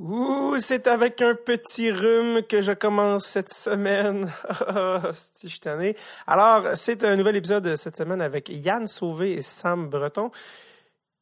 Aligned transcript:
Ouh, 0.00 0.56
c'est 0.58 0.86
avec 0.86 1.20
un 1.20 1.34
petit 1.34 1.90
rhume 1.90 2.42
que 2.48 2.62
je 2.62 2.72
commence 2.72 3.26
cette 3.26 3.52
semaine. 3.52 4.32
si 5.14 5.50
je 5.50 5.56
suis 5.56 5.94
Alors, 6.26 6.74
c'est 6.74 7.04
un 7.04 7.16
nouvel 7.16 7.36
épisode 7.36 7.76
cette 7.76 7.98
semaine 7.98 8.22
avec 8.22 8.48
Yann 8.48 8.86
Sauvé 8.86 9.32
et 9.32 9.42
Sam 9.42 9.90
Breton 9.90 10.30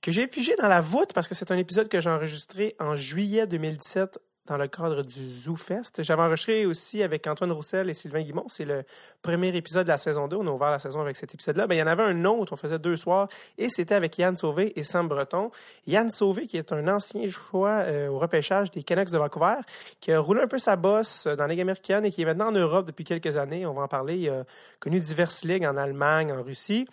que 0.01 0.13
j'ai 0.13 0.29
pigé 0.29 0.55
dans 0.55 0.69
la 0.69 0.81
voûte 0.81 1.13
parce 1.13 1.27
que 1.27 1.35
c'est 1.35 1.51
un 1.51 1.59
épisode 1.59 1.89
que 1.89 2.01
j'ai 2.01 2.09
enregistré 2.09 2.77
en 2.79 2.95
juillet 2.95 3.49
2017 3.49 4.21
dans 4.49 4.57
le 4.57 4.67
cadre 4.67 5.03
du 5.03 5.29
ZooFest. 5.29 6.03
J'avais 6.03 6.23
enregistré 6.23 6.65
aussi 6.65 7.03
avec 7.03 7.27
Antoine 7.27 7.53
Roussel 7.53 7.91
et 7.91 7.95
Sylvain 7.95 8.23
Guimont. 8.23 8.47
C'est 8.49 8.65
le 8.65 8.83
premier 9.21 9.55
épisode 9.55 9.85
de 9.85 9.91
la 9.91 9.99
saison 9.99 10.27
2. 10.27 10.37
On 10.37 10.47
a 10.47 10.51
ouvert 10.51 10.71
la 10.71 10.79
saison 10.79 11.01
avec 11.01 11.17
cet 11.17 11.35
épisode-là. 11.35 11.67
Ben, 11.67 11.75
il 11.75 11.79
y 11.79 11.83
en 11.83 11.87
avait 11.87 12.03
un 12.03 12.25
autre, 12.25 12.55
on 12.55 12.57
faisait 12.57 12.79
deux 12.79 12.97
soirs, 12.97 13.29
et 13.59 13.69
c'était 13.69 13.95
avec 13.95 14.17
Yann 14.17 14.37
Sauvé 14.37 14.73
et 14.79 14.83
Sam 14.83 15.07
Breton. 15.07 15.51
Yann 15.87 16.11
Sauvé, 16.11 16.47
qui 16.47 16.57
est 16.57 16.73
un 16.73 16.89
ancien 16.89 17.29
choix 17.29 17.81
euh, 17.81 18.09
au 18.09 18.19
repêchage 18.19 18.71
des 18.71 18.83
Canucks 18.83 19.11
de 19.11 19.19
Vancouver, 19.19 19.57
qui 20.01 20.13
a 20.13 20.21
roulé 20.21 20.43
un 20.43 20.49
peu 20.49 20.59
sa 20.59 20.77
bosse 20.77 21.27
dans 21.27 21.37
la 21.37 21.49
Ligue 21.49 21.61
américaine 21.61 22.05
et 22.07 22.11
qui 22.11 22.23
est 22.23 22.27
maintenant 22.27 22.49
en 22.49 22.53
Europe 22.53 22.87
depuis 22.87 23.05
quelques 23.05 23.37
années. 23.37 23.67
On 23.67 23.75
va 23.75 23.83
en 23.83 23.89
parler. 23.89 24.17
Il 24.17 24.31
a 24.31 24.45
connu 24.81 25.01
diverses 25.01 25.45
ligues 25.45 25.67
en 25.67 25.77
Allemagne, 25.77 26.33
en 26.33 26.43
Russie. 26.43 26.87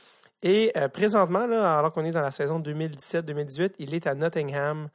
Et 0.43 0.71
euh, 0.77 0.89
présentement, 0.89 1.39
alors 1.39 1.91
qu'on 1.91 2.05
est 2.05 2.11
dans 2.11 2.21
la 2.21 2.31
saison 2.31 2.59
2017-2018, 2.59 3.75
il 3.79 3.95
est 3.95 4.05
à 4.05 4.13
Nottingham, 4.13 4.89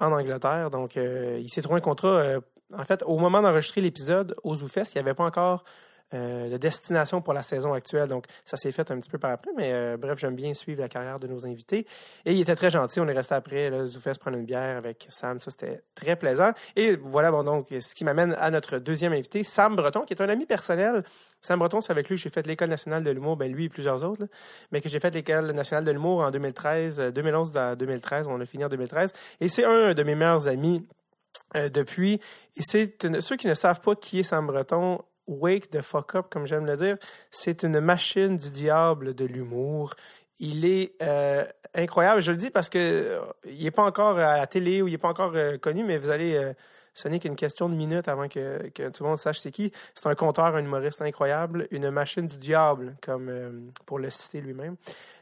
en 0.00 0.12
Angleterre. 0.12 0.70
Donc, 0.70 0.96
euh, 0.96 1.38
il 1.40 1.48
s'est 1.48 1.62
trouvé 1.62 1.78
un 1.78 1.82
contrat. 1.82 2.08
Euh, 2.08 2.40
en 2.76 2.84
fait, 2.84 3.02
au 3.06 3.18
moment 3.18 3.40
d'enregistrer 3.42 3.80
l'épisode 3.80 4.34
au 4.44 4.54
ZooFest, 4.54 4.92
il 4.94 4.96
n'y 4.96 5.00
avait 5.00 5.14
pas 5.14 5.24
encore 5.24 5.64
de 6.12 6.56
destination 6.56 7.20
pour 7.20 7.34
la 7.34 7.42
saison 7.42 7.72
actuelle. 7.72 8.08
Donc, 8.08 8.26
ça 8.44 8.56
s'est 8.56 8.72
fait 8.72 8.90
un 8.90 8.98
petit 8.98 9.10
peu 9.10 9.18
par 9.18 9.32
après. 9.32 9.50
Mais 9.56 9.96
bref, 9.96 10.18
j'aime 10.18 10.36
bien 10.36 10.54
suivre 10.54 10.80
la 10.80 10.88
carrière 10.88 11.18
de 11.18 11.26
nos 11.26 11.46
invités. 11.46 11.86
Et 12.24 12.32
il 12.32 12.40
était 12.40 12.56
très 12.56 12.70
gentil. 12.70 13.00
On 13.00 13.08
est 13.08 13.12
resté 13.12 13.34
après, 13.34 13.70
le 13.70 13.86
ZooFest, 13.86 14.18
prendre 14.18 14.38
une 14.38 14.46
bière 14.46 14.76
avec 14.76 15.06
Sam. 15.10 15.40
Ça, 15.40 15.50
c'était 15.50 15.82
très 15.94 16.16
plaisant. 16.16 16.52
Et 16.76 16.96
voilà, 16.96 17.30
bon, 17.30 17.42
donc, 17.42 17.68
ce 17.70 17.94
qui 17.94 18.04
m'amène 18.04 18.34
à 18.38 18.50
notre 18.50 18.78
deuxième 18.78 19.12
invité, 19.12 19.44
Sam 19.44 19.76
Breton, 19.76 20.02
qui 20.02 20.14
est 20.14 20.22
un 20.22 20.28
ami 20.28 20.46
personnel 20.46 21.02
Sam 21.40 21.58
Breton, 21.58 21.80
c'est 21.80 21.92
avec 21.92 22.08
lui 22.08 22.16
que 22.16 22.22
j'ai 22.22 22.30
fait 22.30 22.46
l'École 22.46 22.68
nationale 22.68 23.04
de 23.04 23.10
l'humour, 23.10 23.36
ben 23.36 23.50
lui 23.50 23.64
et 23.64 23.68
plusieurs 23.68 24.04
autres, 24.04 24.26
mais 24.72 24.80
que 24.80 24.88
j'ai 24.88 25.00
fait 25.00 25.14
l'École 25.14 25.52
nationale 25.52 25.84
de 25.84 25.90
l'humour 25.92 26.20
en 26.20 26.30
2013, 26.30 27.12
2011 27.14 27.56
à 27.56 27.76
2013, 27.76 28.26
on 28.28 28.40
a 28.40 28.46
fini 28.46 28.64
en 28.64 28.68
2013. 28.68 29.12
Et 29.40 29.48
c'est 29.48 29.64
un 29.64 29.94
de 29.94 30.02
mes 30.02 30.14
meilleurs 30.14 30.48
amis 30.48 30.86
euh, 31.56 31.68
depuis. 31.68 32.20
Et 32.56 32.62
c'est 32.62 32.96
ceux 33.20 33.36
qui 33.36 33.46
ne 33.46 33.54
savent 33.54 33.80
pas 33.80 33.94
qui 33.94 34.20
est 34.20 34.24
Sam 34.24 34.46
Breton, 34.46 35.00
wake 35.28 35.70
the 35.70 35.82
fuck 35.82 36.16
up, 36.16 36.26
comme 36.30 36.46
j'aime 36.46 36.66
le 36.66 36.76
dire. 36.76 36.96
C'est 37.30 37.62
une 37.62 37.78
machine 37.78 38.36
du 38.36 38.50
diable 38.50 39.14
de 39.14 39.24
l'humour. 39.24 39.94
Il 40.40 40.64
est 40.64 41.00
euh, 41.02 41.44
incroyable. 41.74 42.22
Je 42.22 42.32
le 42.32 42.36
dis 42.36 42.50
parce 42.50 42.68
que 42.68 42.78
euh, 42.78 43.20
il 43.44 43.62
n'est 43.62 43.70
pas 43.70 43.84
encore 43.84 44.18
à 44.18 44.38
la 44.38 44.46
télé 44.48 44.82
ou 44.82 44.88
il 44.88 44.92
n'est 44.92 44.98
pas 44.98 45.08
encore 45.08 45.32
connu, 45.60 45.84
mais 45.84 45.98
vous 45.98 46.10
allez 46.10 46.54
ce 46.98 47.06
n'est 47.06 47.20
qu'une 47.20 47.36
question 47.36 47.68
de 47.68 47.76
minutes 47.76 48.08
avant 48.08 48.26
que, 48.26 48.70
tout 48.70 49.04
le 49.04 49.08
monde 49.08 49.18
sache 49.18 49.38
c'est 49.38 49.52
qui. 49.52 49.72
C'est 49.94 50.08
un 50.08 50.16
conteur, 50.16 50.56
un 50.56 50.64
humoriste 50.64 51.00
incroyable, 51.00 51.68
une 51.70 51.90
machine 51.90 52.26
du 52.26 52.36
diable, 52.38 52.96
comme 53.00 53.28
euh, 53.28 53.50
pour 53.86 54.00
le 54.00 54.10
citer 54.10 54.40
lui-même. 54.40 54.74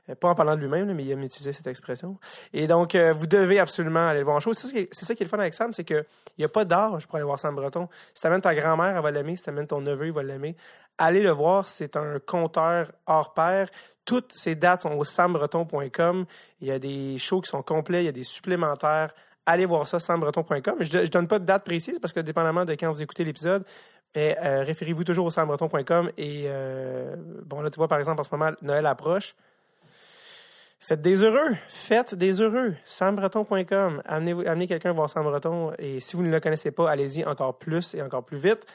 Euh, 0.09 0.15
pas 0.15 0.29
en 0.29 0.35
parlant 0.35 0.55
de 0.55 0.61
lui-même, 0.61 0.93
mais 0.93 1.05
il 1.05 1.11
aime 1.11 1.23
utiliser 1.23 1.53
cette 1.53 1.67
expression. 1.67 2.19
Et 2.53 2.67
donc, 2.67 2.95
euh, 2.95 3.13
vous 3.13 3.27
devez 3.27 3.59
absolument 3.59 4.09
aller 4.09 4.21
le 4.21 4.25
voir 4.25 4.37
en 4.37 4.41
show. 4.41 4.53
C'est 4.55 4.89
ça 4.93 5.15
qui 5.15 5.23
est 5.23 5.27
le 5.27 5.31
fun 5.31 5.39
avec 5.39 5.55
Sam, 5.55 5.73
c'est 5.73 5.85
qu'il 5.85 6.05
n'y 6.39 6.45
a 6.45 6.49
pas 6.49 6.65
d'âge 6.65 7.07
pour 7.07 7.17
aller 7.17 7.25
voir 7.25 7.39
Sam 7.39 7.55
Breton. 7.55 7.89
Si 8.15 8.21
tu 8.21 8.27
amènes 8.27 8.41
ta 8.41 8.55
grand-mère, 8.55 8.97
elle 8.97 9.03
va 9.03 9.11
l'aimer. 9.11 9.37
Si 9.37 9.43
tu 9.43 9.51
amènes 9.51 9.67
ton 9.67 9.81
neveu, 9.81 10.07
il 10.07 10.13
va 10.13 10.23
l'aimer. 10.23 10.57
Allez 10.99 11.23
le 11.23 11.31
voir, 11.31 11.69
c'est 11.69 11.97
un 11.97 12.19
conteur 12.21 12.93
hors 13.07 13.35
pair. 13.35 13.69
Toutes 14.05 14.33
ces 14.33 14.55
dates 14.55 14.83
sont 14.83 14.93
au 14.93 15.05
sambreton.com. 15.05 16.25
Il 16.61 16.69
y 16.69 16.71
a 16.71 16.79
des 16.79 17.19
shows 17.19 17.41
qui 17.41 17.51
sont 17.51 17.63
complets, 17.63 18.03
il 18.03 18.07
y 18.07 18.09
a 18.09 18.13
des 18.13 18.25
supplémentaires 18.25 19.11
allez 19.49 19.65
voir 19.65 19.87
ça, 19.87 20.01
sambreton.com. 20.01 20.79
Je 20.81 20.99
ne 20.99 21.07
donne 21.07 21.29
pas 21.29 21.39
de 21.39 21.45
date 21.45 21.65
précise 21.65 22.01
parce 22.01 22.13
que 22.13 22.19
dépendamment 22.19 22.65
de 22.65 22.73
quand 22.73 22.93
vous 22.93 23.01
écoutez 23.01 23.23
l'épisode, 23.23 23.65
mais 24.17 24.37
euh, 24.43 24.65
référez-vous 24.65 25.05
toujours 25.05 25.27
au 25.27 25.31
sambreton.com. 25.31 26.11
Et 26.19 26.49
bon, 27.45 27.61
là, 27.61 27.71
tu 27.71 27.77
vois, 27.77 27.87
par 27.87 28.01
exemple, 28.01 28.21
en 28.21 28.25
ce 28.25 28.31
moment, 28.33 28.51
Noël 28.61 28.85
approche. 28.87 29.37
Faites 30.79 31.01
des 31.01 31.23
heureux. 31.23 31.57
Faites 31.69 32.15
des 32.15 32.41
heureux. 32.41 32.75
Sambreton.com. 32.85 34.03
Amenez, 34.05 34.67
quelqu'un 34.67 34.93
voir 34.93 35.11
Sambreton. 35.11 35.73
Et 35.79 36.01
si 36.01 36.17
vous 36.17 36.23
ne 36.23 36.31
le 36.31 36.41
connaissez 36.41 36.71
pas, 36.71 36.91
allez-y 36.91 37.25
encore 37.25 37.59
plus 37.59 37.95
et 37.95 38.03
encore 38.03 38.25
plus 38.25 38.39
vite. 38.39 38.67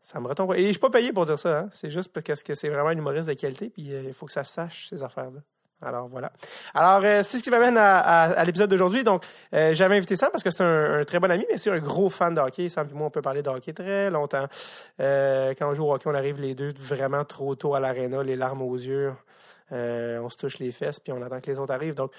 Sambreton. 0.00 0.52
Et 0.52 0.64
je 0.64 0.70
suis 0.70 0.78
pas 0.78 0.90
payé 0.90 1.12
pour 1.12 1.26
dire 1.26 1.38
ça. 1.38 1.60
Hein. 1.60 1.68
C'est 1.72 1.90
juste 1.90 2.12
parce 2.12 2.42
que 2.42 2.54
c'est 2.54 2.68
vraiment 2.68 2.88
un 2.88 2.96
humoriste 2.96 3.28
de 3.28 3.34
qualité. 3.34 3.70
Puis 3.70 3.92
euh, 3.92 4.02
il 4.06 4.14
faut 4.14 4.26
que 4.26 4.32
ça 4.32 4.44
sache, 4.44 4.88
ces 4.88 5.02
affaires-là. 5.02 5.40
Alors 5.84 6.06
voilà. 6.08 6.32
Alors 6.74 7.04
euh, 7.04 7.22
c'est 7.24 7.38
ce 7.38 7.42
qui 7.42 7.50
m'amène 7.50 7.76
à, 7.76 8.44
l'épisode 8.44 8.70
d'aujourd'hui. 8.70 9.02
Donc 9.02 9.24
euh, 9.52 9.74
j'avais 9.74 9.96
invité 9.96 10.14
Sam 10.14 10.30
parce 10.30 10.44
que 10.44 10.50
c'est 10.50 10.62
un, 10.62 11.02
très 11.04 11.18
bon 11.18 11.30
ami, 11.30 11.44
mais 11.50 11.58
c'est 11.58 11.70
un 11.70 11.80
gros 11.80 12.08
fan 12.08 12.34
de 12.34 12.40
hockey. 12.40 12.68
Sam 12.68 12.88
et 12.88 12.94
moi 12.94 13.08
on 13.08 13.10
peut 13.10 13.22
parler 13.22 13.42
de 13.42 13.48
hockey 13.48 13.72
très 13.72 14.08
longtemps. 14.10 14.46
Quand 14.98 15.68
on 15.68 15.74
joue 15.74 15.84
au 15.84 15.92
hockey, 15.92 16.08
on 16.08 16.14
arrive 16.14 16.40
les 16.40 16.54
deux 16.54 16.72
vraiment 16.78 17.24
trop 17.24 17.56
tôt 17.56 17.74
à 17.74 17.80
l'aréna, 17.80 18.22
les 18.22 18.36
larmes 18.36 18.62
aux 18.62 18.76
yeux. 18.76 19.12
On 19.72 20.28
se 20.28 20.36
touche 20.36 20.58
les 20.58 20.70
fesses 20.70 21.00
puis 21.00 21.12
on 21.12 21.22
attend 21.22 21.40
que 21.40 21.50
les 21.50 21.58
autres 21.58 21.72
arrivent. 21.72 21.94
Donc 21.94 22.12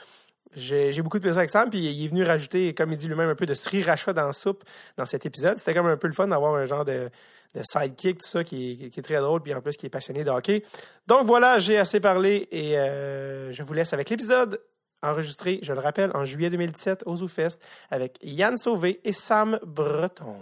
j'ai 0.55 1.01
beaucoup 1.01 1.17
de 1.17 1.23
plaisir 1.23 1.39
avec 1.39 1.49
Sam, 1.49 1.69
puis 1.69 1.79
il 1.79 2.05
est 2.05 2.07
venu 2.07 2.23
rajouter, 2.23 2.73
comme 2.73 2.91
il 2.91 2.97
dit 2.97 3.07
lui-même, 3.07 3.29
un 3.29 3.35
peu 3.35 3.45
de 3.45 3.53
sriracha 3.53 4.13
dans 4.13 4.27
la 4.27 4.33
soupe 4.33 4.63
dans 4.97 5.05
cet 5.05 5.25
épisode. 5.25 5.57
C'était 5.57 5.73
comme 5.73 5.87
un 5.87 5.97
peu 5.97 6.07
le 6.07 6.13
fun 6.13 6.27
d'avoir 6.27 6.53
un 6.55 6.65
genre 6.65 6.85
de, 6.85 7.09
de 7.55 7.61
sidekick, 7.63 8.19
tout 8.19 8.27
ça, 8.27 8.43
qui, 8.43 8.91
est 8.95 9.01
très 9.01 9.19
drôle, 9.19 9.41
puis 9.41 9.53
en 9.53 9.61
plus 9.61 9.77
qui 9.77 9.87
est 9.87 9.89
passionné 9.89 10.23
de 10.23 10.29
hockey. 10.29 10.63
Donc 11.07 11.25
voilà, 11.25 11.59
j'ai 11.59 11.77
assez 11.77 11.99
parlé 11.99 12.47
et 12.51 12.77
euh, 12.77 13.51
je 13.51 13.63
vous 13.63 13.73
laisse 13.73 13.93
avec 13.93 14.09
l'épisode 14.09 14.61
enregistré, 15.01 15.59
je 15.63 15.73
le 15.73 15.79
rappelle, 15.79 16.11
en 16.13 16.23
juillet 16.23 16.49
2017 16.49 17.03
au 17.05 17.17
ZooFest 17.17 17.59
avec 17.91 18.17
Yann 18.21 18.57
Sauvé 18.57 19.01
et 19.03 19.11
Sam 19.11 19.59
Breton. 19.65 20.37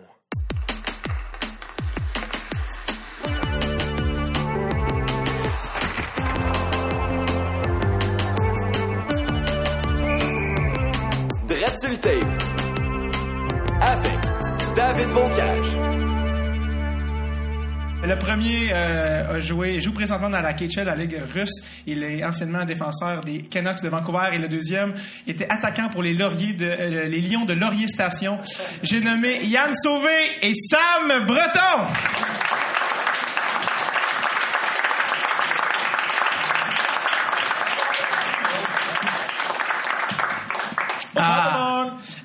Le 18.04 18.18
premier 18.18 18.70
euh, 18.72 19.36
a 19.36 19.40
joué, 19.42 19.82
joue 19.82 19.92
présentement 19.92 20.30
dans 20.30 20.40
la 20.40 20.54
KHL, 20.54 20.86
la 20.86 20.96
Ligue 20.96 21.20
russe. 21.34 21.62
Il 21.86 22.04
est 22.04 22.24
anciennement 22.24 22.64
défenseur 22.64 23.22
des 23.22 23.42
Canucks 23.44 23.82
de 23.82 23.90
Vancouver. 23.90 24.30
Et 24.34 24.38
le 24.38 24.48
deuxième 24.48 24.94
était 25.28 25.48
attaquant 25.50 25.90
pour 25.90 26.02
les 26.02 26.14
Lauriers 26.14 26.54
de, 26.54 26.66
euh, 26.66 27.08
les 27.10 27.20
Lions 27.20 27.44
de 27.44 27.54
Laurier 27.54 27.88
Station. 27.88 28.40
J'ai 28.84 29.02
nommé 29.02 29.44
Yann 29.44 29.74
Sauvé 29.74 30.16
et 30.42 30.54
Sam 30.54 31.26
Breton. 31.26 32.71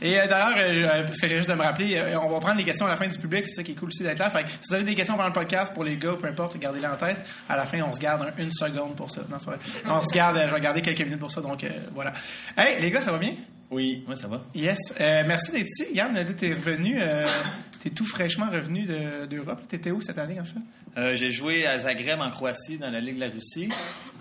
Et 0.02 0.18
euh, 0.18 0.26
d'ailleurs, 0.26 0.54
euh, 0.58 1.04
parce 1.04 1.20
que 1.20 1.28
j'ai 1.28 1.36
juste 1.36 1.48
de 1.48 1.54
me 1.54 1.62
rappeler, 1.62 1.96
euh, 1.96 2.18
on 2.20 2.28
va 2.28 2.38
prendre 2.38 2.58
les 2.58 2.64
questions 2.64 2.86
à 2.86 2.90
la 2.90 2.96
fin 2.96 3.08
du 3.08 3.18
public, 3.18 3.46
c'est 3.46 3.54
ça 3.56 3.62
qui 3.62 3.72
est 3.72 3.74
cool 3.74 3.88
aussi 3.88 4.02
d'être 4.02 4.18
là. 4.18 4.30
Fait 4.30 4.44
si 4.48 4.68
vous 4.68 4.74
avez 4.74 4.84
des 4.84 4.94
questions 4.94 5.14
pendant 5.14 5.28
le 5.28 5.34
podcast 5.34 5.72
pour 5.74 5.84
les 5.84 5.96
gars, 5.96 6.14
peu 6.20 6.28
importe, 6.28 6.58
gardez-les 6.58 6.86
en 6.86 6.96
tête. 6.96 7.18
À 7.48 7.56
la 7.56 7.66
fin, 7.66 7.80
on 7.82 7.92
se 7.92 8.00
garde 8.00 8.30
une 8.38 8.52
seconde 8.52 8.94
pour 8.96 9.10
ça. 9.10 9.22
Non, 9.30 9.36
on 9.86 10.02
se 10.02 10.14
garde, 10.14 10.40
je 10.48 10.54
vais 10.54 10.60
garder 10.60 10.82
quelques 10.82 11.00
minutes 11.00 11.18
pour 11.18 11.30
ça, 11.30 11.40
donc 11.40 11.64
voilà. 11.94 12.12
Hey, 12.56 12.80
les 12.80 12.90
gars, 12.90 13.00
ça 13.00 13.12
va 13.12 13.18
bien? 13.18 13.34
Oui, 13.70 14.04
moi 14.06 14.14
ça 14.14 14.28
va. 14.28 14.42
Yes. 14.54 14.78
merci 14.98 15.52
d'être 15.52 15.66
ici. 15.66 15.86
Yann, 15.92 16.24
t'es 16.36 16.52
revenu, 16.52 17.00
t'es 17.82 17.90
tout 17.90 18.04
fraîchement 18.04 18.50
revenu 18.50 18.86
d'Europe. 19.28 19.60
Tu 19.62 19.68
T'étais 19.68 19.90
où 19.90 20.00
cette 20.00 20.18
année, 20.18 20.38
en 20.40 20.44
fait? 20.44 21.16
j'ai 21.16 21.30
joué 21.30 21.66
à 21.66 21.78
Zagreb, 21.78 22.20
en 22.20 22.30
Croatie, 22.30 22.78
dans 22.78 22.90
la 22.90 23.00
Ligue 23.00 23.16
de 23.16 23.20
la 23.20 23.28
Russie. 23.28 23.68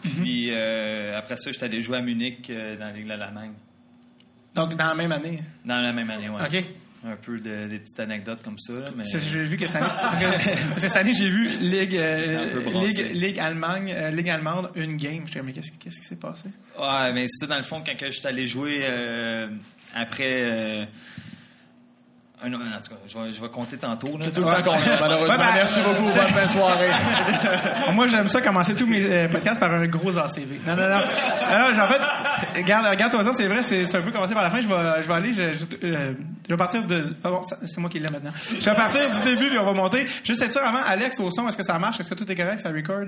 Mhm. 0.03 0.11
Puis 0.23 0.55
après 0.55 1.35
ça, 1.35 1.51
j'étais 1.51 1.65
allé 1.65 1.81
jouer 1.81 1.97
à 1.97 2.01
Munich, 2.01 2.49
dans 2.51 2.85
la 2.85 2.91
Ligue 2.91 3.05
de 3.05 3.09
l'Allemagne. 3.09 3.51
Donc, 4.55 4.75
dans 4.75 4.87
la 4.87 4.95
même 4.95 5.11
année? 5.11 5.43
Dans 5.65 5.81
la 5.81 5.93
même 5.93 6.09
année, 6.09 6.29
oui. 6.29 6.41
OK. 6.41 6.63
Un 7.07 7.17
peu 7.17 7.37
de, 7.37 7.67
des 7.67 7.77
petites 7.77 7.99
anecdotes 7.99 8.41
comme 8.43 8.57
ça. 8.57 8.73
mais... 8.97 9.03
J'ai 9.03 9.43
vu 9.43 9.57
que 9.57 9.67
cette 9.67 9.75
année, 9.75 9.87
parce 9.99 10.75
que 10.75 10.79
cette 10.79 10.95
année, 10.95 11.13
j'ai 11.13 11.29
vu 11.29 11.49
Ligue, 11.59 11.95
euh, 11.95 12.61
Ligue, 12.83 13.11
Ligue, 13.13 13.39
Allemagne, 13.39 13.93
euh, 13.95 14.09
Ligue 14.09 14.29
allemande, 14.29 14.71
une 14.75 14.97
game. 14.97 15.23
Je 15.31 15.37
me 15.37 15.43
mais 15.43 15.53
qu'est-ce, 15.53 15.71
qu'est-ce 15.73 16.01
qui 16.01 16.07
s'est 16.07 16.15
passé? 16.15 16.49
Ouais, 16.79 17.13
mais 17.13 17.27
c'est 17.29 17.47
dans 17.47 17.57
le 17.57 17.63
fond, 17.63 17.83
quand 17.85 17.93
je 17.99 18.09
suis 18.09 18.25
allé 18.25 18.47
jouer 18.47 18.79
euh, 18.81 19.49
après 19.93 20.87
en 22.53 22.81
tout 22.81 22.89
cas, 22.89 22.95
je 23.07 23.17
vais, 23.17 23.33
je 23.33 23.41
vais 23.41 23.49
compter 23.49 23.77
tantôt. 23.77 24.09
C'est 24.21 24.33
tout 24.33 24.41
le 24.41 24.47
temps 24.47 24.63
qu'on 24.63 24.77
malheureusement. 24.99 25.35
Ben, 25.37 25.53
merci 25.55 25.79
beaucoup. 25.81 26.09
Bonne 26.09 26.47
soirée. 26.47 26.89
Moi, 27.93 28.07
j'aime 28.07 28.27
ça 28.27 28.41
commencer 28.41 28.75
tous 28.75 28.85
mes 28.85 29.03
euh, 29.03 29.27
podcasts 29.29 29.59
par 29.59 29.73
un 29.73 29.87
gros 29.87 30.17
ACV. 30.17 30.59
Non, 30.67 30.75
non, 30.75 30.83
non. 30.83 30.97
non 30.97 31.81
en 31.81 31.87
fait, 31.87 32.61
regarde, 32.61 32.85
regarde 32.87 33.11
toi 33.11 33.23
ça, 33.23 33.33
c'est 33.33 33.47
vrai, 33.47 33.63
c'est 33.63 33.95
un 33.95 34.01
peu 34.01 34.11
commencé 34.11 34.33
par 34.33 34.43
la 34.43 34.49
fin. 34.49 34.61
Je 34.61 34.67
vais, 34.67 35.01
je 35.01 35.07
vais 35.07 35.13
aller, 35.13 35.33
je, 35.33 35.53
je, 35.53 35.65
euh, 35.87 36.13
je 36.45 36.53
vais 36.53 36.57
partir 36.57 36.85
de. 36.85 37.15
Ah 37.23 37.29
bon, 37.29 37.41
c'est 37.63 37.79
moi 37.79 37.89
qui 37.89 37.99
l'ai 37.99 38.09
maintenant. 38.09 38.33
Je 38.37 38.63
vais 38.63 38.75
partir 38.75 39.09
du 39.09 39.23
début 39.23 39.49
puis 39.49 39.57
on 39.57 39.65
va 39.65 39.73
monter. 39.73 40.07
Juste 40.23 40.41
être 40.41 40.51
sûr 40.51 40.63
avant, 40.63 40.83
Alex 40.85 41.19
au 41.19 41.31
son, 41.31 41.47
est-ce 41.47 41.57
que 41.57 41.63
ça 41.63 41.79
marche? 41.79 41.99
Est-ce 41.99 42.09
que 42.09 42.15
tout 42.15 42.31
est 42.31 42.35
correct? 42.35 42.59
Ça 42.59 42.69
record? 42.69 43.07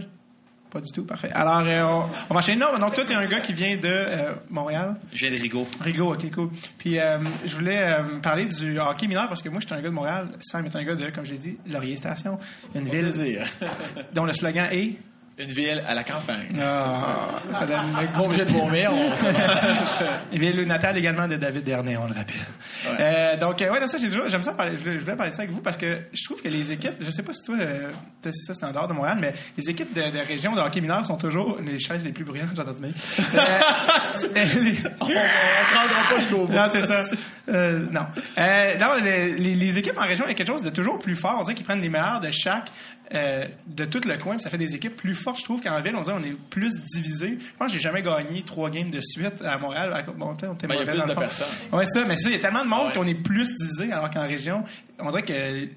Pas 0.69 0.81
du 0.81 0.91
tout, 0.91 1.05
parfait. 1.05 1.31
Alors, 1.33 1.63
euh, 1.65 1.83
on, 1.83 2.09
on 2.29 2.33
va 2.33 2.39
enchaîner. 2.39 2.59
Non, 2.59 2.77
donc 2.77 2.93
toi, 2.93 3.05
t'es 3.05 3.13
un 3.13 3.25
gars 3.25 3.39
qui 3.39 3.53
vient 3.53 3.77
de 3.77 3.81
euh, 3.85 4.33
Montréal. 4.49 4.95
Je 5.13 5.25
viens 5.25 5.35
de 5.35 5.41
Rigaud. 5.41 5.65
Rigaud, 5.79 6.13
ok, 6.13 6.29
cool. 6.33 6.49
Puis, 6.77 6.99
euh, 6.99 7.19
je 7.45 7.55
voulais 7.55 7.81
euh, 7.83 8.19
parler 8.21 8.45
du 8.45 8.77
hockey 8.77 9.07
mineur 9.07 9.29
parce 9.29 9.41
que 9.41 9.47
moi, 9.47 9.61
je 9.61 9.65
suis 9.65 9.73
un 9.73 9.79
gars 9.81 9.89
de 9.89 9.93
Montréal. 9.93 10.27
Sam 10.41 10.65
est 10.65 10.75
un 10.75 10.83
gars 10.83 10.95
de, 10.95 11.09
comme 11.09 11.23
je 11.23 11.31
l'ai 11.31 11.37
dit, 11.37 11.57
Laurier 11.67 11.95
Station. 11.95 12.37
Une 12.75 12.83
ville 12.83 13.13
dont 14.13 14.25
le 14.25 14.33
slogan 14.33 14.67
est... 14.71 14.97
Une 15.39 15.51
ville 15.51 15.83
à 15.87 15.93
la 15.93 16.03
campagne. 16.03 16.47
Ah, 16.59 17.39
ça 17.51 17.65
donne 17.67 17.77
le 18.01 18.07
Pas 18.07 18.21
obligé 18.21 18.43
de 18.45 18.51
vomir. 18.51 18.91
On... 18.91 19.11
Il 20.31 20.39
vient 20.39 20.51
le 20.51 20.65
natal 20.65 20.97
également 20.97 21.27
de 21.27 21.35
David 21.37 21.63
Dernay, 21.63 21.95
on 21.95 22.07
le 22.07 22.13
rappelle. 22.13 22.35
Ouais. 22.85 22.95
Euh, 22.99 23.37
donc, 23.37 23.61
euh, 23.61 23.69
ouais, 23.71 23.79
non, 23.79 23.85
ça, 23.85 23.97
j'ai 23.99 24.07
toujours, 24.09 24.27
j'aime 24.29 24.41
ça 24.41 24.53
parler, 24.53 24.71
je 24.77 24.83
voulais, 24.83 24.95
je 24.95 25.03
voulais 25.03 25.15
parler 25.15 25.29
de 25.31 25.35
ça 25.35 25.43
avec 25.43 25.53
vous 25.53 25.61
parce 25.61 25.77
que 25.77 25.99
je 26.11 26.23
trouve 26.25 26.41
que 26.41 26.47
les 26.49 26.71
équipes, 26.71 26.93
je 27.01 27.11
sais 27.11 27.21
pas 27.21 27.33
si 27.33 27.43
toi, 27.43 27.55
euh, 27.59 27.91
ça, 28.23 28.53
c'est 28.55 28.63
en 28.65 28.71
dehors 28.71 28.87
de 28.87 28.93
Montréal, 28.93 29.17
mais 29.21 29.33
les 29.57 29.69
équipes 29.69 29.93
de, 29.93 30.01
de 30.01 30.27
région 30.27 30.55
de 30.55 30.59
hockey 30.61 30.81
mineur 30.81 31.05
sont 31.05 31.17
toujours 31.17 31.57
les 31.63 31.77
chaises 31.79 32.03
les 32.03 32.11
plus 32.13 32.23
brillantes, 32.25 32.49
j'entends 32.55 32.71
de 32.73 32.85
Euh, 32.87 34.45
les- 34.61 34.77
on 35.01 35.07
ne 35.07 35.13
rendra 35.13 36.09
pas 36.09 36.19
jusqu'au 36.19 36.45
bout. 36.47 36.53
non, 36.53 36.65
c'est 36.71 36.81
ça. 36.81 37.05
Non. 37.47 38.05
Non, 38.79 39.03
les, 39.03 39.33
les- 39.33 39.55
les 39.55 39.77
équipes 39.77 39.97
en 39.97 40.07
région, 40.07 40.25
il 40.25 40.29
y 40.29 40.31
a 40.31 40.33
quelque 40.35 40.47
chose 40.47 40.63
de 40.63 40.69
toujours 40.69 40.97
plus 40.99 41.15
fort. 41.15 41.37
On 41.39 41.43
dirait 41.43 41.55
qu'ils 41.55 41.65
prennent 41.65 41.81
les 41.81 41.89
meilleurs 41.89 42.19
de 42.19 42.31
chaque, 42.31 42.69
euh, 43.13 43.45
de 43.67 43.85
tout 43.85 44.01
le 44.05 44.17
coin, 44.17 44.37
ça 44.39 44.49
fait 44.49 44.57
des 44.57 44.75
équipes 44.75 44.95
plus 44.95 45.15
fortes. 45.15 45.39
Je 45.39 45.43
trouve 45.45 45.61
qu'en 45.61 45.79
ville, 45.81 45.95
on 45.95 46.01
dirait 46.03 46.15
on 46.19 46.23
est 46.23 46.35
plus 46.49 46.73
divisé. 46.93 47.37
Je 47.39 47.57
pense 47.57 47.67
que 47.67 47.73
j'ai 47.73 47.79
jamais 47.79 48.01
gagné 48.01 48.43
trois 48.43 48.69
games 48.69 48.89
de 48.91 48.99
suite 49.01 49.41
à 49.43 49.57
Montréal. 49.57 49.93
À- 49.93 50.01
Bon, 50.03 50.29
on 50.29 50.33
était 50.33 50.67
Ben, 50.67 50.75
il 50.81 50.85
y 50.85 50.89
a 50.89 50.93
plus 50.93 51.05
de 51.13 51.19
personnes. 51.19 51.47
Ouais, 51.71 51.85
ça, 51.85 52.03
mais 52.05 52.15
ça, 52.15 52.29
il 52.29 52.35
y 52.35 52.39
a 52.39 52.39
tellement 52.39 52.63
de 52.63 52.69
monde 52.69 52.87
Ouais. 52.87 52.93
qu'on 52.93 53.07
est 53.07 53.13
plus 53.15 53.53
divisé, 53.55 53.91
alors 53.91 54.09
qu'en 54.09 54.27
région, 54.27 54.63
on 54.99 55.09
dirait 55.11 55.23
que 55.23 55.67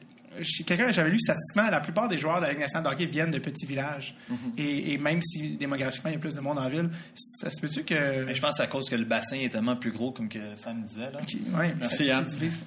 quelqu'un 0.65 0.91
j'avais 0.93 1.11
lu 1.11 1.19
statistiquement, 1.19 1.69
la 1.71 1.81
plupart 1.81 2.09
des 2.09 2.19
joueurs 2.19 2.37
de 2.37 2.43
la 2.47 2.51
Ligue 2.51 2.61
nationale 2.61 2.85
de 2.85 2.89
hockey 2.95 3.07
viennent 3.07 3.31
de 3.33 3.39
petits 3.41 3.67
villages. 3.67 4.15
Mm-hmm. 4.31 4.37
et, 4.59 4.93
et 4.93 4.99
même 4.99 5.21
si 5.21 5.51
démographiquement 5.57 6.11
il 6.11 6.15
y 6.15 6.17
a 6.17 6.21
plus 6.21 6.35
de 6.35 6.41
monde 6.41 6.59
en 6.59 6.69
ville, 6.69 6.89
ça 7.15 7.51
se 7.51 7.61
peut-tu 7.61 7.83
que. 7.85 8.25
Mais 8.25 8.35
je 8.35 8.41
pense 8.41 8.53
que 8.53 8.57
c'est 8.59 8.63
à 8.63 8.67
cause 8.69 8.89
que 8.89 8.97
le 8.97 9.05
bassin 9.05 9.37
est 9.37 9.51
tellement 9.51 9.77
plus 9.77 9.91
gros, 9.93 10.13
comme 10.13 10.29
que 10.29 10.39
Sam 10.57 10.83
disait. 10.83 11.11
Là. 11.13 11.21
Qui- 11.27 11.43
ouais, 11.59 11.75
Merci, 11.81 11.97
ça 11.97 12.05
Yann. 12.05 12.25
sous-divise. 12.31 12.61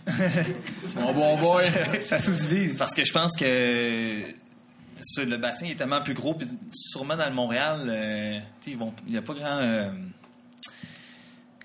Mon 0.99 1.13
bon 1.13 1.37
boy. 1.39 1.65
ça 2.01 2.19
sous-divise. 2.19 2.77
Parce 2.77 2.93
que 2.93 3.03
je 3.05 3.13
pense 3.13 3.35
que 3.35 4.21
le 5.17 5.37
bassin 5.37 5.67
est 5.67 5.75
tellement 5.75 6.01
plus 6.01 6.13
gros, 6.13 6.33
puis 6.33 6.47
sûrement 6.71 7.15
dans 7.15 7.27
le 7.27 7.35
Montréal, 7.35 7.85
euh, 7.87 8.39
il 8.67 8.77
n'y 9.07 9.17
a 9.17 9.21
pas 9.21 9.33
grand. 9.33 9.57
euh, 9.57 9.89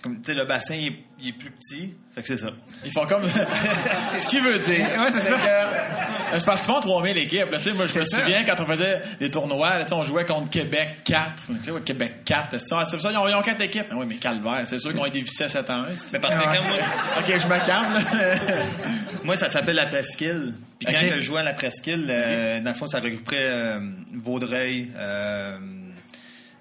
comme, 0.03 0.23
le 0.27 0.45
bassin 0.45 0.75
il 0.77 1.29
est 1.29 1.33
plus 1.33 1.51
petit, 1.51 1.95
fait 2.19 2.23
que 2.23 2.29
c'est 2.29 2.37
ça. 2.47 2.53
Ils 2.85 2.91
font 2.93 3.07
comme. 3.07 3.23
Ce 4.17 4.27
qu'il 4.29 4.43
veut 4.43 4.59
dire. 4.59 4.87
Ouais, 4.99 5.11
c'est 5.13 5.21
ça. 5.21 5.35
que- 5.35 6.39
C'est 6.39 6.45
parce 6.45 6.61
qu'ils 6.61 6.73
font 6.73 6.81
3000 6.81 7.17
équipes. 7.17 7.51
Là, 7.51 7.59
Tu 7.59 7.65
sais, 7.65 7.73
moi, 7.73 7.87
je 7.87 7.99
me 7.99 8.05
ça. 8.05 8.19
souviens 8.21 8.45
quand 8.45 8.63
on 8.63 8.67
faisait 8.67 9.01
des 9.19 9.31
tournois, 9.31 9.79
là, 9.79 9.87
on 9.93 10.03
jouait 10.03 10.25
contre 10.27 10.51
Québec 10.51 10.99
4. 11.05 11.33
Tu 11.47 11.55
sais, 11.65 11.71
ouais, 11.71 11.81
Québec 11.81 12.17
4. 12.25 12.49
C'est 12.53 12.59
ça, 12.69 12.85
c'est 12.85 13.01
ça, 13.01 13.11
ils 13.13 13.17
ont, 13.17 13.27
ils 13.29 13.35
ont 13.35 13.43
4 13.43 13.61
équipes. 13.63 13.87
oui, 13.95 14.05
mais 14.07 14.17
calvaire, 14.17 14.63
c'est 14.65 14.79
sûr 14.79 14.91
qu'ils 14.91 15.01
ont 15.01 15.07
été 15.07 15.21
vissés 15.23 15.49
7 15.49 15.71
ans. 15.71 15.85
Mais 16.13 16.19
parce 16.19 16.35
que 16.35 16.41
Ouais. 16.41 16.57
quand 16.57 16.63
moi, 16.65 16.77
Ok, 17.19 17.39
je 17.39 17.47
me 17.49 17.67
calme. 17.67 18.65
moi, 19.25 19.37
ça 19.37 19.49
s'appelle 19.49 19.77
la 19.77 19.87
presqu'île. 19.87 20.55
Puis 20.79 20.87
quand 20.93 20.99
Ok. 21.01 21.15
je 21.15 21.21
jouais 21.21 21.41
à 21.41 21.45
la 21.45 21.55
presqu'île, 21.55 22.07
euh, 22.11 22.61
dans 22.61 22.71
le 22.71 22.77
fond, 22.77 22.87
ça 22.87 23.01
regrouperait 23.01 23.37
euh, 23.41 23.81
Vaudreuil, 24.15 24.91
euh, 24.97 25.57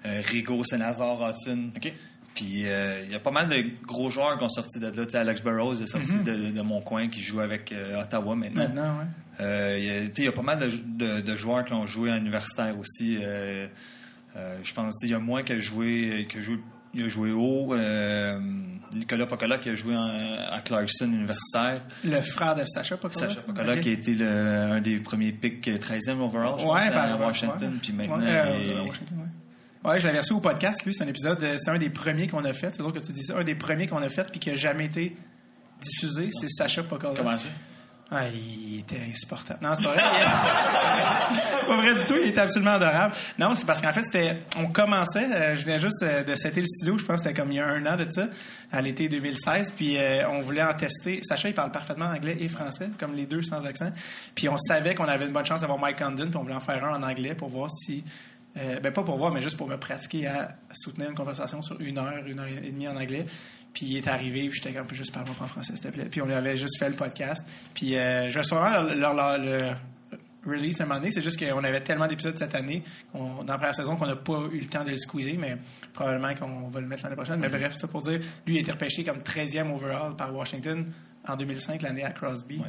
euh, 0.06 0.20
Rigaud, 0.30 0.64
Saint-Lazare, 0.64 1.28
Hudson. 1.30 1.70
OK. 1.76 1.92
Puis 2.38 2.62
euh, 2.66 3.02
il 3.04 3.10
y 3.10 3.16
a 3.16 3.18
pas 3.18 3.32
mal 3.32 3.48
de 3.48 3.64
gros 3.84 4.10
joueurs 4.10 4.38
qui 4.38 4.44
ont 4.44 4.48
sorti 4.48 4.78
de 4.78 4.86
là. 4.86 5.20
Alex 5.20 5.42
Burrows 5.42 5.82
est 5.82 5.88
sorti 5.88 6.12
Mhm. 6.12 6.22
de, 6.22 6.50
de 6.52 6.62
mon 6.62 6.80
coin, 6.80 7.08
qui 7.08 7.18
joue 7.20 7.40
avec 7.40 7.72
euh, 7.72 8.00
Ottawa 8.00 8.36
maintenant. 8.36 8.62
Maintenant, 8.62 8.98
ouais. 9.00 9.06
Euh, 9.40 10.06
il 10.16 10.24
y 10.24 10.28
a- 10.28 10.32
pas 10.32 10.42
mal 10.42 10.60
de, 10.60 10.70
de- 10.70 11.20
de 11.20 11.36
joueurs 11.36 11.64
qui 11.64 11.72
ont 11.72 11.84
joué 11.86 12.12
en 12.12 12.16
universitaire 12.16 12.78
aussi. 12.78 13.18
Euh, 13.20 13.66
je 14.62 14.72
pense 14.72 14.94
il 15.02 15.08
y 15.10 15.14
a 15.14 15.18
moi 15.18 15.42
qui 15.42 15.52
a 15.54 15.58
joué, 15.58 16.28
qui 16.30 16.36
a 16.36 16.40
joué, 16.40 16.58
il 16.94 17.02
a 17.04 17.08
joué 17.08 17.32
haut. 17.32 17.74
Nicolas 18.94 19.26
Pocola 19.26 19.58
qui 19.58 19.68
a 19.70 19.74
joué 19.74 19.96
en- 19.96 20.36
à 20.50 20.60
Clarkson 20.60 21.06
universitaire. 21.06 21.80
Le 22.04 22.20
frère 22.20 22.54
de 22.54 22.64
Sacha 22.64 22.96
Pocola. 22.96 23.28
Sacha 23.28 23.40
Pocola 23.42 23.78
qui 23.78 23.88
a 23.88 23.92
été 23.92 24.14
le- 24.14 24.26
un 24.28 24.80
des 24.80 24.98
premiers 24.98 25.32
picks 25.32 25.68
13e 25.80 26.20
overall, 26.20 26.54
je 26.58 26.64
Ouais, 26.64 26.80
pense, 26.86 26.90
par- 26.90 27.12
à 27.12 27.16
Washington. 27.16 27.78
Puis 27.82 27.92
maintenant, 27.92 28.18
Ouais, 28.18 28.66
il 28.66 28.88
Washington, 28.88 29.18
ouais. 29.18 29.24
Ouais, 29.84 30.00
je 30.00 30.06
l'avais 30.06 30.18
reçu 30.18 30.32
au 30.32 30.40
podcast, 30.40 30.84
lui, 30.84 30.92
c'est 30.92 31.04
un 31.04 31.08
épisode, 31.08 31.42
euh, 31.42 31.56
c'est 31.58 31.70
un 31.70 31.78
des 31.78 31.90
premiers 31.90 32.26
qu'on 32.26 32.44
a 32.44 32.52
fait, 32.52 32.70
c'est 32.72 32.78
drôle 32.78 32.92
que 32.92 32.98
tu 32.98 33.12
dis 33.12 33.22
ça, 33.22 33.38
un 33.38 33.44
des 33.44 33.54
premiers 33.54 33.86
qu'on 33.86 34.02
a 34.02 34.08
fait 34.08 34.28
puis 34.30 34.40
qui 34.40 34.50
a 34.50 34.56
jamais 34.56 34.86
été 34.86 35.16
diffusé, 35.80 36.28
c'est 36.32 36.48
Sacha 36.48 36.82
Pocola. 36.82 37.14
Comment 37.16 37.36
ça? 37.36 37.48
Ah, 38.10 38.22
il 38.28 38.78
était 38.80 39.00
insupportable. 39.12 39.58
Non, 39.62 39.74
c'est 39.76 39.84
pas 39.84 39.92
vrai. 39.92 40.02
il- 41.30 41.66
pas 41.68 41.76
vrai 41.76 41.94
du 41.94 42.06
tout, 42.06 42.14
il 42.20 42.28
était 42.30 42.40
absolument 42.40 42.72
adorable. 42.72 43.14
Non, 43.38 43.54
c'est 43.54 43.66
parce 43.66 43.82
qu'en 43.82 43.92
fait, 43.92 44.02
c'était, 44.02 44.36
on 44.56 44.66
commençait, 44.68 45.26
euh, 45.30 45.56
je 45.56 45.64
venais 45.66 45.78
juste 45.78 46.02
euh, 46.02 46.24
de 46.24 46.34
setter 46.34 46.60
le 46.62 46.66
studio, 46.66 46.96
je 46.96 47.04
pense 47.04 47.20
que 47.20 47.28
c'était 47.28 47.38
comme 47.40 47.52
il 47.52 47.56
y 47.56 47.60
a 47.60 47.66
un 47.68 47.84
an 47.84 47.96
de 47.96 48.10
ça, 48.10 48.28
à 48.72 48.80
l'été 48.80 49.08
2016, 49.10 49.72
puis 49.76 49.98
euh, 49.98 50.26
on 50.30 50.40
voulait 50.40 50.62
en 50.62 50.72
tester. 50.72 51.20
Sacha, 51.22 51.48
il 51.50 51.54
parle 51.54 51.70
parfaitement 51.70 52.06
anglais 52.06 52.38
et 52.40 52.48
français, 52.48 52.88
comme 52.98 53.12
les 53.14 53.26
deux 53.26 53.42
sans 53.42 53.64
accent. 53.66 53.92
Puis 54.34 54.48
on 54.48 54.56
savait 54.56 54.94
qu'on 54.94 55.04
avait 55.04 55.26
une 55.26 55.32
bonne 55.32 55.44
chance 55.44 55.60
d'avoir 55.60 55.78
Mike 55.78 55.98
Condon, 55.98 56.28
puis 56.28 56.36
on 56.36 56.42
voulait 56.42 56.54
en 56.54 56.60
faire 56.60 56.82
un 56.84 56.96
en 56.98 57.02
anglais 57.02 57.34
pour 57.34 57.50
voir 57.50 57.70
si... 57.70 58.02
euh, 58.56 58.80
ben 58.80 58.92
pas 58.92 59.02
pour 59.02 59.16
voir, 59.18 59.32
mais 59.32 59.40
juste 59.40 59.56
pour 59.56 59.68
me 59.68 59.76
pratiquer 59.76 60.26
à 60.26 60.56
soutenir 60.72 61.10
une 61.10 61.14
conversation 61.16 61.62
sur 61.62 61.80
une 61.80 61.98
heure, 61.98 62.24
une 62.26 62.38
heure 62.40 62.46
et 62.48 62.70
demie 62.70 62.88
en 62.88 62.96
anglais. 62.96 63.26
Puis 63.72 63.86
il 63.86 63.96
est 63.98 64.08
arrivé, 64.08 64.48
puis 64.48 64.60
j'étais 64.62 64.72
comme, 64.76 64.88
juste 64.92 65.12
parle-moi 65.12 65.36
en 65.40 65.46
français, 65.46 65.72
s'il 65.76 65.82
te 65.84 65.88
plaît. 65.88 66.06
Puis 66.10 66.20
on 66.22 66.30
avait 66.30 66.56
juste 66.56 66.78
fait 66.78 66.88
le 66.88 66.96
podcast. 66.96 67.46
Puis 67.74 67.94
euh, 67.96 68.30
je 68.30 68.38
vais 68.38 68.44
sûrement 68.44 68.70
leur, 68.70 68.94
leur- 68.94 69.14
leur- 69.14 69.38
le 69.38 69.72
release 70.46 70.80
un 70.80 70.86
moment 70.86 70.98
donné. 70.98 71.10
C'est 71.12 71.20
juste 71.22 71.38
qu'on 71.38 71.62
avait 71.62 71.82
tellement 71.82 72.06
d'épisodes 72.06 72.36
cette 72.38 72.54
année, 72.54 72.82
dans 73.12 73.44
la 73.46 73.54
première 73.58 73.74
saison, 73.74 73.96
qu'on 73.96 74.06
n'a 74.06 74.16
pas 74.16 74.40
eu 74.52 74.60
le 74.60 74.66
temps 74.66 74.82
de 74.84 74.90
le 74.90 74.96
squeezer, 74.96 75.36
mais 75.38 75.58
probablement 75.92 76.34
qu'on 76.34 76.68
va 76.68 76.80
le 76.80 76.86
mettre 76.86 77.02
l'année 77.04 77.16
prochaine. 77.16 77.38
Mais 77.40 77.48
bref, 77.50 77.76
ça 77.76 77.86
pour 77.86 78.00
dire, 78.00 78.18
lui, 78.46 78.54
il 78.54 78.56
a 78.56 78.60
été 78.60 78.72
repêché 78.72 79.04
comme 79.04 79.18
13e 79.18 79.70
overall 79.74 80.16
par 80.16 80.34
Washington 80.34 80.86
en 81.26 81.36
2005, 81.36 81.82
l'année 81.82 82.04
à 82.04 82.10
Crosby. 82.10 82.62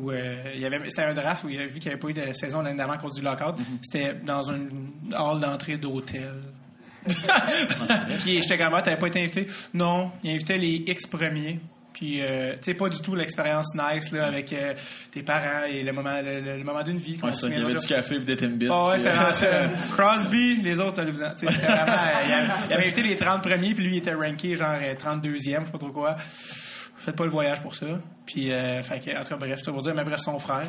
Où, 0.00 0.10
euh, 0.10 0.34
il 0.54 0.60
y 0.60 0.66
avait, 0.66 0.80
c'était 0.88 1.02
un 1.02 1.14
draft 1.14 1.44
où 1.44 1.48
il 1.48 1.58
a 1.60 1.66
vu 1.66 1.74
qu'il 1.80 1.84
n'y 1.84 1.88
avait 1.88 1.98
pas 2.00 2.08
eu 2.08 2.12
de 2.14 2.32
saison 2.34 2.62
l'année 2.62 2.76
d'avant 2.78 2.92
à 2.94 2.98
cause 2.98 3.14
du 3.14 3.22
lockout. 3.22 3.56
C'était 3.82 4.14
dans 4.24 4.42
une 4.50 4.90
hall 5.18 5.40
d'entrée 5.40 5.76
d'hôtel. 5.76 6.34
Puis 8.20 8.42
j'étais 8.42 8.58
comme, 8.58 8.74
ah, 8.74 8.82
t'avais 8.82 8.96
pas 8.98 9.06
été 9.06 9.20
invité? 9.20 9.46
Non, 9.74 10.10
il 10.22 10.30
invitait 10.30 10.58
les 10.58 10.84
X 10.86 11.06
premiers. 11.06 11.58
Puis, 11.92 12.18
euh, 12.20 12.52
tu 12.52 12.58
sais, 12.62 12.74
pas 12.74 12.88
du 12.88 13.00
tout 13.00 13.16
l'expérience 13.16 13.74
nice 13.74 14.12
là, 14.12 14.26
avec 14.26 14.52
euh, 14.52 14.72
tes 15.10 15.22
parents 15.24 15.64
et 15.68 15.82
le 15.82 15.92
moment, 15.92 16.20
le, 16.22 16.40
le- 16.40 16.58
le 16.58 16.62
moment 16.62 16.82
d'une 16.84 16.98
vie. 16.98 17.18
Ouais, 17.20 17.32
ça, 17.32 17.48
il 17.48 17.58
y 17.58 17.60
avait 17.60 17.74
du 17.74 17.86
café 17.86 18.14
et 18.16 18.18
des 18.20 18.36
Timbits. 18.36 18.68
Ah 18.70 18.88
ouais, 18.90 18.98
c'est 19.00 19.08
euh. 19.52 19.66
Crosby, 19.96 20.56
les 20.62 20.78
autres, 20.78 21.02
c'était 21.36 21.46
vraiment, 21.52 21.92
euh, 21.92 22.26
il, 22.26 22.32
avait, 22.32 22.52
il 22.68 22.72
avait 22.74 22.82
invité 22.84 23.02
les 23.02 23.16
30 23.16 23.42
premiers, 23.42 23.74
puis 23.74 23.82
lui, 23.82 23.94
il 23.96 23.98
était 23.98 24.14
ranké 24.14 24.54
genre 24.54 24.76
euh, 24.80 24.94
32e, 24.94 25.32
je 25.34 25.38
sais 25.42 25.58
pas 25.72 25.78
trop 25.78 25.88
quoi. 25.90 26.16
Faites 26.98 27.16
pas 27.16 27.24
le 27.24 27.30
voyage 27.30 27.60
pour 27.60 27.74
ça. 27.74 27.86
Puis, 28.26 28.52
euh, 28.52 28.82
fait 28.82 29.00
que, 29.00 29.16
en 29.16 29.22
tout 29.22 29.30
cas, 29.30 29.36
bref, 29.36 29.62
ça 29.62 29.72
pour 29.72 29.82
dire, 29.82 29.94
mais 29.94 30.04
bref, 30.04 30.20
son 30.20 30.38
frère, 30.38 30.66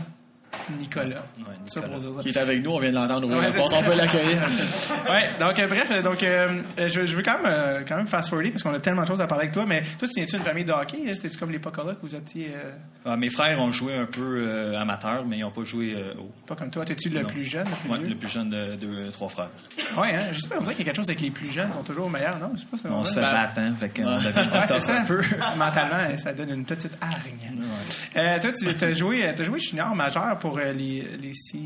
Nicolas. 0.80 1.26
Ça 1.68 1.82
pour 1.82 1.98
dire 2.00 2.10
ça. 2.16 2.22
Qui 2.22 2.30
est 2.30 2.38
avec 2.38 2.64
nous, 2.64 2.72
on 2.72 2.80
vient 2.80 2.90
de 2.90 2.96
l'entendre 2.96 3.28
ouvrir 3.28 3.42
Ouais, 3.42 3.48
la 3.50 3.54
porte, 3.54 3.72
ça. 3.72 3.78
on 3.80 3.84
peut 3.84 3.96
l'accueillir. 3.96 4.42
ouais, 5.10 5.30
donc 5.40 5.60
euh, 5.60 5.68
bref, 5.68 5.88
euh, 5.92 6.02
donc 6.02 6.24
euh, 6.24 6.62
je, 6.78 7.06
je 7.06 7.16
veux 7.16 7.24
quand 7.24 7.38
même, 7.42 7.46
euh, 7.46 7.82
quand 7.88 7.96
même 7.98 8.08
fast 8.08 8.30
forwarder 8.30 8.52
parce 8.52 8.64
qu'on 8.64 8.74
a 8.74 8.80
tellement 8.80 9.04
de 9.04 9.08
choses 9.08 9.22
à 9.22 9.28
parler 9.28 9.44
avec 9.44 9.54
toi. 9.54 9.66
Mais 9.68 9.82
toi, 9.98 10.08
tu 10.08 10.16
viens-tu 10.20 10.36
d'une 10.36 10.44
famille 10.46 10.66
de 10.66 10.72
hockey 10.72 10.98
hein? 11.08 11.12
C'était-tu 11.14 11.38
comme 11.38 11.52
les 11.52 11.60
Pocola 11.60 11.94
que 11.94 12.02
vous 12.02 12.16
étiez 12.16 12.52
euh, 12.56 12.72
Ah, 13.06 13.16
mes 13.18 13.30
frères 13.30 13.60
ont 13.62 13.72
joué 13.72 13.96
un 13.96 14.06
peu 14.06 14.46
euh, 14.48 14.80
amateur, 14.80 15.26
mais 15.26 15.38
ils 15.38 15.42
n'ont 15.42 15.52
pas 15.52 15.64
joué 15.64 15.94
euh, 15.96 16.14
haut. 16.20 16.32
pas 16.48 16.56
comme 16.56 16.70
toi 16.72 16.86
T'es-tu 16.86 17.10
le 17.10 17.22
Non. 17.22 17.28
plus 17.28 17.44
jeune, 17.46 17.66
le 17.68 17.76
plus 17.76 17.92
Ouais, 17.92 18.10
le 18.10 18.16
plus 18.16 18.30
jeune 18.30 18.50
de 18.50 18.76
deux, 18.76 19.10
trois 19.12 19.30
frères. 19.30 19.50
Ouais, 19.98 20.14
hein, 20.16 20.28
je 20.32 20.40
sais 20.40 20.48
pas, 20.48 20.56
on 20.60 20.62
dirait 20.64 20.76
qu'il 20.76 20.86
y 20.86 20.90
a 20.90 20.92
quelque 20.92 20.98
chose 20.98 21.10
avec 21.10 21.22
les 21.22 21.32
plus 21.32 21.52
jeunes 21.52 21.70
qui 21.70 21.78
sont 21.78 21.84
toujours 21.84 22.10
meilleurs, 22.10 22.38
non? 22.40 22.50
Je 22.56 22.60
sais 22.62 22.66
pas. 22.84 22.90
On 22.90 23.02
vrai. 23.02 23.06
se 23.06 23.14
fait 23.14 23.22
Ben, 23.22 23.32
battre, 23.34 23.54
hein, 23.60 23.74
fait 23.80 23.90
qu'on 23.90 24.04
ouais. 24.08 24.70
Ouais, 24.74 24.80
ça. 24.80 25.00
un 25.00 25.06
peu. 25.06 25.22
Mentalement, 25.58 26.18
ça 26.18 26.34
donne 26.34 26.50
une 26.52 26.66
petite 26.66 26.94
hargne. 27.02 27.52
Euh, 28.18 28.40
toi, 28.40 28.52
tu 28.52 28.86
as 28.86 28.94
joué, 28.94 29.26
as 29.28 29.44
joué 29.44 29.60
junior 29.60 29.94
majeur 29.96 30.38
pour 30.40 30.58
euh, 30.58 30.72
les, 30.74 31.04
les 31.22 31.34
Sea, 31.34 31.58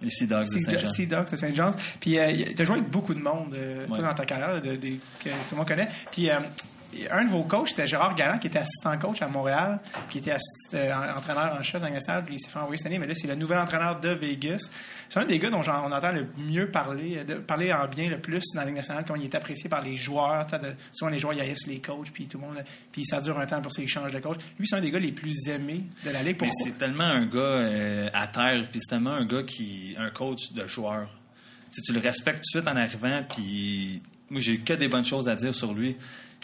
Les 0.00 0.10
Sea 0.10 0.26
Dogs 0.26 0.44
de 0.44 0.58
Sea, 0.58 0.60
Saint-Jean. 0.60 0.92
Sea 0.92 1.06
Dogs 1.06 1.30
de 1.30 1.36
Saint-Jean. 1.36 1.70
Puis, 2.00 2.12
tu 2.56 2.62
as 2.62 2.64
joué 2.64 2.76
avec 2.78 2.90
beaucoup 2.90 3.14
de 3.14 3.20
monde, 3.20 3.54
euh, 3.54 3.86
toi, 3.86 3.98
Ouais. 3.98 4.02
dans 4.04 4.14
ta 4.14 4.24
carrière, 4.24 4.60
de, 4.60 4.76
de- 4.76 4.96
que 5.22 5.28
tout 5.28 5.52
le 5.52 5.56
monde 5.58 5.68
connaît. 5.68 5.88
Puis, 6.10 6.28
euh, 6.30 6.38
un 7.10 7.24
de 7.24 7.30
vos 7.30 7.42
coachs, 7.42 7.68
c'était 7.68 7.86
Gérard 7.86 8.14
Galland, 8.14 8.38
qui 8.38 8.46
était 8.48 8.58
assistant 8.58 8.96
coach 8.98 9.22
à 9.22 9.28
Montréal, 9.28 9.80
qui 10.10 10.18
était 10.18 10.32
assist- 10.32 10.74
euh, 10.74 10.92
en- 10.92 11.16
entraîneur 11.18 11.56
en 11.58 11.62
chef 11.62 11.82
stade, 12.00 12.24
puis 12.26 12.34
il 12.34 12.38
s'est 12.38 12.50
fait 12.50 12.58
envoyer 12.58 12.76
cette 12.76 12.86
année, 12.86 12.98
mais 12.98 13.06
là, 13.06 13.14
c'est 13.16 13.26
le 13.28 13.34
nouvel 13.34 13.58
entraîneur 13.58 13.98
de 14.00 14.10
Vegas. 14.10 14.68
C'est 15.08 15.18
un 15.20 15.24
des 15.24 15.38
gars 15.38 15.50
dont 15.50 15.60
on 15.66 15.92
entend 15.92 16.12
le 16.12 16.26
mieux 16.38 16.70
parler, 16.70 17.18
euh, 17.18 17.24
de, 17.24 17.34
parler 17.34 17.72
en 17.72 17.86
bien 17.88 18.08
le 18.10 18.18
plus 18.20 18.42
dans 18.54 18.60
la 18.60 18.66
Ligue 18.66 18.76
nationale, 18.76 19.04
comment 19.06 19.18
il 19.20 19.24
est 19.24 19.34
apprécié 19.34 19.68
par 19.70 19.82
les 19.82 19.96
joueurs. 19.96 20.46
de- 20.46 20.74
souvent, 20.92 21.10
les 21.10 21.18
joueurs, 21.18 21.34
ils 21.34 21.40
haïssent 21.40 21.66
les 21.66 21.80
coachs, 21.80 22.10
puis 22.12 22.26
tout 22.28 22.38
le 22.38 22.46
monde, 22.46 22.64
puis 22.92 23.04
ça 23.04 23.20
dure 23.20 23.38
un 23.38 23.46
temps 23.46 23.60
pour 23.62 23.72
ils 23.78 23.88
changent 23.88 24.12
de 24.12 24.18
coach. 24.20 24.36
Lui, 24.58 24.66
c'est 24.66 24.76
un 24.76 24.80
des 24.80 24.90
gars 24.90 24.98
les 24.98 25.12
plus 25.12 25.48
aimés 25.48 25.84
de 26.04 26.10
la 26.10 26.18
Ligue. 26.22 26.36
Mais 26.40 26.48
Pourquoi? 26.48 26.64
c'est 26.64 26.78
tellement 26.78 27.04
un 27.04 27.26
gars 27.26 27.38
euh, 27.40 28.08
à 28.12 28.26
terre, 28.28 28.66
puis 28.70 28.80
c'est 28.80 28.90
tellement 28.90 29.12
un 29.12 29.24
gars 29.26 29.42
qui. 29.42 29.94
un 29.98 30.10
coach 30.10 30.52
de 30.52 30.66
joueur. 30.66 31.08
Tu 31.72 31.92
le 31.92 32.00
respectes 32.00 32.42
tout 32.52 32.58
de 32.58 32.62
suite 32.62 32.68
en 32.68 32.76
arrivant, 32.76 33.22
puis 33.34 34.02
moi, 34.28 34.40
j'ai 34.40 34.58
que 34.58 34.74
des 34.74 34.88
bonnes 34.88 35.04
choses 35.04 35.28
à 35.28 35.34
dire 35.36 35.54
sur 35.54 35.72
lui. 35.72 35.96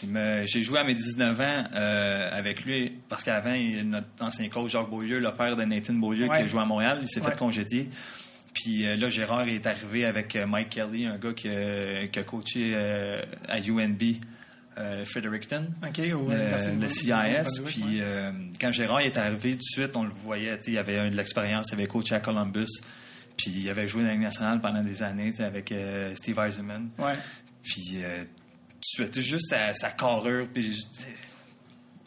J'ai 0.02 0.62
joué 0.62 0.78
à 0.78 0.84
mes 0.84 0.94
19 0.94 1.40
ans 1.40 1.64
euh, 1.74 2.30
avec 2.32 2.64
lui, 2.64 2.92
parce 3.08 3.24
qu'avant, 3.24 3.54
notre 3.84 4.06
ancien 4.20 4.48
coach, 4.48 4.70
Jacques 4.72 4.90
Beaulieu, 4.90 5.18
le 5.18 5.32
père 5.32 5.56
de 5.56 5.64
Nathan 5.64 5.94
Beaulieu, 5.94 6.28
Ouais. 6.28 6.38
qui 6.38 6.44
a 6.44 6.46
joué 6.46 6.60
à 6.60 6.64
Montréal, 6.64 6.98
il 7.02 7.08
s'est 7.08 7.20
Ouais. 7.20 7.30
fait 7.32 7.38
congédier. 7.38 7.88
Puis 8.54 8.86
euh, 8.86 8.96
là, 8.96 9.08
Gérard 9.08 9.48
est 9.48 9.66
arrivé 9.66 10.04
avec 10.04 10.34
euh, 10.36 10.46
Mike 10.46 10.70
Kelly, 10.70 11.06
un 11.06 11.16
gars 11.18 11.32
qui, 11.32 11.48
a- 11.48 12.06
qui 12.08 12.18
a 12.18 12.22
coaché 12.22 12.74
à 13.48 13.58
UNB, 13.58 14.02
Fredericton. 15.04 15.66
OK, 15.84 15.98
au 16.14 16.28
le, 16.30 16.80
le 16.80 16.88
CIS. 16.88 17.62
Puis 17.66 18.00
quand 18.60 18.70
Gérard 18.72 19.00
est 19.00 19.18
arrivé, 19.18 19.52
tout 19.52 19.58
de 19.58 19.62
suite, 19.62 19.96
on 19.96 20.04
le 20.04 20.10
voyait. 20.10 20.58
Il 20.68 20.78
avait 20.78 21.10
de 21.10 21.16
l'expérience, 21.16 21.70
il 21.70 21.74
avait 21.74 21.86
coaché 21.88 22.14
à 22.14 22.20
Columbus. 22.20 22.68
Puis 23.36 23.50
il 23.56 23.68
avait 23.70 23.88
joué 23.88 24.02
dans 24.02 24.08
la 24.08 24.14
Ligue 24.14 24.22
nationale 24.22 24.60
pendant 24.60 24.82
des 24.82 25.02
années 25.02 25.32
avec 25.40 25.74
Steve 26.14 26.38
Eisenman. 26.38 26.90
Ouais. 26.98 27.14
Puis 27.64 27.98
tout 28.80 29.02
de 29.02 29.06
suite, 29.12 29.20
juste 29.20 29.48
sa, 29.50 29.74
sa 29.74 29.90
carrure. 29.90 30.46
Puis 30.52 30.84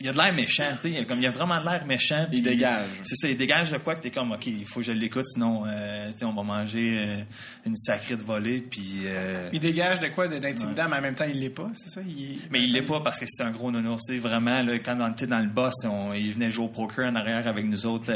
il 0.04 0.10
a 0.10 0.14
de 0.14 0.18
l'air 0.18 0.34
méchant, 0.34 0.64
tu 0.82 0.92
sais. 0.96 1.06
Comme- 1.06 1.20
il 1.22 1.28
a 1.28 1.30
vraiment 1.32 1.60
de 1.60 1.66
l'air 1.66 1.86
méchant. 1.86 2.26
Il 2.32 2.42
dégage. 2.42 2.88
C'est 3.04 3.16
ça, 3.18 3.30
il 3.30 3.38
dégage 3.38 3.72
de 3.72 3.78
quoi 3.78 3.94
que 3.94 4.02
t'es 4.02 4.10
comme, 4.10 4.32
OK, 4.32 4.48
il 4.48 4.66
faut 4.66 4.80
que 4.80 4.86
je 4.88 4.94
l'écoute, 4.94 5.26
sinon, 5.28 5.62
euh, 5.68 6.10
tu 6.18 6.26
on 6.26 6.34
va 6.34 6.42
manger 6.42 6.98
euh, 7.06 7.24
une 7.68 7.76
sacrée 7.76 8.16
de 8.16 8.24
volée. 8.24 8.62
Puis. 8.62 9.02
euh, 9.06 9.50
Il 9.54 9.60
dégage 9.60 10.00
de 10.00 10.08
quoi 10.08 10.28
de- 10.28 10.40
d'intimidant, 10.40 10.90
mais 10.90 10.98
en 10.98 11.02
même 11.02 11.14
temps, 11.14 11.28
il 11.32 11.40
l'est 11.40 11.52
pas, 11.52 11.70
c'est 11.76 11.90
ça? 11.90 12.02
Il... 12.08 12.40
mais 12.50 12.64
il 12.64 12.74
l'est 12.74 12.82
pas 12.82 13.00
parce 13.02 13.20
que 13.20 13.28
c'est 13.28 13.44
un 13.44 13.52
gros 13.52 13.70
nounours. 13.70 14.04
Tu 14.08 14.14
sais, 14.14 14.20
vraiment, 14.20 14.64
là, 14.64 14.80
quand 14.80 14.98
on 15.00 15.12
était 15.12 15.28
dans 15.28 15.40
le 15.40 15.50
boss, 15.50 15.76
on- 15.86 16.14
il 16.14 16.34
venait 16.34 16.50
jouer 16.50 16.66
au 16.66 16.70
poker 16.70 17.08
en 17.12 17.16
arrière 17.16 17.48
avec 17.48 17.66
nous 17.66 17.86
autres. 17.86 18.12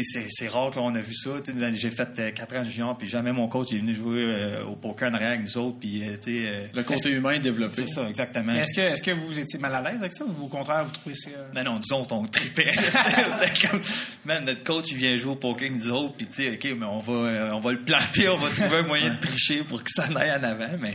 Euh, 0.00 0.22
c'est, 0.28 0.48
rare 0.48 0.70
qu'on 0.70 0.94
a 0.94 1.00
vu 1.00 1.14
ça. 1.14 1.30
J'ai 1.72 1.90
fait 1.90 2.08
euh, 2.18 2.30
4 2.30 2.56
ans 2.56 2.62
de 2.62 2.68
junior, 2.68 2.96
puis 2.98 3.06
jamais 3.08 3.32
mon 3.32 3.48
coach 3.48 3.72
est 3.72 3.78
venu 3.78 3.94
jouer 3.94 4.22
euh, 4.24 4.64
au 4.64 4.76
poker 4.76 5.10
en 5.10 5.14
arrière 5.14 5.30
avec 5.30 5.42
nous 5.42 5.58
autres. 5.58 5.78
Puis, 5.78 6.02
euh, 6.08 6.16
euh, 6.28 6.66
Le 6.74 6.82
côté 6.82 7.10
humain 7.12 7.32
est 7.32 7.40
développé. 7.40 7.74
c'est 7.86 7.86
ça, 7.94 8.08
exactement. 8.08 8.52
Est-ce 8.54 8.74
que, 8.74 8.80
est-ce 8.80 9.02
que 9.02 9.10
vous 9.10 9.38
étiez 9.38 9.58
mal 9.58 9.74
à 9.74 9.82
l'aise 9.82 10.00
avec 10.00 10.12
ça 10.12 10.24
ou 10.24 10.44
au 10.44 10.48
contraire, 10.48 10.84
vous 10.84 10.92
trouvez 10.92 11.14
ça. 11.16 11.30
Ben 11.54 11.62
non, 11.64 11.78
autres, 11.92 12.12
on 12.14 12.24
tripait. 12.26 12.70
Man, 14.24 14.44
notre 14.44 14.64
coach, 14.64 14.86
il 14.90 14.96
vient 14.98 15.16
jouer 15.16 15.32
au 15.32 15.36
poker 15.36 15.68
avec 15.68 15.72
nous 15.82 15.90
autres, 15.90 16.16
puis 16.16 16.26
tu 16.26 16.34
sais, 16.44 16.50
OK, 16.50 16.78
mais 16.78 16.86
on 16.86 16.98
va, 16.98 17.12
euh, 17.12 17.50
on 17.52 17.60
va 17.60 17.72
le 17.72 17.80
planter, 17.82 18.28
on 18.28 18.36
va 18.36 18.48
trouver 18.50 18.76
un 18.78 18.82
moyen 18.86 19.14
de 19.14 19.20
tricher 19.20 19.62
pour 19.62 19.82
que 19.82 19.90
ça 19.90 20.04
aille 20.16 20.30
en 20.32 20.42
avant, 20.42 20.76
mais 20.80 20.94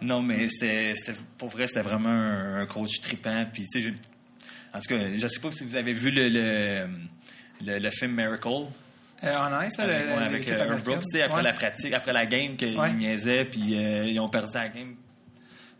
non, 0.00 0.22
mais 0.22 0.48
c'était, 0.48 0.94
pour 1.36 1.48
vrai, 1.48 1.66
c'était 1.66 1.82
vraiment 1.82 2.08
un, 2.08 2.60
un 2.62 2.66
coach 2.66 3.00
tripant, 3.00 3.46
puis 3.52 3.64
tu 3.70 3.80
sais, 3.82 3.88
je- 3.88 4.76
en 4.76 4.80
tout 4.80 4.88
cas, 4.88 5.00
je 5.14 5.26
sais 5.26 5.40
pas 5.40 5.50
si 5.50 5.64
vous 5.64 5.76
avez 5.76 5.92
vu 5.92 6.10
le, 6.10 6.28
le, 6.28 6.86
le- 7.64 7.78
le 7.78 7.90
film 7.90 8.12
Miracle. 8.14 8.48
Euh, 9.24 9.36
en 9.36 9.62
ice, 9.62 9.76
là, 9.78 9.84
Avec, 9.84 9.96
le- 10.06 10.06
ouais, 10.08 10.22
avec 10.24 10.48
euh? 10.48 10.76
Brooks, 10.84 11.02
après 11.22 11.36
Ouais. 11.38 11.42
la 11.42 11.52
pratique, 11.52 11.92
après 11.92 12.12
la 12.12 12.24
game, 12.26 12.56
qu'ils 12.56 12.78
Ouais. 12.78 12.92
niaisaient, 12.92 13.44
puis 13.44 13.74
euh, 13.76 14.04
ils 14.06 14.20
ont 14.20 14.28
perdu 14.28 14.52
la 14.54 14.68
game 14.68 14.94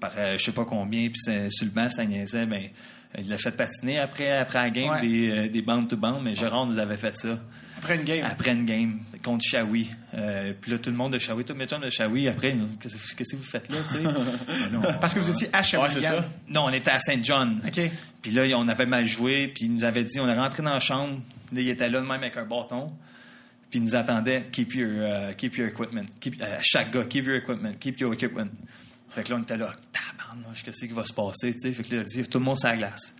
par 0.00 0.10
euh, 0.18 0.36
je 0.38 0.44
sais 0.44 0.52
pas 0.52 0.64
combien, 0.64 1.08
puis 1.08 1.18
c'est- 1.22 1.48
sur 1.50 1.66
le 1.66 1.72
banc, 1.72 1.88
ça 1.88 2.04
niaisait, 2.04 2.46
mais 2.46 2.72
euh, 3.16 3.20
il 3.20 3.28
l'a 3.28 3.38
fait 3.38 3.52
patiner 3.56 3.98
après, 4.00 4.36
après 4.38 4.58
la 4.58 4.70
game, 4.70 5.00
des, 5.00 5.30
euh, 5.30 5.48
des 5.48 5.62
bandes 5.62 5.88
to 5.88 5.96
bandes, 5.96 6.22
mais 6.24 6.34
Gérard 6.34 6.66
nous 6.66 6.78
avait 6.78 6.96
fait 6.96 7.16
ça 7.16 7.38
Après 7.78 7.96
une 7.96 8.04
game. 8.04 8.24
après 8.24 8.50
une 8.52 8.66
game 8.66 8.98
contre 9.22 9.44
Shawi. 9.44 9.90
Euh, 10.14 10.52
puis 10.60 10.70
là, 10.72 10.78
tout 10.78 10.90
le 10.90 10.96
monde 10.96 11.12
de 11.12 11.18
Shawi, 11.18 11.44
tous 11.44 11.54
mes 11.54 11.66
chums 11.66 11.80
de 11.80 11.88
Shawi, 11.90 12.28
après, 12.28 12.50
ils 12.50 12.78
qu'est-ce 12.78 13.14
que 13.14 13.36
vous 13.36 13.42
faites 13.44 13.70
là, 13.70 13.78
tu 13.90 13.94
sais? 13.96 14.02
Non. 14.72 14.80
Parce 15.00 15.14
que 15.14 15.20
vous 15.20 15.30
étiez 15.30 15.48
à 15.52 15.58
Ouais, 15.58 15.64
Shawinigan. 15.64 16.00
c'est 16.00 16.06
ça. 16.08 16.24
Non, 16.48 16.64
on 16.66 16.70
était 16.72 16.90
à 16.90 16.98
Saint 16.98 17.22
John. 17.22 17.60
OK. 17.66 17.80
Puis 18.22 18.30
là, 18.32 18.42
on 18.56 18.68
avait 18.68 18.86
mal 18.86 19.04
joué, 19.06 19.48
puis 19.48 19.66
il 19.66 19.74
nous 19.74 19.84
avait 19.84 20.04
dit, 20.04 20.20
on 20.20 20.28
est 20.28 20.38
rentré 20.38 20.62
dans 20.62 20.74
la 20.74 20.80
chambre, 20.80 21.20
là, 21.52 21.60
il 21.60 21.68
était 21.68 21.88
là 21.88 22.00
de 22.00 22.06
même 22.06 22.20
avec 22.22 22.36
un 22.36 22.44
bâton, 22.44 22.92
puis 23.70 23.78
il 23.78 23.82
nous 23.84 23.94
attendait, 23.96 24.46
keep 24.52 24.74
your, 24.74 24.90
uh, 24.90 25.34
keep 25.36 25.56
your 25.56 25.68
equipment. 25.68 26.06
Keep, 26.20 26.40
euh, 26.42 26.56
chaque 26.60 26.92
gars, 26.92 27.04
keep 27.04 27.26
your 27.26 27.36
equipment, 27.36 27.72
keep 27.78 28.00
your 28.00 28.12
equipment. 28.12 28.48
Fait 29.08 29.22
que 29.24 29.30
là, 29.30 29.36
on 29.38 29.42
était 29.42 29.56
là, 29.56 29.74
tabarnouche, 29.92 30.62
qu'est-ce 30.64 30.84
qui 30.86 30.92
va 30.92 31.04
se 31.04 31.12
passer, 31.12 31.52
tu 31.52 31.60
sais? 31.60 31.72
Fait 31.72 31.82
que 31.82 31.94
là, 31.96 32.02
il 32.02 32.22
dit, 32.22 32.28
tout 32.28 32.38
le 32.38 32.44
monde 32.44 32.58
sur 32.58 32.68
la 32.68 32.76
glace. 32.76 33.14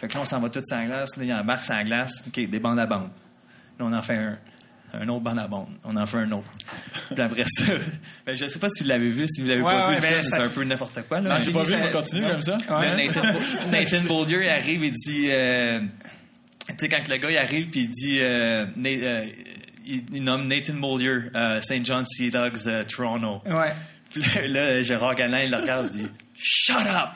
Fait 0.00 0.08
que 0.08 0.14
là, 0.14 0.20
on 0.20 0.24
s'en 0.24 0.40
va 0.40 0.48
tous 0.48 0.62
sur 0.66 0.76
la 0.76 0.86
glace, 0.86 1.16
là, 1.16 1.24
il 1.24 1.32
embarque 1.32 1.62
sur 1.62 1.74
la 1.74 1.84
glace, 1.84 2.22
OK, 2.26 2.48
des 2.48 2.58
bandes 2.58 2.78
à 2.78 2.86
bande. 2.86 3.10
Là, 3.80 3.86
on 3.86 3.92
en 3.92 4.02
fait 4.02 4.14
un. 4.14 4.38
Un 4.92 5.08
autre 5.08 5.20
bande 5.20 5.38
à 5.38 5.46
bande. 5.46 5.68
On 5.84 5.96
en 5.96 6.04
fait 6.04 6.16
un 6.16 6.32
autre. 6.32 6.50
Puis 7.14 7.22
après 7.22 7.44
ça, 7.46 7.62
ben, 8.26 8.34
je 8.34 8.46
sais 8.46 8.58
pas 8.58 8.68
si 8.68 8.82
vous 8.82 8.88
l'avez 8.88 9.08
vu, 9.08 9.24
si 9.28 9.40
vous 9.40 9.46
l'avez 9.46 9.60
Ouais, 9.62 9.70
pas 9.72 9.88
ouais, 9.88 10.00
vu, 10.00 10.06
le 10.08 10.16
mais 10.16 10.22
c'est 10.24 10.34
un 10.40 10.48
peu 10.48 10.64
n'importe 10.64 11.00
quoi. 11.06 11.20
Là, 11.20 11.28
Non, 11.38 11.44
j'ai 11.44 11.52
pas 11.52 11.62
vu, 11.62 11.70
ça- 11.70 11.78
mais 11.78 11.90
continue, 11.92 12.22
j'aime 12.26 12.42
ça. 12.42 12.56
Ouais. 12.68 13.06
Nathan, 13.06 13.20
Nathan 13.70 14.00
Boldier 14.08 14.38
il 14.42 14.48
arrive 14.48 14.82
et 14.82 14.90
dit. 14.90 15.28
euh, 15.30 15.78
tu 16.70 16.74
sais, 16.76 16.88
quand 16.88 17.08
le 17.08 17.16
gars 17.18 17.30
il 17.30 17.38
arrive 17.38 17.68
puis 17.70 17.82
il 17.82 17.88
dit. 17.90 18.18
euh, 18.20 18.66
Na- 18.74 18.88
euh, 18.88 19.26
il, 19.86 20.02
il 20.12 20.24
nomme 20.24 20.48
Nathan 20.48 20.74
Boldier, 20.74 21.14
euh, 21.36 21.60
St. 21.60 21.84
John 21.86 22.04
Sea 22.04 22.30
Dogs, 22.30 22.58
euh, 22.66 22.82
Toronto. 22.82 23.42
Ouais. 23.46 23.72
Puis 24.10 24.22
là, 24.34 24.48
là, 24.48 24.82
Gérard 24.82 25.14
Galin, 25.14 25.42
il 25.44 25.52
le 25.52 25.56
regarde 25.58 25.86
et 25.94 25.98
dit 25.98 26.06
Shut 26.42 26.76
up! 26.76 27.10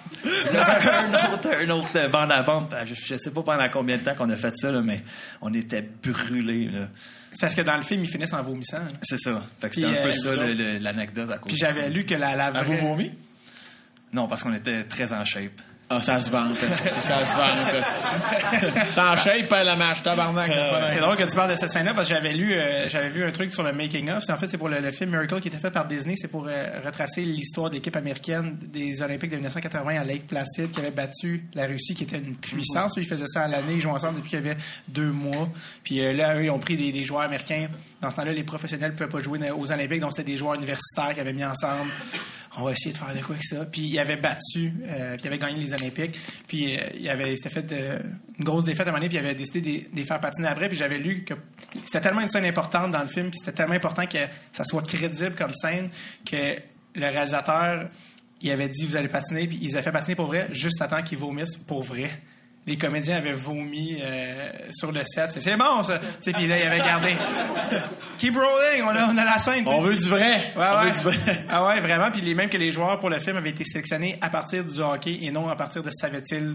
Là, 0.52 0.78
un 1.30 1.32
autre, 1.34 1.48
un 1.58 1.70
autre 1.70 2.08
bande 2.10 2.30
à 2.32 2.42
bande. 2.42 2.74
Je, 2.84 2.94
je 2.94 3.16
sais 3.16 3.30
pas 3.32 3.42
pendant 3.42 3.68
combien 3.70 3.96
de 3.96 4.02
temps 4.02 4.14
qu'on 4.14 4.28
a 4.28 4.36
fait 4.36 4.54
ça, 4.56 4.70
là, 4.70 4.82
mais 4.82 5.02
on 5.40 5.52
était 5.54 5.80
brûlés. 5.82 6.68
là. 6.68 6.88
C'est 7.32 7.40
parce 7.40 7.54
que 7.54 7.62
dans 7.62 7.76
le 7.76 7.82
film, 7.82 8.04
ils 8.04 8.10
finissent 8.10 8.34
en 8.34 8.42
vomissant. 8.42 8.76
hein. 8.76 8.92
C'est 9.02 9.18
ça. 9.18 9.42
Fait 9.60 9.68
que 9.70 9.74
c'était 9.76 9.86
un 9.88 10.02
peu 10.02 10.08
euh, 10.10 10.12
ça 10.12 10.80
l'anecdote 10.80 11.30
à 11.32 11.38
cause. 11.38 11.48
Puis 11.48 11.56
j'avais 11.56 11.88
lu 11.88 12.04
que 12.04 12.14
la, 12.14 12.36
la 12.36 12.46
À 12.48 12.62
vous 12.62 12.72
vraie... 12.74 12.80
vomi? 12.82 13.12
Non, 14.12 14.28
parce 14.28 14.42
qu'on 14.42 14.54
était 14.54 14.84
très 14.84 15.12
en 15.12 15.24
shape. 15.24 15.60
Ah, 15.90 16.00
ça 16.00 16.18
se 16.20 16.30
vante, 16.30 16.56
ça 16.58 17.24
se 17.26 17.36
vante. 17.36 17.58
esti. 17.74 18.66
T'en 18.94 19.16
shape, 19.16 19.48
pas 19.48 19.62
la 19.64 19.76
mâche, 19.76 20.02
tabarnak. 20.02 20.48
le 20.48 20.54
fun. 20.54 20.86
C'est 20.88 20.98
drôle 21.00 21.16
que 21.16 21.24
tu 21.24 21.36
parles 21.36 21.50
de 21.50 21.56
cette 21.56 21.72
scène-là 21.72 21.92
parce 21.92 22.08
que 22.08 22.14
j'avais 22.14 22.32
lu, 22.32 22.54
euh, 22.54 22.88
j'avais 22.88 23.10
vu 23.10 23.22
un 23.24 23.30
truc 23.30 23.52
sur 23.52 23.62
le 23.62 23.72
making 23.72 24.10
of. 24.10 24.22
En 24.30 24.36
fait, 24.36 24.48
c'est 24.48 24.56
pour 24.56 24.70
le, 24.70 24.80
le 24.80 24.90
film 24.90 25.10
Miracle 25.10 25.40
qui 25.40 25.48
était 25.48 25.58
fait 25.58 25.70
par 25.70 25.86
Disney. 25.86 26.14
C'est 26.16 26.28
pour 26.28 26.46
euh, 26.48 26.66
retracer 26.84 27.20
l'histoire 27.22 27.68
de 27.68 27.74
l'équipe 27.74 27.94
américaine 27.96 28.56
des 28.62 29.02
Olympiques 29.02 29.30
de 29.30 29.36
1980 29.36 30.00
à 30.00 30.04
Lake 30.04 30.26
Placid 30.26 30.70
qui 30.70 30.80
avait 30.80 30.90
battu 30.90 31.44
la 31.54 31.66
Russie, 31.66 31.94
qui 31.94 32.04
était 32.04 32.18
une 32.18 32.36
puissance. 32.36 32.96
Eux, 32.96 33.02
Ils 33.02 33.06
faisaient 33.06 33.26
ça 33.26 33.42
à 33.42 33.48
l'année. 33.48 33.74
Ils 33.74 33.80
jouaient 33.82 33.92
ensemble 33.92 34.16
depuis 34.16 34.30
qu'il 34.30 34.40
y 34.40 34.48
avait 34.48 34.56
deux 34.88 35.12
mois. 35.12 35.48
Puis 35.82 36.00
euh, 36.00 36.14
là, 36.14 36.36
eux, 36.36 36.44
ils 36.44 36.50
ont 36.50 36.58
pris 36.58 36.78
des, 36.78 36.92
des 36.92 37.04
joueurs 37.04 37.22
américains. 37.22 37.68
Dans 38.00 38.08
ce 38.10 38.16
temps-là, 38.16 38.32
les 38.32 38.44
professionnels 38.44 38.92
ne 38.92 38.96
pouvaient 38.96 39.10
pas 39.10 39.20
jouer 39.20 39.38
aux 39.50 39.70
Olympiques, 39.70 40.00
donc 40.00 40.12
c'était 40.16 40.30
des 40.30 40.36
joueurs 40.38 40.54
universitaires 40.54 41.14
qui 41.14 41.20
avaient 41.20 41.32
mis 41.32 41.44
ensemble. 41.44 41.90
On 42.56 42.62
va 42.62 42.70
essayer 42.72 42.92
de 42.92 42.98
faire 42.98 43.12
de 43.12 43.20
quoi 43.20 43.34
avec 43.34 43.44
ça. 43.44 43.64
Puis 43.64 43.82
ils 43.82 43.98
avaient 43.98 44.16
battu, 44.16 44.72
euh, 44.86 45.14
puis 45.16 45.24
ils 45.24 45.26
avaient 45.26 45.38
gagné 45.38 45.58
les 45.58 45.73
Puis 46.48 46.76
euh, 46.76 46.80
il 46.98 47.08
avait 47.08 47.36
s'était 47.36 47.48
fait 47.48 47.72
euh, 47.72 47.98
une 48.38 48.44
grosse 48.44 48.64
défaite 48.64 48.86
à 48.86 48.90
un 48.90 48.92
moment 48.92 48.98
donné, 48.98 49.08
puis 49.08 49.16
il 49.16 49.24
avait 49.24 49.34
décidé 49.34 49.60
de 49.60 49.90
de 49.90 49.96
les 49.96 50.04
faire 50.04 50.20
patiner 50.20 50.48
après. 50.48 50.68
Puis 50.68 50.76
j'avais 50.76 50.98
lu 50.98 51.24
que 51.24 51.34
c'était 51.84 52.00
tellement 52.00 52.20
une 52.20 52.30
scène 52.30 52.44
importante 52.44 52.90
dans 52.90 53.00
le 53.00 53.06
film, 53.06 53.30
puis 53.30 53.38
c'était 53.38 53.56
tellement 53.56 53.74
important 53.74 54.06
que 54.06 54.18
ça 54.52 54.64
soit 54.64 54.86
crédible 54.86 55.34
comme 55.34 55.54
scène 55.54 55.90
que 56.24 56.58
le 56.94 57.06
réalisateur, 57.08 57.88
il 58.40 58.50
avait 58.50 58.68
dit 58.68 58.86
vous 58.86 58.96
allez 58.96 59.08
patiner, 59.08 59.46
puis 59.46 59.58
ils 59.60 59.74
avaient 59.74 59.84
fait 59.84 59.92
patiner 59.92 60.14
pour 60.14 60.26
vrai, 60.26 60.48
juste 60.50 60.80
à 60.80 60.88
temps 60.88 61.02
qu'ils 61.02 61.18
vomissent 61.18 61.56
pour 61.56 61.82
vrai. 61.82 62.10
Les 62.66 62.78
comédiens 62.78 63.16
avaient 63.18 63.32
vomi 63.34 63.98
euh, 64.02 64.48
sur 64.72 64.90
le 64.90 65.04
set. 65.04 65.30
C'est- 65.32 65.40
C'est 65.42 65.56
bon, 65.56 65.82
ça. 65.84 65.98
Tu 65.98 66.06
sais, 66.22 66.32
Puis 66.32 66.46
là, 66.46 66.56
ils 66.58 66.66
avaient 66.66 66.78
gardé. 66.78 67.14
Keep 68.18 68.34
rolling, 68.36 68.82
on 68.84 68.88
a, 68.88 69.06
on 69.12 69.18
a 69.18 69.24
la 69.24 69.38
scène. 69.38 69.64
On 69.66 69.80
veut 69.82 69.94
du 69.96 70.08
vrai. 70.08 70.52
Ouais, 70.56 70.64
On 70.72 70.78
ouais. 70.80 70.90
veut 70.90 71.10
du 71.10 71.18
vrai. 71.18 71.44
Ah 71.50 71.66
ouais, 71.66 71.80
vraiment. 71.80 72.10
Puis 72.10 72.22
les 72.22 72.34
mêmes 72.34 72.48
que 72.48 72.56
les 72.56 72.72
joueurs 72.72 72.98
pour 72.98 73.10
le 73.10 73.18
film 73.18 73.36
avaient 73.36 73.50
été 73.50 73.64
sélectionnés 73.64 74.18
à 74.22 74.30
partir 74.30 74.64
du 74.64 74.80
hockey 74.80 75.18
et 75.22 75.30
non 75.30 75.48
à 75.48 75.56
partir 75.56 75.82
de 75.82 75.90
savaient-ils 75.90 76.54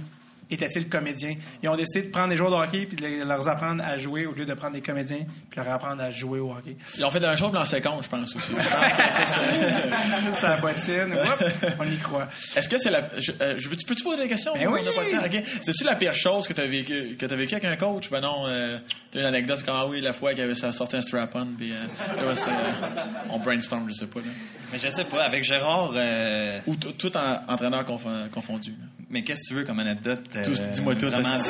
étaient-ils 0.50 0.90
comédiens. 0.90 1.36
Ils 1.64 1.70
ont 1.70 1.76
décidé 1.76 2.04
de 2.08 2.12
prendre 2.12 2.30
des 2.30 2.38
joueurs 2.38 2.52
de 2.52 2.56
hockey 2.56 2.86
puis 2.86 2.96
de 2.98 3.02
les- 3.02 3.24
leur 3.26 3.48
apprendre 3.48 3.84
à 3.84 3.98
jouer 3.98 4.26
au 4.26 4.32
lieu 4.34 4.46
de 4.46 4.54
prendre 4.54 4.74
des 4.74 4.82
comédiens 4.82 5.26
puis 5.50 5.60
leur 5.62 5.72
apprendre 5.74 6.02
à 6.02 6.12
jouer 6.12 6.40
au 6.40 6.52
hockey. 6.52 6.76
Ils 6.98 7.06
ont 7.06 7.12
fait 7.12 7.20
la 7.20 7.30
même 7.30 7.38
chose 7.38 7.52
dans 7.52 7.66
seconde, 7.66 8.04
je 8.04 8.10
pense 8.10 8.36
aussi. 8.36 8.52
Je 8.60 8.70
pense 8.70 8.94
que 8.94 9.12
c'est 9.12 9.26
ça. 9.26 9.40
C'est 10.40 10.42
la 10.48 10.58
bottine. 10.58 11.14
Oups, 11.14 11.76
on 11.80 11.84
y 11.84 11.98
croit. 11.98 12.28
Est-ce 12.56 12.70
que 12.70 12.78
c'est 12.78 12.92
la. 12.92 13.02
Je, 13.18 13.32
euh, 13.42 13.56
je- 13.58 13.70
peux-tu 13.70 14.04
poser 14.04 14.22
des 14.24 14.28
questions? 14.30 14.54
Ben 14.54 14.68
On 14.68 14.74
oui. 14.74 14.84
n'a 14.84 14.92
pas 14.92 15.04
le 15.04 15.12
temps. 15.12 15.26
OK. 15.38 15.44
C'est-tu 15.62 15.84
la 15.84 15.96
pire 15.96 16.14
chose 16.14 16.48
que 16.48 16.54
tu 16.54 16.62
as 16.62 16.68
vécu, 16.68 17.16
que 17.18 17.26
t'as 17.26 17.36
vécu 17.36 17.56
avec 17.56 17.66
un 17.66 17.76
coach? 17.76 18.10
Ben 18.10 18.22
non, 18.22 18.44
euh, 18.48 18.78
t'as 19.12 19.20
une 19.22 19.26
anecdote 19.26 19.64
comme, 19.64 19.76
ah 19.78 19.86
oui, 19.88 20.02
la 20.02 20.14
fois 20.14 20.34
qu'il 20.34 20.44
avait 20.44 20.56
sorti 20.56 20.96
un 20.96 21.02
strap-on, 21.02 21.48
puis 21.58 21.72
euh, 21.72 22.26
là, 22.26 22.36
c'est, 22.36 22.50
euh, 22.50 23.30
on 23.30 23.40
brainstorm, 23.40 23.88
je 23.90 23.94
sais 23.94 24.08
pas. 24.08 24.20
Là. 24.20 24.26
Mais 24.72 24.78
je 24.78 24.90
sais 24.90 25.06
pas, 25.06 25.24
avec 25.24 25.44
Gérard, 25.44 25.92
euh, 25.96 26.60
Ou 26.68 26.76
tout 26.76 27.16
en 27.18 27.40
entraîneur 27.48 27.84
confo- 27.84 28.30
confondu. 28.32 28.72
là. 28.72 28.99
Mais 29.10 29.24
qu'est-ce 29.24 29.42
que 29.42 29.48
tu 29.50 29.54
veux 29.56 29.64
comme 29.66 29.80
anecdote? 29.80 30.20
Euh, 30.36 30.42
dis-moi 30.72 30.96
tout, 30.96 31.08
vraiment-. 31.08 31.40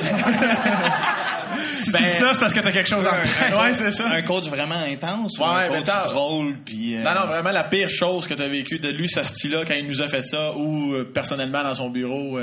Si 1.83 1.91
tu 1.91 2.03
dis 2.03 2.11
ça, 2.13 2.33
c'est 2.33 2.39
parce 2.39 2.53
que 2.53 2.59
t'as 2.59 2.71
quelque 2.71 2.87
chose 2.89 3.05
en 3.07 3.11
tête. 3.11 3.55
ouais, 3.59 3.73
c'est 3.73 3.91
ça. 3.91 4.07
Un 4.11 4.21
coach 4.21 4.45
vraiment 4.47 4.75
intense 4.87 5.37
ou 5.39 5.41
Ouais, 5.41 5.47
un 5.65 5.69
mais 5.71 5.77
coach 5.77 5.85
t'as- 5.85 6.05
drôle? 6.07 6.55
Puis, 6.63 6.95
euh, 6.95 7.03
Non, 7.03 7.11
non, 7.19 7.25
vraiment 7.27 7.51
la 7.51 7.63
pire 7.63 7.89
chose 7.89 8.27
que 8.27 8.33
tu 8.35 8.41
as 8.43 8.47
vécu 8.47 8.77
de 8.79 8.89
lui, 8.89 9.09
ce 9.09 9.23
style-là, 9.23 9.61
quand 9.67 9.73
il 9.73 9.87
nous 9.87 10.01
a 10.01 10.07
fait 10.07 10.21
ça, 10.27 10.53
ou 10.55 10.93
euh, 10.93 11.03
personnellement 11.11 11.63
dans 11.63 11.73
son 11.73 11.89
bureau, 11.89 12.37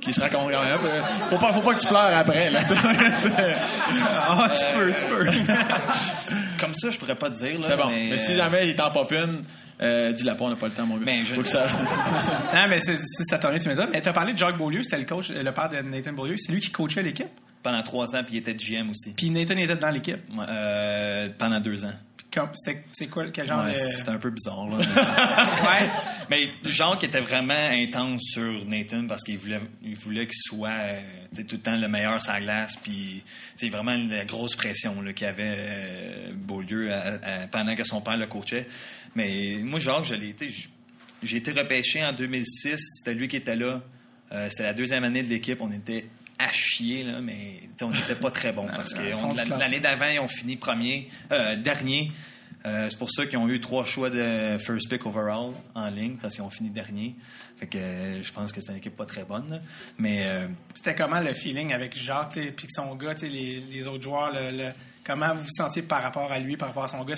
qui 0.00 0.12
se 0.12 0.20
raconte 0.20 0.50
quand 0.50 0.62
même. 0.64 0.78
Faut, 1.30 1.38
pas, 1.38 1.52
faut 1.52 1.60
pas 1.60 1.74
que 1.74 1.80
tu 1.80 1.86
pleures 1.86 2.16
après. 2.16 2.50
Là. 2.50 2.60
Ah, 4.34 4.48
tu 4.50 4.64
peux, 4.78 4.92
tu 4.92 5.04
peux. 5.04 5.24
Comme 6.58 6.74
ça, 6.74 6.90
je 6.90 6.98
pourrais 6.98 7.14
pas 7.14 7.28
te 7.30 7.36
dire. 7.36 7.58
là, 7.60 7.66
c'est 7.66 7.76
bon. 7.76 7.88
Mais, 7.88 8.08
Mais, 8.10 8.18
si 8.18 8.34
jamais 8.34 8.68
il 8.68 8.74
t'en 8.76 8.90
pop 8.90 9.12
une, 9.12 9.42
euh, 9.82 10.12
dis-la 10.12 10.34
pas, 10.36 10.44
on 10.44 10.50
n'a 10.50 10.56
pas 10.56 10.68
le 10.68 10.72
temps, 10.74 10.86
mon 10.86 10.96
gars. 10.96 11.02
Mais 11.04 11.24
je- 11.24 11.34
Faut 11.34 11.42
que 11.42 11.48
ça... 11.48 11.66
non, 12.54 12.68
mais 12.68 12.80
c'est, 12.80 12.96
c'est- 12.96 13.24
ça 13.24 13.38
t'en 13.38 13.48
tu 13.58 13.68
me 13.68 13.74
dis. 13.74 13.82
Mais 13.92 14.00
t'as 14.00 14.12
parlé 14.12 14.32
de 14.32 14.38
Jacques 14.38 14.56
Beaulieu, 14.56 14.82
c'était 14.82 14.98
le 14.98 15.04
coach, 15.04 15.30
le 15.30 15.50
père 15.52 15.68
de 15.68 15.76
Nathan 15.80 16.12
Beaulieu. 16.12 16.36
C'est 16.38 16.52
lui 16.52 16.60
qui 16.60 16.70
coachait 16.70 17.02
l'équipe? 17.02 17.28
Pendant 17.62 17.82
trois 17.82 18.16
ans, 18.16 18.22
puis 18.24 18.34
il 18.34 18.38
était 18.38 18.54
GM 18.54 18.90
aussi. 18.90 19.12
Puis 19.16 19.30
Nathan 19.30 19.56
était 19.56 19.76
dans 19.76 19.90
l'équipe? 19.90 20.18
Ouais, 20.36 20.44
euh, 20.48 21.28
pendant 21.38 21.60
deux 21.60 21.84
ans. 21.84 21.92
Puis 22.16 22.26
comme- 22.34 22.50
c'était- 22.54 22.82
c'est 22.92 23.06
quoi, 23.06 23.26
quel 23.32 23.46
genre 23.46 23.64
Ouais, 23.64 23.72
de... 23.72 23.78
C'était 23.78 24.10
un 24.10 24.16
peu 24.18 24.30
bizarre. 24.30 24.66
Là. 24.68 24.76
ouais. 25.80 25.88
Mais 26.30 26.48
Jacques 26.64 27.04
était 27.04 27.20
vraiment 27.20 27.54
intense 27.70 28.20
sur 28.22 28.64
Nathan 28.66 29.06
parce 29.06 29.22
qu'il 29.22 29.38
voulait, 29.38 29.60
il 29.84 29.94
voulait 29.96 30.26
qu'il 30.26 30.40
soit 30.40 30.70
euh, 30.70 31.00
tout 31.36 31.44
le 31.56 31.58
temps 31.58 31.76
le 31.76 31.86
meilleur 31.88 32.20
sur 32.20 32.32
la 32.32 32.40
glace. 32.40 32.76
Puis 32.82 33.22
vraiment 33.70 33.94
la 34.10 34.24
grosse 34.24 34.56
pression 34.56 35.00
là, 35.02 35.12
qu'il 35.12 35.26
avait 35.28 35.54
euh, 35.56 36.30
Beaulieu 36.34 36.92
à- 36.92 36.96
à- 37.42 37.46
pendant 37.50 37.76
que 37.76 37.84
son 37.84 38.00
père 38.00 38.16
le 38.16 38.26
coachait. 38.26 38.66
Mais 39.14 39.56
moi, 39.62 39.78
Jacques, 39.78 40.04
je 40.04 40.14
l'ai 40.14 40.34
J'ai 41.22 41.36
été 41.36 41.52
repêché 41.52 42.04
en 42.04 42.12
2006. 42.12 42.76
C'était 42.98 43.14
lui 43.14 43.28
qui 43.28 43.36
était 43.36 43.56
là. 43.56 43.82
Euh, 44.32 44.48
c'était 44.50 44.62
la 44.64 44.72
deuxième 44.74 45.04
année 45.04 45.22
de 45.22 45.28
l'équipe. 45.28 45.60
On 45.60 45.70
était 45.72 46.06
à 46.38 46.50
chier, 46.50 47.04
là, 47.04 47.20
mais 47.20 47.60
on 47.82 47.90
n'était 47.90 48.14
pas 48.14 48.30
très 48.30 48.52
bon 48.52 48.66
parce 48.76 48.94
que 48.94 49.02
l'année 49.58 49.80
d'avant, 49.80 50.08
ils 50.08 50.18
ont 50.18 50.28
fini 50.28 50.56
premier, 50.56 51.08
euh, 51.30 51.56
dernier. 51.56 52.10
Euh, 52.64 52.86
c'est 52.88 52.98
pour 52.98 53.10
ça 53.10 53.26
qu'ils 53.26 53.38
ont 53.38 53.48
eu 53.48 53.60
trois 53.60 53.84
choix 53.84 54.08
de 54.08 54.56
first 54.58 54.88
pick 54.88 55.04
overall 55.04 55.52
en 55.74 55.88
ligne 55.88 56.16
parce 56.20 56.34
qu'ils 56.34 56.44
ont 56.44 56.50
fini 56.50 56.70
dernier. 56.70 57.14
Fait 57.58 57.66
que 57.66 57.76
euh, 57.78 58.22
je 58.22 58.32
pense 58.32 58.52
que 58.52 58.60
c'est 58.60 58.70
une 58.72 58.78
équipe 58.78 58.96
pas 58.96 59.04
très 59.06 59.24
bonne. 59.24 59.50
là. 59.50 59.60
Mais 59.98 60.22
euh, 60.26 60.46
C'était 60.74 60.94
comment 60.94 61.20
le 61.20 61.32
feeling 61.34 61.72
avec 61.72 61.96
Jacques, 61.96 62.38
puis 62.56 62.66
son 62.70 62.94
gars, 62.94 63.14
les, 63.20 63.60
les 63.60 63.86
autres 63.88 64.02
joueurs, 64.02 64.32
le, 64.32 64.56
le- 64.56 64.72
comment 65.06 65.34
vous 65.34 65.42
vous 65.42 65.48
sentiez 65.56 65.82
par 65.82 66.02
rapport 66.02 66.30
à 66.30 66.38
lui, 66.38 66.56
par 66.56 66.68
rapport 66.68 66.84
à 66.84 66.88
son 66.88 67.04
gars? 67.04 67.14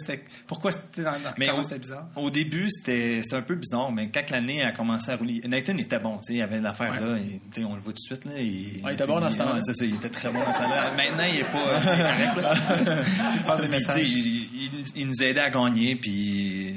Pourquoi 0.47 0.73
c'était, 0.73 1.03
dans, 1.03 1.13
dans- 1.13 1.35
Mais 1.39 1.47
comment 1.49 1.63
c'était 1.63 1.79
bizarre? 1.79 2.07
au 2.17 2.31
début, 2.31 2.69
c'était 2.71 3.23
un 3.33 3.43
peu 3.43 3.55
bizarre, 3.55 3.91
mais 3.93 4.09
quand 4.09 4.31
l'année 4.31 4.63
a 4.63 4.73
commencé 4.73 5.11
à 5.11 5.17
rouler, 5.17 5.41
Nathan 5.47 5.77
était 5.79 5.99
bon, 5.99 6.19
il 6.29 6.41
avait 6.43 6.61
l'affaire 6.61 7.01
là, 7.01 7.17
et, 7.19 7.41
tu 7.53 7.61
sais, 7.61 7.67
on 7.67 7.75
le 7.75 7.81
voit 7.81 7.93
tout 7.93 7.99
de 7.99 8.17
suite. 8.17 8.25
Là, 8.25 8.33
il, 8.39 8.81
Ah, 8.85 8.91
il 8.91 8.95
était 8.95 9.05
bon 9.07 9.21
dans 9.21 9.31
ce 9.31 9.39
temps-là. 9.39 9.61
c'est 9.63 9.75
ça, 9.75 9.85
il 9.85 9.95
était 9.95 10.09
très 10.09 10.31
bon 10.31 10.41
dans 10.41 10.53
ce 10.53 10.59
temps-là. 10.59 10.91
Maintenant, 10.97 11.25
il 11.33 11.41
est 11.41 11.45
pas. 11.45 12.43
Là. 12.43 12.55
il, 13.97 14.49
il- 14.97 15.07
nous 15.07 15.23
aidait 15.23 15.41
à 15.41 15.51
gagner, 15.51 15.97
puis 15.97 16.75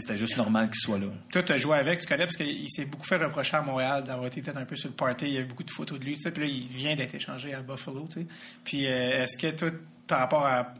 c'était 0.00 0.16
juste 0.16 0.36
normal 0.36 0.66
qu'il 0.66 0.80
soit 0.80 0.98
là. 0.98 1.06
Toi, 1.32 1.42
tu 1.42 1.52
as 1.52 1.58
joué 1.58 1.76
avec, 1.76 2.00
tu 2.00 2.06
connais, 2.06 2.24
parce 2.24 2.36
qu'il 2.36 2.70
s'est 2.70 2.84
beaucoup 2.84 3.06
fait 3.06 3.16
reprocher 3.16 3.56
à 3.56 3.62
Montréal 3.62 4.04
d'avoir 4.04 4.26
été 4.26 4.40
peut-être 4.42 4.56
un 4.56 4.64
peu 4.64 4.76
sur 4.76 4.88
le 4.88 4.94
party. 4.94 5.26
Il 5.26 5.32
y 5.34 5.38
a 5.38 5.40
eu 5.40 5.44
beaucoup 5.44 5.64
de 5.64 5.70
photos 5.70 5.98
de 5.98 6.04
lui, 6.04 6.16
puis 6.16 6.42
là, 6.42 6.46
il 6.46 6.66
vient 6.68 6.96
d'être 6.96 7.14
échangé 7.14 7.54
à 7.54 7.60
Buffalo, 7.60 8.06
tu 8.08 8.20
sais. 8.20 8.26
Puis 8.64 8.86
euh, 8.86 9.22
est-ce 9.22 9.36
que 9.36 9.50
toi, 9.56 9.70
par 10.06 10.20
rapport 10.20 10.46
à. 10.46 10.74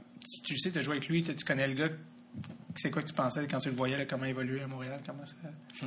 Tu, 0.44 0.54
tu 0.54 0.58
sais, 0.58 0.70
tu 0.70 0.78
as 0.78 0.82
joué 0.82 0.96
avec 0.96 1.08
lui, 1.08 1.22
tu, 1.22 1.34
connais 1.44 1.66
le 1.66 1.74
gars. 1.74 1.88
C'est 2.76 2.90
quoi 2.90 3.02
que 3.02 3.06
tu 3.06 3.14
pensais 3.14 3.46
quand 3.48 3.60
tu 3.60 3.68
le 3.68 3.76
voyais, 3.76 3.96
là, 3.96 4.04
comment 4.04 4.24
il 4.24 4.30
évoluait 4.30 4.62
à 4.62 4.66
Montréal? 4.66 4.98
Comment 5.06 5.24
ça... 5.24 5.34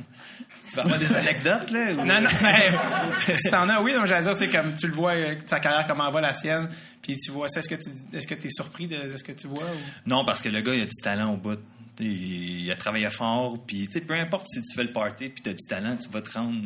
Tu 0.70 0.74
vas 0.74 0.82
avoir 0.84 0.98
des 0.98 1.14
anecdotes, 1.14 1.70
là? 1.70 1.92
ou- 1.92 1.96
Non, 1.96 2.20
non, 2.22 2.30
mais 2.42 3.34
si 3.34 3.50
t'en 3.50 3.68
as, 3.68 3.82
oui, 3.82 3.92
donc 3.92 4.06
j'allais 4.06 4.22
dire, 4.22 4.36
tu 4.36 4.46
sais, 4.46 4.50
comme 4.50 4.74
tu 4.74 4.86
le 4.86 4.94
vois, 4.94 5.12
euh, 5.12 5.34
sa 5.44 5.60
carrière, 5.60 5.86
comment 5.86 6.10
va 6.10 6.22
la 6.22 6.32
sienne, 6.32 6.68
puis 7.02 7.18
tu 7.18 7.30
vois 7.30 7.48
ça, 7.48 7.60
est-ce 7.60 7.68
que 7.68 7.74
tu 7.74 7.90
est-ce 8.16 8.26
que 8.26 8.34
es 8.34 8.48
surpris 8.48 8.86
de, 8.86 9.12
de 9.12 9.16
ce 9.18 9.24
que 9.24 9.32
tu 9.32 9.46
vois? 9.48 9.64
Ou... 9.64 10.08
Non, 10.08 10.24
parce 10.24 10.40
que 10.40 10.48
le 10.48 10.62
gars, 10.62 10.74
il 10.74 10.80
a 10.80 10.86
du 10.86 10.96
talent 11.02 11.34
au 11.34 11.36
bout. 11.36 11.58
Il 12.00 12.70
a 12.70 12.76
travaillé 12.76 13.10
fort, 13.10 13.58
puis 13.64 13.88
peu 14.06 14.14
importe 14.14 14.46
si 14.48 14.62
tu 14.62 14.74
fais 14.74 14.84
le 14.84 14.92
party 14.92 15.30
puis 15.30 15.42
tu 15.42 15.50
as 15.50 15.54
du 15.54 15.66
talent, 15.68 15.96
tu 15.96 16.08
vas 16.08 16.22
te 16.22 16.32
rendre. 16.32 16.62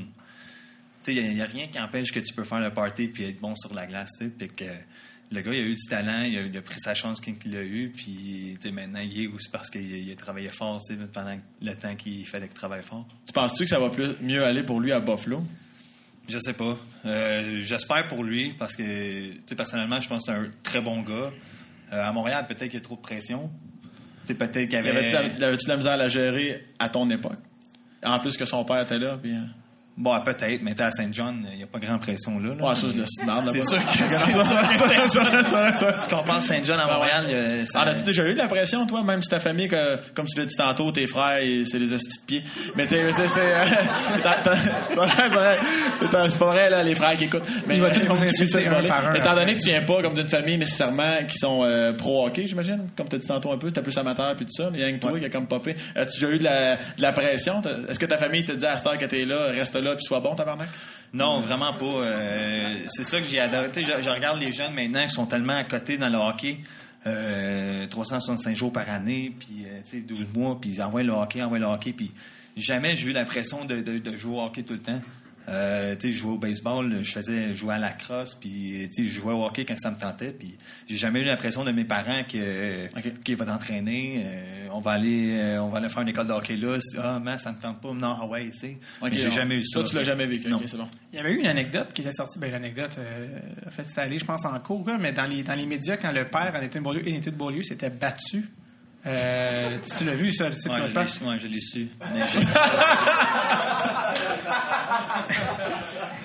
Il 1.08 1.34
n'y 1.34 1.42
a, 1.42 1.46
rien 1.46 1.66
qui 1.66 1.80
empêche 1.80 2.12
que 2.12 2.20
tu 2.20 2.32
peux 2.32 2.44
faire 2.44 2.60
le 2.60 2.72
party 2.72 3.08
puis 3.08 3.24
être 3.24 3.40
bon 3.40 3.56
sur 3.56 3.74
la 3.74 3.86
glace. 3.86 4.22
Puis 4.38 4.48
que 4.48 4.64
le 5.32 5.40
gars, 5.40 5.52
il 5.52 5.58
a 5.58 5.62
eu 5.62 5.74
du 5.74 5.86
talent, 5.88 6.22
il 6.22 6.38
a, 6.38 6.42
il 6.42 6.56
a 6.56 6.62
pris 6.62 6.78
sa 6.78 6.94
chance 6.94 7.20
qu'il 7.20 7.56
a 7.56 7.62
eu, 7.62 7.92
puis 7.94 8.54
maintenant, 8.72 9.00
il 9.00 9.24
est 9.24 9.26
aussi 9.26 9.48
parce 9.48 9.70
qu'il 9.70 9.92
a, 9.92 9.96
il 9.96 10.12
a 10.12 10.16
travaillé 10.16 10.50
fort 10.50 10.78
pendant 11.12 11.38
le 11.60 11.74
temps 11.74 11.96
qu'il 11.96 12.26
fallait 12.26 12.46
qu'il 12.46 12.54
travaille 12.54 12.82
fort. 12.82 13.06
Tu 13.26 13.32
penses-tu 13.32 13.64
que 13.64 13.70
ça 13.70 13.80
va 13.80 13.90
plus, 13.90 14.14
mieux 14.20 14.44
aller 14.44 14.62
pour 14.62 14.80
lui 14.80 14.92
à 14.92 15.00
Buffalo? 15.00 15.42
Je 16.28 16.38
sais 16.38 16.52
pas. 16.52 16.78
Euh, 17.04 17.58
J'espère 17.60 18.06
pour 18.08 18.22
lui 18.22 18.54
parce 18.58 18.76
que, 18.76 19.54
personnellement, 19.54 20.00
je 20.00 20.08
pense 20.08 20.24
que 20.24 20.32
c'est 20.32 20.38
un 20.38 20.50
très 20.62 20.80
bon 20.80 21.02
gars. 21.02 21.32
Euh, 21.92 22.08
à 22.08 22.12
Montréal, 22.12 22.46
peut-être 22.46 22.64
qu'il 22.64 22.74
y 22.74 22.76
a 22.76 22.80
trop 22.80 22.96
de 22.96 23.00
pression. 23.00 23.50
Tu 24.22 24.28
sais, 24.28 24.34
peut-être 24.34 24.68
qu'il 24.68 24.76
avait. 24.76 25.14
avais-tu 25.14 25.64
de 25.64 25.68
la 25.68 25.76
misère 25.76 25.92
à 25.92 25.96
la 25.96 26.08
gérer 26.08 26.66
à 26.78 26.88
ton 26.88 27.08
époque? 27.10 27.38
En 28.04 28.18
plus 28.18 28.36
que 28.36 28.44
son 28.44 28.64
père 28.64 28.82
était 28.82 28.98
là, 28.98 29.18
puis... 29.20 29.34
euh, 29.92 29.94
Bon, 29.98 30.18
peut-être, 30.22 30.62
mais 30.62 30.70
tu 30.72 30.78
sais, 30.78 30.84
à 30.84 30.90
Saint-John, 30.90 31.46
il 31.52 31.58
n'y 31.58 31.64
a 31.64 31.66
pas 31.66 31.78
grande 31.78 32.00
pression 32.00 32.38
là. 32.40 32.54
là. 32.58 32.68
Ouais, 32.70 32.74
ça, 32.74 32.86
c'est 32.90 32.96
le 32.96 33.04
C'est 33.06 33.62
sûr 33.62 33.78
que 33.78 33.92
tu 36.04 36.08
compares 36.14 36.42
Saint-John 36.42 36.80
à 36.80 36.86
Montréal. 36.86 37.26
euh, 37.28 37.64
ça- 37.66 37.82
Ah, 37.84 37.90
as-tu 37.90 38.02
déjà 38.04 38.26
eu 38.28 38.32
de 38.32 38.38
la 38.38 38.48
pression, 38.48 38.86
toi, 38.86 39.02
même 39.02 39.22
si 39.22 39.28
ta 39.28 39.38
famille, 39.40 39.68
que, 39.68 39.98
comme 40.14 40.26
tu 40.26 40.38
l'as 40.38 40.46
dit 40.46 40.56
tantôt, 40.56 40.90
tes 40.92 41.06
frères, 41.06 41.40
c'est 41.70 41.78
des 41.78 41.92
estis 41.94 42.20
de 42.20 42.24
pieds. 42.26 42.42
Mais 42.74 42.86
t'es, 42.86 43.02
c'est, 43.12 43.38
euh, 43.38 43.64
pas 46.38 46.46
vrai, 46.50 46.70
là, 46.70 46.82
les 46.82 46.94
frères 46.94 47.16
qui 47.16 47.24
écoutent. 47.24 47.44
Mais, 47.66 47.76
Il 47.76 47.80
va 47.82 47.90
tous 47.90 48.00
euh, 48.00 48.04
nous 48.08 48.16
tu 48.16 48.24
insulter 48.24 48.46
sais 48.46 48.66
un 48.66 48.72
voler. 48.74 48.88
par 48.88 49.08
un, 49.08 49.14
Étant 49.14 49.34
donné 49.34 49.54
que 49.56 49.60
tu 49.60 49.68
viens 49.68 49.82
pas 49.82 50.02
comme 50.02 50.14
d'une 50.14 50.28
famille 50.28 50.58
nécessairement 50.58 51.18
qui 51.28 51.38
sont 51.38 51.62
euh, 51.64 51.92
pro-hockey, 51.92 52.46
j'imagine, 52.46 52.88
comme 52.96 53.08
t'as 53.08 53.18
dit 53.18 53.26
tantôt 53.26 53.52
un 53.52 53.58
peu, 53.58 53.70
t'es 53.70 53.82
plus 53.82 53.96
amateur 53.98 54.34
puis 54.36 54.46
tout 54.46 54.52
ça, 54.62 54.70
il 54.72 54.80
y 54.80 54.82
a 54.82 54.86
rien 54.86 54.94
que 54.96 55.00
toi 55.00 55.18
qui 55.18 55.24
a 55.24 55.28
comme 55.28 55.46
popé. 55.46 55.76
As-tu 55.96 56.20
déjà 56.20 56.32
eu 56.34 56.38
de 56.38 56.44
la, 56.44 56.76
de 56.76 57.02
la 57.02 57.12
pression? 57.12 57.60
Est-ce 57.88 57.98
que 57.98 58.06
ta 58.06 58.18
famille 58.18 58.44
te 58.44 58.52
dit 58.52 58.66
à 58.66 58.76
cette 58.76 58.86
heure 58.86 58.98
que 58.98 59.04
t'es 59.04 59.24
là, 59.24 59.36
reste 59.54 59.74
là 59.82 59.94
puis 59.94 60.04
sois 60.04 60.20
bon, 60.20 60.34
tabarnak? 60.34 60.68
Non, 61.12 61.40
vraiment 61.40 61.74
pas. 61.74 61.84
Euh, 61.84 62.78
c'est 62.86 63.04
ça 63.04 63.18
que 63.20 63.26
j'ai 63.26 63.38
adoré. 63.38 63.70
Je, 63.74 64.10
regarde 64.10 64.40
les 64.40 64.52
jeunes 64.52 64.72
maintenant 64.72 65.02
qui 65.04 65.10
sont 65.10 65.26
tellement 65.26 65.56
à 65.56 65.64
côté 65.64 65.98
dans 65.98 66.08
le 66.08 66.18
hockey. 66.18 66.60
Euh, 67.06 67.86
365 67.88 68.54
jours 68.54 68.72
par 68.72 68.88
année, 68.88 69.34
puis 69.36 69.66
euh, 69.66 69.80
tu 69.84 69.98
sais, 69.98 70.02
12 70.02 70.28
mois, 70.34 70.56
puis 70.60 70.70
ils 70.70 70.82
envoient 70.82 71.02
le 71.02 71.12
hockey, 71.12 71.42
envoient 71.42 71.58
le 71.58 71.66
hockey, 71.66 71.92
puis 71.92 72.12
jamais 72.56 72.94
j'ai 72.94 73.10
eu 73.10 73.12
l'impression 73.12 73.64
de, 73.64 73.80
de 73.80 74.16
jouer 74.16 74.36
au 74.36 74.42
hockey 74.42 74.62
tout 74.62 74.74
le 74.74 74.78
temps. 74.78 75.00
Euh, 75.48 75.94
tu 75.96 76.08
sais, 76.08 76.12
je 76.12 76.18
jouais 76.18 76.32
au 76.34 76.38
baseball, 76.38 76.98
je 77.02 77.10
faisais 77.12 77.54
jouer 77.56 77.74
à 77.74 77.78
la 77.78 77.90
crosse, 77.90 78.34
puis 78.34 78.88
tu 78.94 79.02
sais, 79.04 79.10
je 79.10 79.20
jouais 79.20 79.32
au 79.32 79.44
hockey 79.44 79.64
quand 79.64 79.76
ça 79.76 79.90
me 79.90 79.96
tentait, 79.98 80.30
puis 80.32 80.56
j'ai 80.86 80.96
jamais 80.96 81.20
eu 81.20 81.24
l'impression 81.24 81.64
de 81.64 81.72
mes 81.72 81.84
parents 81.84 82.22
que 82.22 82.86
Ok. 82.96 83.22
qui 83.24 83.34
va 83.34 83.46
t'entraîner, 83.46 84.22
euh, 84.24 84.68
on 84.72 84.80
va 84.80 84.92
aller 84.92 85.38
euh, 85.40 85.60
on 85.62 85.68
va 85.68 85.78
aller 85.78 85.88
faire 85.88 86.02
une 86.02 86.08
école 86.10 86.28
de 86.28 86.32
hockey 86.32 86.56
là, 86.56 86.78
ah 87.02 87.18
man, 87.18 87.38
ça 87.38 87.50
me 87.52 87.58
tente 87.58 87.80
pas, 87.80 87.92
non, 87.92 88.16
ah 88.22 88.26
ouais, 88.26 88.50
tu 88.50 88.58
sais. 88.58 88.76
Ok, 89.00 89.10
Mais 89.12 89.18
j'ai 89.18 89.30
jamais 89.32 89.58
eu 89.58 89.64
ça. 89.64 89.80
Toi, 89.80 89.88
tu 89.88 89.96
l'as 89.96 90.04
jamais 90.04 90.26
vécu, 90.26 90.48
Non. 90.48 90.56
ok, 90.58 90.62
c'est 90.66 90.76
bon. 90.76 90.88
Il 91.12 91.16
y 91.16 91.18
avait 91.18 91.32
eu 91.32 91.38
une 91.40 91.46
anecdote 91.46 91.92
qui 91.92 92.02
était 92.02 92.12
sortie, 92.12 92.38
ben 92.38 92.50
l'anecdote, 92.52 92.92
euh, 92.98 93.38
en 93.66 93.70
fait, 93.70 93.82
c'était 93.88 94.00
allé, 94.02 94.18
je 94.18 94.24
pense, 94.24 94.44
en 94.44 94.58
cours, 94.60 94.86
là, 94.88 94.96
mais 94.98 95.12
dans 95.12 95.26
les, 95.26 95.42
dans 95.42 95.54
les 95.54 95.66
médias, 95.66 95.96
quand 95.96 96.12
le 96.12 96.24
père, 96.28 96.52
de 96.52 96.78
Beaulieu, 96.80 97.02
en 97.02 97.06
études 97.06 97.32
de 97.32 97.38
Beaulieu, 97.38 97.62
s'était 97.62 97.90
battu. 97.90 98.44
Euh, 99.04 99.78
tu 99.98 100.04
l'as 100.04 100.14
vu, 100.14 100.30
ça, 100.32 100.52
sais 100.52 100.68
de 100.68 100.74
Ouais, 100.74 100.82
je 100.82 100.88
je 100.88 100.92
parle? 100.92 101.06
l'ai 101.06 101.10
su, 101.12 101.24
ouais, 101.24 101.38
je 101.40 101.46
l'ai 101.48 101.58
su. 101.60 101.88
Mais- 102.14 102.20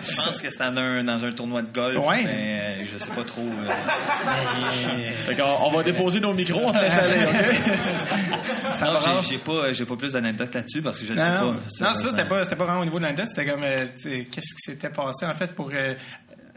je 0.02 0.16
pense 0.16 0.42
que 0.42 0.50
c'était 0.50 0.72
dans 0.72 0.82
un, 0.82 1.04
dans 1.04 1.26
un 1.26 1.32
tournoi 1.32 1.62
de 1.64 1.74
golf, 1.74 2.06
Ouais. 2.06 2.24
mais 2.24 2.60
euh, 2.62 2.86
je 2.86 2.98
sais 2.98 3.12
pas 3.12 3.24
trop. 3.24 3.42
euh, 3.42 3.72
Fait 5.26 5.36
qu'on 5.36 5.44
on 5.66 5.72
va 5.72 5.84
déposer 5.84 6.20
nos 6.20 6.34
micros, 6.34 6.62
on 6.66 6.72
te 6.72 6.78
laisse 6.78 6.98
aller, 6.98 7.26
ok? 7.26 7.34
non, 8.82 8.98
va 8.98 9.22
j'ai- 9.28 9.38
pas, 9.40 9.74
j'ai 9.74 9.86
pas 9.86 9.96
plus 9.96 10.14
d'anecdotes 10.14 10.54
là-dessus 10.54 10.82
parce 10.82 11.00
que 11.00 11.06
je 11.06 11.14
le 11.14 11.20
sais 11.20 11.30
Non, 11.30 11.34
non, 11.34 11.54
pas. 11.54 11.60
non, 11.90 11.96
ça, 11.96 12.10
c'était 12.10 12.26
pas, 12.26 12.44
c'était 12.44 12.56
pas 12.56 12.66
vraiment 12.66 12.82
au 12.82 12.86
niveau 12.86 12.98
de 13.00 13.04
l'anecdote, 13.04 13.28
c'était 13.30 13.50
comme, 13.50 13.64
euh, 13.64 13.86
qu'est-ce 14.04 14.54
qui 14.54 14.62
s'était 14.72 14.90
passé, 14.90 15.26
en 15.26 15.34
fait, 15.34 15.54
pour. 15.56 15.72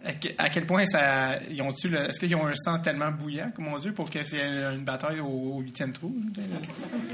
À 0.04 0.12
que- 0.14 0.28
à 0.38 0.48
quel 0.48 0.66
point 0.66 0.86
ça. 0.86 1.38
Ils 1.50 1.60
ont 1.62 1.74
le, 1.84 2.08
est-ce 2.08 2.18
qu'ils 2.20 2.34
ont 2.34 2.46
un 2.46 2.54
sang 2.54 2.78
tellement 2.78 3.10
bouillant, 3.10 3.50
comme 3.54 3.68
on 3.68 3.78
dit, 3.78 3.90
pour 3.90 4.08
que 4.10 4.24
c'est 4.24 4.40
une 4.74 4.84
bataille 4.84 5.20
au, 5.20 5.60
huitième 5.60 5.92
trou? 5.92 6.14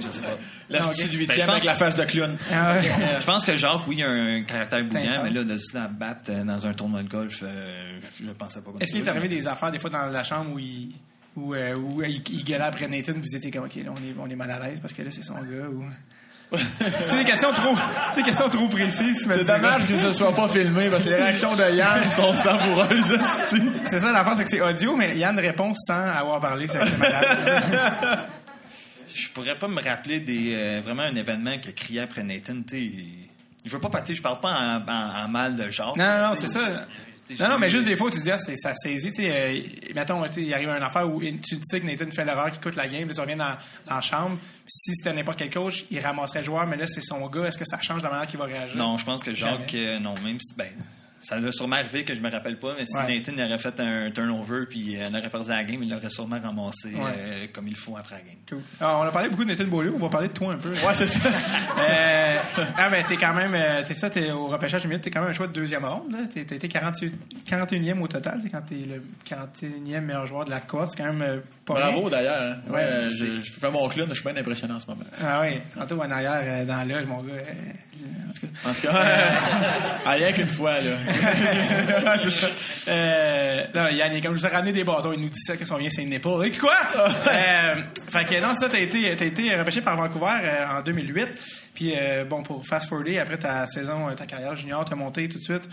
Je 0.00 0.08
sais 0.08 0.20
pas. 0.20 0.38
La 0.70 0.80
du 0.80 0.86
Ben, 0.86 1.18
huitième 1.18 1.46
pense- 1.46 1.48
avec 1.56 1.64
la 1.64 1.74
face 1.74 1.96
de 1.96 2.04
clown. 2.04 2.36
Ah. 2.52 2.78
Je 3.20 3.26
pense 3.26 3.44
que 3.44 3.56
Jacques, 3.56 3.86
oui, 3.88 3.96
il 3.98 4.04
a 4.04 4.08
un 4.08 4.42
caractère 4.44 4.84
bouillant, 4.84 5.22
mais 5.24 5.30
là, 5.30 5.44
de 5.44 5.56
se 5.56 5.76
la 5.76 5.88
battre 5.88 6.30
euh, 6.30 6.44
dans 6.44 6.66
un 6.66 6.72
tournoi 6.74 7.02
de 7.02 7.08
golf, 7.08 7.40
euh, 7.42 7.98
je 8.20 8.30
pensais 8.30 8.60
pas 8.62 8.70
comme 8.70 8.80
Est-ce 8.82 8.92
qu'il 8.92 9.02
est 9.04 9.08
arrivé 9.08 9.28
des 9.28 9.46
affaires, 9.46 9.70
des 9.70 9.78
fois, 9.78 9.90
dans 9.90 10.06
la 10.06 10.22
chambre 10.22 10.52
où 10.52 10.58
il. 10.58 10.92
Où, 11.36 11.54
euh, 11.54 11.74
où 11.76 12.02
il, 12.02 12.22
il 12.30 12.44
gueulait 12.44 12.62
après 12.64 12.88
Nathan, 12.88 13.12
vous 13.12 13.36
étiez 13.36 13.50
comme, 13.50 13.64
OK, 13.64 13.74
là, 13.74 13.90
on 13.94 13.96
est, 13.96 14.14
on 14.18 14.26
est 14.30 14.34
mal 14.36 14.50
à 14.50 14.66
l'aise 14.66 14.80
parce 14.80 14.94
que 14.94 15.02
là, 15.02 15.10
c'est 15.10 15.22
son 15.22 15.34
gars. 15.34 15.68
Ou... 15.70 15.84
c'est 16.52 17.16
des 17.16 17.24
questions 17.24 17.52
trop, 17.52 17.74
c'est 18.14 18.20
des 18.20 18.26
questions 18.26 18.48
trop 18.48 18.68
précises. 18.68 19.18
tu 19.18 19.28
C'est 19.28 19.44
dommage 19.44 19.86
que 19.86 19.96
ce 19.96 20.12
soit 20.12 20.32
pas 20.34 20.48
filmé 20.48 20.88
parce 20.88 21.04
que 21.04 21.08
les 21.10 21.16
réactions 21.16 21.54
de 21.56 21.70
Yann 21.74 22.08
sont 22.10 22.34
savoureuses. 22.36 23.18
C'est 23.86 23.98
ça, 23.98 24.12
l'affaire, 24.12 24.34
c'est 24.36 24.44
que 24.44 24.50
c'est 24.50 24.60
audio, 24.60 24.94
mais 24.96 25.16
Yann 25.16 25.38
répond 25.38 25.72
sans 25.74 26.06
avoir 26.06 26.40
parlé, 26.40 26.68
c'est 26.68 26.78
malade. 26.98 28.18
Je 29.14 29.28
pourrais 29.30 29.56
pas 29.56 29.66
me 29.68 29.82
rappeler 29.82 30.20
des 30.20 30.52
euh, 30.54 30.80
vraiment 30.84 31.02
un 31.04 31.16
événement 31.16 31.58
qui 31.58 31.70
a 31.70 31.72
crié 31.72 32.00
après 32.00 32.22
Nathan. 32.22 32.56
tu. 32.68 32.92
Je 33.64 33.70
veux 33.72 33.80
pas 33.80 33.88
partir, 33.88 34.14
je 34.14 34.22
parle 34.22 34.38
pas 34.40 34.50
en, 34.50 34.82
en- 34.88 35.24
en 35.24 35.28
mal 35.28 35.56
de 35.56 35.70
Jacques. 35.70 35.96
Non, 35.96 36.28
non, 36.28 36.34
c'est 36.36 36.48
ça. 36.48 36.86
Non, 37.40 37.48
non, 37.48 37.58
mais 37.58 37.68
juste 37.68 37.86
des 37.86 37.96
fois, 37.96 38.10
tu 38.10 38.20
dis, 38.20 38.30
ah, 38.30 38.38
c'est- 38.38 38.56
ça 38.56 38.72
saisit, 38.74 39.12
tu 39.12 39.22
sais, 39.22 39.30
euh, 39.32 39.60
mettons, 39.94 40.22
tu 40.26 40.32
sais, 40.34 40.42
il 40.42 40.54
arrive 40.54 40.68
une 40.68 40.82
affaire 40.82 41.08
où 41.12 41.20
tu 41.20 41.56
sais 41.62 41.80
que 41.80 41.86
Nathan 41.86 42.10
fait 42.10 42.24
l'erreur 42.24 42.50
qui 42.52 42.60
coûte 42.60 42.76
la 42.76 42.86
game, 42.86 43.08
là, 43.08 43.14
tu 43.14 43.20
reviens 43.20 43.36
dans, 43.36 43.56
dans 43.86 43.94
la 43.96 44.00
chambre, 44.00 44.38
si 44.66 44.92
c'était 44.94 45.12
n'importe 45.12 45.38
quel 45.38 45.50
coach, 45.50 45.84
il 45.90 45.98
ramasserait 46.00 46.40
le 46.40 46.44
joueur, 46.46 46.66
mais 46.66 46.76
là, 46.76 46.86
c'est 46.86 47.00
son 47.02 47.26
gars, 47.28 47.46
est-ce 47.46 47.58
que 47.58 47.64
ça 47.64 47.80
change 47.82 48.02
la 48.02 48.10
manière 48.10 48.26
qu'il 48.28 48.38
va 48.38 48.44
réagir? 48.44 48.76
Non, 48.76 48.96
je 48.96 49.04
pense 49.04 49.24
que 49.24 49.32
Jacques, 49.34 49.74
euh, 49.74 49.98
non, 49.98 50.14
même 50.24 50.38
si, 50.40 50.54
ben, 50.56 50.68
ça 51.28 51.40
l'a 51.40 51.50
sûrement 51.50 51.76
arrivé 51.76 52.04
que 52.04 52.14
je 52.14 52.20
me 52.20 52.30
rappelle 52.30 52.56
pas, 52.58 52.74
mais 52.78 52.86
si 52.86 52.96
Ouais. 52.96 53.16
Nathan 53.18 53.32
aurait 53.44 53.58
fait 53.58 53.80
un 53.80 54.10
turnover 54.12 54.66
puis 54.70 54.96
euh, 54.96 55.08
on 55.10 55.14
aurait 55.18 55.28
perdu 55.28 55.48
la 55.48 55.64
game, 55.64 55.82
il 55.82 55.90
l'aurait 55.90 56.08
sûrement 56.08 56.38
ramassé 56.40 56.94
Ouais. 56.94 57.00
euh, 57.18 57.46
comme 57.52 57.66
il 57.66 57.74
faut 57.76 57.96
après 57.96 58.14
la 58.16 58.20
game. 58.22 58.36
Cool. 58.48 58.60
Alors, 58.80 59.00
on 59.00 59.02
a 59.02 59.10
parlé 59.10 59.28
beaucoup 59.28 59.44
de 59.44 59.50
Nathan 59.50 59.64
Beaulieu, 59.64 59.92
on 59.96 59.98
va 59.98 60.08
parler 60.08 60.28
de 60.28 60.32
toi 60.32 60.52
un 60.52 60.56
peu. 60.56 60.70
Ouais, 60.70 60.94
c'est 60.94 61.08
ça. 61.08 61.28
Euh, 61.78 62.38
ah, 62.78 62.88
mais 62.90 63.04
t'es 63.04 63.16
quand 63.16 63.34
même, 63.34 63.54
euh, 63.54 63.82
t'es 63.86 63.92
ça, 63.94 64.08
t'es 64.08 64.30
au 64.30 64.46
repêchage 64.46 64.86
minutes, 64.86 65.02
t'es 65.02 65.10
quand 65.10 65.20
même 65.20 65.30
un 65.30 65.32
choix 65.34 65.46
de 65.46 65.52
deuxième 65.52 65.84
ronde, 65.84 66.14
T'as 66.32 66.40
été 66.40 66.68
48 66.68 67.12
41e 67.46 68.00
au 68.00 68.08
total, 68.08 68.40
c'est 68.42 68.48
quand 68.50 68.62
t'es 68.62 68.76
le 68.76 69.02
41e 69.28 70.00
meilleur 70.00 70.26
joueur 70.26 70.44
de 70.46 70.50
la 70.50 70.60
course, 70.60 70.92
c'est 70.96 71.02
quand 71.02 71.12
même 71.12 71.42
pas 71.66 71.74
Bravo 71.74 72.00
rien. 72.02 72.10
d'ailleurs. 72.10 72.42
hein. 72.42 72.72
Ouais, 72.72 73.08
je, 73.08 73.42
je 73.44 73.52
fais 73.52 73.70
mon 73.70 73.88
clown, 73.88 74.08
je 74.08 74.14
suis 74.14 74.24
bien 74.24 74.36
impressionné 74.40 74.72
en 74.74 74.78
ce 74.78 74.86
moment. 74.86 75.04
Ah 75.22 75.40
oui, 75.42 75.60
tantôt 75.76 76.00
en 76.00 76.10
arrière, 76.10 76.40
euh, 76.42 76.64
dans 76.64 76.76
la 76.76 76.84
loge, 76.84 77.06
mon 77.06 77.22
gars. 77.22 77.32
euh, 77.34 78.28
en 78.28 78.32
tout 78.32 78.46
cas. 78.46 78.68
En 78.70 78.72
tout 78.74 78.82
cas, 78.82 78.92
ah, 80.06 80.10
rien 80.12 80.32
qu'une 80.32 80.46
fois, 80.46 80.80
là. 80.80 80.90
Ouais, 82.06 82.18
c'est 82.22 82.30
ça. 82.30 82.46
Euh, 82.88 83.64
non, 83.74 83.88
Yann, 83.88 84.12
il 84.12 84.18
est 84.18 84.20
comme 84.20 84.34
je 84.34 84.40
vous 84.40 84.46
ai 84.46 84.50
ramené 84.50 84.72
des 84.72 84.84
bâtons, 84.84 85.12
il 85.12 85.20
nous 85.20 85.28
dit 85.28 85.40
ça, 85.40 85.56
que 85.56 85.64
son 85.64 85.76
vient 85.76 85.90
c'est 85.90 86.04
pas. 86.18 86.42
Et 86.44 86.50
quoi? 86.52 86.74
euh, 86.96 87.74
fait 88.10 88.24
que 88.26 88.40
non, 88.40 88.54
ça, 88.54 88.68
t'as 88.68 88.78
été, 88.78 89.14
t'as 89.16 89.24
été 89.24 89.54
repêché 89.56 89.80
par 89.80 89.96
Vancouver 89.96 90.38
euh, 90.42 90.78
en 90.78 90.82
2008. 90.82 91.28
Puis, 91.74 91.92
euh, 91.96 92.24
bon, 92.24 92.42
pour 92.42 92.64
fast 92.66 92.88
forwarder, 92.88 93.18
après 93.18 93.38
ta 93.38 93.66
saison, 93.66 94.08
euh, 94.08 94.12
ta 94.14 94.26
carrière 94.26 94.56
junior, 94.56 94.84
t'as 94.84 94.94
monté 94.96 95.28
tout 95.28 95.38
de 95.38 95.42
suite 95.44 95.68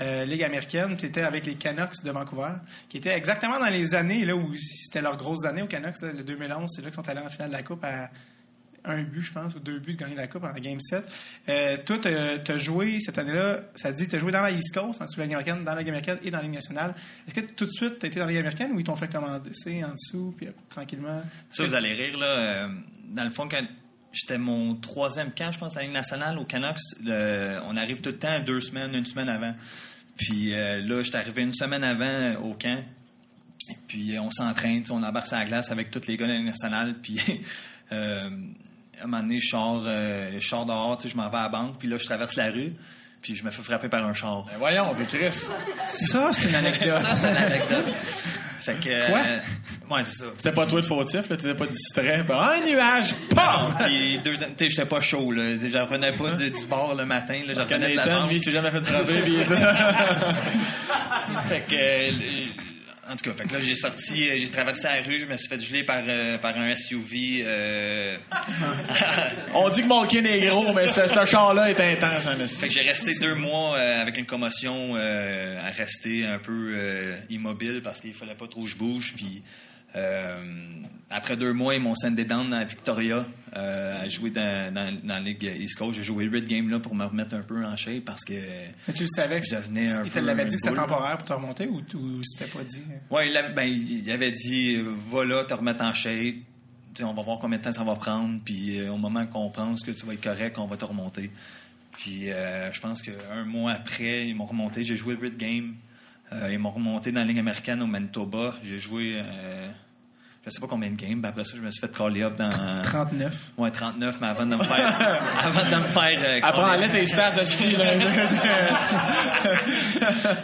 euh, 0.00 0.24
Ligue 0.24 0.42
américaine. 0.42 0.96
T'étais 0.96 1.22
avec 1.22 1.46
les 1.46 1.54
Canucks 1.54 2.02
de 2.02 2.10
Vancouver, 2.10 2.52
qui 2.88 2.98
étaient 2.98 3.14
exactement 3.14 3.58
dans 3.58 3.68
les 3.68 3.94
années 3.94 4.24
là 4.24 4.34
où 4.34 4.54
c'était 4.56 5.02
leurs 5.02 5.16
grosses 5.16 5.44
années 5.44 5.62
aux 5.62 5.66
Canucks. 5.66 6.00
Le 6.02 6.24
2011, 6.24 6.70
c'est 6.74 6.82
là 6.82 6.88
qu'ils 6.88 6.94
sont 6.94 7.08
allés 7.08 7.20
en 7.20 7.28
finale 7.28 7.48
de 7.48 7.54
la 7.54 7.62
Coupe 7.62 7.84
à 7.84 8.10
un 8.84 9.02
but, 9.02 9.22
je 9.22 9.32
pense, 9.32 9.54
ou 9.54 9.60
deux 9.60 9.78
buts 9.78 9.94
de 9.94 9.98
gagner 9.98 10.14
la 10.14 10.26
Coupe 10.26 10.44
en 10.44 10.52
Game 10.52 10.80
7. 10.80 11.04
Euh, 11.48 11.76
toi, 11.84 11.98
tu 11.98 12.08
as 12.52 12.58
joué 12.58 13.00
cette 13.00 13.18
année-là, 13.18 13.60
ça 13.74 13.92
te 13.92 13.96
dit, 13.96 14.08
tu 14.08 14.16
as 14.16 14.18
joué 14.18 14.30
dans 14.30 14.42
la 14.42 14.50
East 14.50 14.74
Coast, 14.74 15.00
en 15.00 15.04
dessous 15.04 15.16
de 15.16 15.20
la 15.20 15.24
Ligue 15.24 15.34
américaine, 15.34 15.64
dans 15.64 15.72
la 15.72 15.78
Ligue 15.78 15.88
américaine 15.88 16.18
et 16.22 16.30
dans 16.30 16.38
la 16.38 16.44
Ligue 16.44 16.54
nationale. 16.54 16.94
Est-ce 17.26 17.34
que 17.34 17.52
tout 17.52 17.64
de 17.64 17.70
suite, 17.70 17.98
tu 17.98 18.06
as 18.06 18.08
été 18.08 18.18
dans 18.18 18.26
la 18.26 18.32
Ligue 18.32 18.40
américaine 18.40 18.72
ou 18.72 18.80
ils 18.80 18.84
t'ont 18.84 18.96
fait 18.96 19.08
commander 19.08 19.50
en 19.84 19.92
dessous, 19.92 20.34
puis 20.36 20.48
euh, 20.48 20.52
tranquillement? 20.68 21.22
Ça, 21.50 21.64
vous 21.64 21.74
allez 21.74 21.94
rire, 21.94 22.18
là. 22.18 22.68
dans 23.08 23.24
le 23.24 23.30
fond, 23.30 23.48
quand 23.48 23.62
j'étais 24.14 24.38
mon 24.38 24.76
troisième 24.76 25.32
camp, 25.32 25.52
je 25.52 25.58
pense, 25.58 25.74
la 25.74 25.82
Ligue 25.82 25.92
nationale, 25.92 26.38
au 26.38 26.44
Canucks, 26.44 26.78
on 27.04 27.76
arrive 27.76 28.00
tout 28.00 28.10
le 28.10 28.18
temps 28.18 28.38
deux 28.40 28.60
semaines, 28.60 28.94
une 28.94 29.06
semaine 29.06 29.28
avant. 29.28 29.54
Puis 30.16 30.54
euh, 30.54 30.80
là, 30.80 31.02
j'étais 31.02 31.18
arrivé 31.18 31.42
une 31.42 31.52
semaine 31.52 31.84
avant 31.84 32.04
euh, 32.04 32.36
au 32.38 32.54
camp. 32.54 32.82
Puis 33.88 34.18
on 34.18 34.30
s'entraîne, 34.30 34.84
on 34.90 35.02
embarque 35.02 35.26
sur 35.26 35.36
la 35.36 35.44
glace 35.44 35.70
avec 35.70 35.90
tous 35.90 36.06
les 36.06 36.16
gars 36.16 36.26
de 36.26 36.32
la 36.32 36.38
Ligue 36.38 36.46
nationale. 36.46 36.94
Puis 37.02 37.18
euh, 37.92 38.30
à 39.00 39.04
un 39.04 39.06
moment 39.06 39.22
donné, 39.22 39.40
je 39.40 39.48
sors, 39.48 39.84
je 39.84 40.46
sors 40.46 40.66
dehors, 40.66 40.98
je 41.04 41.16
m'en 41.16 41.28
vais 41.28 41.38
à 41.38 41.42
la 41.44 41.48
banque. 41.48 41.78
Puis 41.78 41.88
là, 41.88 41.98
je 41.98 42.04
traverse 42.04 42.36
la 42.36 42.50
rue. 42.50 42.74
Puis 43.24 43.34
je 43.34 43.42
me 43.42 43.50
fais 43.50 43.62
frapper 43.62 43.88
par 43.88 44.04
un 44.04 44.12
char. 44.12 44.44
Ben 44.44 44.52
voyons, 44.58 44.92
c'est 44.94 45.06
Chris. 45.06 45.32
Ça, 45.86 46.30
c'est 46.34 46.46
une 46.50 46.54
anecdote. 46.56 47.00
Ça, 47.00 47.16
c'est 47.22 47.30
une 47.30 47.36
anecdote. 47.38 47.86
Fait 48.60 48.74
que, 48.74 49.06
Quoi? 49.10 49.18
euh, 49.18 49.94
ouais, 49.94 50.02
c'est 50.04 50.16
ça. 50.18 50.24
C'était 50.36 50.52
pas 50.52 50.66
toi 50.66 50.80
le 50.80 50.86
fautif, 50.86 51.30
là. 51.30 51.36
T'étais 51.38 51.54
pas 51.54 51.64
distrait 51.66 52.22
par 52.26 52.50
un 52.50 52.60
nuage. 52.66 53.14
PAM! 53.34 53.76
Puis 53.86 54.18
deux 54.18 54.42
ans, 54.42 54.46
tu 54.56 54.64
sais, 54.64 54.70
j'étais 54.70 54.84
pas 54.84 55.00
chaud, 55.00 55.32
là. 55.32 55.54
J'en 55.66 55.86
revenais 55.86 56.12
pas 56.12 56.32
du, 56.32 56.50
du 56.50 56.64
bar 56.66 56.94
le 56.94 57.06
matin, 57.06 57.40
là. 57.46 57.54
Parce 57.54 57.66
que 57.66 57.72
revenais 57.74 57.92
de 57.92 57.96
la 57.96 58.04
Nathan, 58.04 58.26
lui, 58.26 58.36
il 58.36 58.44
s'est 58.44 58.52
jamais 58.52 58.70
fait 58.70 58.82
frapper. 58.82 59.22
puis 59.22 59.36
Fait 61.48 61.60
que, 61.66 61.74
euh, 61.74 62.10
en 63.10 63.16
tout 63.16 63.30
cas, 63.30 63.36
fait 63.36 63.48
que 63.48 63.52
là, 63.54 63.60
j'ai 63.60 63.74
sorti, 63.74 64.28
euh, 64.28 64.36
j'ai 64.38 64.48
traversé 64.48 64.84
la 64.84 65.02
rue, 65.02 65.20
je 65.20 65.26
me 65.26 65.36
suis 65.36 65.48
fait 65.48 65.60
geler 65.60 65.84
par, 65.84 66.02
euh, 66.06 66.38
par 66.38 66.56
un 66.58 66.74
SUV. 66.74 67.42
euh, 67.44 68.16
On 69.54 69.68
dit 69.70 69.82
que 69.82 69.86
Malkin 69.86 70.24
est 70.24 70.46
gros, 70.46 70.72
mais 70.72 70.88
ce, 70.88 71.06
ce 71.06 71.24
char-là 71.24 71.70
est 71.70 71.80
intense, 71.80 72.26
hein, 72.26 72.36
fait 72.46 72.68
que 72.68 72.72
j'ai 72.74 72.82
resté 72.82 73.14
deux 73.20 73.34
mois 73.34 73.76
euh, 73.76 74.00
avec 74.02 74.16
une 74.16 74.26
commotion 74.26 74.94
à 74.96 75.70
rester 75.70 76.24
un 76.24 76.38
peu 76.38 76.76
immobile 77.30 77.80
parce 77.82 78.00
qu'il 78.00 78.14
fallait 78.14 78.34
pas 78.34 78.46
trop 78.48 78.62
que 78.64 78.70
je 78.70 78.76
bouge. 78.76 79.12
Puis 79.16 79.42
après 81.10 81.36
deux 81.36 81.52
mois, 81.52 81.74
ils 81.74 81.80
m'ont 81.80 81.94
sendé 81.94 82.24
down 82.24 82.52
à 82.52 82.64
Victoria 82.64 83.24
euh, 83.56 84.02
à 84.02 84.08
jouer 84.08 84.30
dans, 84.30 84.72
dans, 84.72 84.92
dans 85.02 85.14
la 85.14 85.20
Ligue 85.20 85.44
East 85.60 85.78
Coast. 85.78 85.96
J'ai 85.96 86.02
joué 86.02 86.24
8 86.24 86.44
games 86.46 86.68
là 86.68 86.80
pour 86.80 86.94
me 86.94 87.04
remettre 87.04 87.36
un 87.36 87.42
peu 87.42 87.64
en 87.64 87.76
shape 87.76 88.04
parce 88.04 88.24
que 88.24 88.32
Mais 88.32 88.94
tu 88.94 89.02
le 89.02 89.08
savais 89.08 89.40
que 89.40 89.46
Je 89.46 89.54
devenais 89.54 89.88
un 89.88 90.04
il 90.04 90.10
te 90.10 90.18
l'avait 90.18 90.44
dit 90.44 90.56
que 90.56 90.62
c'était 90.62 90.74
temporaire 90.74 91.16
pour 91.18 91.28
te 91.28 91.32
remonter 91.32 91.66
ou, 91.68 91.76
ou 91.78 92.20
c'était 92.22 92.50
pas 92.50 92.64
dit? 92.64 92.82
Il 93.12 93.36
avait, 93.36 93.52
ben, 93.52 93.62
il 93.64 94.10
avait 94.10 94.32
dit, 94.32 94.76
euh, 94.76 94.92
va 95.10 95.24
là, 95.24 95.44
te 95.44 95.54
remettre 95.54 95.84
en 95.84 95.92
shape. 95.92 96.34
On 97.02 97.12
va 97.12 97.22
voir 97.22 97.38
combien 97.38 97.58
de 97.58 97.62
temps 97.62 97.72
ça 97.72 97.84
va 97.84 97.94
prendre. 97.94 98.40
Puis 98.44 98.80
euh, 98.80 98.90
au 98.90 98.96
moment 98.96 99.26
qu'on 99.26 99.50
pense 99.50 99.82
que 99.82 99.92
tu 99.92 100.06
vas 100.06 100.14
être 100.14 100.22
correct, 100.22 100.58
on 100.58 100.66
va 100.66 100.76
te 100.76 100.84
remonter. 100.84 101.30
Puis 101.92 102.32
euh, 102.32 102.72
je 102.72 102.80
pense 102.80 103.02
qu'un 103.02 103.44
mois 103.44 103.72
après, 103.72 104.28
ils 104.28 104.34
m'ont 104.34 104.46
remonté. 104.46 104.82
J'ai 104.82 104.96
joué 104.96 105.16
8 105.20 105.36
games. 105.36 105.74
Euh, 106.32 106.50
ils 106.52 106.58
m'ont 106.58 106.70
remonté 106.70 107.12
dans 107.12 107.20
la 107.20 107.26
Ligue 107.26 107.38
américaine 107.38 107.82
au 107.82 107.86
Manitoba. 107.86 108.54
J'ai 108.64 108.78
joué, 108.78 109.14
euh, 109.16 109.70
je 110.44 110.50
sais 110.50 110.60
pas 110.60 110.66
combien 110.66 110.90
de 110.90 110.96
games. 110.96 111.20
Ben, 111.20 111.30
après 111.30 111.44
ça, 111.44 111.52
je 111.56 111.62
me 111.62 111.70
suis 111.70 111.80
fait 111.80 111.96
call 111.96 112.22
up 112.22 112.36
dans. 112.36 112.82
39. 112.82 113.52
Ouais, 113.56 113.70
39, 113.70 114.16
mais 114.20 114.26
avant 114.26 114.46
de 114.46 114.56
me 114.56 114.62
faire. 114.62 115.22
avant 115.42 115.70
de 115.70 115.76
me 115.82 115.92
faire. 115.92 116.18
euh, 116.22 116.40
tes 116.92 117.06
stats 117.06 117.30
de 117.40 117.44
style. 117.44 117.76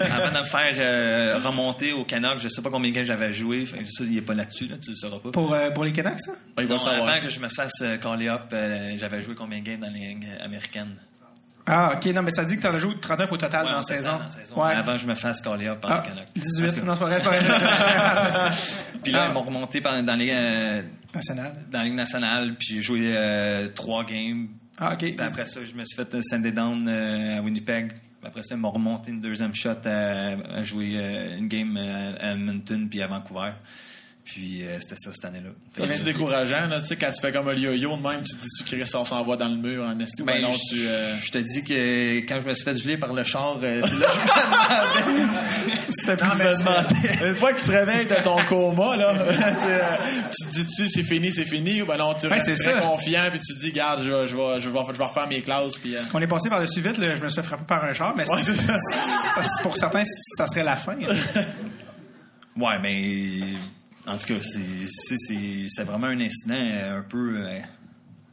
avant 0.00 0.32
de 0.32 0.38
me 0.38 0.44
faire 0.44 0.74
euh, 0.78 1.38
remonter 1.44 1.92
au 1.92 2.04
Canucks, 2.04 2.38
je 2.38 2.48
sais 2.48 2.62
pas 2.62 2.70
combien 2.70 2.90
de 2.90 2.96
games 2.96 3.04
j'avais 3.04 3.32
joué. 3.32 3.66
Fait 3.66 3.78
que 3.78 3.84
ça, 3.90 4.04
il 4.04 4.16
est 4.16 4.22
pas 4.22 4.34
là-dessus, 4.34 4.66
là, 4.68 4.76
tu 4.82 4.90
le 4.90 4.96
sauras 4.96 5.18
pas. 5.18 5.30
Pour, 5.30 5.52
euh, 5.52 5.70
pour 5.70 5.84
les 5.84 5.92
Canucks, 5.92 6.20
ça? 6.20 6.32
Non, 6.58 6.76
avant 6.86 7.20
que 7.22 7.28
je 7.28 7.40
me 7.40 7.48
fasse 7.48 7.82
caller 8.02 8.28
up, 8.28 8.42
euh, 8.52 8.94
j'avais 8.96 9.20
joué 9.20 9.34
combien 9.34 9.58
de 9.60 9.64
games 9.64 9.80
dans 9.80 9.86
la 9.88 9.92
ligue 9.92 10.26
américaine? 10.40 10.94
Ah, 11.72 11.92
ok, 11.96 12.06
non, 12.12 12.22
mais 12.22 12.32
ça 12.32 12.44
dit 12.44 12.56
que 12.56 12.60
tu 12.62 12.66
en 12.66 12.74
as 12.74 12.78
joué 12.78 12.94
39 13.00 13.30
au 13.32 13.36
total 13.36 13.64
Ouais, 13.64 13.70
dans 13.70 13.76
la 13.76 13.82
saison. 13.82 14.12
dans 14.12 14.18
la 14.18 14.28
saison. 14.28 14.60
Ouais. 14.60 14.72
Avant 14.74 14.92
que 14.92 14.98
je 14.98 15.06
me 15.06 15.14
fasse 15.14 15.40
caller 15.40 15.68
up 15.68 15.80
par 15.80 15.90
Ah, 15.92 16.02
les 16.04 16.10
Canucks. 16.12 16.28
18. 16.34 16.68
En 16.68 16.70
tout 16.72 16.80
cas. 16.80 16.86
Non, 16.86 16.94
c'est 16.96 17.24
pas 17.24 17.30
vrai. 17.30 17.40
Puis 19.02 19.12
là, 19.12 19.22
Ah. 19.24 19.26
ils 19.28 19.34
m'ont 19.34 19.42
remonté 19.42 19.80
par- 19.80 20.02
dans, 20.02 20.16
les, 20.16 20.30
euh, 20.32 20.82
National. 21.14 21.52
dans 21.70 21.78
la 21.78 21.84
Ligue 21.84 21.94
nationale, 21.94 22.54
puis 22.58 22.68
j'ai 22.74 22.82
joué 22.82 23.00
euh, 23.04 23.68
trois 23.68 24.04
games. 24.04 24.48
Ah, 24.78 24.92
ok. 24.94 24.98
Puis 24.98 25.16
après 25.20 25.44
ça, 25.44 25.60
je 25.64 25.72
me 25.74 25.84
suis 25.84 25.96
fait 25.96 26.14
euh, 26.14 26.22
sender 26.22 26.52
down 26.52 26.86
euh, 26.88 27.38
à 27.38 27.40
Winnipeg. 27.42 27.92
Puis 27.92 27.98
Après 28.28 28.42
ça, 28.42 28.54
ils 28.54 28.60
m'ont 28.60 28.70
remonté 28.70 29.10
une 29.10 29.20
deuxième 29.20 29.54
shot 29.54 29.70
à, 29.86 30.34
à 30.58 30.62
jouer 30.62 30.96
une 31.38 31.48
game 31.48 31.76
à 31.76 32.32
Edmonton 32.32 32.86
puis 32.88 33.00
à 33.02 33.06
Vancouver. 33.06 33.52
Puis 34.32 34.62
euh, 34.64 34.76
c'était 34.80 34.94
ça 34.96 35.10
cette 35.12 35.24
année-là. 35.24 35.50
C'est 35.86 36.04
décourageant, 36.04 36.66
là, 36.68 36.80
tu 36.80 36.86
sais, 36.86 36.96
quand 36.96 37.10
tu 37.10 37.20
fais 37.20 37.32
comme 37.32 37.48
un 37.48 37.54
yo-yo 37.54 37.96
de 37.96 38.02
même, 38.02 38.22
tu 38.22 38.36
te 38.36 38.40
dis, 38.40 38.48
tu 38.58 38.64
Chris, 38.64 38.88
on 38.94 39.04
s'envoie 39.04 39.36
dans 39.36 39.48
le 39.48 39.56
mur 39.56 39.82
en 39.84 39.98
esti, 39.98 40.22
ou 40.22 40.24
Ben, 40.24 40.34
ben 40.34 40.42
non, 40.42 40.52
tu, 40.52 40.86
euh, 40.86 41.16
je 41.20 41.30
te 41.32 41.38
dis 41.38 41.64
que 41.64 42.18
quand 42.28 42.38
je 42.40 42.46
me 42.46 42.54
suis 42.54 42.64
fait 42.64 42.76
geler 42.76 42.96
par 42.96 43.12
le 43.12 43.24
char, 43.24 43.58
euh, 43.60 43.82
c'est 43.82 43.98
là 43.98 44.06
que 44.06 44.12
je 44.14 45.10
me 45.10 45.18
demandais. 45.18 45.40
C'était 45.90 46.16
plus 46.16 46.28
c'est- 46.38 47.26
Une 47.28 47.34
fois 47.36 47.52
que 47.54 47.58
tu 47.60 47.66
te 47.66 47.70
réveilles 47.72 48.06
de 48.06 48.22
ton 48.22 48.36
coma, 48.44 48.96
là, 48.96 49.14
tu, 49.18 49.66
euh, 49.66 49.96
tu 50.30 50.46
te 50.48 50.54
dis-tu 50.54 50.88
c'est 50.88 51.02
fini, 51.02 51.32
c'est 51.32 51.44
fini, 51.44 51.82
ou 51.82 51.86
ben 51.86 51.96
non, 51.96 52.14
tu 52.14 52.26
Ouais, 52.26 52.34
restes 52.34 52.54
c'est 52.54 52.62
très 52.62 52.74
ça. 52.74 52.80
confiant, 52.86 53.22
puis 53.30 53.40
tu 53.40 53.54
te 53.54 53.60
dis, 53.60 53.72
garde, 53.72 54.02
je 54.04 54.10
vais, 54.12 54.28
je 54.28 54.36
vais, 54.36 54.60
je 54.60 54.68
vais, 54.68 54.78
je 54.92 54.98
vais 54.98 55.04
refaire 55.04 55.26
mes 55.26 55.40
classes, 55.40 55.74
puis... 55.76 55.96
euh, 55.96 56.02
On 56.14 56.20
est 56.20 56.28
passé 56.28 56.48
par-dessus 56.48 56.80
vite, 56.80 56.98
là, 56.98 57.16
je 57.16 57.20
me 57.22 57.28
suis 57.28 57.40
fait 57.42 57.46
frapper 57.48 57.64
par 57.66 57.82
un 57.84 57.92
char, 57.92 58.14
mais 58.16 58.30
Ouais, 58.30 58.40
c'est- 58.44 58.54
c'est 58.54 58.66
ça. 58.68 58.76
parce 59.34 59.48
que 59.58 59.62
pour 59.64 59.76
certains, 59.76 60.04
ça 60.36 60.46
serait 60.46 60.62
la 60.64 60.76
fin. 60.76 60.94
Ouais, 62.56 62.78
mais 62.82 63.54
en 64.14 64.18
tout 64.18 64.26
cas, 64.26 64.40
c'est- 64.42 64.86
vraiment 65.84 66.08
un 66.08 66.20
incident 66.20 66.54
euh, 66.56 66.98
un 66.98 67.02
peu 67.02 67.36
euh, 67.36 67.60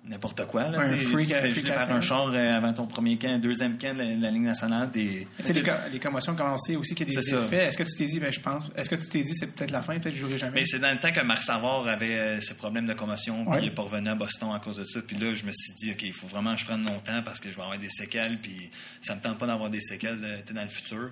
n'importe 0.05 0.45
quoi. 0.45 0.69
Là, 0.69 0.79
Un 0.79 0.85
freak- 0.85 0.99
tu 0.99 1.05
te 1.05 1.33
fais 1.33 1.39
freak 1.39 1.55
geler 1.55 1.67
par 1.69 1.77
accident. 1.79 1.95
un 1.97 2.01
char 2.01 2.27
euh, 2.33 2.55
avant 2.57 2.71
ton 2.73 2.87
premier 2.87 3.17
camp, 3.17 3.39
deuxième 3.41 3.77
camp 3.77 3.93
de 3.93 4.03
la, 4.03 4.15
la 4.15 4.31
Ligue 4.31 4.43
nationale. 4.43 4.89
les, 4.95 5.27
co- 5.63 5.71
les 5.91 5.99
commotions 5.99 6.33
aussi 6.55 6.95
qu'il 6.95 6.99
y 6.99 7.11
a 7.11 7.15
des 7.15 7.21
C'est 7.21 7.31
ça. 7.31 7.43
effets. 7.43 7.65
Est-ce 7.65 7.77
que 7.77 7.83
tu 7.83 7.93
t'es 7.95 8.05
dit, 8.05 8.19
ben, 8.21 8.31
je 8.31 8.39
pense, 8.39 8.63
est-ce 8.77 8.89
que 8.89 8.95
tu 8.95 9.07
t'es 9.07 9.23
dit, 9.23 9.33
c'est 9.35 9.53
peut-être 9.53 9.71
la 9.71 9.81
fin, 9.81 9.93
peut-être 9.93 10.03
que 10.05 10.11
je 10.11 10.17
jouerai 10.17 10.37
jamais? 10.37 10.61
Mais 10.61 10.65
c'est 10.65 10.79
dans 10.79 10.91
le 10.93 10.99
temps 10.99 11.11
que 11.11 11.19
Marc 11.21 11.43
Savard 11.43 11.85
avait 11.87 12.17
euh, 12.17 12.39
ses 12.39 12.53
problèmes 12.55 12.87
de 12.87 12.93
commotion, 12.93 13.43
puis 13.43 13.53
Ouais. 13.53 13.59
il 13.63 13.67
est 13.67 13.71
pas 13.75 13.81
revenu 13.81 14.07
à 14.07 14.15
Boston 14.15 14.49
à 14.55 14.59
cause 14.59 14.77
de 14.77 14.85
ça. 14.85 15.01
Puis 15.05 15.17
là, 15.17 15.33
je 15.33 15.43
me 15.43 15.51
suis 15.51 15.73
dit, 15.73 15.91
OK, 15.91 16.03
il 16.03 16.13
faut 16.13 16.27
vraiment 16.27 16.53
que 16.55 16.61
je 16.61 16.65
prenne 16.65 16.81
mon 16.83 16.99
temps 16.99 17.21
parce 17.25 17.41
que 17.41 17.51
je 17.51 17.55
vais 17.57 17.63
avoir 17.63 17.77
des 17.77 17.89
séquelles, 17.89 18.39
puis 18.41 18.69
ça 19.01 19.13
me 19.15 19.21
tente 19.21 19.37
pas 19.37 19.47
d'avoir 19.47 19.69
des 19.69 19.81
séquelles 19.81 20.19
euh, 20.23 20.53
dans 20.53 20.61
le 20.63 20.69
futur. 20.69 21.11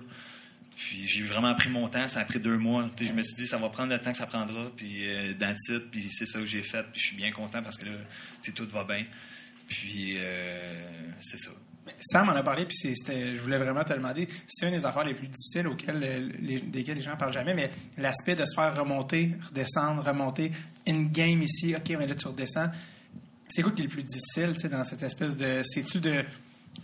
Puis 0.76 1.08
j'ai 1.08 1.22
vraiment 1.22 1.54
pris 1.54 1.70
mon 1.70 1.88
temps, 1.88 2.06
ça 2.06 2.20
a 2.20 2.24
pris 2.26 2.38
deux 2.38 2.58
mois. 2.58 2.88
Je 3.00 3.12
me 3.12 3.22
suis 3.22 3.34
dit, 3.34 3.46
ça 3.46 3.56
va 3.56 3.70
prendre 3.70 3.90
le 3.90 3.98
temps 3.98 4.12
que 4.12 4.18
ça 4.18 4.26
prendra, 4.26 4.70
puis 4.76 5.08
euh, 5.08 5.32
dans 5.32 5.48
le 5.48 5.54
titre, 5.54 5.86
puis 5.90 6.10
c'est 6.10 6.26
ça 6.26 6.38
que 6.38 6.44
j'ai 6.44 6.62
fait, 6.62 6.82
puis 6.92 7.00
je 7.00 7.06
suis 7.06 7.16
bien 7.16 7.32
content 7.32 7.62
parce 7.62 7.78
que 7.78 7.86
là, 7.86 7.92
tout 8.54 8.68
va 8.68 8.84
bien. 8.84 9.04
Puis 9.66 10.16
euh, 10.18 10.86
c'est 11.20 11.38
ça. 11.38 11.50
Sam 12.00 12.28
en 12.28 12.32
a 12.32 12.42
parlé, 12.42 12.66
puis 12.66 12.76
c'était, 12.76 13.34
je 13.34 13.40
voulais 13.40 13.56
vraiment 13.58 13.84
te 13.84 13.94
demander, 13.94 14.28
c'est 14.46 14.66
une 14.66 14.74
des 14.74 14.84
affaires 14.84 15.04
les 15.04 15.14
plus 15.14 15.28
difficiles 15.28 15.66
auxquelles, 15.68 16.34
les, 16.40 16.60
desquelles 16.60 16.96
les 16.96 17.02
gens 17.02 17.16
parlent 17.16 17.32
jamais, 17.32 17.54
mais 17.54 17.70
l'aspect 17.96 18.34
de 18.34 18.44
se 18.44 18.54
faire 18.54 18.76
remonter, 18.76 19.34
redescendre, 19.48 20.04
remonter, 20.04 20.52
une 20.86 21.10
game 21.10 21.40
ici, 21.40 21.74
ok, 21.74 21.96
mais 21.98 22.06
là 22.06 22.14
tu 22.14 22.26
redescends. 22.26 22.70
C'est 23.48 23.62
quoi 23.62 23.72
qui 23.72 23.82
est 23.82 23.84
le 23.84 23.90
plus 23.90 24.02
difficile, 24.02 24.52
dans 24.68 24.84
cette 24.84 25.04
espèce 25.04 25.36
de, 25.36 25.62
c'est-tu 25.64 26.00
de, 26.00 26.22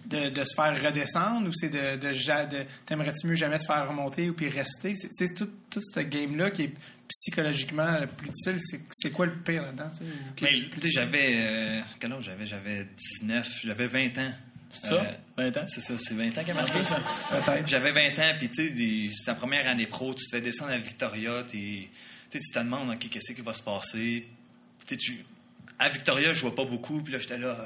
de, 0.07 0.29
de 0.31 0.45
se 0.45 0.55
faire 0.55 0.83
redescendre 0.83 1.49
ou 1.49 1.53
c'est 1.53 1.69
de, 1.69 1.97
de, 1.97 2.13
de 2.13 2.65
t'aimerais-tu 2.87 3.27
mieux 3.27 3.35
jamais 3.35 3.59
te 3.59 3.67
faire 3.67 3.89
remonter 3.89 4.31
ou 4.31 4.35
puis 4.35 4.49
rester? 4.49 4.95
C'est, 4.95 5.35
tout, 5.35 5.51
tout 5.71 5.81
ce 5.83 6.01
game-là 6.01 6.51
qui 6.51 6.65
est 6.65 6.73
psychologiquement 7.09 7.99
le 7.99 8.07
plus 8.07 8.29
difficile, 8.31 8.59
c'est, 8.61 8.81
c'est 8.91 9.11
quoi 9.11 9.27
le 9.27 9.37
pire 9.37 9.63
là-dedans, 9.63 9.91
sais, 9.95 10.91
j'avais. 10.91 11.35
euh, 11.37 11.81
quel 12.01 12.13
âge 12.13 12.25
j'avais? 12.25 12.47
J'avais 12.47 12.87
19, 13.21 13.61
j'avais 13.65 13.87
20 13.87 14.19
ans. 14.19 14.33
C'est 14.71 14.87
ça? 14.87 14.95
Euh, 15.39 15.51
20 15.51 15.57
ans? 15.59 15.65
C'est 15.67 15.81
ça, 15.83 15.95
c'est 15.99 16.15
20 16.15 16.29
ans 16.29 16.45
qu'elle 16.45 16.51
a 16.51 16.63
marqué 16.63 16.83
ça. 16.83 16.99
Peut-être. 17.31 17.69
J'avais 17.69 17.93
20 17.93 18.19
ans, 18.19 18.35
puis 18.39 18.49
tu 18.49 18.75
sais, 18.75 19.11
c'est 19.13 19.25
ta 19.27 19.35
première 19.35 19.69
année 19.69 19.87
pro, 19.87 20.15
tu 20.15 20.25
te 20.25 20.31
fais 20.37 20.41
descendre 20.41 20.73
à 20.73 20.79
Victoria, 20.79 21.45
tu 21.47 21.89
te 22.31 22.59
demandes, 22.59 22.91
OK, 22.91 23.09
qu'est-ce 23.11 23.33
qui 23.35 23.43
va 23.43 23.53
se 23.53 23.63
passer? 23.63 24.27
Tu 24.87 25.25
à 25.79 25.89
Victoria, 25.89 26.33
je 26.33 26.41
vois 26.41 26.55
pas 26.55 26.65
beaucoup, 26.65 27.03
puis 27.03 27.13
là, 27.13 27.19
j'étais 27.19 27.39
là, 27.39 27.57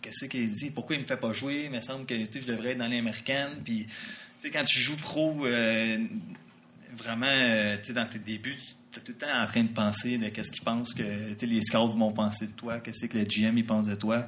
qu'est-ce 0.00 0.26
qu'il 0.26 0.50
dit? 0.54 0.70
Pourquoi 0.70 0.96
il 0.96 1.02
me 1.02 1.06
fait 1.06 1.16
pas 1.16 1.32
jouer? 1.32 1.64
Il 1.66 1.70
me 1.70 1.80
semble 1.80 2.06
que 2.06 2.14
je 2.16 2.46
devrais 2.46 2.70
être 2.70 2.78
dans 2.78 2.88
les 2.88 2.98
américaines, 2.98 3.60
puis 3.64 3.86
tu 3.86 3.92
sais, 4.42 4.50
quand 4.50 4.64
tu 4.64 4.78
joues 4.78 4.96
pro, 4.96 5.46
euh, 5.46 5.98
vraiment, 6.96 7.26
euh, 7.26 7.76
tu 7.78 7.88
sais, 7.88 7.92
dans 7.92 8.06
tes 8.06 8.18
débuts, 8.18 8.56
tu 8.92 9.00
es 9.00 9.02
tout 9.02 9.12
le 9.12 9.18
temps 9.18 9.42
en 9.42 9.46
train 9.46 9.64
de 9.64 9.72
penser 9.72 10.18
de 10.18 10.28
qu'est-ce 10.28 10.50
qu'ils 10.50 10.64
pensent 10.64 10.94
que 10.94 11.02
les 11.44 11.60
scouts 11.62 11.96
vont 11.96 12.12
penser 12.12 12.46
de 12.46 12.52
toi, 12.52 12.78
qu'est-ce 12.80 13.06
que 13.06 13.18
le 13.18 13.24
GM 13.24 13.58
il 13.58 13.66
pense 13.66 13.86
de 13.86 13.94
toi. 13.94 14.26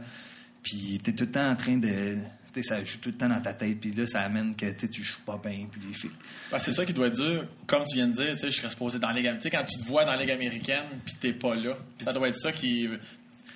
Puis 0.62 1.00
tu 1.02 1.10
es 1.10 1.14
tout 1.14 1.24
le 1.24 1.30
temps 1.30 1.50
en 1.50 1.56
train 1.56 1.76
de. 1.76 2.18
Tu 2.52 2.62
sais, 2.62 2.68
ça 2.68 2.84
joue 2.84 2.98
tout 2.98 3.10
le 3.10 3.16
temps 3.16 3.28
dans 3.28 3.40
ta 3.40 3.52
tête, 3.52 3.78
puis 3.78 3.92
là, 3.92 4.06
ça 4.06 4.22
amène 4.22 4.56
que 4.56 4.66
tu 4.72 5.04
joues 5.04 5.20
pas 5.24 5.40
bien, 5.42 5.66
puis 5.70 5.80
les 5.86 5.94
filles. 5.94 6.10
Ben, 6.50 6.58
c'est 6.58 6.72
ça 6.72 6.84
qui 6.84 6.92
doit 6.92 7.06
être 7.06 7.14
dur. 7.14 7.46
Comme 7.66 7.84
tu 7.84 7.94
viens 7.94 8.08
de 8.08 8.12
dire, 8.12 8.36
je 8.36 8.50
serais 8.50 8.68
supposé 8.68 8.98
dans 8.98 9.08
la 9.08 9.14
Ligue 9.14 9.50
quand 9.50 9.64
tu 9.64 9.78
te 9.78 9.84
vois 9.84 10.04
dans 10.04 10.12
la 10.12 10.18
Ligue 10.18 10.32
américaine, 10.32 10.86
puis 11.04 11.14
t'es 11.14 11.32
pas 11.32 11.54
là, 11.54 11.78
ça 12.00 12.12
doit 12.12 12.28
être 12.28 12.38
ça 12.38 12.50
qui. 12.50 12.88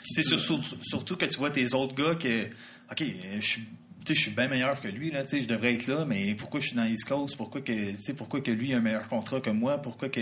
Sur- 0.05 0.63
surtout 0.83 1.17
que 1.17 1.25
tu 1.25 1.39
vois 1.39 1.51
tes 1.51 1.75
autres 1.75 1.95
gars 1.95 2.15
que, 2.15 2.47
OK, 2.91 3.05
je 3.37 3.41
suis. 3.41 3.65
je 4.07 4.15
suis 4.15 4.31
bien 4.33 4.49
meilleur 4.49 4.81
que 4.81 4.89
lui, 4.89 5.11
là, 5.11 5.25
je 5.27 5.47
devrais 5.47 5.75
être 5.75 5.87
là, 5.87 6.05
mais 6.05 6.35
pourquoi 6.35 6.61
je 6.61 6.69
suis 6.69 6.77
dans 6.77 6.85
l'East 6.85 7.09
Coast? 7.09 7.37
Pourquoi 7.37 7.63
que, 7.63 8.13
pourquoi 8.13 8.41
que 8.41 8.51
lui 8.51 8.75
a 8.75 8.79
un 8.79 8.81
meilleur 8.81 9.09
contrat 9.09 9.41
que 9.41 9.51
moi? 9.51 9.79
Pourquoi 9.79 10.09
que. 10.09 10.21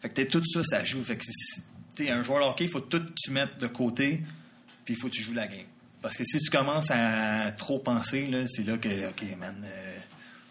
Fait 0.00 0.08
que 0.08 0.22
tout 0.22 0.42
ça, 0.44 0.62
ça 0.62 0.84
joue. 0.84 1.02
Fait 1.02 1.16
que, 1.16 1.24
un 2.10 2.22
joueur 2.22 2.46
hockey, 2.48 2.64
il 2.64 2.70
faut 2.70 2.80
tout 2.80 3.02
tu 3.20 3.32
mettre 3.32 3.58
de 3.58 3.66
côté, 3.66 4.20
puis 4.84 4.94
il 4.94 5.00
faut 5.00 5.08
que 5.08 5.14
tu 5.14 5.22
joues 5.22 5.32
la 5.34 5.48
game. 5.48 5.66
Parce 6.00 6.16
que 6.16 6.22
si 6.22 6.38
tu 6.38 6.50
commences 6.50 6.92
à 6.92 7.50
trop 7.52 7.80
penser, 7.80 8.28
là, 8.28 8.46
c'est 8.46 8.64
là 8.64 8.78
que, 8.78 9.08
OK, 9.08 9.24
man, 9.36 9.60
euh, 9.64 9.87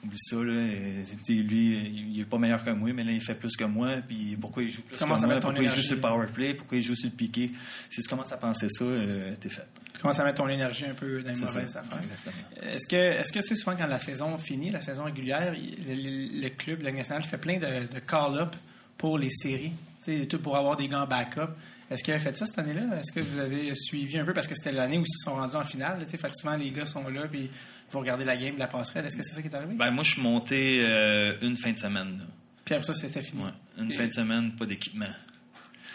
oublie 0.07 0.17
ça, 0.17 0.35
là. 0.37 0.51
euh, 0.51 1.03
tu 1.25 1.35
sais, 1.37 1.41
lui, 1.43 1.75
euh, 1.75 1.81
il 2.13 2.19
est 2.21 2.25
pas 2.25 2.37
meilleur 2.37 2.63
que 2.63 2.71
moi, 2.71 2.91
mais 2.93 3.03
là, 3.03 3.11
il 3.11 3.21
fait 3.21 3.35
plus 3.35 3.55
que 3.55 3.63
moi, 3.63 3.97
puis 4.07 4.35
pourquoi 4.39 4.63
il 4.63 4.69
joue 4.69 4.81
plus 4.81 4.97
que 4.97 5.03
moi? 5.03 5.17
Pourquoi 5.17 5.51
il 5.51 5.55
joue 5.55 5.61
énergie. 5.61 5.83
sur 5.85 5.95
le 5.95 6.01
power 6.01 6.27
play? 6.33 6.53
Pourquoi 6.53 6.77
il 6.77 6.81
joue 6.81 6.95
sur 6.95 7.09
le 7.09 7.15
piqué? 7.15 7.51
Si 7.89 8.01
tu 8.01 8.09
commences 8.09 8.31
à 8.31 8.37
penser 8.37 8.69
ça, 8.69 8.83
euh, 8.83 9.33
t'es 9.39 9.49
fait. 9.49 9.67
Tu 9.93 10.01
commences 10.01 10.19
à 10.19 10.23
mettre 10.23 10.37
ton 10.43 10.49
énergie 10.49 10.85
un 10.85 10.93
peu 10.93 11.21
dans 11.21 11.31
les 11.31 11.39
mauvaises 11.39 11.71
ça. 11.71 11.79
affaires. 11.79 11.99
Exactement. 12.01 12.71
Est-ce 12.73 12.87
que, 12.87 12.95
est-ce 12.95 13.31
que 13.31 13.39
tu 13.39 13.47
sais, 13.47 13.55
souvent 13.55 13.75
quand 13.75 13.87
la 13.87 13.99
saison 13.99 14.37
finit, 14.37 14.69
la 14.69 14.81
saison 14.81 15.03
régulière, 15.05 15.53
le, 15.53 16.49
club, 16.49 16.81
la 16.81 16.89
Ligue 16.89 16.99
nationale, 16.99 17.23
fait 17.23 17.37
plein 17.37 17.57
de, 17.57 17.65
de 17.93 17.99
call-up 17.99 18.55
pour 18.97 19.17
les 19.17 19.29
séries, 19.29 19.73
tu 20.03 20.19
sais, 20.19 20.25
tout 20.27 20.39
pour 20.39 20.55
avoir 20.55 20.77
des 20.77 20.87
gants 20.87 21.05
backup. 21.07 21.49
Est-ce 21.89 22.03
qu'il 22.03 22.13
a 22.13 22.19
fait 22.19 22.35
ça 22.37 22.45
cette 22.45 22.59
année-là? 22.59 22.81
Est-ce 22.99 23.11
que 23.13 23.19
vous 23.21 23.39
avez 23.39 23.73
suivi 23.75 24.17
un 24.19 24.25
peu? 24.25 24.33
Parce 24.33 24.47
que 24.47 24.55
c'était 24.55 24.73
l'année 24.73 24.97
où 24.97 25.01
ils 25.01 25.07
se 25.17 25.23
sont 25.23 25.35
rendus 25.35 25.55
en 25.55 25.63
finale. 25.63 25.99
là, 25.99 26.05
tu 26.05 26.11
sais, 26.11 26.17
Fait 26.17 26.27
que 26.27 26.33
souvent, 26.35 26.55
les 26.57 26.71
gars 26.71 26.85
sont 26.85 27.07
là, 27.07 27.21
puis 27.31 27.49
vous 27.91 27.99
regardez 27.99 28.25
la 28.25 28.35
game 28.35 28.55
de 28.55 28.59
la 28.59 28.67
passerelle. 28.67 29.05
Est-ce 29.05 29.15
que 29.15 29.23
c'est 29.23 29.35
ça 29.35 29.41
qui 29.41 29.47
est 29.47 29.55
arrivé? 29.55 29.73
Ben, 29.75 29.89
moi, 29.91 30.03
je 30.03 30.11
suis 30.11 30.21
monté 30.21 30.83
euh, 30.85 31.33
une 31.41 31.55
fin 31.55 31.71
de 31.71 31.77
semaine. 31.77 32.17
là. 32.19 32.25
puis 32.65 32.75
après 32.75 32.85
ça, 32.85 32.93
c'était 32.93 33.21
fini. 33.21 33.43
Ouais. 33.43 33.51
Une 33.77 33.89
Et- 33.91 33.95
fin 33.95 34.05
de 34.05 34.11
semaine, 34.11 34.51
pas 34.53 34.65
d'équipement. 34.65 35.05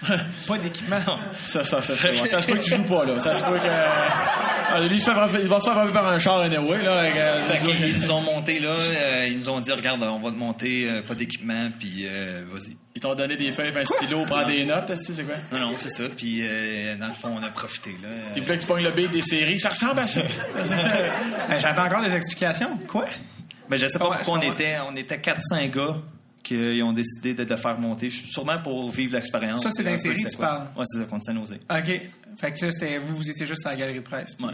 Pas 0.48 0.59
d'équipement? 0.59 0.98
Ça, 1.44 1.62
ça, 1.62 1.81
ça. 1.81 1.92
Ouais, 2.11 2.26
ça 2.26 2.42
se 2.42 2.46
peut 2.48 2.55
que 2.59 2.62
tu 2.64 2.70
joues 2.70 2.83
pas, 2.83 3.05
là. 3.05 3.20
Ça 3.20 3.37
se 3.37 3.44
peut 3.44 3.57
que. 3.59 4.52
Ah, 4.74 4.80
lui, 4.80 4.88
il, 4.96 5.00
se 5.00 5.11
fait 5.11 5.16
frapper- 5.16 5.40
il 5.42 5.48
va 5.48 5.58
se 5.61 5.64
faire 5.64 5.74
frapper 5.74 5.92
par 5.92 6.08
un 6.08 6.18
char 6.18 6.40
anyway, 6.40 6.82
là. 6.82 7.00
avec, 7.00 7.16
euh, 7.16 7.42
Fait 7.42 7.88
ils 7.88 7.98
nous 7.98 8.11
ont 8.11 8.20
monté 8.20 8.58
là, 8.58 8.70
euh, 8.70 9.26
ils 9.30 9.38
nous 9.38 9.48
ont 9.50 9.61
dit 9.61 9.70
regarde, 9.72 10.02
on 10.02 10.18
va 10.20 10.30
te 10.30 10.37
monter, 10.37 10.88
euh, 10.88 11.02
pas 11.02 11.14
d'équipement, 11.14 11.68
puis 11.78 12.06
euh, 12.08 12.42
vas-y. 12.50 12.76
Ils 12.94 13.00
t'ont 13.00 13.14
donné 13.14 13.37
des 13.37 13.52
feuilles 13.52 13.72
un 13.76 13.85
stylo, 13.85 14.24
prends 14.26 14.46
des 14.46 14.64
notes, 14.64 14.94
c'est 14.96 15.24
quoi? 15.24 15.35
Non, 15.52 15.58
non, 15.70 15.74
c'est 15.78 15.88
ça. 15.90 16.04
Puis 16.16 16.40
euh, 16.42 16.94
dans 16.96 17.08
le 17.08 17.14
fond, 17.14 17.35
on 17.38 17.42
a 17.42 17.48
profité 17.50 17.90
là. 18.02 18.08
Euh, 18.08 18.20
Ils 18.37 18.42
voulaient 18.42 18.56
que 18.56 18.62
tu 18.62 18.66
pognes 18.66 18.85
le 18.85 18.90
B 18.90 19.11
des 19.11 19.22
séries. 19.22 19.58
Ça 19.58 19.70
ressemble 19.70 20.00
à 20.00 20.06
ça. 20.06 20.20
Euh, 20.56 21.58
J'attends 21.58 21.85
encore 21.87 22.02
des 22.02 22.14
explications. 22.14 22.76
Quoi? 22.88 23.06
Ben, 23.68 23.76
je 23.78 23.87
sais 23.87 23.98
pas 23.98 24.08
Ouais, 24.11 24.16
pourquoi 24.22 24.38
on 24.38 24.52
était, 24.52 24.76
on 24.90 24.94
était 24.96 25.16
4-5 25.16 25.70
gars 25.70 25.96
qui 26.42 26.81
ont 26.83 26.92
décidé 26.92 27.35
de 27.35 27.44
le 27.44 27.57
faire 27.57 27.78
monter, 27.78 28.11
sûrement 28.11 28.61
pour 28.62 28.90
vivre 28.90 29.14
l'expérience. 29.14 29.62
Ça, 29.62 29.70
c'est 29.70 29.85
dans 29.85 29.90
les 29.92 29.98
séries 29.98 30.22
que 30.22 30.28
tu 30.28 30.37
parles? 30.37 30.68
Ouais, 30.76 30.85
c'est 30.87 30.98
ça, 30.98 31.05
contre 31.05 31.24
San 31.24 31.37
Jose. 31.38 31.55
OK. 31.70 32.00
Fait 32.38 32.52
que 32.52 32.59
ça, 32.59 32.70
c'était 32.72 32.98
vous, 32.98 33.14
vous 33.16 33.31
étiez 33.31 33.46
juste 33.46 33.66
à 33.66 33.70
la 33.70 33.76
galerie 33.76 33.98
de 33.98 34.05
presse. 34.05 34.35
Puis, 34.35 34.44
Ouais. 34.46 34.52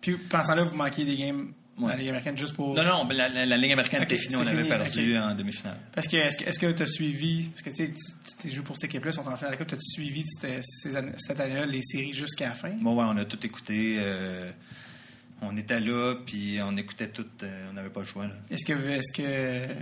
puis 0.00 0.16
pensant 0.28 0.54
là, 0.54 0.62
vous 0.62 0.76
manquiez 0.76 1.04
des 1.04 1.16
games 1.16 1.52
Ouais. 1.76 1.88
la 1.90 1.96
Ligue 1.96 2.08
américaine 2.10 2.36
juste 2.36 2.54
pour. 2.54 2.72
Non, 2.76 2.84
non, 2.84 3.04
ben, 3.04 3.16
la, 3.16 3.28
la- 3.28 3.46
la 3.46 3.56
ligne 3.56 3.72
américaine 3.72 4.00
était 4.04 4.16
finie, 4.16 4.36
on 4.36 4.46
avait 4.46 4.62
perdu 4.62 5.16
en 5.18 5.34
demi-finale. 5.34 5.76
Parce 5.92 6.06
que 6.06 6.16
est-ce 6.18 6.58
que 6.60 6.70
tu 6.70 6.82
as 6.84 6.86
suivi 6.86 7.48
parce 7.48 7.62
que 7.62 7.70
tu 7.70 7.92
sais, 8.42 8.50
joues 8.50 8.62
pour 8.62 8.76
cette 8.76 8.84
équipe-là, 8.84 9.10
sont 9.10 9.22
en 9.26 9.34
finale 9.36 9.54
de 9.54 9.58
la 9.58 9.64
Coupe, 9.64 9.72
as-tu 9.72 9.90
suivi 9.90 10.22
cette, 10.24 10.62
ces 10.62 10.94
années- 10.94 11.10
cette 11.18 11.40
année-là 11.40 11.66
les 11.66 11.82
séries 11.82 12.12
jusqu'à 12.12 12.50
la 12.50 12.54
fin? 12.54 12.70
Bon, 12.80 12.94
ouais, 12.94 13.04
on 13.08 13.16
a 13.16 13.24
tout 13.24 13.44
écouté. 13.44 13.96
euh, 13.98 14.52
on 15.42 15.56
était 15.56 15.80
là, 15.80 16.14
puis 16.24 16.58
on 16.62 16.76
écoutait 16.76 17.08
tout. 17.08 17.26
euh, 17.42 17.66
on 17.70 17.72
n'avait 17.72 17.90
pas 17.90 18.00
le 18.00 18.06
choix. 18.06 18.26
Là. 18.28 18.34
Est-ce 18.52 18.64
que 18.64 18.72
est-ce 18.90 19.12
que 19.12 19.74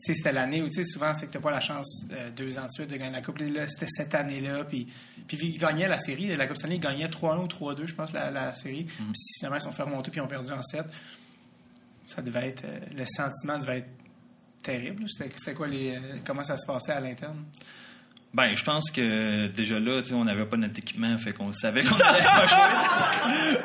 c'était 0.00 0.32
l'année 0.32 0.62
où 0.62 0.68
tu 0.68 0.82
sais 0.82 0.84
souvent 0.84 1.14
c'est 1.14 1.26
que 1.26 1.32
t'as 1.32 1.40
pas 1.40 1.50
la 1.50 1.60
chance 1.60 2.04
euh, 2.10 2.30
deux 2.30 2.58
ans 2.58 2.66
de 2.66 2.70
suite 2.70 2.90
de 2.90 2.96
gagner 2.96 3.12
la 3.12 3.22
coupe. 3.22 3.38
Là 3.38 3.68
c'était 3.68 3.88
cette 3.88 4.14
année-là 4.14 4.64
puis 4.64 4.88
puis 5.26 5.38
ils 5.42 5.58
gagnaient 5.58 5.88
la 5.88 5.98
série 5.98 6.34
la 6.36 6.46
coupe 6.46 6.56
cette 6.56 6.66
année 6.66 6.76
ils 6.76 6.80
gagnaient 6.80 7.08
3-1 7.08 7.44
ou 7.44 7.46
3-2 7.46 7.86
je 7.86 7.94
pense 7.94 8.12
la, 8.12 8.30
la 8.30 8.54
série. 8.54 8.84
Puis 8.84 9.12
finalement 9.38 9.58
ils 9.58 9.62
sont 9.62 9.72
fait 9.72 9.82
remonter 9.82 10.10
puis 10.10 10.20
ils 10.20 10.24
ont 10.24 10.28
perdu 10.28 10.52
en 10.52 10.62
7 10.62 10.84
ça 12.06 12.22
devait 12.22 12.48
être 12.48 12.64
euh, 12.64 12.80
le 12.96 13.04
sentiment 13.06 13.58
devait 13.58 13.78
être 13.78 13.90
terrible. 14.62 15.04
C'était 15.08 15.54
quoi 15.54 15.66
les 15.66 15.94
euh, 15.94 16.18
comment 16.24 16.44
ça 16.44 16.56
se 16.56 16.66
passait 16.66 16.92
à 16.92 17.00
l'interne? 17.00 17.44
Ben, 18.32 18.54
je 18.54 18.62
pense 18.62 18.92
que 18.92 19.48
déjà 19.48 19.80
là, 19.80 20.02
tu 20.02 20.10
sais, 20.10 20.14
on 20.14 20.24
n'avait 20.24 20.44
pas 20.44 20.56
notre 20.56 20.78
équipement, 20.78 21.18
fait 21.18 21.32
qu'on 21.32 21.52
savait 21.52 21.82
qu'on 21.82 21.96
n'allait 21.96 22.22
pas 22.22 22.46
jouer. 22.46 23.58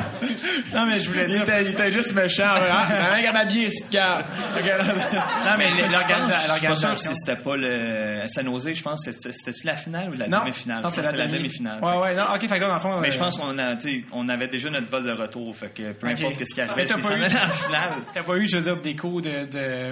non 0.74 0.86
mais 0.88 1.00
je 1.00 1.08
voulais 1.08 1.26
Il 1.28 1.34
dire 1.34 1.42
était, 1.44 1.66
il 1.66 1.72
était 1.72 1.92
juste 1.92 2.16
méchant. 2.16 2.44
Ah, 2.48 2.88
ma 2.90 3.16
mec, 3.16 3.26
elle 3.28 3.34
m'habille, 3.34 3.70
cette 3.70 3.92
carte. 3.92 4.26
non 4.56 5.52
mais 5.60 5.68
l'organisation 5.92 6.54
Je 6.56 6.58
suis 6.60 6.68
pas 6.68 6.76
sûr 6.76 6.98
si 7.00 7.16
c'était 7.16 7.36
pas 7.40 7.56
le 7.56 8.22
à 8.24 8.28
San 8.28 8.46
Jose, 8.46 8.74
je 8.74 8.82
pense 8.82 9.04
c'était- 9.04 9.32
c'était-tu 9.34 9.68
la 9.68 9.76
finale 9.76 10.10
ou 10.10 10.14
la 10.18 10.28
demi-finale? 10.28 10.82
non, 10.82 10.90
que 10.90 11.00
la, 11.00 11.12
c'était 11.12 11.28
demi-finale 11.28 11.84
ouais 11.84 11.98
ouais 11.98 12.16
non 12.16 12.24
ok 12.34 12.48
fait 12.48 12.60
que 12.60 12.66
dans 12.66 12.74
le 12.74 12.80
fond 12.80 13.00
Mais 13.02 13.10
euh, 13.10 13.12
je 13.12 13.20
pense 13.20 13.38
qu'on 13.38 13.60
a, 13.60 13.76
on 14.14 14.30
avait 14.30 14.48
déjà 14.48 14.72
notre 14.72 14.90
vol 14.90 15.04
de 15.06 15.12
retour, 15.12 15.56
fait 15.56 15.70
que 15.76 15.92
peu 15.92 16.08
importe 16.08 16.44
ce 16.44 16.56
qui 16.56 16.62
Mais 16.62 16.70
arrivait, 16.70 16.92
allaient 16.92 17.04
en 17.06 17.52
finale. 17.52 17.92
T'as 18.14 18.24
pas 18.24 18.36
eu, 18.36 18.48
je 18.48 18.58
veux 18.58 18.64
dire, 18.64 18.82
des 18.82 18.96
cours 18.96 19.22
de... 19.22 19.46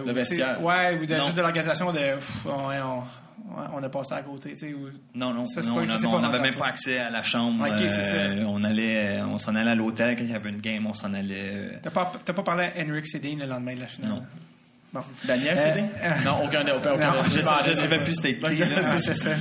De, 0.03 0.11
vestiaire. 0.11 0.63
Ouais, 0.63 0.97
ou 0.99 1.05
de, 1.05 1.15
juste 1.15 1.35
de 1.35 1.41
l'organisation 1.41 1.91
de... 1.93 1.99
on, 2.47 3.03
on, 3.73 3.83
a 3.83 3.89
passé 3.89 4.13
à 4.13 4.21
côté, 4.21 4.51
tu 4.53 4.59
sais. 4.59 4.73
ou- 4.73 4.89
Non, 5.15 5.33
non, 5.33 5.45
Ça, 5.45 5.61
non, 5.61 5.77
on 6.11 6.19
n'avait 6.19 6.39
même 6.39 6.55
pas 6.55 6.67
accès 6.67 6.97
à 6.99 7.09
la 7.09 7.23
chambre. 7.23 7.65
Euh, 7.69 8.43
on 8.47 8.63
allait, 8.63 9.21
on 9.21 9.37
s'en 9.37 9.55
allait 9.55 9.71
à 9.71 9.75
l'hôtel 9.75 10.15
quand 10.17 10.23
il 10.23 10.31
y 10.31 10.35
avait 10.35 10.49
une 10.49 10.59
game, 10.59 10.85
on 10.87 10.93
s'en 10.93 11.13
allait. 11.13 11.51
euh, 11.53 11.71
T'as 11.81 11.89
pas, 11.91 12.11
pas 12.11 12.43
parlé 12.43 12.65
à 12.65 12.81
Henrik 12.83 13.05
Sedin 13.05 13.35
le 13.39 13.45
lendemain 13.45 13.75
de 13.75 13.81
la 13.81 13.87
finale? 13.87 14.11
Non. 14.11 14.23
Bon. 14.93 15.01
Daniel, 15.25 15.57
Euh, 15.57 15.81
euh, 16.03 16.09
Non, 16.23 16.45
aucun, 16.45 16.61
aucun, 16.61 16.93
aucun. 16.93 17.13
Non, 17.13 17.23
Je 17.65 17.73
sais 17.73 17.87
même 17.87 18.03
plus 18.03 18.13
c'était 18.13 18.37
qui. 18.37 18.57
c'est 18.99 19.15
ça. 19.15 19.31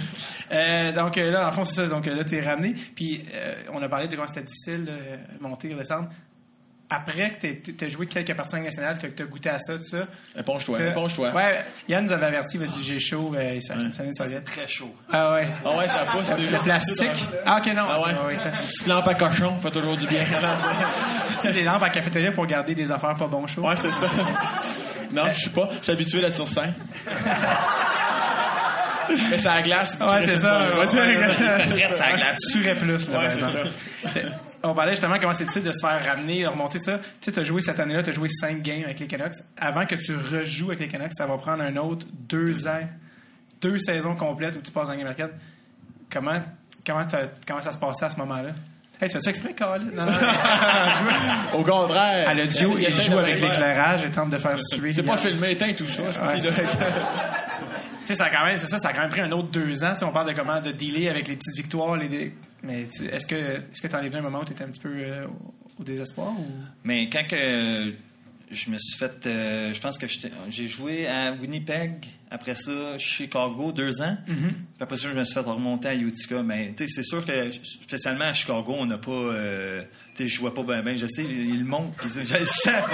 Euh, 0.51 0.93
donc 0.93 1.17
là, 1.17 1.49
en 1.49 1.53
fond, 1.53 1.65
c'est 1.65 1.75
ça. 1.75 1.89
Donc 1.89 2.07
là, 2.07 2.25
t'es 2.25 2.41
ramené. 2.41 2.75
Puis 2.95 3.23
on 3.73 3.83
a 3.83 3.89
parlé 3.89 4.09
de 4.09 4.17
comment 4.17 4.27
c'était 4.29 4.45
difficile 4.47 4.87
de 4.87 5.43
monter, 5.43 5.75
redescendre. 5.75 6.09
Après 6.95 7.31
que 7.31 7.41
t'aies- 7.41 7.73
t'aies 7.73 7.89
joué 7.89 8.07
quelques 8.07 8.35
parties 8.35 8.61
nationales, 8.61 8.99
que 8.99 9.07
t'as 9.07 9.25
goûté 9.25 9.49
à 9.49 9.59
ça, 9.59 9.77
tout 9.79 9.83
ça. 9.83 10.07
Éponge-toi, 10.39 10.79
éponge-toi. 10.91 11.31
Ouais, 11.31 11.65
Yann 11.89 12.05
nous 12.05 12.13
avait 12.13 12.27
averti, 12.27 12.59
il 12.59 12.61
m'a 12.61 12.67
dit 12.67 12.83
j'ai 12.85 12.99
chaud, 13.01 13.33
euh, 13.35 13.59
ça, 13.61 13.75
ça, 13.97 14.03
ça, 14.11 14.27
C'est 14.27 14.45
très 14.45 14.69
chaud. 14.69 14.95
Ah 15.11 15.33
ouais. 15.33 15.49
Ah 15.65 15.77
ouais, 15.77 15.89
ça 15.89 16.01
pousse. 16.11 16.25
c'est 16.27 16.37
Le 16.37 16.43
déjà 16.43 16.59
plastique. 16.59 17.27
Ah 17.47 17.59
ok, 17.59 17.67
non. 17.75 17.85
Ah 17.89 18.01
ouais? 18.03 18.15
ouais 18.29 18.37
ça. 18.37 18.51
Petite 18.51 18.87
lampe 18.87 19.09
à 19.09 19.15
cochon, 19.15 19.59
fait 19.59 19.71
toujours 19.71 19.97
du 19.97 20.07
bien. 20.07 20.21
Tu 21.41 21.49
sais, 21.49 21.55
les 21.55 21.65
lampes 21.65 21.83
à 21.83 21.89
cafétéria 21.91 22.31
pour 22.31 22.47
garder 22.47 22.75
des 22.75 22.93
affaires 22.93 23.17
pas 23.17 23.27
bon 23.27 23.47
chaud. 23.47 23.63
Ouais, 23.67 23.75
c'est 23.77 23.91
ça. 23.91 24.07
Non, 25.13 25.25
je 25.33 25.41
suis 25.41 25.51
pas. 25.51 25.69
Je 25.79 25.83
suis 25.85 25.93
habitué 25.93 26.21
d'être 26.21 26.35
sur 26.35 26.47
scène. 26.47 26.75
Mais 29.31 29.39
c'est 29.39 29.49
à 29.49 29.55
la 29.57 29.63
glace. 29.63 29.97
Ouais, 30.01 30.27
c'est 30.27 30.39
ça. 30.39 30.67
Très 30.73 30.89
sur 30.89 31.01
la 32.05 32.17
glace. 32.17 32.39
Surait 32.51 32.75
plus, 32.75 33.09
là, 33.09 33.19
Ouais, 33.19 33.25
par 33.25 33.33
c'est 33.33 33.39
exemple. 33.39 34.33
On 34.65 34.75
parlait 34.75 34.93
justement 34.93 35.17
comment 35.21 35.33
c'est 35.35 35.45
difficile 35.45 35.65
de 35.65 35.73
se 35.73 35.81
faire 35.81 36.01
ramener, 36.07 36.43
de 36.43 36.47
remonter 36.47 36.79
ça. 36.79 36.99
Tu 36.99 37.05
sais, 37.23 37.33
tu 37.33 37.41
as 37.41 37.45
joué 37.45 37.61
cette 37.61 37.81
année-là, 37.81 38.03
tu 38.05 38.11
as 38.11 38.13
joué 38.13 38.29
cinq 38.29 38.63
games 38.63 38.85
avec 38.85 39.01
les 39.01 39.07
Canucks. 39.09 39.35
Avant 39.59 39.87
que 39.87 39.97
tu 39.97 40.15
rejoues 40.17 40.69
avec 40.69 40.81
les 40.81 40.89
Canucks, 40.89 41.15
ça 41.15 41.27
va 41.27 41.37
prendre 41.37 41.65
un 41.65 41.77
autre 41.79 42.07
deux 42.29 42.69
ans, 42.69 42.89
deux 43.61 43.79
saisons 43.79 44.15
complètes 44.15 44.55
où 44.57 44.61
tu 44.61 44.71
passes 44.71 44.87
dans 44.87 44.93
game 44.93 45.01
américaine. 45.01 45.31
Comment, 46.13 46.41
comment, 46.87 47.05
t'as- 47.05 47.29
comment 47.47 47.61
ça 47.61 47.73
se 47.73 47.79
passait 47.79 48.05
à 48.05 48.11
ce 48.11 48.17
moment-là? 48.19 48.51
Hey, 49.01 49.09
tu 49.09 49.17
as-tu 49.17 49.31
exprès, 49.31 49.53
Colin? 49.53 49.79
Non, 49.93 50.07
non. 50.07 50.13
Au 51.59 51.65
contraire. 51.65 52.29
À 52.29 52.35
l'audio, 52.35 52.77
Il 52.79 52.85
il 52.85 52.93
joue 52.93 53.19
avec 53.19 53.41
l'éclairage 53.41 54.05
et 54.05 54.11
tente 54.11 54.31
de 54.31 54.39
faire 54.39 54.55
suer. 54.61 54.93
C'est 54.93 55.03
pas 55.03 55.17
filmé, 55.17 55.51
éteint 55.51 55.73
tout 55.73 55.89
ça. 55.89 56.03
Ouais, 56.03 56.39
c'est 56.39 56.53
sais, 58.15 58.19
ça 58.19 58.25
a 58.27 58.31
quand 58.31 58.45
même, 58.47 58.57
c'est 58.57 58.67
ça, 58.67 58.79
ça 58.79 58.89
a 58.89 58.93
quand 58.93 59.01
même 59.01 59.11
pris 59.11 59.21
un 59.21 59.33
autre 59.33 59.49
deux 59.51 59.85
ans. 59.85 59.95
On 60.03 60.09
parle 60.13 60.29
de 60.33 60.37
comment 60.39 60.61
de 60.61 60.73
dealer 60.73 61.09
avec 61.09 61.29
les 61.29 61.37
petites 61.37 61.57
victoires, 61.57 61.97
les 61.97 62.33
mais 62.63 62.85
tu- 62.87 63.07
est-ce 63.07 63.27
que 63.27 63.35
est-ce 63.35 63.81
que 63.83 63.89
tu 63.89 63.95
as 63.95 63.99
enlevé 63.99 64.19
un 64.19 64.23
moment 64.23 64.41
où 64.41 64.45
tu 64.45 64.53
étais 64.53 64.63
un 64.65 64.69
petit 64.69 64.81
peu 64.81 64.93
euh, 64.95 65.27
au, 65.27 65.81
au 65.81 65.85
désespoir 65.85 66.31
ou? 66.39 66.47
Mais 66.85 67.09
quand 67.11 67.27
que 67.29 67.93
je 68.53 68.71
me 68.71 68.77
suis 68.79 68.99
fait. 68.99 69.27
euh, 69.27 69.73
je 69.73 69.81
pense 69.81 69.97
que 69.99 70.07
j'ai 70.51 70.69
joué 70.69 71.09
à 71.09 71.33
Winnipeg, 71.33 72.07
après 72.31 72.55
ça, 72.55 72.99
Chicago, 72.99 73.73
deux 73.73 74.03
ans. 74.03 74.17
Mm-hmm. 74.29 74.51
Puis 74.51 74.79
après 74.81 74.97
ça, 74.99 75.09
je 75.09 75.15
me 75.19 75.25
suis 75.25 75.33
fait 75.35 75.41
remonter 75.41 75.89
à 75.89 75.95
Utica. 75.95 76.43
Mais 76.43 76.73
tu 76.77 76.87
sais, 76.87 76.93
c'est 76.97 77.03
sûr 77.03 77.25
que, 77.25 77.51
spécialement 77.51 78.27
à 78.27 78.33
Chicago, 78.35 78.77
on 78.79 78.85
n'a 78.87 78.99
pas. 78.99 79.11
euh, 79.11 79.83
tu 80.15 80.25
sais, 80.25 80.29
je 80.29 80.35
jouais 80.37 80.51
pas 80.51 80.63
bien, 80.63 80.83
ben, 80.83 80.97
je 80.99 81.07
sais, 81.07 81.25
il 81.25 81.65
monte, 81.65 81.95
puis 81.97 82.09
je 82.15 82.21
le 82.21 82.45
sens. 82.45 82.85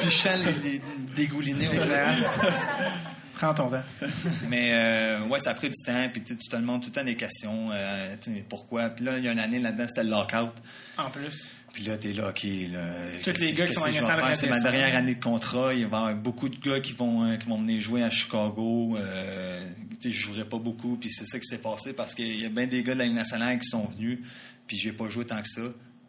puis 0.00 0.04
je 0.04 0.08
sens 0.10 0.38
les, 0.64 0.70
les 0.72 0.82
dégoulinés. 1.14 1.68
au 1.68 1.72
Prends 3.34 3.54
ton 3.54 3.68
temps. 3.68 3.82
mais 4.48 4.70
euh, 4.72 5.26
ouais, 5.26 5.38
ça 5.38 5.50
a 5.50 5.54
pris 5.54 5.68
du 5.68 5.82
temps, 5.84 6.08
puis 6.12 6.22
tu 6.22 6.36
te 6.36 6.56
demandes 6.56 6.82
tout 6.82 6.88
le 6.88 6.94
temps 6.94 7.04
des 7.04 7.16
questions. 7.16 7.70
euh, 7.72 8.14
pourquoi? 8.48 8.90
Puis 8.90 9.04
là, 9.04 9.18
il 9.18 9.24
y 9.24 9.28
a 9.28 9.32
une 9.32 9.38
année 9.38 9.58
là-dedans, 9.58 9.86
c'était 9.88 10.04
le 10.04 10.10
lockout. 10.10 10.52
En 10.96 11.10
plus. 11.10 11.54
Puis 11.74 11.82
là, 11.82 11.98
t'es 11.98 12.12
là, 12.12 12.28
OK. 12.28 12.44
Là, 12.70 12.86
Tous 13.24 13.40
les 13.40 13.52
gars 13.52 13.66
qui 13.66 13.72
sont 13.72 13.80
en? 13.82 14.34
C'est 14.34 14.48
ma 14.48 14.60
dernière 14.60 14.94
année 14.94 15.16
de 15.16 15.22
contrat. 15.22 15.74
Il 15.74 15.80
va 15.88 15.96
y 15.96 16.00
avoir 16.00 16.14
beaucoup 16.14 16.48
de 16.48 16.56
gars 16.56 16.78
qui 16.78 16.92
vont, 16.92 17.24
euh, 17.24 17.36
qui 17.36 17.48
vont 17.48 17.60
venir 17.60 17.80
jouer 17.80 18.04
à 18.04 18.10
Chicago. 18.10 18.96
Euh, 18.96 19.68
tu 20.00 20.02
sais, 20.02 20.10
je 20.10 20.20
jouerai 20.20 20.44
pas 20.44 20.58
beaucoup. 20.58 20.96
Puis 20.96 21.10
c'est 21.10 21.24
ça 21.24 21.36
qui 21.40 21.46
s'est 21.46 21.60
passé 21.60 21.92
parce 21.92 22.14
qu'il 22.14 22.40
y 22.40 22.46
a 22.46 22.48
bien 22.48 22.68
des 22.68 22.84
gars 22.84 22.94
de 22.94 23.00
la 23.00 23.06
Ligue 23.06 23.16
nationale 23.16 23.58
qui 23.58 23.68
sont 23.68 23.86
venus. 23.86 24.20
Puis 24.68 24.78
j'ai 24.78 24.92
pas 24.92 25.08
joué 25.08 25.26
tant 25.26 25.42
que 25.42 25.48
ça. 25.48 25.62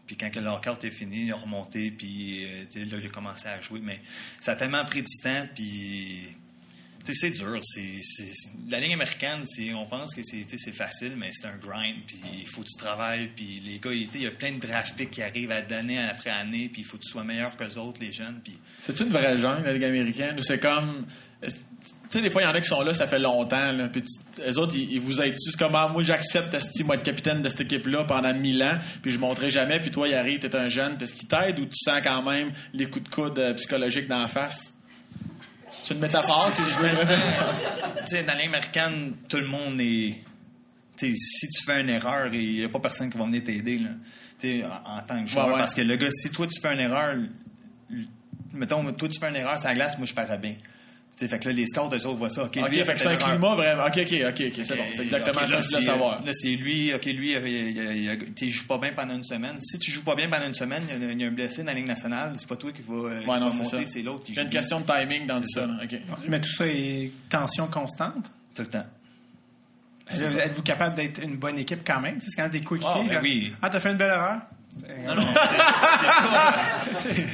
Puis 0.06 0.16
quand 0.16 0.30
leur 0.36 0.62
carte 0.62 0.84
est 0.84 0.92
finie, 0.92 1.26
ils 1.26 1.34
ont 1.34 1.40
remonté. 1.40 1.90
Puis 1.90 2.46
là, 2.76 3.00
j'ai 3.02 3.10
commencé 3.10 3.48
à 3.48 3.60
jouer. 3.60 3.80
Mais 3.82 4.02
ça 4.40 4.52
a 4.52 4.56
tellement 4.56 4.86
pris 4.86 5.02
du 5.02 5.24
temps. 5.24 5.48
Puis 5.56 6.28
c'est 7.14 7.32
dur. 7.32 7.60
La 8.70 8.80
ligne 8.80 8.94
américaine, 8.94 9.44
on 9.76 9.86
pense 9.86 10.16
que 10.16 10.22
c'est, 10.24 10.72
facile, 10.72 11.14
mais 11.18 11.30
c'est 11.32 11.48
un 11.48 11.58
grind. 11.58 11.98
Puis 12.08 12.20
il 12.42 12.48
faut 12.48 12.62
que 12.62 12.68
tu 12.68 12.78
travailles. 12.78 13.30
Puis 13.36 13.62
les 13.66 13.80
gars, 13.80 13.92
il 13.94 14.22
y 14.22 14.28
a 14.28 14.32
plein 14.32 14.54
de 14.54 14.60
draft 14.60 14.96
picks 14.96 15.12
qui 15.12 15.22
arrivent 15.22 15.52
à 15.52 15.62
d'année 15.62 16.00
après 16.00 16.30
année. 16.30 16.70
Puis 16.72 16.82
il 16.82 16.86
faut 16.86 16.98
que 16.98 17.04
tu 17.04 17.10
sois 17.10 17.24
meilleur 17.24 17.56
qu'eux 17.58 17.78
autres, 17.78 18.00
les 18.02 18.12
jeunes. 18.12 18.40
Puis 18.44 18.58
C'est 18.82 19.00
une 19.00 19.10
vraie 19.10 19.38
jungle, 19.38 19.66
la 19.66 19.74
Ligue 19.74 19.84
américaine, 19.84 20.36
c'est 20.42 20.60
comme. 20.60 21.06
Tu 21.42 22.20
sais, 22.20 22.22
des 22.22 22.30
fois, 22.30 22.44
il 22.44 22.46
y 22.46 22.48
en 22.48 22.54
a 22.54 22.62
qui 22.62 22.68
sont 22.68 22.82
là, 22.82 22.94
ça 22.94 23.08
fait 23.08 23.20
longtemps, 23.20 23.72
là, 23.72 23.88
puis 23.88 24.04
eux 24.48 24.60
autres, 24.60 24.76
ils, 24.76 24.94
ils 24.94 25.02
vous 25.02 25.22
aident 25.22 25.36
C'est 25.38 25.58
comme, 25.58 25.76
ah, 25.76 25.90
moi, 25.92 26.04
j'accepte, 26.04 26.56
moi, 26.84 26.96
être 26.96 27.04
capitaine 27.04 27.42
de 27.42 27.50
cette 27.50 27.62
équipe-là 27.62 28.04
pendant 28.04 28.34
mille 28.34 28.62
ans, 28.62 28.78
puis 29.02 29.12
je 29.12 29.18
monterai 29.18 29.50
jamais, 29.50 29.80
puis 29.80 29.90
toi, 29.90 30.08
il 30.08 30.14
arrive, 30.14 30.40
t'es 30.40 30.56
un 30.56 30.70
jeune, 30.70 30.98
parce 30.98 31.12
qu'il 31.12 31.28
t'aide, 31.28 31.60
ou 31.60 31.66
tu 31.66 31.78
sens 31.78 32.02
quand 32.04 32.22
même 32.22 32.52
les 32.74 32.86
coups 32.86 33.10
de 33.10 33.14
coude 33.14 33.40
euh, 33.40 33.54
psychologiques 33.56 34.08
dans 34.08 34.22
la 34.22 34.28
face? 34.28 34.75
C'est 35.86 35.94
une 35.94 36.00
métaphore, 36.00 36.50
si 36.52 36.64
je 36.64 36.80
veux 36.80 36.90
tu 36.90 38.24
dans 38.24 38.28
la 38.34 38.36
ligne 38.40 38.48
américaine, 38.48 39.14
tout 39.30 39.38
le 39.38 39.46
monde 39.46 39.80
est. 39.80 40.16
tu 40.98 41.12
sais, 41.12 41.14
si 41.16 41.48
tu 41.50 41.64
fais 41.64 41.82
une 41.82 41.90
erreur, 41.90 42.34
il 42.34 42.56
n'y 42.56 42.64
a 42.64 42.70
pas 42.70 42.80
personne 42.80 43.12
qui 43.12 43.20
va 43.20 43.26
venir 43.26 43.44
t'aider. 43.44 43.78
là. 43.78 43.92
Tu 44.40 44.62
sais, 44.62 44.66
En, 44.66 44.98
en 44.98 45.02
tant 45.04 45.22
que 45.22 45.28
joueur. 45.30 45.46
Ouais, 45.46 45.54
ouais. 45.54 45.60
Parce 45.60 45.76
que 45.76 45.82
le 45.82 45.96
gars, 45.96 46.10
si 46.10 46.32
toi 46.32 46.48
tu 46.48 46.60
fais 46.60 46.74
une 46.74 46.80
erreur, 46.80 47.16
mettons, 48.52 48.92
toi 48.94 49.08
tu 49.10 49.20
fais 49.20 49.30
une 49.30 49.36
erreur 49.36 49.60
sur 49.60 49.68
la 49.68 49.76
glace, 49.76 49.98
moi 50.00 50.08
je 50.08 50.14
parais 50.16 50.40
bien. 50.40 50.56
Tu 51.16 51.24
sais, 51.24 51.28
fait 51.30 51.40
que 51.40 51.48
là, 51.48 51.54
les 51.54 51.66
scouts, 51.66 51.90
eux 51.94 52.08
autres 52.08 52.18
voient 52.18 52.30
ça. 52.30 52.44
OK, 52.44 52.56
lui, 52.56 52.84
fait 52.84 52.94
que 52.94 53.00
c'est 53.00 53.08
un 53.08 53.16
climat 53.16 53.56
vraiment. 53.56 53.86
Ok, 53.86 54.00
ok, 54.00 54.14
ok, 54.28 54.44
ok, 54.48 54.66
c'est 54.66 54.76
bon. 54.76 54.84
C'est 54.92 55.04
exactement 55.04 55.46
ça 55.46 55.58
que 55.58 55.64
je 55.64 55.68
voulais 55.70 55.82
savoir. 55.82 56.26
Là, 56.26 56.34
c'est 56.34 56.50
lui, 56.50 56.94
OK, 56.94 57.06
lui, 57.06 57.32
il, 57.32 58.50
joues 58.50 58.68
pas 58.68 58.78
bien 58.78 58.92
pendant 58.94 59.16
une 59.16 59.24
semaine. 59.24 59.56
Si 59.62 59.80
tu 59.80 59.92
joues 59.92 60.04
pas 60.04 60.16
bien 60.16 60.30
pendant 60.30 60.46
une 60.46 60.54
semaine, 60.54 60.84
il 60.90 61.02
y 61.02 61.06
a, 61.06 61.12
il 61.14 61.22
y 61.22 61.24
a 61.24 61.28
un 61.28 61.32
blessé 61.32 61.62
dans 61.64 61.72
la 61.72 61.76
Ligue 61.76 61.88
nationale, 61.88 62.34
c'est 62.36 62.48
pas 62.48 62.58
toi 62.58 62.72
qui 62.74 62.82
va, 62.82 62.94
euh, 62.96 63.22
qui 63.22 63.30
Ouais, 63.30 63.40
non, 63.40 63.46
va 63.46 63.52
c'est 63.52 63.64
monter, 63.64 63.86
c'est 63.86 64.02
l'autre 64.02 64.26
qui 64.26 64.34
Il 64.34 64.36
y 64.36 64.40
a 64.40 64.42
une 64.42 64.50
joue 64.50 64.54
question 64.54 64.82
de 64.82 64.86
timing 64.86 65.26
dans 65.26 65.40
tout 65.40 65.48
ça. 65.48 65.68
Mais 66.28 66.42
tout 66.42 66.50
ça 66.50 66.68
est 66.68 67.12
tension 67.30 67.68
constante. 67.68 68.30
tout 68.54 68.64
le 68.64 68.68
temps. 68.68 68.86
Êtes-vous 70.12 70.64
capable 70.64 70.96
d'être 70.96 71.24
une 71.24 71.38
bonne 71.38 71.58
équipe 71.58 71.82
quand 71.86 72.00
même? 72.02 72.20
C'est 72.20 72.36
quand 72.36 72.44
même 72.44 72.52
des 72.52 72.62
coéquipiers. 72.62 72.92
Ah, 72.94 73.10
ben 73.10 73.20
oui. 73.24 73.54
Ah, 73.62 73.70
t'as 73.70 73.80
fait 73.80 73.92
une 73.92 73.98
belle 73.98 74.12
erreur? 74.12 74.42
Non, 75.06 75.16
non, 75.16 75.24
c'est- 77.02 77.26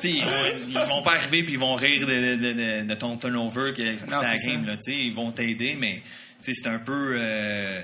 c'est 0.00 0.10
ils, 0.10 0.24
vont- 0.24 0.30
ils 0.68 0.78
vont 0.88 1.02
pas 1.02 1.12
arriver 1.14 1.42
puis 1.44 1.52
ils 1.54 1.58
vont 1.58 1.74
rire 1.74 2.06
de, 2.06 2.34
de- 2.36 2.52
de- 2.82 2.86
de 2.88 2.94
ton 2.94 3.16
turnover 3.16 3.72
qui 3.74 3.82
Non, 4.10 4.20
la 4.20 4.36
game. 4.38 4.64
Là, 4.66 4.76
ils 4.88 5.14
vont 5.14 5.30
t'aider, 5.30 5.76
mais 5.78 6.02
c'est 6.40 6.66
un 6.66 6.78
peu. 6.78 7.16
Euh, 7.20 7.80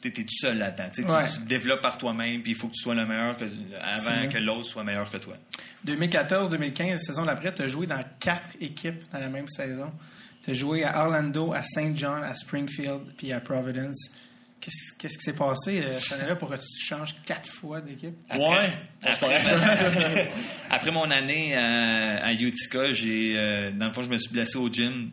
tu 0.00 0.08
es 0.08 0.12
tout 0.12 0.24
seul 0.30 0.58
là-dedans. 0.58 0.88
Tu 0.94 1.04
te 1.04 1.40
développes 1.48 1.82
par 1.82 1.98
toi-même 1.98 2.42
puis 2.42 2.52
il 2.52 2.54
faut 2.56 2.68
que 2.68 2.74
tu 2.74 2.82
sois 2.82 2.94
le 2.94 3.04
meilleur 3.06 3.36
que, 3.36 3.44
avant 3.82 4.28
que 4.30 4.38
l'autre 4.38 4.64
soit 4.66 4.84
meilleur 4.84 5.10
que 5.10 5.16
toi. 5.18 5.36
2014-2015, 5.86 6.88
la 6.90 6.98
saison 6.98 7.24
d'après, 7.24 7.52
tu 7.54 7.62
as 7.62 7.68
joué 7.68 7.86
dans 7.86 8.00
quatre 8.20 8.48
équipes 8.60 9.02
dans 9.12 9.18
la 9.20 9.28
même 9.28 9.48
saison. 9.48 9.90
Tu 10.44 10.50
as 10.52 10.54
joué 10.54 10.84
à 10.84 11.04
Orlando, 11.04 11.52
à 11.52 11.62
St. 11.62 11.96
John, 11.96 12.22
à 12.22 12.34
Springfield, 12.34 13.00
puis 13.16 13.32
à 13.32 13.40
Providence. 13.40 14.10
Qu'est-ce 14.60 14.92
qu'est-ce 14.98 15.18
qui 15.18 15.24
s'est 15.24 15.36
passé? 15.36 15.80
Euh, 15.80 15.98
cette 16.00 16.18
année-là 16.18 16.34
pour 16.34 16.48
que 16.48 16.56
tu 16.56 16.78
changes 16.78 17.14
quatre 17.24 17.48
fois 17.48 17.80
d'équipe? 17.80 18.14
Ouais, 18.34 18.70
c'est 19.02 19.20
pas 19.20 19.28
Après, 19.28 20.32
après 20.70 20.90
mon 20.90 21.10
année 21.10 21.54
à, 21.54 22.24
à 22.24 22.32
Utica, 22.32 22.92
j'ai, 22.92 23.34
euh, 23.36 23.70
dans 23.70 23.86
le 23.86 23.92
fond, 23.92 24.02
je 24.02 24.08
me 24.08 24.18
suis 24.18 24.32
blessé 24.32 24.56
au 24.58 24.68
gym. 24.70 25.10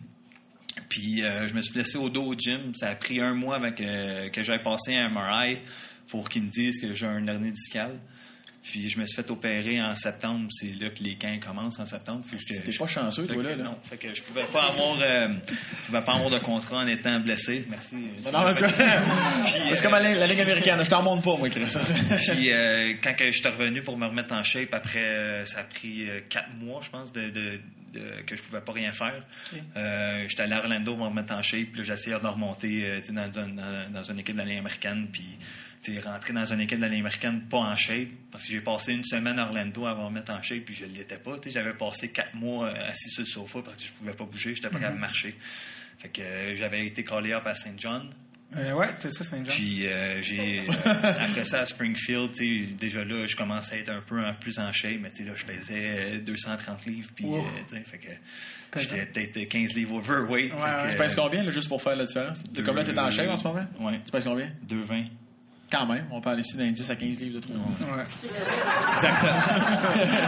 Puis 0.90 1.24
euh, 1.24 1.48
je 1.48 1.54
me 1.54 1.62
suis 1.62 1.74
blessé 1.74 1.98
au 1.98 2.10
dos 2.10 2.24
au 2.24 2.36
gym. 2.36 2.74
Ça 2.76 2.90
a 2.90 2.96
pris 2.96 3.20
un 3.22 3.34
mois 3.34 3.58
avant 3.58 3.72
que, 3.72 4.30
que 4.30 4.44
j'aille 4.44 4.64
passer 4.64 4.96
un 4.96 5.10
MRI 5.10 5.60
pour 6.08 6.30
qu'ils 6.30 6.44
me 6.44 6.50
disent 6.50 6.82
que 6.82 6.94
j'ai 6.94 7.06
un 7.06 7.28
hernie 7.28 7.52
discale. 7.52 8.00
Puis 8.64 8.88
je 8.90 8.98
me 8.98 9.06
suis 9.06 9.16
fait 9.22 9.30
opérer 9.30 9.82
en 9.82 9.94
septembre. 9.96 10.48
C'est 10.52 10.74
là 10.80 10.90
que 10.90 11.04
les 11.04 11.16
camps 11.16 11.38
commencent 11.46 11.80
en 11.80 11.86
septembre. 11.86 12.24
Fait 12.26 12.38
que 12.38 12.62
T'es 12.64 12.72
je- 12.72 12.80
pas 12.80 12.88
chanceux, 12.88 13.28
toi, 13.28 13.44
là. 13.44 13.56
là. 13.58 13.64
Non, 13.66 13.78
fait 13.84 13.98
que 13.98 14.14
je 14.14 14.22
pouvais 14.22 14.46
pas 14.46 14.64
avoir, 14.70 14.98
euh, 15.02 15.28
je 15.82 15.86
pouvais 15.88 16.02
pas 16.02 16.14
avoir 16.14 16.30
de 16.30 16.40
contrat 16.40 16.78
en 16.78 16.88
étant 16.88 17.20
blessé. 17.20 17.66
Merci. 17.70 17.96
Non, 17.96 18.32
non, 18.32 18.32
parce 18.32 18.60
que 18.60 18.66
Puis, 18.66 18.74
c'est 19.76 19.80
euh, 19.80 19.82
comme 19.84 19.92
la, 19.92 20.14
la 20.14 20.28
Ligue 20.28 20.40
américaine. 20.42 20.80
Je 20.84 20.90
t'en 20.90 21.04
montre 21.04 21.22
pas, 21.24 21.36
moi, 21.38 21.50
Chris. 21.50 21.66
puis 22.32 22.52
euh, 22.54 22.94
quand 23.04 23.14
je 23.20 23.32
suis 23.32 23.48
revenu 23.48 23.82
pour 23.82 23.98
me 23.98 24.06
remettre 24.08 24.34
en 24.34 24.44
shape, 24.44 24.74
après, 24.74 25.00
euh, 25.04 25.46
ça 25.46 25.60
a 25.60 25.64
pris 25.64 26.10
euh, 26.10 26.22
quatre 26.30 26.54
mois, 26.60 26.80
je 26.82 26.90
pense, 26.90 27.12
de, 27.12 27.30
de- 27.30 27.60
de- 27.94 28.22
que 28.26 28.36
je 28.36 28.42
pouvais 28.42 28.62
pas 28.62 28.72
rien 28.74 28.92
faire. 28.92 29.24
Euh, 29.78 30.26
J'étais 30.28 30.44
allé 30.44 30.54
à 30.54 30.60
Orlando 30.60 30.96
pour 30.96 31.04
me 31.06 31.10
remettre 31.10 31.34
en 31.34 31.42
shape. 31.42 31.68
Puis 31.74 31.84
j'essayais 31.84 32.20
de 32.20 32.26
remonter 32.26 32.86
euh, 32.86 33.02
dans, 33.12 33.32
une- 33.40 33.56
dans- 33.56 33.92
dans 33.92 34.04
une 34.12 34.20
équipe 34.20 34.36
de 34.36 34.40
la 34.42 34.46
Ligue 34.46 34.58
américaine. 34.60 35.08
Puis 35.12 35.38
rentrer 36.00 36.32
dans 36.34 36.46
une 36.46 36.62
équipe 36.62 36.78
de 36.78 36.84
la 36.84 36.90
Ligue 36.90 37.00
américaine 37.02 37.42
pas 37.50 37.58
en 37.58 37.76
shape. 37.76 38.08
Parce 38.32 38.44
que 38.46 38.52
j'ai 38.52 38.62
passé 38.62 38.94
une 38.94 39.04
semaine 39.04 39.38
à 39.40 39.46
Orlando 39.48 39.86
avant 39.86 40.06
de 40.06 40.10
me 40.10 40.20
mettre 40.20 40.32
en 40.34 40.42
shape. 40.42 40.60
Puis 40.66 40.74
je 40.74 40.86
ne 40.86 40.92
l'étais 40.94 41.18
pas. 41.18 41.36
J'avais 41.46 41.74
passé 41.74 42.12
quatre 42.12 42.34
mois 42.36 42.68
euh, 42.70 42.88
assis 42.90 43.10
sur 43.10 43.22
le 43.22 43.28
sofa 43.28 43.62
parce 43.64 43.78
que 43.78 43.84
je 43.84 43.92
pouvais 43.94 44.14
pas 44.14 44.26
bouger. 44.26 44.56
J'étais 44.56 44.70
pas 44.70 44.80
capable 44.80 44.96
de 44.96 45.02
marcher. 45.02 45.36
Fait 46.00 46.10
que 46.10 46.56
j'avais 46.56 46.86
été 46.86 47.04
callé 47.04 47.32
up 47.34 47.46
à 47.46 47.54
St. 47.54 47.78
John. 47.80 48.10
Euh, 48.58 48.74
ouais, 48.74 48.88
c'est 49.00 49.12
ça, 49.12 49.24
St. 49.24 49.32
John. 49.38 49.46
Puis 49.46 49.88
euh, 49.88 50.22
j'ai 50.22 50.62
euh, 50.68 50.74
après 51.04 51.46
ça 51.46 51.62
à 51.62 51.66
Springfield, 51.66 52.32
déjà 52.78 53.04
là, 53.04 53.26
je 53.26 53.36
commençais 53.36 53.76
à 53.76 53.78
être 53.80 53.90
un 53.90 54.00
peu 54.06 54.24
en- 54.24 54.34
plus 54.34 54.60
en 54.60 54.72
shape, 54.72 54.98
mais 55.02 55.10
tu 55.12 55.24
sais 55.24 55.30
là, 55.30 55.36
je 55.36 55.46
pesais 55.46 55.74
euh, 56.16 56.20
230 56.20 56.86
livres, 56.86 57.10
puis 57.16 57.26
Wow. 57.26 57.38
euh, 57.40 57.76
fait 57.84 57.98
que 57.98 58.08
j'étais 58.80 59.06
peut-être 59.06 59.50
15 59.50 59.74
livres 59.76 59.96
overweight. 59.96 60.54
Ouais, 60.54 60.60
ouais. 60.60 60.86
que, 60.88 60.92
Tu 60.92 60.98
pèses 60.98 61.16
combien, 61.16 61.44
là, 61.44 61.50
juste 61.52 61.68
pour 61.70 61.82
faire 61.82 61.96
la 61.96 62.06
différence? 62.06 62.42
Comme 62.66 62.76
là, 62.76 62.84
t'es 62.84 62.98
en 63.00 63.10
shape 63.12 63.30
en 63.30 63.38
ce 63.38 63.44
moment? 63.48 63.66
Ouais, 63.80 64.00
Tu 64.06 64.12
pèses 64.12 64.26
combien? 64.26 64.48
2,20. 64.70 65.06
Quand 65.72 65.88
même. 65.88 66.06
On 66.12 66.22
parle 66.22 66.40
ici 66.40 66.56
d'un 66.56 66.70
10 66.72 66.88
à 66.92 66.96
15 66.96 67.20
livres 67.20 67.40
de 67.40 67.46
trop. 67.48 67.54
Ouais. 67.56 68.04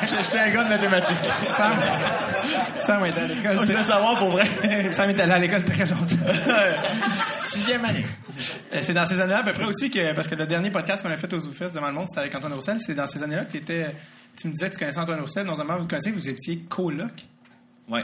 J'étais 0.08 0.40
un 0.40 0.50
gars 0.50 0.64
de 0.64 0.70
mathématiques. 0.70 1.18
Sam, 1.56 1.74
Sam 2.82 3.06
est 3.06 3.10
à 3.16 3.28
Je 3.28 3.34
l'école. 3.34 3.56
voulais 3.58 3.74
très- 3.76 3.84
savoir 3.84 4.18
pour 4.18 4.30
vrai. 4.32 4.50
Sam 4.92 5.10
est 5.12 5.20
allé 5.20 5.32
à 5.32 5.38
l'école 5.40 5.64
très 5.66 5.86
longtemps. 5.86 6.16
Sixième 7.56 7.86
année. 7.86 8.06
Euh, 8.74 8.80
C'est 8.82 8.94
dans 8.94 9.06
ces 9.06 9.20
années-là, 9.20 9.40
à 9.40 9.44
peu 9.44 9.54
près 9.54 9.66
aussi, 9.66 9.90
que, 9.90 10.14
parce 10.14 10.28
que 10.28 10.36
le 10.36 10.46
dernier 10.46 10.70
podcast 10.72 11.04
qu'on 11.04 11.10
a 11.12 11.18
fait 11.18 11.34
aux 11.34 11.40
Zoufest 11.40 11.74
devant 11.74 11.88
le 11.88 11.94
monde, 11.94 12.06
c'était 12.08 12.20
avec 12.22 12.36
Antoine 12.36 12.54
Roussel. 12.54 12.78
C'est 12.80 12.96
dans 12.96 13.08
ces 13.08 13.24
années-là 13.24 13.46
que 13.46 13.54
t'étais- 13.54 13.96
tu 14.36 14.48
me 14.48 14.54
disais 14.54 14.68
que 14.70 14.74
tu 14.74 14.80
connaissais 14.80 15.00
Antoine 15.00 15.22
Roussel. 15.22 15.46
Non 15.46 15.56
seulement 15.56 15.78
vous 15.78 15.88
connaissez, 15.88 16.12
vous 16.12 16.30
étiez 16.30 16.58
coloc. 16.68 17.12
Ouais. 17.90 18.04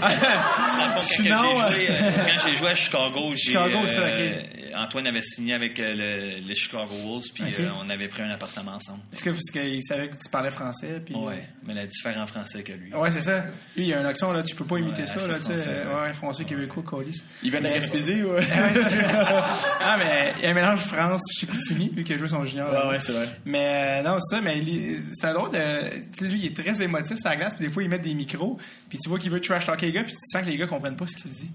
Quand 0.00 0.98
Sinon, 1.00 1.36
j'ai 1.70 1.86
joué, 1.86 1.86
euh, 1.90 2.10
quand 2.16 2.48
j'ai 2.48 2.56
joué 2.56 2.68
à 2.68 2.74
Chicago, 2.74 3.30
j'ai, 3.30 3.36
Chicago, 3.36 3.86
ça, 3.86 4.00
euh, 4.00 4.42
Antoine 4.76 5.06
avait 5.06 5.22
signé 5.22 5.54
avec 5.54 5.78
euh, 5.80 5.92
le, 5.94 6.46
les 6.46 6.54
Chicago 6.54 6.94
Wolves, 7.04 7.24
puis 7.34 7.44
euh, 7.58 7.68
on 7.82 7.88
avait 7.90 8.08
pris 8.08 8.22
un 8.22 8.30
appartement 8.30 8.72
ensemble. 8.72 9.00
Est-ce 9.12 9.22
que 9.24 9.30
parce 9.30 9.50
qu'il 9.50 9.82
savait 9.82 10.08
que 10.08 10.16
tu 10.16 10.28
parlais 10.30 10.50
français? 10.50 11.00
Puis... 11.04 11.14
Ouais, 11.14 11.46
mais 11.66 11.74
la 11.74 11.86
différent 11.86 12.26
français 12.26 12.62
que 12.62 12.72
lui. 12.72 12.92
Ouais, 12.94 13.10
c'est 13.10 13.20
ça. 13.22 13.40
Lui, 13.76 13.84
il 13.84 13.86
y 13.86 13.94
a 13.94 14.00
un 14.00 14.04
accent, 14.04 14.32
là, 14.32 14.42
tu 14.42 14.54
peux 14.54 14.64
pas 14.64 14.78
imiter 14.78 15.02
Ouais, 15.02 15.06
ça, 15.06 15.26
là, 15.28 15.36
français, 15.40 15.68
Ouais, 15.68 15.94
ouais. 15.94 16.00
ouais, 16.02 16.12
français, 16.14 16.44
québécois, 16.44 16.82
colis. 16.84 17.22
Il 17.42 17.50
vient 17.50 17.60
de 17.60 17.64
la 17.64 17.72
Gaspésie 17.72 18.22
ou? 18.22 18.30
ah, 19.80 19.96
mais 19.98 20.34
il 20.38 20.44
y 20.44 20.46
a 20.46 20.50
un 20.50 20.54
mélange 20.54 20.80
France 20.80 21.22
chez 21.38 21.46
Coutimi, 21.46 21.90
lui 21.94 22.04
qui 22.04 22.12
a 22.14 22.16
joué 22.18 22.28
son 22.28 22.44
junior. 22.44 22.70
Ouais, 22.72 22.90
ouais, 22.92 22.98
c'est 23.00 23.12
vrai. 23.12 23.28
Mais 23.44 24.00
euh, 24.00 24.08
non, 24.08 24.18
c'est 24.20 24.36
ça, 24.36 24.42
mais 24.42 24.58
il- 24.58 25.02
c'est 25.14 25.26
un 25.26 25.34
drôle 25.34 25.50
de. 25.50 26.24
Lui, 26.26 26.40
il 26.40 26.46
est 26.46 26.56
très 26.56 26.82
émotif 26.82 27.16
sur 27.18 27.28
la 27.28 27.36
glace, 27.36 27.54
puis 27.56 27.66
des 27.66 27.72
fois, 27.72 27.82
il 27.82 27.88
met 27.88 27.98
des 27.98 28.14
micros, 28.14 28.58
puis 28.88 28.98
tu 28.98 29.08
vois 29.08 29.18
qu'il 29.18 29.30
veut 29.30 29.40
trash 29.40 29.61
talker 29.66 29.86
les 29.86 29.92
gars, 29.92 30.04
puis 30.04 30.12
tu 30.12 30.18
sens 30.30 30.42
que 30.42 30.50
les 30.50 30.56
gars 30.56 30.66
comprennent 30.66 30.96
pas 30.96 31.06
ce 31.06 31.16
qu'il 31.16 31.30
dit. 31.30 31.50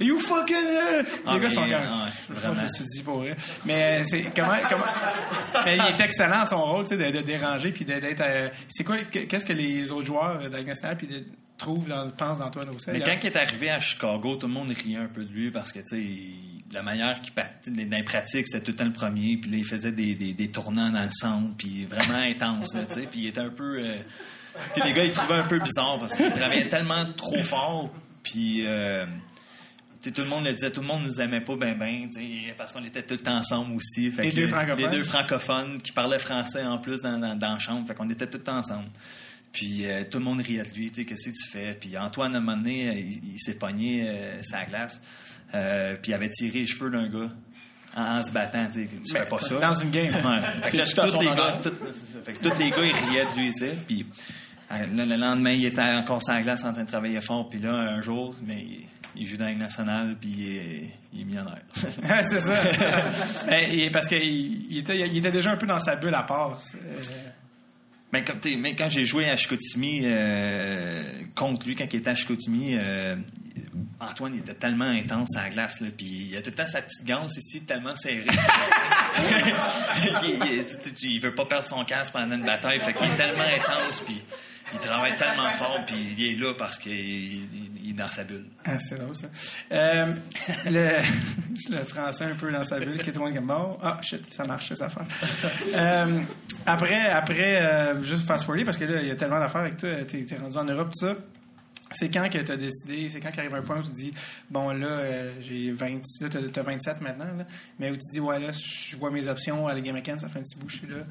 You 0.00 0.18
fucking. 0.18 0.56
euh! 0.56 1.02
Ah, 1.26 1.34
les 1.34 1.40
gars 1.40 1.50
sont 1.50 1.62
euh, 1.68 1.78
comme. 2.40 2.50
ouais, 2.50 2.56
je 2.56 2.62
me 2.62 2.66
suis 2.72 2.84
dit 2.84 3.02
pour 3.02 3.18
vrai. 3.18 3.36
Mais 3.64 4.04
c'est. 4.04 4.30
Comment. 4.34 4.56
comment... 4.68 4.84
mais 5.64 5.76
il 5.76 5.82
est 6.00 6.04
excellent 6.04 6.40
à 6.40 6.46
son 6.46 6.62
rôle, 6.64 6.84
tu 6.86 6.96
sais, 6.96 7.12
de, 7.12 7.16
de 7.18 7.22
déranger, 7.22 7.72
puis 7.72 7.84
d'être. 7.84 8.20
euh, 8.20 8.48
C'est 8.68 8.84
quoi. 8.84 8.96
Qu'est-ce 9.10 9.44
que 9.44 9.52
les 9.52 9.90
autres 9.90 10.06
joueurs 10.06 10.40
nationale, 10.50 10.96
puis 10.96 11.06
de- 11.06 11.24
trouvent, 11.58 11.86
dans, 11.88 12.08
pensent 12.10 12.38
d'Antoine 12.38 12.70
Roussel? 12.70 12.94
Mais 12.94 13.00
quand 13.04 13.16
il 13.22 13.26
est 13.26 13.36
arrivé 13.36 13.68
à 13.70 13.78
Chicago, 13.80 14.36
tout 14.36 14.46
le 14.46 14.52
monde 14.54 14.70
riait 14.70 14.96
un 14.96 15.08
peu 15.08 15.24
de 15.24 15.32
lui 15.32 15.50
parce 15.50 15.72
que, 15.72 15.80
tu 15.80 15.86
sais, 15.88 16.00
il- 16.00 16.62
la 16.72 16.82
manière 16.82 17.20
qu'il 17.20 17.32
partait 17.34 17.70
dans 17.70 17.96
les 17.96 18.02
pratiques, 18.04 18.46
c'était 18.46 18.64
tout 18.64 18.70
le 18.70 18.76
temps 18.76 18.84
le 18.84 18.92
premier. 18.92 19.36
Puis 19.36 19.50
là, 19.50 19.56
il 19.58 19.64
faisait 19.64 19.90
des, 19.92 20.14
des, 20.14 20.32
des 20.34 20.48
tournants 20.52 20.90
dans 20.90 21.02
le 21.02 21.10
centre, 21.10 21.50
puis 21.58 21.84
vraiment 21.84 22.18
intense, 22.20 22.74
là, 22.74 22.82
tu 22.86 22.94
sais. 22.94 23.00
Puis 23.10 23.20
il 23.22 23.26
était 23.26 23.40
un 23.40 23.50
peu... 23.50 23.78
euh, 23.80 23.96
sais, 24.74 24.86
les 24.86 24.92
gars, 24.92 25.04
ils 25.04 25.12
trouvaient 25.12 25.34
un 25.40 25.46
peu 25.46 25.58
bizarre 25.58 25.98
parce 25.98 26.16
qu'ils 26.16 26.32
travaillaient 26.32 26.68
tellement 26.68 27.06
trop 27.16 27.42
fort. 27.42 27.90
Puis, 28.22 28.64
euh, 28.66 29.04
tu 30.02 30.08
sais, 30.08 30.10
tout 30.12 30.22
le 30.22 30.28
monde 30.28 30.44
le 30.44 30.52
disait, 30.52 30.70
tout 30.70 30.80
le 30.80 30.86
monde 30.86 31.02
nous 31.04 31.20
aimait 31.20 31.40
pas 31.40 31.56
ben 31.56 31.76
ben, 31.76 32.08
parce 32.56 32.72
qu'on 32.72 32.84
était 32.84 33.02
tout 33.02 33.14
le 33.14 33.20
temps 33.20 33.36
ensemble 33.38 33.76
aussi. 33.76 34.10
Fait 34.10 34.22
Les 34.24 34.30
que 34.30 34.36
deux 34.36 34.46
francophones. 34.46 34.84
Les 34.84 34.88
deux 34.96 35.02
francophones 35.04 35.80
qui 35.82 35.92
parlaient 35.92 36.18
français 36.18 36.64
en 36.64 36.78
plus 36.78 37.00
dans, 37.02 37.18
dans, 37.18 37.34
dans 37.34 37.52
la 37.54 37.58
chambre. 37.58 37.86
Fait 37.86 37.94
qu'on 37.94 38.08
était 38.10 38.26
tout 38.26 38.38
le 38.38 38.44
temps 38.44 38.58
ensemble. 38.58 38.88
Puis 39.52 39.86
euh, 39.86 40.04
tout 40.08 40.18
le 40.18 40.24
monde 40.24 40.40
riait 40.40 40.62
de 40.62 40.74
lui, 40.74 40.90
tu 40.90 41.00
sais, 41.02 41.06
qu'est-ce 41.06 41.28
que 41.30 41.34
tu 41.34 41.48
fais? 41.50 41.74
Puis 41.74 41.98
Antoine, 41.98 42.34
à 42.34 42.38
un 42.38 42.40
moment 42.40 42.56
donné, 42.56 42.88
euh, 42.88 42.92
il, 42.94 43.34
il 43.34 43.38
s'est 43.40 43.58
pogné 43.58 44.08
euh, 44.08 44.42
sa 44.42 44.64
glace. 44.64 45.02
Euh, 45.54 45.96
puis 46.00 46.12
il 46.12 46.14
avait 46.14 46.28
tiré 46.28 46.60
les 46.60 46.66
cheveux 46.66 46.90
d'un 46.90 47.08
gars 47.08 47.28
en, 47.96 48.18
en 48.18 48.22
se 48.22 48.30
battant, 48.30 48.66
tu 48.72 48.84
sais. 48.84 48.88
Tu 49.04 49.12
fais 49.12 49.24
pas 49.26 49.40
ça. 49.40 49.56
Dans 49.58 49.74
une 49.74 49.90
game. 49.90 50.06
Ouais. 50.06 50.40
Fait 50.62 50.70
que 50.70 50.76
là, 50.76 50.84
tous 50.86 51.18
les 51.20 51.26
gars, 51.26 51.60
tout- 51.62 51.72
c'est 51.92 52.12
ça. 52.12 52.18
Fait 52.24 52.32
que 52.34 52.48
tous 52.48 52.58
les 52.60 52.70
gars, 52.70 52.76
ils 52.84 53.10
riaient 53.10 53.24
de 53.24 53.36
lui, 53.40 53.50
tu 53.52 53.58
sais. 53.58 53.74
Puis 53.88 54.06
euh, 54.72 54.86
le, 54.94 55.04
le 55.04 55.16
lendemain, 55.16 55.52
il 55.52 55.64
était 55.64 55.80
encore 55.82 56.22
sur 56.22 56.32
la 56.32 56.42
glace 56.42 56.64
en 56.64 56.72
train 56.72 56.84
de 56.84 56.88
travailler 56.88 57.20
fort. 57.20 57.48
Puis 57.48 57.58
là, 57.60 57.72
un 57.72 58.00
jour, 58.00 58.34
mais 58.46 58.58
il, 58.62 58.86
il 59.16 59.26
joue 59.26 59.36
dans 59.36 59.44
la 59.46 59.50
Ligue 59.50 59.60
nationale, 59.60 60.16
puis 60.20 60.30
il 60.36 60.56
est, 60.56 60.90
il 61.12 61.20
est 61.22 61.24
millionnaire. 61.24 61.62
C'est 61.74 62.38
ça. 62.40 62.54
Et- 63.58 63.84
et 63.86 63.90
parce 63.90 64.06
qu'il 64.08 64.22
il 64.72 64.78
était, 64.78 64.98
il 65.08 65.16
était 65.18 65.32
déjà 65.32 65.50
un 65.52 65.56
peu 65.56 65.66
dans 65.66 65.80
sa 65.80 65.96
bulle 65.96 66.14
à 66.14 66.22
part. 66.22 66.60
Euh, 66.76 67.00
Mais, 68.12 68.24
quand 68.76 68.88
j'ai 68.88 69.04
joué 69.04 69.28
à 69.28 69.36
Chicoutimi 69.36 70.00
euh, 70.04 71.02
contre 71.34 71.66
lui, 71.66 71.74
quand 71.76 71.86
il 71.92 71.96
était 71.96 72.10
à 72.10 72.14
Chicoutimi, 72.14 72.76
euh, 72.76 73.16
Antoine 74.00 74.34
il 74.34 74.40
était 74.40 74.54
tellement 74.54 74.86
intense 74.86 75.36
à 75.36 75.42
la 75.44 75.50
glace, 75.50 75.80
là, 75.80 75.88
puis 75.96 76.28
il 76.30 76.36
a 76.36 76.42
tout 76.42 76.50
le 76.50 76.56
temps 76.56 76.66
sa 76.66 76.80
petite 76.82 77.04
ganse 77.04 77.36
ici, 77.36 77.62
tellement 77.64 77.94
serrée. 77.94 78.24
il, 80.22 80.64
il 81.02 81.20
veut 81.20 81.34
pas 81.34 81.44
perdre 81.44 81.66
son 81.66 81.84
casque 81.84 82.12
pendant 82.12 82.36
une 82.36 82.44
bataille, 82.44 82.78
fait 82.80 82.94
qu'il 82.94 83.06
est 83.06 83.16
tellement 83.16 83.42
intense, 83.44 84.00
puis 84.00 84.22
il 84.72 84.78
travaille 84.80 85.16
tellement 85.16 85.50
fort, 85.52 85.80
puis 85.86 86.14
il 86.16 86.32
est 86.32 86.38
là 86.38 86.54
parce 86.56 86.78
qu'il 86.78 86.92
il- 86.92 87.48
il 87.82 87.90
est 87.90 87.92
dans 87.94 88.08
sa 88.10 88.24
bulle. 88.24 88.44
Ah, 88.64 88.78
c'est 88.78 88.96
drôle, 88.98 89.16
ça. 89.16 89.26
Euh, 89.72 90.12
le, 90.66 90.90
le 91.78 91.84
français 91.84 92.24
un 92.24 92.34
peu 92.34 92.50
dans 92.52 92.64
sa 92.64 92.78
bulle, 92.78 93.00
qui 93.02 93.10
est 93.10 93.16
monde 93.16 93.34
comme 93.34 93.46
bon. 93.46 93.78
Ah, 93.82 93.98
shit, 94.02 94.32
ça 94.32 94.44
marche, 94.44 94.68
cette 94.68 94.82
affaire. 94.82 95.06
Euh, 95.74 96.20
après, 96.66 97.08
après 97.10 97.56
euh, 97.62 98.02
juste 98.04 98.26
fast 98.26 98.44
forwarder, 98.44 98.64
parce 98.64 98.76
que 98.76 98.84
là, 98.84 99.00
il 99.02 99.08
y 99.08 99.10
a 99.10 99.16
tellement 99.16 99.40
d'affaires 99.40 99.62
avec 99.62 99.76
toi, 99.76 99.90
t'es 100.06 100.26
es 100.30 100.36
rendu 100.36 100.56
en 100.56 100.64
Europe, 100.64 100.90
tout 100.92 101.06
ça. 101.06 101.14
C'est 101.92 102.10
quand 102.10 102.28
que 102.28 102.38
tu 102.38 102.52
as 102.52 102.56
décidé, 102.56 103.08
c'est 103.08 103.20
quand 103.20 103.30
qu'arrive 103.30 103.54
un 103.54 103.62
point 103.62 103.78
où 103.78 103.82
tu 103.82 103.90
te 103.90 103.94
dis, 103.94 104.12
bon, 104.48 104.70
là, 104.70 104.86
euh, 104.86 105.32
j'ai 105.40 105.72
20, 105.72 106.00
là, 106.20 106.28
t'as, 106.28 106.60
as 106.60 106.62
27 106.62 107.00
maintenant, 107.00 107.24
là, 107.24 107.46
mais 107.78 107.90
où 107.90 107.94
tu 107.94 107.98
te 107.98 108.12
dis, 108.12 108.20
ouais, 108.20 108.38
là, 108.38 108.50
je 108.52 108.96
vois 108.96 109.10
mes 109.10 109.26
options 109.26 109.66
à 109.66 109.74
la 109.74 109.80
Game 109.80 110.00
ça 110.04 110.28
fait 110.28 110.38
un 110.38 110.42
petit 110.42 110.56
bout, 110.56 110.68
je 110.68 110.78
suis 110.78 110.86
là. 110.86 111.04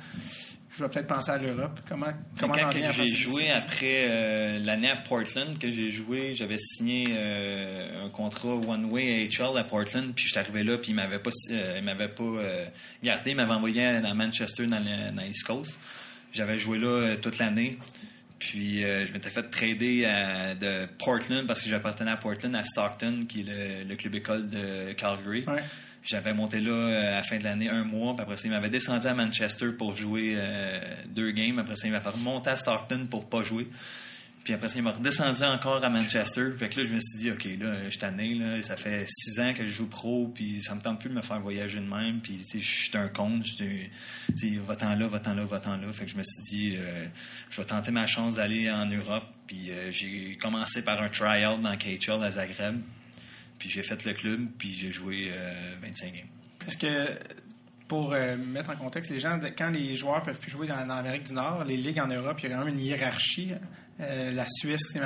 Je 0.79 0.83
vais 0.85 0.89
peut-être 0.89 1.07
penser 1.07 1.31
à 1.31 1.37
l'Europe. 1.37 1.79
Comment, 1.89 2.13
comment 2.39 2.53
quand 2.53 2.69
à 2.69 2.91
j'ai 2.91 3.07
joué 3.07 3.49
après 3.49 4.05
euh, 4.07 4.59
l'année 4.59 4.89
à 4.89 4.95
Portland, 4.95 5.57
que 5.57 5.69
j'ai 5.69 5.89
joué, 5.89 6.35
j'avais 6.35 6.57
signé 6.57 7.07
euh, 7.09 8.05
un 8.05 8.09
contrat 8.09 8.53
one 8.53 8.85
way 8.85 9.27
AHL 9.27 9.57
à 9.57 9.65
Portland, 9.65 10.13
puis 10.15 10.25
j'étais 10.27 10.39
arrivé 10.39 10.63
là, 10.63 10.77
puis 10.77 10.91
il 10.91 10.95
m'avait 10.95 11.19
pas, 11.19 11.31
euh, 11.51 11.75
il 11.79 11.83
m'avait 11.83 12.07
pas 12.07 12.23
gardé, 13.03 13.31
il 13.31 13.35
m'avait 13.35 13.51
envoyé 13.51 13.99
dans 13.99 14.15
Manchester, 14.15 14.67
dans 14.67 14.79
le 14.79 15.11
dans 15.11 15.23
East 15.23 15.43
Coast. 15.43 15.77
J'avais 16.31 16.57
joué 16.57 16.77
là 16.77 17.17
toute 17.17 17.39
l'année. 17.39 17.77
Puis 18.39 18.83
euh, 18.85 19.05
je 19.05 19.11
m'étais 19.13 19.29
fait 19.29 19.43
trader 19.43 20.05
à- 20.05 20.55
de 20.55 20.85
Portland 20.97 21.45
parce 21.45 21.61
que 21.61 21.69
j'appartenais 21.69 22.11
à 22.11 22.17
Portland, 22.17 22.55
à 22.55 22.63
Stockton, 22.63 23.19
qui 23.27 23.41
est 23.41 23.43
le, 23.43 23.89
le 23.89 23.95
club 23.95 24.15
école 24.15 24.49
de 24.49 24.93
Calgary. 24.93 25.43
Ouais. 25.47 25.61
J'avais 26.01 26.33
monté 26.33 26.61
là 26.61 26.71
euh, 26.71 27.11
à 27.11 27.15
la 27.17 27.23
fin 27.23 27.37
de 27.37 27.43
l'année 27.43 27.67
un 27.69 27.83
mois, 27.83 28.13
puis 28.15 28.23
après 28.23 28.37
ça, 28.37 28.47
il 28.47 28.51
m'avait 28.51 28.69
descendu 28.69 29.05
à 29.05 29.13
Manchester 29.13 29.73
pour 29.77 29.93
jouer 29.93 30.35
euh, 30.37 30.79
deux 31.07 31.31
games. 31.31 31.59
Après 31.59 31.75
ça, 31.75 31.87
il 31.87 31.91
m'avait 31.91 32.09
remonté 32.09 32.49
à 32.49 32.55
Stockton 32.55 33.05
pour 33.11 33.29
pas 33.29 33.43
jouer. 33.43 33.67
Puis 34.49 34.55
après 34.55 34.67
ça, 34.67 34.77
il 34.77 34.81
m'a 34.81 34.93
redescendu 34.93 35.43
encore 35.43 35.83
à 35.83 35.89
Manchester. 35.91 36.49
Fait 36.57 36.69
que 36.69 36.79
là, 36.79 36.87
je 36.87 36.91
me 36.95 36.99
suis 36.99 37.19
dit, 37.19 37.29
OK, 37.29 37.43
là, 37.59 37.83
je 37.83 37.89
suis 37.91 37.99
tanné. 37.99 38.63
Ça 38.63 38.75
fait 38.75 39.05
six 39.07 39.39
ans 39.39 39.53
que 39.53 39.63
je 39.67 39.71
joue 39.71 39.85
pro, 39.87 40.27
puis 40.33 40.59
ça 40.63 40.73
me 40.73 40.81
tente 40.81 40.99
plus 41.01 41.09
de 41.11 41.13
me 41.13 41.21
faire 41.21 41.39
voyager 41.39 41.79
de 41.79 41.85
même. 41.85 42.19
Puis, 42.19 42.37
tu 42.37 42.43
sais, 42.57 42.59
je 42.59 42.83
suis 42.85 42.97
un 42.97 43.09
con. 43.09 43.41
Je 43.43 43.53
suis- 44.33 44.57
va-t'en 44.57 44.95
là, 44.95 45.05
va-t'en 45.05 45.35
là, 45.35 45.45
va-t'en 45.45 45.77
là. 45.77 45.93
Fait 45.93 46.05
que 46.05 46.09
je 46.09 46.17
me 46.17 46.23
suis 46.23 46.41
dit, 46.45 46.77
euh, 46.79 47.05
je 47.51 47.61
vais 47.61 47.67
tenter 47.67 47.91
ma 47.91 48.07
chance 48.07 48.37
d'aller 48.37 48.71
en 48.71 48.87
Europe. 48.87 49.25
Puis 49.45 49.69
euh, 49.69 49.91
j'ai 49.91 50.35
commencé 50.41 50.81
par 50.83 50.99
un 50.99 51.09
try-out 51.09 51.61
dans 51.61 51.77
KHL 51.77 52.23
à 52.23 52.31
Zagreb. 52.31 52.81
Puis 53.59 53.69
j'ai 53.69 53.83
fait 53.83 54.03
le 54.03 54.13
club, 54.13 54.47
puis 54.57 54.73
j'ai 54.73 54.91
joué 54.91 55.29
euh, 55.31 55.75
25 55.79 56.11
games. 56.11 56.25
Parce 56.57 56.75
que, 56.75 56.87
pour 57.87 58.13
euh, 58.13 58.35
mettre 58.35 58.71
en 58.71 58.75
contexte, 58.77 59.11
les 59.11 59.19
gens, 59.19 59.39
quand 59.55 59.69
les 59.69 59.95
joueurs 59.95 60.23
peuvent 60.23 60.39
plus 60.39 60.49
jouer 60.49 60.65
dans, 60.65 60.87
dans 60.87 60.95
l'Amérique 60.95 61.25
du 61.25 61.33
Nord, 61.33 61.65
les 61.65 61.77
ligues 61.77 61.99
en 61.99 62.07
Europe, 62.07 62.39
il 62.41 62.49
y 62.49 62.51
a 62.51 62.57
quand 62.57 62.65
même 62.65 62.73
une 62.73 62.81
hiérarchie. 62.81 63.51
Euh, 64.01 64.31
la 64.31 64.45
Suisse, 64.47 64.81
c'est. 64.93 65.01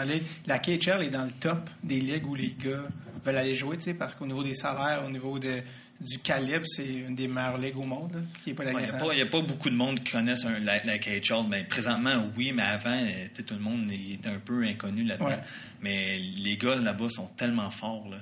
La 0.45 0.59
KHL 0.59 1.01
est 1.03 1.09
dans 1.09 1.25
le 1.25 1.31
top 1.31 1.69
des 1.83 1.99
ligues 1.99 2.27
où 2.27 2.35
les 2.35 2.55
gars 2.63 2.83
veulent 3.25 3.37
aller 3.37 3.55
jouer, 3.55 3.77
tu 3.77 3.83
sais, 3.83 3.93
parce 3.93 4.15
qu'au 4.15 4.25
niveau 4.27 4.43
des 4.43 4.53
salaires, 4.53 5.03
au 5.05 5.09
niveau 5.09 5.39
de, 5.39 5.61
du 6.01 6.19
calibre, 6.19 6.65
c'est 6.65 6.85
une 6.85 7.15
des 7.15 7.27
meilleures 7.27 7.57
ligues 7.57 7.77
au 7.77 7.83
monde, 7.85 8.13
là, 8.13 8.19
qui 8.43 8.49
n'est 8.49 8.55
pas 8.55 8.65
la 8.65 8.71
Il 8.71 8.77
n'y 8.77 8.83
a, 8.83 8.93
pas- 8.93 9.13
y 9.15 9.21
a 9.21 9.25
pas 9.25 9.41
beaucoup 9.41 9.69
de 9.69 9.75
monde 9.75 10.03
qui 10.03 10.11
connaissent 10.11 10.45
un- 10.45 10.59
la, 10.59 10.83
la 10.83 10.97
KHL. 10.99 11.45
Mais 11.49 11.63
présentement, 11.63 12.29
oui, 12.37 12.51
mais 12.53 12.63
avant, 12.63 12.91
euh, 12.91 13.27
tout 13.47 13.53
le 13.55 13.61
monde 13.61 13.89
est 13.91 14.27
un 14.27 14.39
peu 14.39 14.63
inconnu 14.63 15.03
là-dedans. 15.03 15.27
Ouais. 15.27 15.39
Mais 15.81 16.19
les 16.19 16.57
gars 16.57 16.75
là-bas 16.75 17.09
sont 17.09 17.27
tellement 17.37 17.71
forts. 17.71 18.07
Là. 18.11 18.17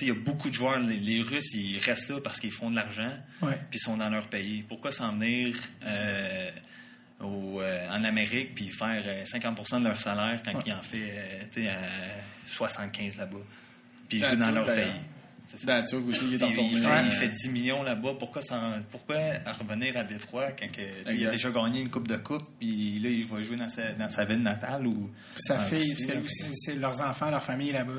Il 0.00 0.08
y 0.08 0.10
a 0.10 0.14
beaucoup 0.14 0.48
de 0.48 0.54
joueurs. 0.54 0.78
Les, 0.78 0.98
les 0.98 1.20
Russes, 1.20 1.52
ils 1.54 1.78
restent 1.78 2.08
là 2.08 2.20
parce 2.24 2.40
qu'ils 2.40 2.52
font 2.52 2.70
de 2.70 2.76
l'argent, 2.76 3.12
puis 3.40 3.50
ils 3.74 3.78
sont 3.78 3.98
dans 3.98 4.08
leur 4.08 4.28
pays. 4.28 4.62
Pourquoi 4.66 4.92
s'en 4.92 5.12
venir 5.12 5.54
euh, 5.84 6.50
au, 7.24 7.60
euh, 7.60 7.88
en 7.90 8.04
Amérique 8.04 8.54
puis 8.54 8.70
faire 8.70 9.02
euh, 9.06 9.24
50 9.24 9.80
de 9.80 9.88
leur 9.88 9.98
salaire 10.00 10.40
quand 10.44 10.54
Ouais. 10.54 10.62
ils 10.66 10.72
en 10.72 10.82
fait 10.82 10.96
euh, 11.10 11.40
tu 11.52 11.62
sais, 11.62 11.68
à 11.68 11.78
75 12.48 13.16
là-bas? 13.18 13.36
Puis 14.08 14.20
jouent 14.20 14.36
dans 14.36 14.50
leur 14.50 14.64
pays. 14.66 14.92
C'est 15.46 15.58
ça. 15.60 15.66
Datsuk 15.66 16.08
aussi, 16.08 16.24
il 16.26 16.34
est 16.34 16.42
en 16.42 16.48
Il, 16.48 16.54
tournée. 16.54 16.70
il 16.72 16.82
fait, 16.82 17.04
il 17.04 17.10
fait 17.10 17.28
10 17.28 17.48
millions 17.50 17.82
là-bas. 17.82 18.14
Pourquoi, 18.18 18.40
pourquoi 18.90 19.16
revenir 19.60 19.94
à 19.96 20.02
Détroit 20.02 20.52
quand 20.52 20.72
que, 20.72 21.12
il 21.14 21.26
a 21.26 21.30
déjà 21.30 21.50
gagné 21.50 21.80
une 21.82 21.90
coupe 21.90 22.08
de 22.08 22.16
coupe 22.16 22.42
puis 22.58 22.98
là, 23.00 23.10
il 23.10 23.26
va 23.26 23.42
jouer 23.42 23.56
dans 23.56 23.68
sa, 23.68 23.92
dans 23.92 24.08
sa 24.08 24.24
ville 24.24 24.42
natale? 24.42 24.86
Ou, 24.86 25.10
sa 25.36 25.58
fille, 25.58 25.78
aussi, 25.92 26.06
parce 26.06 26.18
que 26.18 26.24
aussi, 26.24 26.50
c'est 26.54 26.74
leurs 26.76 26.98
enfants, 27.02 27.30
leur 27.30 27.42
famille 27.42 27.72
là-bas. 27.72 27.92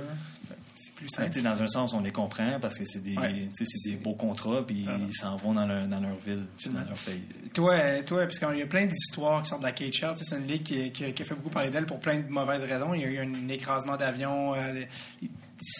Plus 1.07 1.25
simple. 1.25 1.41
dans 1.41 1.61
un 1.61 1.67
sens, 1.67 1.93
on 1.93 2.01
les 2.01 2.11
comprend 2.11 2.59
parce 2.59 2.77
que 2.77 2.85
c'est 2.85 3.03
des, 3.03 3.15
Ouais. 3.17 3.31
des 3.33 3.95
beaux 3.95 4.13
contrats 4.15 4.65
puis 4.65 4.85
ils 5.07 5.13
s'en 5.15 5.35
vont 5.37 5.53
dans 5.53 5.65
leur, 5.67 5.87
dans 5.87 5.99
leur 5.99 6.15
ville 6.17 6.45
puis 6.57 6.69
dans 6.69 6.79
leur 6.79 6.97
pays. 6.97 7.21
Toi, 7.53 8.03
toi 8.03 8.23
parce 8.25 8.39
qu'il 8.39 8.57
y 8.57 8.61
a 8.61 8.67
plein 8.67 8.85
d'histoires 8.85 9.41
qui 9.41 9.49
sortent 9.49 9.61
de 9.61 9.67
la 9.67 9.71
KHL. 9.71 10.15
C'est 10.17 10.35
une 10.35 10.47
ligue 10.47 10.63
qui, 10.63 10.91
qui- 10.91 11.13
qui 11.13 11.21
a 11.21 11.25
fait 11.25 11.35
beaucoup 11.35 11.49
parler 11.49 11.69
d'elle 11.69 11.85
pour 11.85 11.99
plein 11.99 12.19
de 12.19 12.27
mauvaises 12.29 12.63
raisons. 12.63 12.93
Il 12.93 13.01
y 13.01 13.05
a 13.05 13.07
eu 13.07 13.19
un 13.19 13.49
écrasement 13.49 13.97
d'avion. 13.97 14.53
euh, 14.55 14.83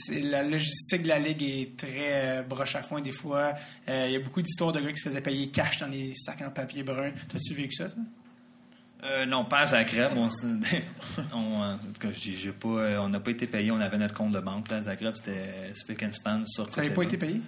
la 0.10 0.44
logistique 0.44 1.04
de 1.04 1.08
la 1.10 1.20
ligue 1.20 1.44
est 1.44 1.78
très 1.78 2.40
euh, 2.40 2.44
broche 2.44 2.76
à 2.76 2.82
foin 2.82 3.02
des 3.02 3.12
fois. 3.12 3.54
Euh, 3.90 4.06
il 4.08 4.14
y 4.14 4.16
a 4.16 4.20
beaucoup 4.20 4.42
d'histoires 4.42 4.72
de 4.72 4.80
gars 4.80 4.92
qui 4.92 4.98
se 5.00 5.10
faisaient 5.10 5.22
payer 5.22 5.50
cash 5.50 5.80
dans 5.80 5.90
des 5.90 6.14
sacs 6.16 6.42
en 6.42 6.50
papier 6.50 6.84
brun. 6.84 7.12
T'as-tu 7.30 7.54
vécu 7.54 7.74
ça, 7.74 7.90
toi? 7.90 8.02
Euh, 9.06 9.26
non, 9.26 9.46
pas 9.46 9.60
à 9.60 9.66
Zagreb. 9.68 10.14
On, 10.18 10.28
on- 11.34 11.62
en 11.64 11.78
tout 11.78 12.00
cas, 12.00 12.08
j'ai 12.12 12.52
pas, 12.52 12.68
euh, 12.68 12.98
on 13.00 13.10
n'a 13.10 13.20
pas 13.20 13.32
été 13.32 13.46
payé. 13.46 13.72
On 13.72 13.80
avait 13.80 13.98
notre 13.98 14.14
compte 14.16 14.32
de 14.32 14.40
banque. 14.40 14.70
Là, 14.70 14.78
à 14.78 14.82
Zagreb, 14.82 15.14
c'était 15.16 15.74
Spick 15.74 16.02
and 16.04 16.12
Span 16.12 16.42
sur 16.46 16.72
Ça 16.72 16.82
n'avait 16.82 16.94
pas 16.94 17.04
été 17.04 17.18
payé? 17.18 17.40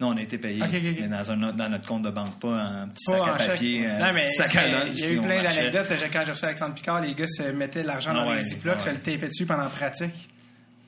Non, 0.00 0.08
on 0.08 0.16
a 0.16 0.22
été 0.22 0.38
payé. 0.38 0.60
Mais 1.00 1.08
dans, 1.08 1.30
un, 1.30 1.52
dans 1.52 1.68
notre 1.68 1.86
compte 1.86 2.02
de 2.02 2.10
banque, 2.10 2.40
pas 2.40 2.48
un 2.62 2.88
petit 2.88 3.04
Pas 3.06 3.18
sac 3.38 3.40
à 3.40 3.44
papier. 3.52 3.86
euh, 3.86 3.98
Non, 3.98 4.12
mais 4.12 4.28
sac 4.30 4.56
à 4.56 4.66
lunch, 4.66 4.88
il 4.94 4.98
y 5.00 5.04
a 5.04 5.10
eu 5.10 5.20
plein 5.20 5.42
d'anecdotes. 5.42 5.86
Quand 6.12 6.22
j'ai 6.24 6.30
reçu 6.32 6.44
Alexandre 6.46 6.74
Picard, 6.74 7.00
les 7.00 7.14
gars 7.14 7.26
se 7.28 7.42
mettaient 7.52 7.84
l'argent 7.84 8.10
Ah 8.12 8.24
dans 8.24 8.30
ouais, 8.30 8.36
les 8.38 8.44
ziplocs, 8.44 8.74
ouais. 8.76 8.80
se 8.80 8.88
le 8.90 8.96
tapaient 8.96 9.28
dessus 9.28 9.46
pendant 9.46 9.64
la 9.64 9.68
pratique 9.70 10.30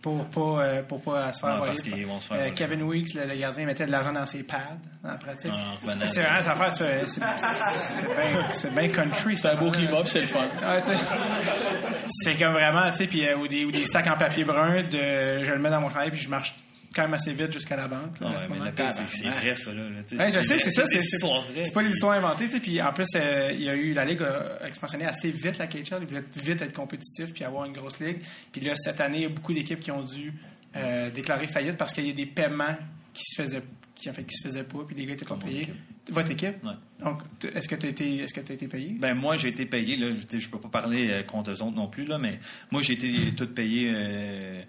pour 0.07 0.25
pas, 0.27 0.63
euh, 0.63 0.83
pour 0.83 1.03
pas 1.03 1.33
se 1.33 1.41
faire 1.41 1.57
voler. 1.57 1.67
parce 1.67 1.83
qu'ils 1.83 2.07
vont 2.07 2.21
se 2.21 2.29
faire 2.29 2.37
Euh, 2.37 2.41
voler. 2.43 2.55
Kevin 2.55 2.83
Weeks, 2.85 3.15
le, 3.15 3.25
le 3.27 3.35
gardien, 3.35 3.67
mettait 3.67 3.87
de 3.87 3.91
l'argent 3.91 4.13
dans 4.13 4.25
ses 4.27 4.45
pads 4.45 4.57
dans 5.03 5.11
la 5.11 5.17
pratique. 5.17 5.51
C'est 6.07 6.23
vraiment, 6.23 6.71
tu 6.71 6.85
fais- 6.85 7.07
c'est 7.07 7.21
c'est 8.53 8.75
bien 8.75 8.89
country. 8.89 9.37
C'est 9.37 9.49
un 9.49 9.57
beau 9.57 9.71
climat, 9.73 10.01
puis 10.03 10.09
c'est 10.11 10.21
le 10.21 10.27
fun. 10.29 10.39
Ouais, 10.63 10.83
c'est 12.07 12.37
comme 12.37 12.53
vraiment, 12.53 12.89
tu 12.91 12.97
sais, 12.99 13.07
puis 13.07 13.27
euh, 13.27 13.37
ou, 13.37 13.49
des, 13.49 13.65
ou 13.65 13.73
des 13.73 13.85
sacs 13.87 14.07
en 14.07 14.17
papier 14.17 14.45
brun, 14.45 14.83
de, 14.85 15.43
je 15.43 15.51
le 15.53 15.59
mets 15.59 15.71
dans 15.71 15.81
mon 15.81 15.89
chandail, 15.91 16.11
puis 16.11 16.21
je 16.21 16.29
marche 16.29 16.55
quand 16.97 17.03
même 17.03 17.15
assez 17.15 17.33
vite 17.35 17.53
jusqu'à 17.53 17.77
la 17.77 17.87
banque. 17.87 18.19
là, 18.21 18.31
à 18.37 18.39
ce 18.41 18.47
moment. 18.47 18.65
c'est 18.75 19.29
vrai, 19.29 19.55
ça. 19.55 19.73
Là, 19.75 19.83
Ouais, 20.19 20.31
je 20.31 20.41
sais, 20.41 20.59
c'est 20.59 20.71
ça. 20.71 20.85
C'est 20.87 21.73
pas 21.75 21.83
des 21.83 21.91
histoires 21.91 22.13
inventées. 22.15 22.47
Puis 22.59 22.81
en 22.81 22.93
plus, 22.93 23.07
euh, 23.15 23.53
il 23.53 23.63
y 23.63 23.69
a 23.69 23.75
eu 23.75 23.93
la 23.93 24.05
Ligue 24.05 24.23
a 24.23 24.67
expansionné 24.67 25.05
assez 25.05 25.31
vite 25.31 25.59
la 25.59 25.67
KHL. 25.67 25.99
Ils 26.01 26.07
voulaient 26.07 26.25
vite 26.37 26.63
être 26.63 26.73
compétitifs 26.73 27.33
puis 27.35 27.45
avoir 27.45 27.67
une 27.67 27.73
grosse 27.73 28.01
ligue. 28.01 28.19
Puis 28.51 28.63
là, 28.63 28.75
cette 28.75 29.01
année, 29.01 29.19
il 29.19 29.23
y 29.23 29.27
a 29.27 29.29
beaucoup 29.29 29.53
d'équipes 29.53 29.81
qui 29.81 29.91
ont 29.91 30.03
dû 30.03 30.33
euh, 30.77 31.11
déclarer 31.11 31.47
faillite 31.47 31.77
parce 31.77 31.93
qu'il 31.93 32.07
y 32.07 32.11
a 32.11 32.15
des 32.15 32.27
paiements 32.27 32.77
qui 33.13 33.25
se 33.25 33.43
faisaient 33.43 33.63
qui, 33.97 34.11
en 34.11 34.13
fait, 34.13 34.25
qui 34.25 34.37
se 34.37 34.47
faisaient 34.47 34.65
pas, 34.65 34.81
puis 34.87 34.95
les 34.95 35.07
gars 35.07 35.15
étaient 35.15 35.25
pas 35.25 35.37
payés. 35.37 35.69
Votre 36.11 36.31
équipe? 36.31 36.63
Ouais. 36.63 36.75
Donc, 37.03 37.23
est-ce 37.55 37.67
que 37.67 37.75
tu 37.75 37.87
as 37.87 37.89
été, 37.89 38.19
est-ce 38.19 38.35
que 38.35 38.41
été 38.41 38.69
payé? 38.69 38.95
Ben 38.99 39.15
moi 39.15 39.37
j'ai 39.37 39.49
été 39.49 39.67
payé 39.67 39.97
là, 39.97 40.13
je, 40.15 40.39
je 40.39 40.49
peux 40.49 40.61
pas 40.61 40.69
parler 40.69 41.11
euh, 41.11 41.23
contre 41.25 41.51
eux 41.51 41.63
autres 41.63 41.75
non 41.75 41.89
plus 41.89 42.05
là, 42.05 42.17
mais 42.19 42.39
moi 42.71 42.81
j'ai 42.83 42.93
été 42.93 43.13
tout 43.37 43.49
payé. 43.49 43.91
Euh, 43.93 44.63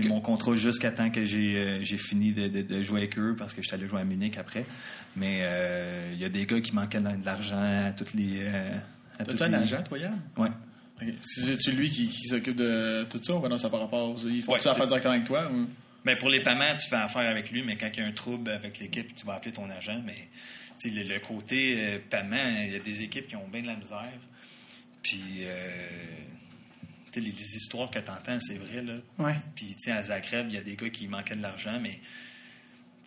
sais, 0.00 0.08
mon 0.08 0.20
contrat 0.20 0.54
jusqu'à 0.54 0.90
temps 0.92 1.10
que 1.10 1.24
j'ai 1.26 1.56
euh, 1.56 1.82
j'ai 1.82 1.98
fini 1.98 2.32
de, 2.32 2.48
de- 2.48 2.62
de 2.62 2.82
jouer 2.82 3.00
avec 3.00 3.18
eux 3.18 3.34
parce 3.36 3.52
que 3.52 3.62
j'étais 3.62 3.74
allé 3.74 3.88
jouer 3.88 4.00
à 4.00 4.04
Munich 4.04 4.38
après. 4.38 4.64
Mais 5.16 5.40
euh, 5.42 6.10
il 6.14 6.20
y 6.20 6.24
a 6.24 6.28
des 6.28 6.46
gars 6.46 6.60
qui 6.60 6.74
manquaient 6.74 7.00
de 7.00 7.24
l'argent 7.24 7.60
à 7.62 7.90
toutes 7.92 8.14
les. 8.14 8.38
euh, 8.40 8.74
à 9.14 9.24
T'as-tu 9.24 9.30
toutes 9.32 9.42
un 9.42 9.48
les- 9.48 9.54
agent, 9.56 9.82
toi, 9.82 9.98
Yann? 9.98 10.20
Ok. 10.36 10.48
C'est-tu 11.22 11.72
lui 11.72 11.90
qui, 11.90 12.08
qui 12.08 12.28
s'occupe 12.28 12.56
de 12.56 13.04
tout 13.04 13.18
ça 13.22 13.34
ou 13.34 13.48
non, 13.48 13.58
ça 13.58 13.68
par 13.68 13.80
rapport 13.80 14.10
aux... 14.10 14.16
Ils 14.28 14.42
font 14.42 14.52
Ouais, 14.52 14.58
tu 14.60 14.68
affaire 14.68 14.86
directement 14.86 15.14
avec 15.14 15.26
toi? 15.26 15.50
Ou... 15.52 15.66
Pour 16.20 16.28
les 16.28 16.40
paiements, 16.40 16.74
tu 16.80 16.88
fais 16.88 16.96
affaire 16.96 17.28
avec 17.28 17.50
lui, 17.50 17.62
mais 17.64 17.76
quand 17.76 17.88
il 17.92 18.00
y 18.00 18.02
a 18.04 18.06
un 18.06 18.12
trouble 18.12 18.50
avec 18.50 18.78
l'équipe, 18.78 19.12
tu 19.14 19.26
vas 19.26 19.34
appeler 19.34 19.52
ton 19.52 19.68
agent. 19.70 20.00
Mais 20.06 20.28
le, 20.84 21.02
le 21.02 21.18
côté 21.20 21.98
paiement, 22.08 22.36
il 22.66 22.72
y 22.72 22.76
a 22.76 22.78
des 22.78 23.02
équipes 23.02 23.26
qui 23.28 23.34
ont 23.36 23.48
bien 23.48 23.62
de 23.62 23.66
la 23.68 23.76
misère. 23.76 24.12
Puis, 25.02 25.44
les, 27.16 27.32
les 27.32 27.56
histoires 27.56 27.90
que 27.90 27.98
tu 27.98 28.10
entends, 28.10 28.40
c'est 28.40 28.58
vrai. 28.58 28.82
Là. 28.82 28.94
Ouais. 29.18 29.36
Puis, 29.54 29.76
à 29.88 30.02
Zagreb, 30.02 30.48
il 30.48 30.54
y 30.54 30.58
a 30.58 30.62
des 30.62 30.76
gars 30.76 30.90
qui 30.90 31.06
manquaient 31.08 31.36
de 31.36 31.42
l'argent, 31.42 31.78
mais 31.80 32.00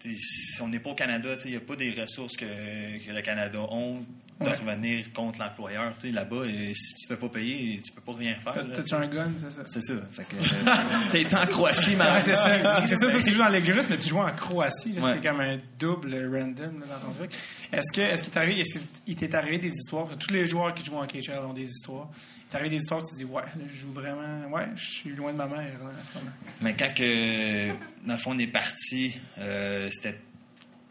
si 0.02 0.62
on 0.62 0.68
n'est 0.68 0.80
pas 0.80 0.92
au 0.92 0.96
Canada, 0.96 1.36
il 1.46 1.52
n'y 1.52 1.58
a 1.58 1.62
pas 1.62 1.76
des 1.76 1.92
ressources 1.92 2.38
que, 2.38 2.46
que 2.46 3.12
le 3.12 3.22
Canada 3.22 3.60
ont 3.62 4.06
de 4.40 4.46
Ouais. 4.46 4.52
revenir 4.54 5.14
contre 5.14 5.40
l'employeur. 5.40 5.94
Tu 5.98 6.08
sais, 6.08 6.14
Là-bas, 6.14 6.36
euh, 6.36 6.74
si 6.74 6.94
tu 6.96 7.10
ne 7.12 7.16
fais 7.16 7.22
pas 7.22 7.30
payer, 7.30 7.82
tu 7.82 7.92
peux 7.94 8.02
pas 8.02 8.14
rien 8.18 8.36
faire. 8.44 8.54
T'as-tu 8.74 8.94
un 8.94 9.08
gun, 9.08 9.32
c'est 9.40 9.52
ça? 9.52 9.62
C'est 9.66 9.82
ça. 9.82 9.94
Fait 10.12 10.24
que, 10.24 10.36
euh, 11.16 11.20
été 11.20 11.36
en 11.38 11.46
Croatie, 11.46 11.96
mais 11.96 12.04
c'est 12.26 12.34
ça. 12.34 12.86
C'est 12.86 12.96
ça, 12.98 13.10
ça, 13.10 13.22
tu 13.22 13.32
joues 13.32 13.38
dans 13.40 13.48
l'Egrus, 13.48 13.90
mais 13.90 13.98
tu 13.98 14.10
joues 14.10 14.18
en 14.20 14.32
Croatie. 14.34 14.92
là, 14.94 15.02
Ouais. 15.02 15.12
C'est 15.22 15.28
comme 15.30 15.40
un 15.40 15.58
double 15.80 16.14
random 16.34 16.82
là, 16.82 16.86
dans 17.00 17.08
ton 17.08 17.14
truc. 17.14 17.32
Est-ce 17.72 17.92
que 17.94 18.02
est-ce 18.02 18.24
qu'il 18.24 18.34
t'est 18.34 18.40
arrivé, 18.40 18.60
est-ce 18.62 18.80
qu'il 19.06 19.16
t'est 19.16 19.34
arrivé 19.36 19.58
des 19.58 19.70
histoires? 19.72 20.08
Tous 20.18 20.34
les 20.34 20.48
joueurs 20.48 20.74
qui 20.74 20.84
jouent 20.84 20.98
en 20.98 21.08
KHL 21.08 21.40
ont 21.48 21.54
des 21.54 21.70
histoires. 21.70 22.10
Il 22.14 22.50
t'est 22.50 22.58
arrivé 22.58 22.70
des 22.76 22.82
histoires 22.82 23.02
où 23.02 23.04
tu 23.06 23.14
te 23.14 23.18
dis, 23.18 23.24
ouais, 23.26 23.42
là, 23.42 23.64
je 23.68 23.74
joue 23.76 23.92
vraiment, 23.94 24.50
ouais, 24.54 24.64
je 24.76 24.86
suis 24.86 25.10
loin 25.16 25.32
de 25.32 25.38
ma 25.38 25.48
mère. 25.48 25.58
Là, 25.82 25.90
en 25.90 26.14
ce 26.14 26.18
moment. 26.20 26.32
Mais 26.62 26.76
quand 26.76 26.94
que, 26.94 27.70
dans 28.06 28.14
le 28.14 28.18
fond, 28.18 28.32
on 28.36 28.38
est 28.38 28.48
parti, 28.48 29.16
euh, 29.40 29.90
c'était. 29.92 30.20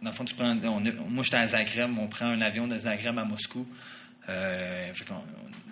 Dans 0.04 0.10
le 0.10 0.14
fond, 0.14 0.24
tu 0.26 0.34
prends. 0.34 0.54
on 0.64 0.82
moi, 1.08 1.24
j'étais 1.24 1.38
à 1.38 1.46
Zagreb, 1.46 1.98
on 1.98 2.08
prend 2.08 2.26
un 2.26 2.42
avion 2.42 2.66
de 2.66 2.76
Zagreb 2.76 3.18
à 3.18 3.24
Moscou. 3.24 3.66
Euh, 4.28 4.92
fait 4.92 5.06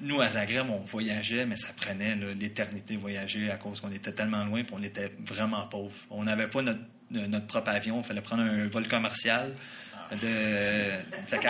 nous, 0.00 0.22
à 0.22 0.30
Zagreb, 0.30 0.70
on 0.70 0.78
voyageait, 0.78 1.44
mais 1.44 1.56
ça 1.56 1.74
prenait 1.76 2.16
l'éternité 2.16 2.94
de 2.94 3.00
voyager 3.00 3.50
à 3.50 3.56
cause 3.56 3.80
qu'on 3.80 3.92
était 3.92 4.12
tellement 4.12 4.42
loin 4.44 4.60
et 4.60 4.66
on 4.72 4.82
était 4.82 5.12
vraiment 5.26 5.66
pauvres. 5.66 5.92
On 6.10 6.24
n'avait 6.24 6.48
pas 6.48 6.62
notre, 6.62 6.80
euh, 7.14 7.26
notre 7.26 7.46
propre 7.46 7.72
avion, 7.72 8.00
il 8.00 8.04
fallait 8.04 8.22
prendre 8.22 8.42
un 8.42 8.68
vol 8.68 8.88
commercial. 8.88 9.52
De, 10.10 10.16
fait 11.26 11.38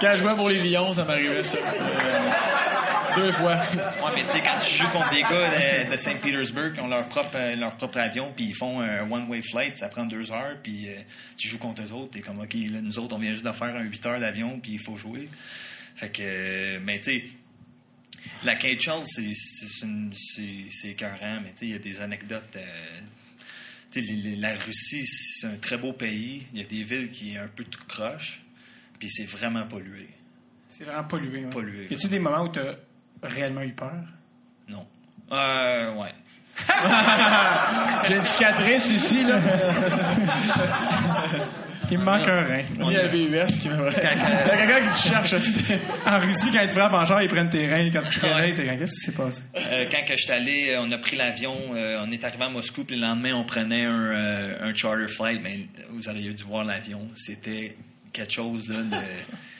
Quand 0.00 0.12
je 0.14 0.20
jouais 0.20 0.36
pour 0.36 0.50
les 0.50 0.62
Lions, 0.62 0.92
ça 0.92 1.04
m'arrivait 1.04 1.42
ça. 1.42 1.58
Euh, 1.58 2.73
deux 3.16 3.32
fois. 3.32 3.56
Ouais, 3.56 4.12
mais 4.14 4.24
tu 4.24 4.30
sais, 4.32 4.40
quand 4.42 4.58
tu 4.58 4.74
joues 4.74 4.88
contre 4.90 5.10
des 5.10 5.22
gars 5.22 5.84
de, 5.84 5.90
de 5.92 5.96
Saint-Pétersbourg 5.96 6.72
qui 6.74 6.80
ont 6.80 6.88
leur 6.88 7.08
propre, 7.08 7.30
euh, 7.36 7.54
leur 7.56 7.76
propre 7.76 7.98
avion, 7.98 8.32
puis 8.34 8.46
ils 8.46 8.54
font 8.56 8.80
un 8.80 9.10
one-way 9.10 9.40
flight, 9.42 9.76
ça 9.78 9.88
prend 9.88 10.04
deux 10.06 10.30
heures, 10.32 10.56
puis 10.62 10.88
euh, 10.88 11.00
tu 11.36 11.48
joues 11.48 11.58
contre 11.58 11.82
eux 11.82 11.92
autres, 11.92 12.12
t'es 12.12 12.20
comme, 12.20 12.40
OK, 12.40 12.54
là, 12.54 12.80
nous 12.80 12.98
autres, 12.98 13.14
on 13.16 13.18
vient 13.18 13.32
juste 13.32 13.44
de 13.44 13.52
faire 13.52 13.74
un 13.76 13.82
8 13.82 14.06
heures 14.06 14.20
d'avion, 14.20 14.58
puis 14.60 14.72
il 14.72 14.80
faut 14.80 14.96
jouer. 14.96 15.28
Fait 15.96 16.08
que, 16.10 16.22
euh, 16.22 16.78
mais 16.82 16.98
tu 17.00 17.04
sais, 17.20 17.24
la 18.42 18.56
KHL, 18.56 19.02
c'est 19.04 19.32
c'est 19.34 19.84
une- 19.86 20.10
c'est- 20.12 20.70
c'est 20.70 20.88
écœurant, 20.90 21.40
mais 21.42 21.50
tu 21.50 21.58
sais, 21.58 21.66
il 21.66 21.70
y 21.72 21.74
a 21.74 21.78
des 21.78 22.00
anecdotes. 22.00 22.56
euh, 22.56 23.00
tu 23.90 24.02
sais, 24.02 24.12
la 24.38 24.54
Russie, 24.54 25.06
c'est 25.06 25.46
un 25.46 25.56
très 25.56 25.76
beau 25.76 25.92
pays. 25.92 26.46
Il 26.52 26.60
y 26.60 26.64
a 26.64 26.66
des 26.66 26.82
villes 26.82 27.10
qui 27.10 27.34
est 27.34 27.38
un 27.38 27.46
peu 27.48 27.62
tout 27.64 27.80
croche, 27.86 28.40
puis 28.98 29.08
c'est 29.10 29.24
vraiment 29.26 29.64
pollué. 29.66 30.08
C'est 30.68 30.84
vraiment 30.84 31.04
pollué. 31.04 31.44
Ouais. 31.44 31.50
Pollué. 31.50 31.86
Y 31.90 31.94
a-tu 31.94 32.08
des 32.08 32.18
moments 32.18 32.42
où 32.42 32.48
tu 32.48 32.58
as 32.58 32.74
réellement 33.24 33.62
eu 33.62 33.72
peur? 33.72 33.92
Non. 34.68 34.86
Euh, 35.32 35.92
ouais. 35.94 36.12
J'ai 38.08 38.16
une 38.16 38.24
cicatrice 38.24 38.90
ici, 38.90 39.24
là. 39.24 39.38
Il 41.90 41.98
me 41.98 42.04
manque 42.04 42.26
un 42.26 42.42
rein. 42.44 42.62
Il 42.80 42.92
y 42.92 42.96
a 42.96 43.06
VUS 43.08 43.58
qui 43.60 43.68
m'aimerait. 43.68 43.92
Il 43.96 44.48
y 44.48 44.50
a 44.50 44.56
quelqu'un 44.56 44.90
qui 44.90 45.02
te 45.02 45.08
cherche. 45.08 45.34
En 46.06 46.20
Russie, 46.20 46.50
quand 46.52 46.62
ils 46.62 46.68
te 46.68 46.72
frappent 46.72 46.94
en 46.94 47.04
char, 47.06 47.22
ils 47.22 47.28
prennent 47.28 47.50
tes 47.50 47.68
reins. 47.68 47.90
Quand 47.92 48.02
tu 48.02 48.18
te 48.18 48.26
réveilles, 48.26 48.54
t'es 48.54 48.66
comme, 48.66 48.78
qu'est-ce 48.78 48.92
qui 48.92 49.06
s'est 49.06 49.12
passé? 49.12 49.42
Euh, 49.56 49.84
quand 49.90 50.04
que 50.06 50.16
je 50.16 50.22
suis 50.22 50.32
allé, 50.32 50.70
euh, 50.70 50.80
on 50.80 50.90
a 50.90 50.98
pris 50.98 51.16
l'avion, 51.16 51.56
euh, 51.74 52.02
on 52.06 52.10
est 52.10 52.24
arrivé 52.24 52.44
à 52.44 52.48
Moscou, 52.48 52.84
puis 52.84 52.96
le 52.96 53.02
lendemain, 53.02 53.34
on 53.34 53.44
prenait 53.44 53.84
un, 53.84 53.92
euh, 53.92 54.70
un 54.70 54.74
charter 54.74 55.08
flight. 55.08 55.40
Mais 55.42 55.60
vous 55.90 56.08
auriez 56.08 56.32
dû 56.32 56.44
voir 56.44 56.64
l'avion. 56.64 57.00
C'était 57.14 57.76
quelque 58.12 58.32
chose 58.32 58.68
là, 58.70 58.78
de 58.78 59.04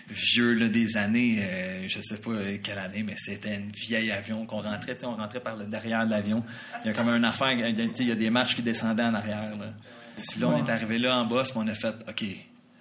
vieux 0.09 0.55
là, 0.55 0.68
des 0.68 0.96
années, 0.96 1.38
euh, 1.40 1.84
je 1.88 2.00
sais 2.00 2.18
pas 2.18 2.30
quelle 2.62 2.78
année, 2.78 3.02
mais 3.02 3.14
c'était 3.16 3.57
une 3.57 3.70
vieille 3.70 4.11
avion 4.11 4.44
qu'on 4.46 4.61
rentrait. 4.61 4.96
On 5.05 5.16
rentrait 5.16 5.40
par 5.40 5.57
le 5.57 5.66
derrière 5.66 6.05
de 6.07 6.11
l'avion. 6.11 6.44
Il 6.84 6.88
y 6.88 6.90
a 6.90 6.92
comme 6.92 7.09
une 7.09 7.24
affaire, 7.24 7.52
il 7.52 8.07
y 8.07 8.11
a- 8.12 8.14
des 8.14 8.30
marches 8.30 8.55
qui 8.57 8.62
descendaient 8.62 9.02
en 9.05 9.14
arrière. 9.14 9.50
Là, 9.59 9.72
Puis 10.16 10.40
là 10.40 10.48
on 10.48 10.64
est 10.64 10.70
arrivé 10.70 10.98
là 10.98 11.16
en 11.16 11.24
bas, 11.26 11.42
on 11.57 11.66
a 11.68 11.74
fait, 11.74 11.94
OK. 12.09 12.24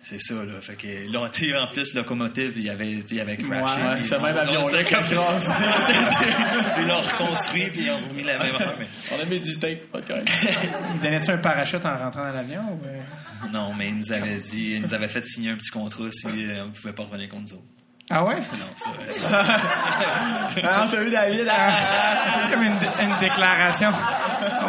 C'est 0.04 0.20
ça, 0.20 0.34
là. 0.36 0.60
Fait 0.60 0.76
que 0.76 1.12
là, 1.12 1.30
tu 1.32 1.56
en 1.56 1.66
plus, 1.68 1.94
locomotive, 1.96 2.54
il 2.58 2.64
y 2.64 2.70
avait, 2.70 2.92
il 2.92 3.14
y 3.16 3.22
avait 3.22 3.38
crashé. 3.38 3.82
Ouais, 3.82 3.96
Puis 3.96 4.06
ce 4.06 4.16
même 4.16 4.36
on 4.36 4.40
avion-là 4.40 4.84
qui 4.84 4.94
ils 6.82 6.88
l'ont 6.88 7.00
reconstruit 7.02 7.70
puis 7.70 7.84
ils 7.86 7.92
ont 7.92 8.00
remis 8.10 8.24
la 8.24 8.38
même 8.38 8.54
affaire. 8.56 8.76
mais- 8.80 8.88
On 9.18 9.22
a 9.22 9.26
mis 9.26 9.40
du 9.40 9.58
tape, 9.58 9.80
OK. 9.94 10.04
Ils 10.96 11.00
donnaient-tu 11.02 11.32
un 11.32 11.38
parachute 11.38 11.86
en 11.86 11.98
rentrant 11.98 12.26
dans 12.28 12.34
l'avion? 12.34 12.62
Ou... 12.62 12.86
euh? 12.86 13.50
Non, 13.52 13.74
mais 13.74 13.90
ils 13.90 13.96
nous 13.98 14.12
avaient 14.12 14.40
dit, 14.40 14.72
ils 14.76 14.82
nous 14.82 14.94
avaient 14.94 15.08
fait 15.08 15.26
signer 15.26 15.52
un 15.52 15.56
petit 15.56 15.72
contrat 15.72 16.06
si 16.12 16.28
euh, 16.28 16.56
on 16.64 16.66
ne 16.68 16.72
pouvait 16.72 16.94
pas 16.94 17.04
revenir 17.04 17.30
contre 17.30 17.44
nous 17.44 17.54
autres. 17.54 17.64
Ah 18.10 18.26
ouais? 18.26 18.36
Non, 18.36 18.66
c'est 18.76 18.90
vrai. 18.90 19.06
Ah, 20.66 20.88
t'as 20.92 21.04
vu 21.04 21.10
David? 21.10 21.48
Ah, 21.50 22.44
C'est 22.44 22.54
comme 22.54 22.64
une, 22.64 22.74
une 22.74 23.20
déclaration. 23.20 23.92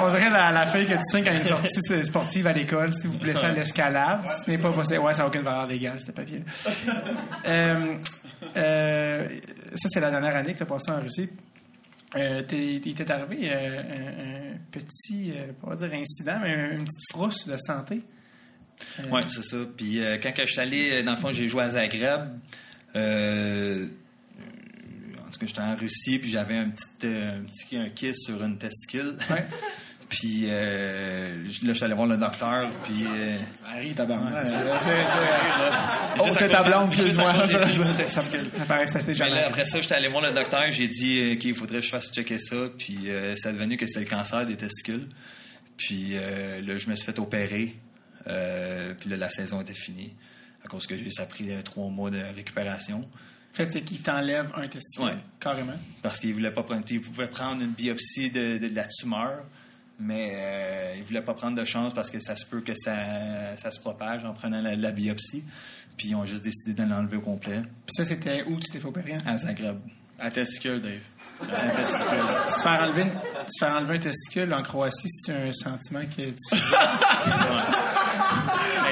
On 0.02 0.08
dirait 0.08 0.30
la, 0.30 0.50
la 0.50 0.66
feuille 0.66 0.86
que 0.86 0.94
tu 0.94 1.00
signes 1.04 1.24
quand 1.24 1.30
il 1.30 1.34
y 1.34 1.36
a 1.36 1.40
une 1.40 1.44
sortie 1.44 2.04
sportive 2.06 2.46
à 2.46 2.52
l'école, 2.52 2.92
si 2.94 3.06
vous 3.06 3.18
blessez 3.18 3.44
à 3.44 3.50
l'escalade. 3.50 4.20
Ce 4.44 4.50
n'est 4.50 4.56
pas 4.58 4.70
possible. 4.72 5.00
Ouais, 5.00 5.12
ça 5.14 5.22
n'a 5.22 5.28
aucune 5.28 5.42
valeur 5.42 5.66
légale, 5.66 5.98
ce 6.00 6.10
papier. 6.12 6.42
Euh, 7.46 7.96
euh, 8.56 9.28
ça, 9.74 9.88
c'est 9.90 10.00
la 10.00 10.10
dernière 10.10 10.34
année 10.36 10.52
que 10.52 10.58
tu 10.58 10.62
as 10.62 10.66
passé 10.66 10.90
en 10.90 11.00
Russie. 11.00 11.28
Euh, 12.16 12.42
il 12.52 12.94
t'est 12.94 13.10
arrivé 13.10 13.50
euh, 13.52 13.80
un, 13.80 14.52
un 14.54 14.56
petit, 14.70 15.32
euh, 15.36 15.52
pas 15.62 15.76
dire 15.76 15.90
incident, 15.92 16.38
mais 16.42 16.52
une 16.72 16.84
petite 16.84 17.10
frousse 17.12 17.46
de 17.46 17.56
santé. 17.58 18.02
Euh, 19.00 19.02
Oui, 19.10 19.22
c'est 19.26 19.42
ça. 19.42 19.56
Puis 19.76 20.02
euh, 20.02 20.16
quand 20.22 20.32
je 20.36 20.46
suis 20.46 20.60
allé, 20.60 21.02
dans 21.02 21.10
le 21.12 21.16
fond, 21.18 21.32
j'ai 21.32 21.48
joué 21.48 21.64
à 21.64 21.70
Zagreb. 21.70 22.22
Euh, 22.96 23.86
en 25.18 25.30
tout 25.30 25.38
cas, 25.40 25.46
j'étais 25.46 25.60
en 25.60 25.74
Russie, 25.76 26.18
puis 26.18 26.30
j'avais 26.30 26.56
un 26.56 26.70
petit, 26.70 26.84
euh, 27.04 27.38
un 27.38 27.42
petit 27.44 27.76
un 27.76 27.88
kiss 27.88 28.16
sur 28.24 28.42
une 28.42 28.56
testicule. 28.58 29.16
Ouais. 29.30 29.44
puis 30.08 30.44
euh, 30.48 31.42
là, 31.42 31.48
je 31.64 31.72
suis 31.72 31.84
allé 31.84 31.94
voir 31.94 32.06
le 32.06 32.16
docteur, 32.16 32.70
puis... 32.84 33.04
euh, 33.06 33.36
Harry, 33.66 33.94
c'est- 34.46 34.58
juste 34.58 34.86
Oh, 36.20 36.28
c'est 36.32 36.48
ta 36.48 36.62
blonde, 36.62 36.86
excuse-moi. 36.92 37.48
Ça- 37.48 37.58
paraît 38.68 38.86
jamais 39.14 39.42
après 39.42 39.64
ça, 39.64 39.80
j'étais 39.80 39.94
allé 39.96 40.08
voir 40.08 40.22
le 40.22 40.32
docteur. 40.32 40.70
J'ai 40.70 40.86
dit 40.88 41.18
euh, 41.18 41.34
qu'il 41.36 41.54
faudrait 41.54 41.80
que 41.80 41.84
je 41.84 41.90
fasse 41.90 42.12
checker 42.12 42.38
ça. 42.38 42.56
Puis 42.78 43.10
euh, 43.10 43.34
ça 43.34 43.48
a 43.48 43.52
devenu 43.52 43.76
que 43.76 43.86
c'était 43.86 44.00
le 44.00 44.06
cancer 44.06 44.46
des 44.46 44.56
testicules. 44.56 45.08
Puis 45.76 46.10
euh, 46.12 46.60
là, 46.60 46.76
je 46.76 46.88
me 46.88 46.94
suis 46.94 47.04
fait 47.04 47.18
opérer. 47.18 47.74
Euh, 48.28 48.94
puis 48.98 49.10
là, 49.10 49.16
la 49.16 49.28
saison 49.28 49.60
était 49.60 49.74
finie. 49.74 50.14
À 50.64 50.68
cause 50.68 50.86
que 50.86 50.94
ça 51.10 51.22
a 51.24 51.26
pris 51.26 51.50
euh, 51.52 51.62
trois 51.62 51.88
mois 51.90 52.10
de 52.10 52.20
récupération. 52.34 53.00
En 53.00 53.56
fait, 53.56 53.70
c'est 53.70 53.82
qu'il 53.82 54.00
t'enlève 54.02 54.50
un 54.56 54.66
testicule, 54.66 55.04
Ouais. 55.06 55.16
carrément. 55.38 55.76
Parce 56.02 56.18
qu'il 56.18 56.32
voulait 56.34 56.50
pas 56.50 56.62
prendre. 56.64 56.82
Il 56.90 57.00
pouvait 57.00 57.28
prendre 57.28 57.62
une 57.62 57.70
biopsie 57.72 58.30
de, 58.30 58.58
de- 58.58 58.68
de 58.68 58.74
la 58.74 58.84
tumeur. 58.86 59.44
Mais 60.00 60.32
euh, 60.34 60.94
il 60.96 61.04
voulait 61.04 61.22
pas 61.22 61.34
prendre 61.34 61.56
de 61.56 61.64
chance 61.64 61.94
parce 61.94 62.10
que 62.10 62.18
ça 62.18 62.34
se 62.34 62.44
peut 62.46 62.62
que 62.62 62.74
ça, 62.74 63.56
ça 63.56 63.70
se 63.70 63.78
propage 63.78 64.24
en 64.24 64.32
prenant 64.34 64.60
la, 64.60 64.74
la 64.74 64.90
biopsie. 64.90 65.44
Puis 65.96 66.08
ils 66.08 66.14
ont 66.16 66.24
juste 66.26 66.42
décidé 66.42 66.72
de 66.74 66.88
l'enlever 66.88 67.18
au 67.18 67.20
complet 67.20 67.60
Puis 67.86 67.94
ça, 67.94 68.04
c'était 68.04 68.42
où 68.42 68.58
tu 68.58 68.72
t'es 68.72 68.80
fait 68.80 68.88
opérer? 68.88 69.14
hein? 69.14 69.18
à 69.24 69.38
Zagreb. 69.38 69.78
À 70.18 70.32
testicule, 70.32 70.80
Dave. 70.82 71.00
À 71.52 71.68
testicule. 71.70 72.18
Se 72.48 72.62
faire 72.62 72.82
enlever, 72.82 73.04
se 73.46 73.64
faire 73.64 73.74
enlever 73.76 73.94
un 73.94 73.98
testicule 74.00 74.52
en 74.54 74.62
Croatie, 74.62 75.08
c'est 75.08 75.32
un 75.32 75.52
sentiment 75.52 76.00
que 76.06 76.22
tu. 76.22 76.56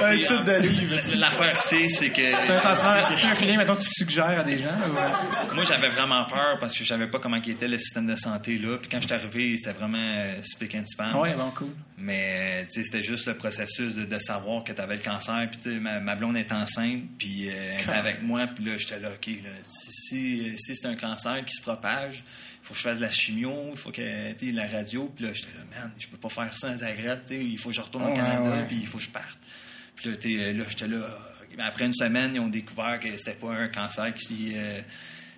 Un 0.02 0.16
titre 0.16 0.44
de 0.44 0.52
livre. 0.52 0.96
L'affaire, 1.18 1.60
c'est, 1.62 1.88
c'est 1.88 2.10
que. 2.10 2.22
C'est 2.44 2.52
un 2.52 3.30
un 3.30 3.34
feeling, 3.34 3.56
mettons, 3.56 3.76
que 3.76 3.82
tu 3.82 3.90
suggères 3.90 4.40
à 4.40 4.42
des 4.42 4.58
gens. 4.58 4.68
ou, 4.68 4.96
euh, 4.96 5.54
Moi, 5.54 5.64
j'avais 5.64 5.88
vraiment 5.88 6.24
peur 6.24 6.58
parce 6.58 6.76
que 6.76 6.84
je 6.84 6.88
savais 6.88 7.06
pas 7.06 7.18
comment 7.18 7.40
était 7.52 7.68
le 7.68 7.78
système 7.78 8.06
de 8.06 8.16
santé 8.16 8.58
là. 8.58 8.78
Puis 8.78 8.88
quand 8.90 9.00
je 9.00 9.06
suis 9.06 9.14
arrivé, 9.14 9.56
c'était 9.56 9.72
vraiment 9.72 9.98
euh, 9.98 10.34
speak 10.42 10.74
and 10.74 10.86
span. 10.86 11.18
Ouais, 11.20 11.34
bon, 11.34 11.50
cool. 11.54 11.68
Mais 11.98 12.66
sais, 12.70 12.82
c'était 12.82 13.02
juste 13.02 13.26
le 13.26 13.34
processus 13.34 13.94
de, 13.94 14.04
de 14.04 14.18
savoir 14.18 14.64
que 14.64 14.72
tu 14.72 14.80
avais 14.80 14.96
le 14.96 15.02
cancer. 15.02 15.46
Puis 15.50 15.60
tu 15.62 15.72
sais, 15.72 15.78
ma, 15.78 16.00
ma 16.00 16.14
blonde 16.14 16.36
est 16.36 16.52
enceinte, 16.52 17.02
puis 17.18 17.48
euh, 17.48 17.52
elle 17.74 17.80
était 17.80 17.90
avec 17.92 18.22
moi. 18.22 18.42
Puis 18.54 18.64
là, 18.64 18.76
j'étais 18.76 18.98
là, 18.98 19.10
OK, 19.10 19.26
là, 19.26 19.50
si, 19.70 19.92
si, 19.92 20.52
si 20.56 20.76
c'est 20.76 20.86
un 20.86 20.96
cancer 20.96 21.44
qui 21.44 21.54
se 21.54 21.62
propage, 21.62 22.24
faut 22.62 22.74
que 22.74 22.78
je 22.78 22.84
fasse 22.84 22.98
de 22.98 23.02
la 23.02 23.10
chimio, 23.10 23.70
il 23.72 23.76
faut 23.76 23.90
que 23.90 24.32
tu 24.32 24.46
sais, 24.46 24.52
la 24.52 24.66
radio. 24.66 25.12
Puis 25.14 25.26
là, 25.26 25.32
j'étais 25.32 25.52
là, 25.58 25.64
man, 25.80 25.92
je 25.98 26.08
peux 26.08 26.16
pas 26.16 26.28
faire 26.28 26.56
ça 26.56 26.70
à 26.70 26.76
Zagreb. 26.76 27.20
tu 27.26 27.34
sais, 27.34 27.44
Il 27.44 27.58
faut 27.58 27.70
que 27.70 27.74
je 27.74 27.80
retourne 27.80 28.04
au 28.04 28.14
Canada, 28.14 28.50
ouais. 28.50 28.66
puis 28.66 28.78
il 28.80 28.86
faut 28.86 28.98
que 28.98 29.04
je 29.04 29.10
parte. 29.10 29.38
Puis 29.96 30.10
là, 30.10 30.16
tu 30.16 30.38
sais, 30.38 30.52
là 30.52 30.64
j'étais 30.68 30.88
là. 30.88 31.18
Mais 31.56 31.64
Après 31.64 31.84
une 31.84 31.92
semaine, 31.92 32.34
ils 32.34 32.40
ont 32.40 32.48
découvert 32.48 32.98
que 32.98 33.14
c'était 33.16 33.34
pas 33.34 33.52
un 33.52 33.68
cancer 33.68 34.14
qui, 34.14 34.52
euh, 34.56 34.80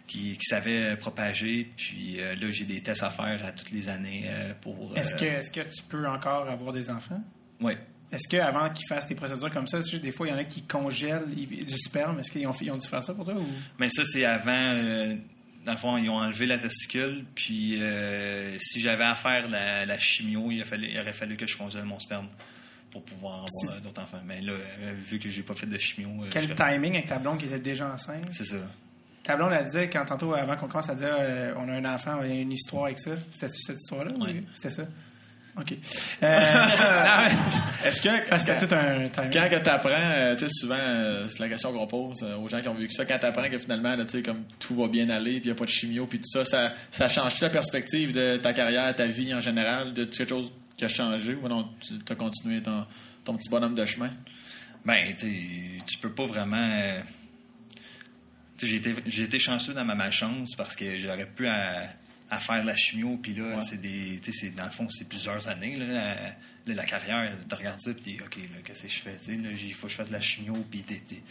qui, 0.06 0.36
qui 0.36 0.44
savait 0.44 0.96
propager. 0.96 1.70
Puis 1.76 2.20
euh, 2.20 2.34
là, 2.34 2.50
j'ai 2.50 2.64
des 2.64 2.82
tests 2.82 3.02
à 3.02 3.10
faire 3.10 3.44
à 3.44 3.52
toutes 3.52 3.70
les 3.70 3.88
années 3.88 4.24
euh, 4.26 4.52
pour. 4.60 4.92
Est-ce 4.96 5.14
euh, 5.14 5.18
que, 5.18 5.24
est-ce 5.24 5.50
que 5.50 5.60
tu 5.60 5.82
peux 5.88 6.06
encore 6.06 6.48
avoir 6.48 6.72
des 6.72 6.90
enfants? 6.90 7.22
Ouais. 7.60 7.78
Est-ce 8.12 8.28
qu'avant 8.28 8.70
qu'ils 8.70 8.86
fassent 8.86 9.06
des 9.06 9.14
procédures 9.14 9.50
comme 9.50 9.66
ça, 9.66 9.80
des 9.80 10.12
fois, 10.12 10.28
il 10.28 10.30
y 10.30 10.34
en 10.34 10.38
a 10.38 10.44
qui 10.44 10.62
congèlent 10.62 11.26
du 11.34 11.76
sperme? 11.76 12.20
Est-ce 12.20 12.30
qu'ils 12.30 12.46
ont, 12.46 12.52
ils 12.60 12.70
ont 12.70 12.76
dû 12.76 12.86
faire 12.86 13.02
ça 13.02 13.12
pour 13.12 13.24
toi? 13.24 13.34
Ou... 13.34 13.46
Mais 13.78 13.88
ça, 13.88 14.04
c'est 14.04 14.24
avant. 14.24 15.16
Dans 15.64 15.72
le 15.72 15.78
fond, 15.78 15.96
ils 15.96 16.08
ont 16.10 16.16
enlevé 16.16 16.46
la 16.46 16.58
testicule, 16.58 17.24
puis 17.34 17.82
euh, 17.82 18.56
si 18.58 18.80
j'avais 18.80 19.04
à 19.04 19.14
faire 19.14 19.48
la, 19.48 19.86
la 19.86 19.98
chimio, 19.98 20.50
il, 20.50 20.60
a 20.60 20.64
fallu- 20.64 20.90
il 20.90 21.00
aurait 21.00 21.12
fallu 21.12 21.36
que 21.36 21.46
je 21.46 21.56
congèle 21.56 21.84
mon 21.84 21.98
sperme 21.98 22.28
pour 22.90 23.02
pouvoir 23.04 23.34
avoir 23.44 23.76
euh, 23.76 23.80
d'autres 23.80 24.02
enfants. 24.02 24.20
Mais 24.24 24.40
là, 24.40 24.52
euh, 24.52 24.92
vu 24.96 25.18
que 25.18 25.28
j'ai 25.28 25.42
pas 25.42 25.54
fait 25.54 25.66
de 25.66 25.78
chimio, 25.78 26.24
Quel 26.30 26.48
je- 26.48 26.54
timing 26.54 26.94
avec 26.94 27.06
ta 27.06 27.18
blonde 27.18 27.38
qui 27.38 27.46
était 27.46 27.58
déjà 27.60 27.88
enceinte? 27.92 28.26
c'est 28.30 28.44
ça. 28.44 28.56
Ta 29.22 29.36
blonde, 29.36 29.52
elle 29.58 29.64
disait, 29.64 29.88
quand 29.88 30.04
tantôt, 30.04 30.34
avant 30.34 30.54
qu'on 30.56 30.68
commence 30.68 30.90
à 30.90 30.94
dire, 30.94 31.16
euh, 31.18 31.54
on 31.56 31.66
a 31.70 31.72
un 31.72 31.84
enfant, 31.94 32.20
il 32.22 32.28
y 32.34 32.38
a 32.38 32.40
une 32.42 32.52
histoire 32.52 32.84
avec 32.84 32.98
ça. 32.98 33.12
C'était 33.32 33.48
cette 33.48 33.76
histoire-là? 33.78 34.12
Oui, 34.20 34.44
c'était 34.52 34.68
ça. 34.70 34.82
OK. 35.56 35.72
Euh, 36.22 36.26
Est-ce 37.84 38.02
que. 38.02 38.28
parce 38.28 38.44
que 38.44 38.66
tout 38.66 38.74
un 38.74 39.08
timing. 39.08 39.30
Quand 39.30 39.48
que 39.48 39.62
t'apprends, 39.62 40.36
tu 40.36 40.44
sais, 40.44 40.50
souvent, 40.50 40.74
euh, 40.78 41.26
c'est 41.28 41.38
la 41.38 41.48
question 41.48 41.72
qu'on 41.72 41.86
pose 41.86 42.22
euh, 42.22 42.36
aux 42.36 42.48
gens 42.48 42.60
qui 42.60 42.68
ont 42.68 42.74
vécu 42.74 42.92
ça, 42.92 43.04
quand 43.04 43.18
t'apprends 43.18 43.48
que 43.48 43.58
finalement, 43.58 43.96
tu 43.96 44.08
sais, 44.08 44.22
comme 44.22 44.44
tout 44.58 44.74
va 44.74 44.88
bien 44.88 45.08
aller, 45.10 45.32
puis 45.40 45.42
il 45.44 45.46
n'y 45.46 45.52
a 45.52 45.54
pas 45.54 45.64
de 45.64 45.70
chimio, 45.70 46.06
puis 46.06 46.18
tout 46.18 46.28
ça, 46.28 46.44
ça, 46.44 46.72
ça 46.90 47.08
change 47.08 47.40
la 47.40 47.50
perspective 47.50 48.12
de 48.12 48.36
ta 48.36 48.52
carrière, 48.52 48.94
ta 48.94 49.06
vie 49.06 49.32
en 49.34 49.40
général, 49.40 49.92
de 49.92 50.04
quelque 50.04 50.28
chose 50.28 50.52
qui 50.76 50.84
a 50.84 50.88
changé, 50.88 51.34
ou 51.34 51.48
non, 51.48 51.68
tu 51.80 51.94
as 52.10 52.16
continué 52.16 52.60
ton, 52.60 52.84
ton 53.24 53.36
petit 53.36 53.48
bonhomme 53.48 53.74
de 53.74 53.86
chemin? 53.86 54.10
Ben, 54.84 55.14
tu 55.16 55.80
tu 55.86 55.98
peux 55.98 56.10
pas 56.10 56.26
vraiment. 56.26 56.56
euh, 56.56 57.00
tu 58.58 58.66
j'ai 58.66 58.76
été, 58.76 58.94
j'ai 59.06 59.24
été 59.24 59.38
chanceux 59.38 59.72
dans 59.72 59.84
ma 59.84 59.94
malchance 59.94 60.54
parce 60.56 60.76
que 60.76 60.98
j'aurais 60.98 61.26
pu 61.26 61.46
à, 61.46 61.84
à 62.30 62.40
faire 62.40 62.64
la 62.64 62.74
chimio, 62.74 63.18
puis 63.22 63.34
là, 63.34 63.56
Ouais. 63.58 63.62
c'est 63.68 63.80
des. 63.80 64.20
C'est- 64.32 64.50
dans 64.56 64.64
le 64.64 64.70
fond, 64.70 64.88
c'est 64.90 65.08
plusieurs 65.08 65.46
années, 65.48 65.76
là, 65.76 65.84
à- 66.12 66.16
là, 66.66 66.74
la 66.74 66.84
carrière. 66.84 67.32
Tu 67.48 67.54
regardes 67.54 67.80
ça, 67.80 67.92
puis 67.92 68.02
tu 68.02 68.10
dis, 68.10 68.18
OK, 68.22 68.36
là, 68.36 68.58
qu'est-ce 68.64 68.82
que 68.84 68.88
je 68.88 69.00
fais? 69.00 69.16
Tu 69.16 69.24
sais, 69.24 69.32
là, 69.36 69.50
il 69.52 69.74
faut 69.74 69.86
que 69.86 69.92
je 69.92 69.96
fasse 69.96 70.10
la 70.10 70.20
chimio, 70.20 70.54
puis 70.70 70.82
t'es- 70.82 71.00
t'es- 71.06 71.22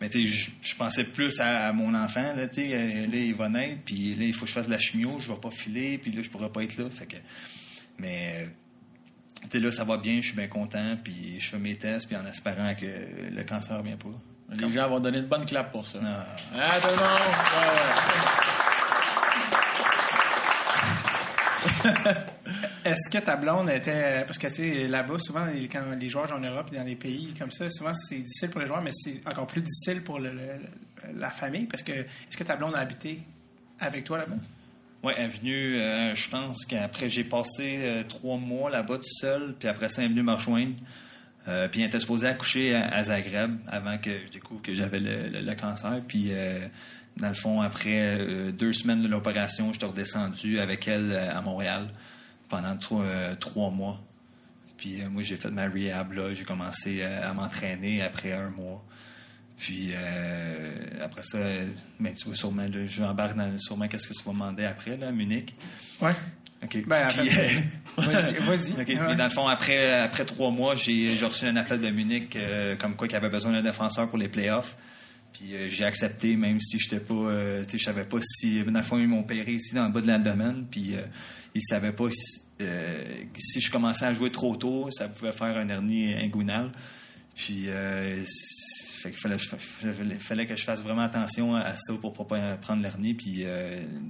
Mais 0.00 0.08
tu 0.08 0.24
sais, 0.30 0.50
je- 0.62 0.76
pensais 0.76 1.02
plus 1.04 1.40
à, 1.40 1.66
à 1.66 1.72
mon 1.72 1.92
enfant, 1.92 2.32
là, 2.36 2.46
tu 2.46 2.60
sais, 2.60 2.68
euh, 2.72 3.06
là, 3.08 3.16
il 3.16 3.34
va 3.34 3.48
naître, 3.48 3.80
puis 3.84 4.14
là, 4.14 4.24
il 4.26 4.32
faut 4.32 4.42
que 4.42 4.48
je 4.48 4.52
fasse 4.54 4.68
la 4.68 4.78
chimio, 4.78 5.18
je 5.18 5.26
vais 5.26 5.38
pas 5.40 5.50
filer, 5.50 5.98
puis 5.98 6.12
là, 6.12 6.22
je 6.22 6.30
pourrais 6.30 6.50
pas 6.50 6.62
être 6.62 6.76
là. 6.78 6.88
Fait 6.88 7.06
que. 7.06 7.16
Mais. 7.98 8.48
tu 9.42 9.48
sais, 9.52 9.60
là, 9.60 9.70
ça 9.70 9.84
va 9.84 9.96
bien, 9.96 10.20
je 10.20 10.26
suis 10.28 10.36
bien 10.36 10.48
content, 10.48 10.96
puis 11.02 11.38
je 11.40 11.48
fais 11.50 11.58
mes 11.58 11.76
tests, 11.76 12.06
puis 12.08 12.16
en 12.16 12.26
espérant 12.26 12.74
que 12.74 12.86
le 13.30 13.42
cancer 13.44 13.82
vient 13.82 13.96
pas. 13.96 14.08
Les 14.56 14.70
gens 14.70 14.88
vont 14.88 14.98
donner 15.00 15.18
une 15.18 15.26
bonne 15.26 15.44
clap 15.44 15.70
pour 15.70 15.86
ça. 15.86 16.00
Non. 16.00 16.08
Ah, 16.56 16.80
tout 16.80 16.86
le 16.88 16.94
monde! 16.96 18.57
Est-ce 22.84 23.10
que 23.10 23.18
ta 23.18 23.36
blonde 23.36 23.70
était. 23.70 24.24
Parce 24.26 24.38
que, 24.38 24.86
là-bas, 24.86 25.18
souvent, 25.18 25.46
quand 25.70 25.82
les 25.98 26.08
joueurs 26.08 26.32
en 26.32 26.40
Europe, 26.40 26.72
dans 26.72 26.84
les 26.84 26.96
pays 26.96 27.34
comme 27.38 27.50
ça, 27.50 27.68
souvent, 27.70 27.92
c'est 27.94 28.18
difficile 28.18 28.50
pour 28.50 28.60
les 28.60 28.66
joueurs, 28.66 28.82
mais 28.82 28.92
c'est 28.92 29.20
encore 29.26 29.46
plus 29.46 29.62
difficile 29.62 30.02
pour 30.02 30.18
la 30.18 31.30
famille. 31.30 31.64
Parce 31.66 31.82
que, 31.82 31.92
est-ce 31.92 32.36
que 32.36 32.44
ta 32.44 32.56
blonde 32.56 32.74
a 32.74 32.78
habité 32.78 33.20
avec 33.80 34.04
toi 34.04 34.18
là-bas? 34.18 34.36
Oui, 35.04 35.12
elle 35.16 35.24
est 35.26 35.28
venue, 35.28 35.76
euh, 35.76 36.14
je 36.14 36.28
pense 36.28 36.64
qu'après, 36.64 37.08
j'ai 37.08 37.22
passé 37.22 37.78
euh, 37.82 38.02
trois 38.02 38.36
mois 38.36 38.68
là-bas 38.68 38.96
tout 38.96 39.04
seul, 39.20 39.54
puis 39.56 39.68
après 39.68 39.88
ça, 39.88 40.02
elle 40.02 40.06
est 40.06 40.10
venue 40.14 40.24
me 40.24 40.32
rejoindre. 40.32 40.74
Euh, 41.46 41.68
puis 41.68 41.80
elle 41.80 41.88
était 41.88 42.00
supposée 42.00 42.26
accoucher 42.26 42.74
à, 42.74 43.04
Zagreb 43.04 43.58
avant 43.68 43.96
que 43.98 44.10
je 44.26 44.32
découvre 44.32 44.60
que 44.60 44.74
j'avais 44.74 44.98
le, 44.98 45.28
le- 45.40 45.54
cancer. 45.54 46.00
Puis, 46.06 46.32
dans 47.18 47.28
le 47.28 47.34
fond, 47.34 47.60
après 47.60 48.18
euh, 48.18 48.52
deux 48.52 48.72
semaines 48.72 49.02
de 49.02 49.08
l'opération, 49.08 49.72
j'étais 49.72 49.86
redescendu 49.86 50.60
avec 50.60 50.88
elle 50.88 51.10
euh, 51.12 51.36
à 51.36 51.40
Montréal 51.40 51.88
pendant 52.48 52.76
trois, 52.76 53.02
euh, 53.04 53.34
trois 53.34 53.70
mois. 53.70 54.00
Puis 54.76 55.02
moi, 55.10 55.22
j'ai 55.22 55.36
fait 55.36 55.50
ma 55.50 55.68
rehab, 55.68 56.12
là. 56.12 56.32
J'ai 56.32 56.44
commencé 56.44 57.02
à 57.02 57.32
m'entraîner 57.32 58.00
après 58.00 58.32
un 58.32 58.50
mois. 58.50 58.84
Puis 59.58 59.90
euh, 59.92 60.70
après 61.02 61.22
ça, 61.24 61.38
mais 61.98 62.12
tu 62.12 62.28
vas 62.28 62.36
sûrement, 62.36 62.62
là, 62.62 62.86
je 62.86 63.02
embarque 63.02 63.36
dans 63.36 63.58
sûrement 63.58 63.88
qu'est-ce 63.88 64.06
que 64.06 64.14
tu 64.14 64.22
vas 64.22 64.32
demander 64.32 64.64
après, 64.64 64.96
là, 64.96 65.08
à 65.08 65.10
Munich. 65.10 65.54
Ouais. 66.00 66.12
OK. 66.62 66.86
Ben, 66.86 67.08
Puis, 67.08 67.28
euh, 67.28 67.48
Vas-y. 67.96 68.72
Ouais. 68.78 68.84
Puis 68.84 68.96
dans 69.16 69.24
le 69.24 69.30
fond, 69.30 69.48
après, 69.48 70.00
après 70.00 70.24
trois 70.24 70.50
mois, 70.50 70.76
j'ai 70.76 71.16
j'ai 71.16 71.26
reçu 71.26 71.46
un 71.46 71.56
appel 71.56 71.80
de 71.80 71.90
Munich 71.90 72.36
euh, 72.36 72.76
comme 72.76 72.94
quoi 72.94 73.08
qu'il 73.08 73.16
avait 73.16 73.28
besoin 73.28 73.52
d'un 73.52 73.62
défenseur 73.62 74.08
pour 74.08 74.18
les 74.18 74.28
playoffs. 74.28 74.76
Puis 75.38 75.54
euh, 75.54 75.68
j'ai 75.70 75.84
accepté, 75.84 76.34
même 76.36 76.58
si 76.58 76.78
j'étais 76.78 77.00
pas, 77.00 77.14
euh, 77.14 77.62
tu 77.64 77.70
sais, 77.72 77.78
je 77.78 77.84
savais 77.84 78.04
pas 78.04 78.18
si, 78.20 78.62
dans 78.64 78.72
le 78.72 78.82
fond, 78.82 78.98
ils 78.98 79.06
m'ont 79.06 79.20
opéré 79.20 79.52
ici 79.52 79.74
dans 79.74 79.86
le 79.86 79.92
bas 79.92 80.00
de 80.00 80.06
l'abdomen, 80.08 80.66
puis 80.70 80.96
euh, 80.96 81.02
ils 81.54 81.62
savaient 81.62 81.92
pas 81.92 82.08
si, 82.10 82.40
euh, 82.60 83.04
si 83.38 83.60
je 83.60 83.70
commençais 83.70 84.04
à 84.04 84.12
jouer 84.12 84.32
trop 84.32 84.56
tôt, 84.56 84.90
ça 84.90 85.08
pouvait 85.08 85.30
faire 85.32 85.56
un 85.56 85.68
hernie 85.68 86.12
inguinal. 86.14 86.72
Puis 87.36 87.66
c'est- 88.24 88.88
fait 89.00 89.10
qu'il 89.10 89.20
fallait, 89.20 89.38
fallait, 89.38 90.18
fallait 90.18 90.44
que 90.46 90.56
je 90.56 90.64
fasse 90.64 90.82
vraiment 90.82 91.02
attention 91.02 91.54
à 91.54 91.76
ça 91.76 91.94
pour 92.00 92.12
pas 92.26 92.56
prendre 92.56 92.82
l'hernie. 92.82 93.14
Puis 93.14 93.44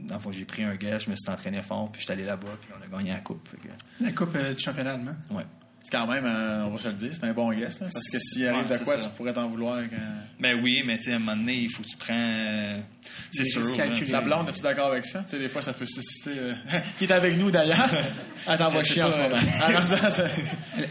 dans 0.07 0.15
le 0.15 0.21
fond, 0.21 0.33
j'ai 0.33 0.47
pris 0.47 0.63
un 0.63 0.77
gars, 0.77 0.99
je 0.99 1.11
me 1.11 1.15
suis 1.17 1.31
entraîné 1.31 1.61
fort, 1.61 1.93
puis 1.93 2.01
j'étais 2.01 2.15
allé 2.15 2.25
là-bas, 2.25 2.57
puis 2.59 2.71
on 2.79 2.83
a 2.83 2.99
gagné 2.99 3.11
la 3.11 3.19
coupe. 3.21 3.47
Que, 3.51 3.69
La 4.03 4.13
Coupe 4.13 4.35
du 4.35 4.59
championnat 4.59 4.95
allemand? 4.95 5.13
ouais. 5.33 5.45
C'est 5.83 5.97
quand 5.97 6.07
même, 6.07 6.27
euh, 6.27 6.65
on 6.67 6.71
va 6.71 6.79
se 6.79 6.89
le 6.89 6.95
dire, 6.95 7.11
c'est 7.15 7.25
un 7.25 7.33
bon 7.33 7.51
guest, 7.53 7.81
là, 7.81 7.87
parce 7.93 8.09
que 8.11 8.19
s'il 8.19 8.47
arrive 8.47 8.71
Ouais, 8.71 8.79
de 8.79 8.85
quoi, 8.85 9.01
ça. 9.01 9.09
tu 9.09 9.15
pourrais 9.17 9.33
t'en 9.33 9.49
vouloir. 9.49 9.79
Quand... 9.89 9.97
Ben 10.39 10.61
oui, 10.63 10.83
mais 10.85 10.99
tu 10.99 11.11
à 11.13 11.17
un 11.17 11.19
moment 11.19 11.37
donné, 11.37 11.55
il 11.55 11.71
faut 11.71 11.83
que 11.83 11.89
tu 11.89 11.97
prends. 11.97 12.15
euh, 12.15 12.79
c'est 13.31 13.45
sûr. 13.45 13.73
calculés. 13.75 14.11
Ta 14.11 14.21
blonde, 14.21 14.49
es-tu 14.51 14.61
d'accord 14.61 14.91
avec 14.93 15.05
ça? 15.07 15.25
Des 15.31 15.49
fois, 15.49 15.63
ça 15.63 15.73
peut 15.73 15.87
susciter... 15.87 16.33
euh, 16.37 16.55
qui 16.99 17.05
est 17.05 17.13
avec 17.13 17.39
nous, 17.39 17.51
d'ailleurs. 17.51 17.89
T'envoie 18.47 18.83
Je 18.83 18.87
sais 18.87 18.93
chier 18.95 19.03
en 19.03 19.11
ce 19.11 19.19
euh, 19.19 19.23
moment. 19.23 19.37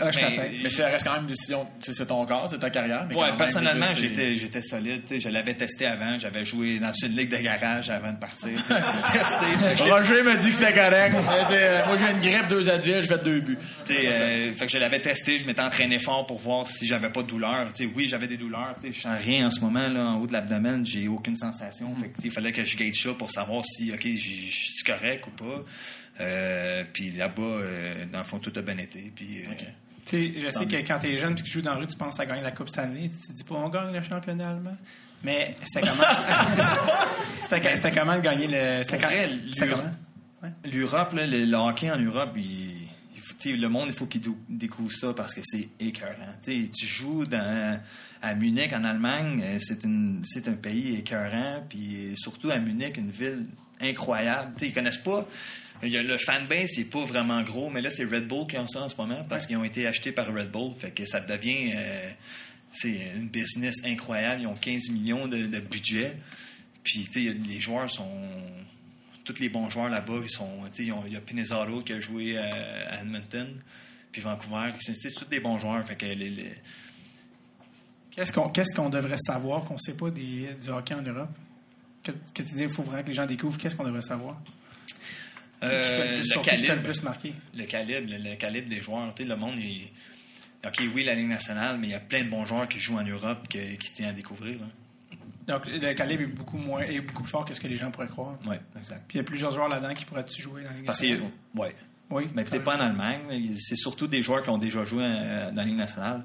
Hoche 0.02 0.22
la 0.22 0.30
Mais- 0.64 0.70
ça 0.70 0.88
reste 0.88 1.06
quand 1.06 1.14
même 1.14 1.22
une 1.22 1.28
décision... 1.28 1.68
C'est 1.80 2.06
ton 2.08 2.26
corps, 2.26 2.48
c'est 2.50 2.60
ta 2.60 2.70
carrière. 2.70 3.06
Mais 3.10 3.16
Ouais, 3.16 3.30
personnellement, 3.38 3.86
j'étais, 3.95 4.36
j'étais 4.36 4.62
solide. 4.62 5.02
Je 5.18 5.30
l'avais 5.30 5.54
testé 5.54 5.86
avant. 5.86 6.18
J'avais 6.18 6.45
joué 6.45 6.80
dans 6.80 6.91
une 6.93 7.16
ligue 7.16 7.30
de 7.30 7.38
garage 7.38 7.89
avant 7.89 8.12
de 8.12 8.18
partir. 8.18 8.50
j'étais- 8.58 9.84
Roger 9.91 10.22
m'a 10.24 10.36
dit 10.36 10.50
que 10.52 10.56
c'était 10.58 10.74
correct. 10.74 11.16
Euh, 11.52 11.86
Moi, 11.88 11.98
j'ai 11.98 12.12
une 12.12 12.20
grippe, 12.22 12.48
deux 12.48 12.70
Advil, 12.70 13.02
je 13.04 13.08
fais 13.08 13.18
deux 13.20 13.39
buts. 13.39 13.58
euh, 13.89 14.54
fait 14.54 14.66
que 14.66 14.72
je 14.72 14.78
l'avais 14.78 15.00
testé, 15.00 15.38
je 15.38 15.45
m'étais 15.45 15.62
entraîné 15.62 16.00
fort 16.00 16.26
pour 16.26 16.38
voir 16.39 16.68
si 16.68 16.88
j'avais 16.88 17.10
pas 17.10 17.22
de 17.24 17.28
douleur. 17.28 17.68
Oui, 17.95 18.08
j'avais 18.08 18.28
des 18.28 18.38
douleurs. 18.38 18.74
Je 18.84 19.00
sens 19.00 19.18
rien 19.24 19.48
en 19.48 19.52
ce 19.52 19.60
moment 19.62 19.88
là, 19.88 20.02
en 20.02 20.20
haut 20.20 20.28
de 20.28 20.34
l'abdomen, 20.34 20.86
j'ai 20.86 21.08
aucune 21.08 21.36
sensation. 21.36 21.93
Fait 22.00 22.12
il 22.24 22.32
fallait 22.32 22.52
que 22.52 22.64
je 22.64 22.78
gage 22.78 22.95
ça 22.95 23.10
pour 23.18 23.32
savoir 23.32 23.64
si 23.66 23.91
ok, 23.91 24.02
je 24.04 24.20
suis 24.20 24.84
correct 24.86 25.26
ou 25.28 25.32
pas. 25.32 25.64
Euh, 26.20 26.84
puis 26.93 27.11
là-bas, 27.11 27.41
euh, 27.43 28.05
dans 28.11 28.20
le 28.20 28.24
fond, 28.24 28.39
tout 28.39 28.51
a 28.55 28.61
bien 28.61 28.78
été. 28.78 29.11
Puis, 29.15 29.43
euh, 29.43 29.49
Tu 30.05 30.34
sais, 30.34 30.39
je 30.39 30.49
sais 30.49 30.65
que 30.65 30.76
quand 30.78 30.99
t'es 30.99 31.20
jeune 31.20 31.34
et 31.34 31.36
que 31.36 31.41
tu 31.41 31.51
joues 31.51 31.61
dans 31.61 31.74
la 31.74 31.78
rue, 31.80 31.88
tu 31.88 31.97
penses 31.97 32.20
à 32.20 32.26
gagner 32.26 32.41
la 32.41 32.51
Coupe 32.51 32.70
cette 32.70 32.80
année. 32.80 33.11
Tu 33.22 33.28
te 33.28 33.34
dis 33.34 33.43
pas, 33.43 33.55
on 33.55 33.70
gagne 33.70 33.93
le 33.93 34.01
championnat 34.01 34.51
allemand. 34.51 34.78
Mais 35.24 35.55
c'était 35.63 35.88
comment? 35.88 36.03
c'était, 37.49 37.76
c'était 37.76 37.91
comment 37.91 38.15
de 38.15 38.22
gagner 38.22 38.47
le. 38.47 38.84
C'était 38.84 38.97
Pour 38.97 39.07
vrai, 39.07 39.30
c'était 39.51 39.65
l'Europe- 39.68 39.84
comment? 40.41 40.53
L'Europe, 40.72 41.13
là, 41.13 41.26
le, 41.26 41.45
le 41.45 41.57
hockey 41.57 41.89
en 41.91 41.97
Europe, 41.99 42.32
il, 42.36 42.84
il 43.15 43.22
faut- 43.22 43.34
tu 43.39 43.51
sais, 43.51 43.57
le 43.57 43.70
monde, 43.70 43.86
il 43.88 43.93
faut 43.93 44.05
qu'il 44.05 44.22
découvre 44.49 44.91
ça 44.91 45.13
parce 45.13 45.34
que 45.34 45.41
c'est 45.43 45.68
écœurant. 45.80 46.13
Tu 46.43 46.70
tu 46.70 46.86
joues 46.86 47.26
dans, 47.26 47.80
à 48.22 48.34
Munich, 48.36 48.72
en 48.74 48.84
Allemagne, 48.84 49.43
c'est, 49.59 49.84
une, 49.84 50.22
c'est 50.24 50.47
un 50.47 50.53
pays 50.53 50.97
écœurant, 50.97 51.63
puis 51.68 52.13
surtout 52.15 52.51
à 52.51 52.59
Munich, 52.59 52.97
une 52.97 53.09
ville 53.11 53.45
incroyable. 53.82 54.53
Tu 54.55 54.59
sais, 54.59 54.68
ils 54.70 54.74
connaissent 54.74 54.97
pas. 54.97 55.28
Le 55.84 56.17
fanbase, 56.17 56.71
c'est 56.73 56.89
pas 56.89 57.05
vraiment 57.05 57.41
gros, 57.43 57.69
mais 57.69 57.82
là, 57.82 57.89
c'est 57.89 58.05
Red 58.05 58.28
Bull 58.28 58.47
qui 58.47 58.57
ont 58.57 58.67
ça 58.67 58.82
en 58.84 58.89
ce 58.89 58.95
moment 58.95 59.23
parce 59.30 59.45
qu'ils 59.45 59.57
ont 59.57 59.63
été 59.63 59.86
achetés 59.88 60.11
par 60.11 60.28
Red 60.34 60.49
Bull. 60.51 60.73
Fait 60.80 60.91
que 60.91 61.05
ça 61.05 61.19
devient 61.19 61.71
euh, 61.75 62.09
c'est 62.71 62.97
une 63.15 63.28
business 63.30 63.75
incroyable. 63.86 64.41
Ils 64.41 64.47
ont 64.47 64.55
15 64.55 64.89
millions 64.89 65.28
de, 65.28 65.45
de 65.45 65.59
budget. 65.59 66.17
Puis, 66.84 67.07
tu 67.11 67.28
sais, 67.28 67.34
les 67.34 67.59
joueurs 67.59 67.89
sont 67.89 68.09
tous 69.25 69.39
les 69.39 69.49
bons 69.49 69.69
joueurs 69.69 69.89
là-bas, 69.89 70.19
ils 70.23 70.30
sont, 70.30 70.49
ils 70.80 70.91
ont- 70.93 71.03
il 71.05 71.13
y 71.13 71.15
a 71.17 71.19
Pinizaro 71.21 71.82
qui 71.82 71.91
a 71.93 71.99
joué 71.99 72.38
à, 72.38 73.01
Edmonton, 73.01 73.47
puis 74.11 74.21
Vancouver, 74.21 74.71
c'est 74.80 75.13
tous 75.13 75.25
des 75.25 75.41
bons 75.41 75.57
joueurs. 75.57 75.86
Fait 75.86 75.95
que 75.97 76.05
les- 76.05 76.30
les- 76.30 76.53
Qu'est-ce 78.11 78.32
qu'on, 78.73 78.89
devrait 78.89 79.17
savoir 79.17 79.63
qu'on 79.65 79.78
sait 79.78 79.95
pas 79.95 80.09
des, 80.09 80.49
du 80.63 80.69
hockey 80.69 80.95
en 80.95 81.01
Europe? 81.01 81.30
Que, 82.03 82.11
que 82.11 82.41
tu 82.41 82.55
dis, 82.55 82.63
il 82.63 82.69
faut 82.69 82.84
vraiment 82.84 83.03
que 83.03 83.09
les 83.09 83.13
gens 83.13 83.25
découvrent. 83.25 83.57
Qu'est-ce 83.57 83.75
qu'on 83.75 83.84
devrait 83.84 84.01
savoir? 84.01 84.41
Euh, 85.64 85.82
le 86.24 86.41
calibre, 86.43 86.76
le 86.76 86.82
plus 86.82 87.03
marqué? 87.03 87.34
le 87.55 87.64
calibre, 87.66 88.12
le, 88.12 88.18
le 88.30 88.36
calibre 88.36 88.70
des 88.70 88.78
joueurs, 88.82 89.14
le 89.20 89.36
monde, 89.36 89.55
il, 89.60 89.89
ok, 90.66 90.84
oui, 90.93 91.03
la 91.03 91.16
Ligue 91.16 91.28
nationale, 91.30 91.78
mais 91.80 91.88
il 91.88 91.91
y 91.91 91.95
a 91.95 91.99
plein 91.99 92.24
de 92.24 92.30
bons 92.30 92.45
joueurs 92.45 92.68
qui 92.68 92.80
jouent 92.80 92.97
en 92.97 93.03
Europe 93.03 93.47
que- 93.49 93.76
qui 93.76 93.91
tient 93.93 94.10
à 94.10 94.14
découvrir. 94.14 94.60
Là. 94.60 94.68
Donc, 95.47 95.66
le 95.66 95.93
calibre 95.93 96.24
est 96.24 96.28
beaucoup 96.28 96.58
moins, 96.58 96.82
est 96.82 96.99
beaucoup 97.01 97.24
plus 97.24 97.32
fort 97.32 97.45
que 97.45 97.53
ce 97.53 97.60
que 97.62 97.68
les 97.68 97.78
gens 97.78 97.89
pourraient 97.89 98.08
croire. 98.08 98.38
Ouais, 98.45 98.60
exact. 98.78 99.03
Puis 99.08 99.16
il 99.16 99.18
y 99.18 99.22
a 99.22 99.24
plusieurs 99.24 99.51
joueurs 99.53 99.70
là-dedans 99.70 99.93
qui 99.93 100.03
pourraient-tu 100.05 100.41
jouer 100.41 100.64
dans 100.64 100.70
la 100.70 100.76
Ligue 100.76 100.86
Parce 100.86 100.99
que, 101.01 101.05
nationale? 101.08 101.32
ouais. 101.55 101.76
Oui. 102.10 102.24
Mais 102.36 102.43
peut-être 102.45 102.64
pas 102.64 102.78
en 102.78 102.80
Allemagne. 102.82 103.53
C'est 103.60 103.76
surtout 103.76 104.08
des 104.08 104.22
joueurs 104.22 104.41
qui 104.43 104.49
ont 104.49 104.58
déjà 104.58 104.84
joué 104.86 105.03
euh, 105.03 105.49
dans 105.51 105.55
la 105.58 105.64
Ligue 105.66 105.76
nationale. 105.78 106.24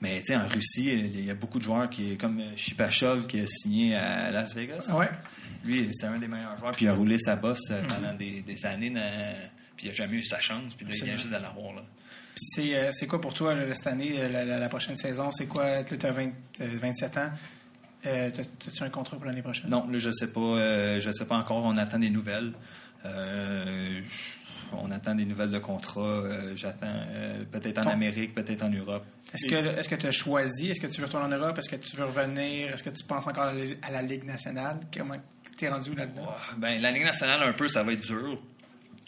Mais 0.00 0.18
tu 0.20 0.26
sais, 0.26 0.36
en 0.36 0.46
Russie, 0.48 0.90
il 0.92 1.24
y 1.24 1.30
a 1.30 1.34
beaucoup 1.34 1.58
de 1.58 1.64
joueurs 1.64 1.90
qui, 1.90 2.16
comme 2.16 2.40
Shipachov 2.56 3.26
qui 3.26 3.40
a 3.40 3.46
signé 3.46 3.94
à 3.96 4.30
Las 4.30 4.54
Vegas. 4.54 4.90
Ouais? 4.96 5.08
Lui, 5.64 5.88
c'était 5.92 6.06
un 6.06 6.18
des 6.18 6.28
meilleurs 6.28 6.56
joueurs. 6.58 6.72
Puis 6.72 6.84
il 6.84 6.88
a 6.88 6.94
roulé 6.94 7.18
sa 7.18 7.36
bosse 7.36 7.70
euh, 7.70 7.82
pendant 7.88 8.14
des, 8.14 8.42
des 8.42 8.66
années. 8.66 8.90
dans- 8.90 9.34
Puis 9.76 9.86
il 9.86 9.88
n'a 9.88 9.92
jamais 9.94 10.16
eu 10.18 10.22
sa 10.22 10.40
chance. 10.40 10.74
Puis 10.74 10.86
là, 10.86 10.92
il 10.94 11.04
vient 11.04 11.16
juste 11.16 11.28
de 11.28 11.32
l'avoir. 11.36 11.74
Là. 11.74 11.82
Puis 12.34 12.44
c'est, 12.54 12.76
euh, 12.76 12.90
c'est 12.92 13.06
quoi 13.06 13.20
pour 13.20 13.34
toi 13.34 13.54
là, 13.54 13.74
cette 13.74 13.86
année, 13.88 14.12
euh, 14.18 14.28
la, 14.28 14.44
la- 14.44 14.58
la 14.58 14.68
prochaine 14.68 14.96
saison? 14.96 15.30
C'est 15.32 15.46
quoi? 15.46 15.82
Tu 15.84 15.94
as 16.06 16.12
27 16.60 17.16
ans? 17.16 17.30
Euh, 18.06 18.30
t'as- 18.30 18.44
T'as-tu 18.44 18.82
un 18.84 18.90
contrat 18.90 19.16
pour 19.16 19.26
l'année 19.26 19.42
prochaine? 19.42 19.68
Non, 19.70 19.88
là, 19.88 19.98
je 19.98 20.10
sais 20.12 20.32
pas. 20.32 20.40
euh, 20.40 21.00
je 21.00 21.10
sais 21.10 21.26
pas 21.26 21.36
encore. 21.36 21.64
On 21.64 21.76
attend 21.76 21.98
des 21.98 22.10
nouvelles. 22.10 22.52
Euh, 23.04 24.00
on 24.72 24.90
attend 24.90 25.14
des 25.14 25.24
nouvelles 25.24 25.50
de 25.50 25.58
contrat. 25.58 26.24
J'attends 26.54 27.00
peut-être 27.50 27.78
en 27.78 27.84
Ton- 27.84 27.90
Amérique, 27.90 28.34
peut-être 28.34 28.62
en 28.62 28.70
Europe. 28.70 29.04
Est-ce 29.32 29.46
que 29.50 29.54
est-ce 29.78 29.88
que 29.88 29.94
tu 29.94 30.06
as 30.06 30.12
choisi? 30.12 30.70
Est-ce 30.70 30.80
que 30.80 30.86
tu 30.86 31.00
veux 31.00 31.06
retourner 31.06 31.26
en 31.26 31.38
Europe? 31.38 31.58
Est-ce 31.58 31.68
que 31.70 31.76
tu 31.76 31.96
veux 31.96 32.04
revenir? 32.04 32.70
Est-ce 32.72 32.82
que 32.82 32.90
tu 32.90 33.04
penses 33.04 33.26
encore 33.26 33.44
à 33.44 33.54
la, 33.54 33.62
à 33.82 33.90
la 33.90 34.02
Ligue 34.02 34.24
nationale? 34.24 34.78
Comment 34.94 35.14
t'es 35.58 35.68
rendu 35.68 35.94
là-dedans? 35.94 36.26
Ah, 36.28 36.54
Ben, 36.56 36.80
la 36.80 36.90
Ligue 36.90 37.04
nationale, 37.04 37.42
un 37.42 37.52
peu, 37.52 37.68
ça 37.68 37.82
va 37.82 37.92
être 37.92 38.06
dur. 38.06 38.40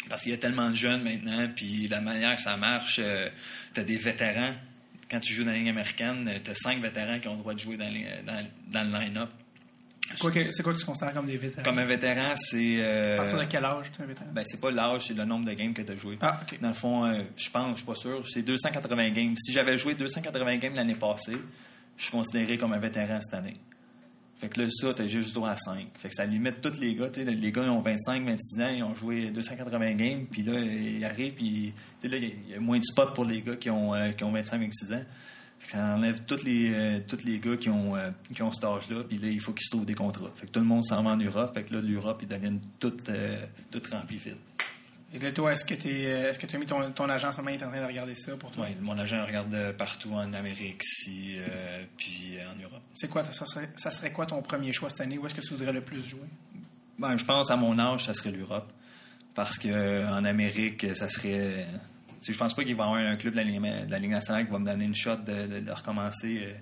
Parce 0.08 0.22
qu'il 0.22 0.32
y 0.32 0.34
a 0.34 0.38
tellement 0.38 0.70
de 0.70 0.74
jeunes 0.74 1.02
maintenant, 1.04 1.48
puis 1.54 1.86
la 1.88 2.00
manière 2.00 2.34
que 2.34 2.42
ça 2.42 2.56
marche, 2.56 3.00
tu 3.74 3.80
as 3.80 3.84
des 3.84 3.96
vétérans. 3.96 4.54
Quand 5.10 5.20
tu 5.20 5.32
joues 5.34 5.44
dans 5.44 5.52
la 5.52 5.58
Ligue 5.58 5.68
américaine, 5.68 6.28
tu 6.44 6.50
as 6.50 6.54
cinq 6.54 6.80
vétérans 6.80 7.18
qui 7.20 7.28
ont 7.28 7.34
le 7.34 7.38
droit 7.40 7.54
de 7.54 7.58
jouer 7.58 7.76
dans, 7.76 7.88
les- 7.88 8.06
dans- 8.26 8.36
dans 8.72 8.84
le 8.92 8.98
line-up. 9.04 9.28
C'est 10.08 10.18
quoi, 10.20 10.30
que, 10.32 10.50
c'est 10.50 10.62
quoi 10.64 10.72
que 10.72 10.78
tu 10.78 10.84
considères 10.84 11.14
comme 11.14 11.26
des 11.26 11.36
vétérans? 11.36 11.62
Comme 11.62 11.78
un 11.78 11.84
vétéran, 11.84 12.34
c'est. 12.34 12.76
euh, 12.80 13.14
À 13.14 13.18
partir 13.18 13.38
de 13.38 13.44
quel 13.44 13.64
âge 13.64 13.92
tu 13.94 14.00
es 14.00 14.04
un 14.04 14.06
vétéran? 14.08 14.30
ben, 14.32 14.42
c'est 14.44 14.60
pas 14.60 14.70
l'âge, 14.72 15.06
c'est 15.06 15.14
le 15.16 15.24
nombre 15.24 15.44
de 15.46 15.52
games 15.52 15.72
que 15.72 15.82
tu 15.82 15.92
as 15.92 15.96
joué. 15.96 16.18
Ah, 16.20 16.40
OK. 16.42 16.58
Dans 16.60 16.68
le 16.68 16.74
fond, 16.74 17.04
euh, 17.04 17.22
je 17.36 17.48
pense, 17.50 17.70
je 17.72 17.76
suis 17.76 17.86
pas 17.86 17.94
sûr, 17.94 18.26
c'est 18.28 18.42
280 18.42 19.10
games. 19.10 19.36
Si 19.36 19.52
j'avais 19.52 19.76
joué 19.76 19.94
280 19.94 20.56
games 20.56 20.74
l'année 20.74 20.96
passée, 20.96 21.36
je 21.96 22.02
suis 22.02 22.10
considéré 22.10 22.58
comme 22.58 22.72
un 22.72 22.78
vétéran 22.78 23.20
cette 23.20 23.34
année. 23.38 23.56
Fait 24.40 24.48
que 24.48 24.62
là, 24.62 24.68
ça, 24.70 24.94
t'as 24.94 25.06
juste 25.06 25.34
droit 25.34 25.50
à 25.50 25.56
5. 25.56 25.86
Fait 25.98 26.08
que 26.08 26.14
ça 26.14 26.24
limite 26.24 26.62
tous 26.62 26.80
les 26.80 26.94
gars. 26.94 27.10
tu 27.10 27.22
sais, 27.22 27.30
Les 27.30 27.52
gars, 27.52 27.62
ils 27.64 27.68
ont 27.68 27.80
25, 27.80 28.24
26 28.24 28.60
ans, 28.62 28.68
ils 28.74 28.82
ont 28.82 28.94
joué 28.94 29.30
280 29.30 29.92
games, 29.96 30.24
puis 30.30 30.42
là, 30.42 30.58
ils 30.58 31.04
arrivent, 31.04 31.34
puis 31.34 31.74
là, 32.02 32.16
il 32.16 32.50
y 32.50 32.54
a- 32.54 32.60
moins 32.60 32.78
de 32.78 32.84
spots 32.84 33.12
pour 33.14 33.26
les 33.26 33.42
gars 33.42 33.56
qui 33.56 33.68
ont, 33.68 33.94
euh, 33.94 34.12
qui 34.12 34.24
ont 34.24 34.32
25, 34.32 34.60
26 34.62 34.92
ans. 34.94 35.04
Fait 35.58 35.66
que 35.66 35.72
ça 35.72 35.94
enlève 35.94 36.22
tous 36.26 36.42
les, 36.42 36.70
euh, 36.72 37.00
les 37.26 37.38
gars 37.38 37.56
qui 37.58 37.68
ont, 37.68 37.94
euh, 37.94 38.10
qui 38.34 38.42
ont 38.42 38.50
cet 38.50 38.64
âge-là, 38.64 39.04
puis 39.04 39.18
là, 39.18 39.28
il 39.28 39.40
faut 39.42 39.52
qu'ils 39.52 39.64
se 39.66 39.70
trouvent 39.70 39.84
des 39.84 39.94
contrats. 39.94 40.30
Fait 40.34 40.46
que 40.46 40.52
tout 40.52 40.60
le 40.60 40.66
monde 40.66 40.84
s'en 40.84 41.02
va 41.02 41.10
en 41.10 41.16
Europe. 41.18 41.52
Fait 41.52 41.64
que 41.64 41.74
là, 41.74 41.82
l'Europe, 41.82 42.20
ils 42.22 42.28
deviennent 42.28 42.60
tout, 42.78 42.94
euh, 43.10 43.44
tout 43.70 43.82
remplis. 43.92 44.20
Et 45.12 45.18
là, 45.18 45.32
toi, 45.32 45.52
est-ce 45.52 45.64
que 45.64 45.74
tu 45.74 45.88
est-ce 45.88 46.38
que 46.38 46.54
as 46.54 46.58
mis 46.58 46.66
ton, 46.66 46.92
ton 46.92 47.08
agent 47.08 47.32
seulement 47.32 47.50
est 47.50 47.62
en 47.64 47.68
train 47.70 47.80
de 47.80 47.86
regarder 47.86 48.14
ça 48.14 48.36
pour 48.36 48.50
toi? 48.52 48.64
Ouais, 48.66 48.76
mon 48.80 48.96
agent 48.98 49.24
regarde 49.26 49.52
euh, 49.54 49.72
partout 49.72 50.12
en 50.12 50.32
Amérique, 50.32 50.82
ici, 50.84 51.34
euh, 51.38 51.84
puis 51.96 52.36
euh, 52.38 52.42
en 52.52 52.62
Europe. 52.62 52.82
C'est 52.94 53.08
quoi, 53.10 53.24
ça 53.24 53.44
serait, 53.44 53.68
ça 53.76 53.90
serait 53.90 54.12
quoi 54.12 54.26
ton 54.26 54.40
premier 54.40 54.72
choix 54.72 54.88
cette 54.88 55.00
année? 55.00 55.18
Où 55.18 55.26
est-ce 55.26 55.34
que 55.34 55.40
tu 55.40 55.54
voudrais 55.54 55.72
le 55.72 55.80
plus 55.80 56.00
jouer? 56.06 56.28
Ben, 56.98 57.16
je 57.16 57.24
pense 57.24 57.50
à 57.50 57.56
mon 57.56 57.76
âge, 57.78 58.04
ça 58.04 58.14
serait 58.14 58.30
l'Europe. 58.30 58.72
Parce 59.34 59.58
que 59.58 59.68
euh, 59.68 60.08
en 60.12 60.24
Amérique, 60.24 60.86
ça 60.94 61.08
serait. 61.08 61.66
Sais, 62.20 62.32
je 62.32 62.38
pense 62.38 62.54
pas 62.54 62.62
qu'il 62.64 62.76
va 62.76 62.84
y 62.84 62.86
avoir 62.88 63.00
un 63.00 63.16
club 63.16 63.32
de 63.34 63.38
la, 63.38 63.44
Ligue, 63.44 63.60
de 63.86 63.90
la 63.90 63.98
Ligue 63.98 64.10
nationale 64.10 64.44
qui 64.44 64.52
va 64.52 64.58
me 64.58 64.66
donner 64.66 64.84
une 64.84 64.94
shot 64.94 65.16
de, 65.16 65.54
de- 65.54 65.60
de 65.60 65.70
recommencer. 65.72 66.40
euh, 66.44 66.52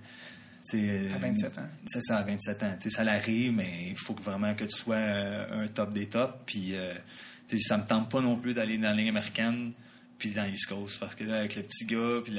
euh, 0.74 1.14
À 1.14 1.18
27 1.18 1.58
ans. 1.58 1.68
C'est 1.86 2.02
ça, 2.02 2.18
à 2.18 2.22
27 2.22 2.62
ans. 2.62 2.76
Ça 2.88 3.04
l'arrive, 3.04 3.52
mais 3.52 3.88
il 3.90 3.96
faut 3.96 4.14
que 4.14 4.22
vraiment 4.22 4.54
que 4.54 4.64
tu 4.64 4.76
sois 4.76 4.96
euh, 4.96 5.64
un 5.64 5.68
top 5.68 5.92
des 5.92 6.06
tops. 6.08 6.34
Puis, 6.46 6.76
euh, 6.76 6.94
ça 7.58 7.78
me 7.78 7.84
tente 7.86 8.10
pas 8.10 8.20
non 8.20 8.36
plus 8.36 8.52
d'aller 8.54 8.76
dans 8.78 8.90
la 8.90 8.94
Ligue 8.94 9.08
américaine 9.08 9.72
puis 10.18 10.30
dans 10.32 10.44
l'East 10.44 10.66
Coast. 10.66 10.98
Parce 10.98 11.14
que 11.14 11.24
là, 11.24 11.38
avec 11.38 11.54
le 11.56 11.62
petit 11.62 11.86
gars, 11.86 12.20
puis 12.24 12.32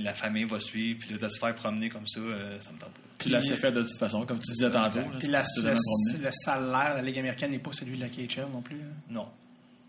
la, 0.00 0.14
famille 0.14 0.44
va 0.44 0.60
suivre, 0.60 0.98
puis 1.00 1.10
là, 1.10 1.18
de 1.18 1.28
se 1.28 1.38
faire 1.38 1.54
promener 1.54 1.88
comme 1.88 2.06
ça, 2.06 2.20
euh, 2.20 2.60
ça 2.60 2.70
me 2.72 2.78
tente 2.78 2.90
pas. 2.90 3.00
Tu 3.18 3.28
l'as 3.30 3.38
assez 3.38 3.56
fait 3.56 3.72
de 3.72 3.82
toute 3.82 3.98
façon, 3.98 4.26
comme 4.26 4.38
tu 4.38 4.52
disais 4.52 4.70
tantôt. 4.70 4.98
là, 4.98 5.06
Puis 5.18 5.28
la- 5.28 5.42
t'es 5.42 5.62
le, 5.62 6.24
le 6.24 6.30
salaire 6.32 6.92
de 6.92 6.96
la 6.98 7.02
Ligue 7.02 7.18
américaine 7.18 7.50
n'est 7.52 7.58
pas 7.58 7.72
celui 7.72 7.96
de 7.96 8.00
la 8.02 8.08
KHL 8.08 8.46
non 8.52 8.60
plus. 8.60 8.76
hein? 8.76 8.94
Non. 9.08 9.28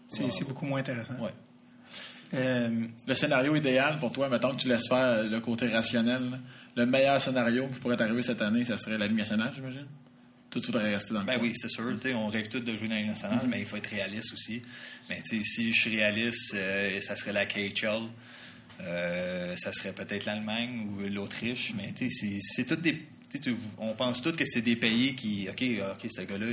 C'est 0.07 0.23
Ouais. 0.23 0.29
c'est 0.31 0.47
beaucoup 0.47 0.65
moins 0.65 0.79
intéressant. 0.79 1.15
Ouais. 1.19 1.31
Euh, 2.33 2.69
Le 3.07 3.13
scénario 3.15 3.55
idéal 3.55 3.99
pour 3.99 4.11
toi, 4.11 4.29
mettons 4.29 4.51
que 4.55 4.61
tu 4.61 4.67
laisses 4.67 4.87
faire 4.87 5.23
le 5.23 5.39
côté 5.39 5.67
rationnel, 5.69 6.29
là, 6.31 6.37
le 6.75 6.85
meilleur 6.85 7.19
scénario 7.21 7.67
qui 7.67 7.79
pourrait 7.79 7.97
t'arriver 7.97 8.21
cette 8.21 8.41
année, 8.41 8.65
ça 8.65 8.77
serait 8.77 8.97
la 8.97 9.07
Ligue 9.07 9.17
nationale, 9.17 9.51
j'imagine? 9.55 9.85
Tout 10.61 10.67
voudrais 10.67 10.93
rester 10.93 11.13
dans 11.13 11.19
le 11.19 11.25
Ben 11.25 11.37
coin. 11.37 11.47
oui, 11.47 11.51
c'est 11.55 11.69
sûr. 11.69 11.83
On 12.15 12.27
rêve 12.27 12.47
tous 12.47 12.61
de 12.61 12.75
jouer 12.77 12.87
dans 12.87 12.95
Ligue 12.95 13.07
nationale, 13.07 13.45
mais 13.49 13.59
il 13.59 13.65
faut 13.65 13.75
être 13.75 13.89
réaliste 13.89 14.31
aussi. 14.33 14.61
Mais 15.09 15.21
si 15.43 15.73
je 15.73 15.79
suis 15.79 15.89
réaliste, 15.97 16.53
euh, 16.55 16.99
ça 17.01 17.15
serait 17.17 17.33
la 17.33 17.45
KHL. 17.45 18.03
Euh, 18.81 19.55
ça 19.57 19.71
serait 19.73 19.93
peut-être 19.93 20.25
l'Allemagne 20.25 20.87
ou 20.89 21.01
l'Autriche. 21.09 21.73
Mais 21.75 21.91
tu 21.93 22.09
sais, 22.09 22.37
c'est- 22.41 22.65
toutes 22.65 22.81
des. 22.81 23.01
on 23.79 23.93
pense 23.95 24.21
tous 24.21 24.31
que 24.31 24.45
c'est 24.45 24.61
des 24.61 24.77
pays 24.77 25.13
qui. 25.15 25.47
OK, 25.49 25.61
OK, 25.91 26.09
ce 26.09 26.21
gars-là, 26.21 26.47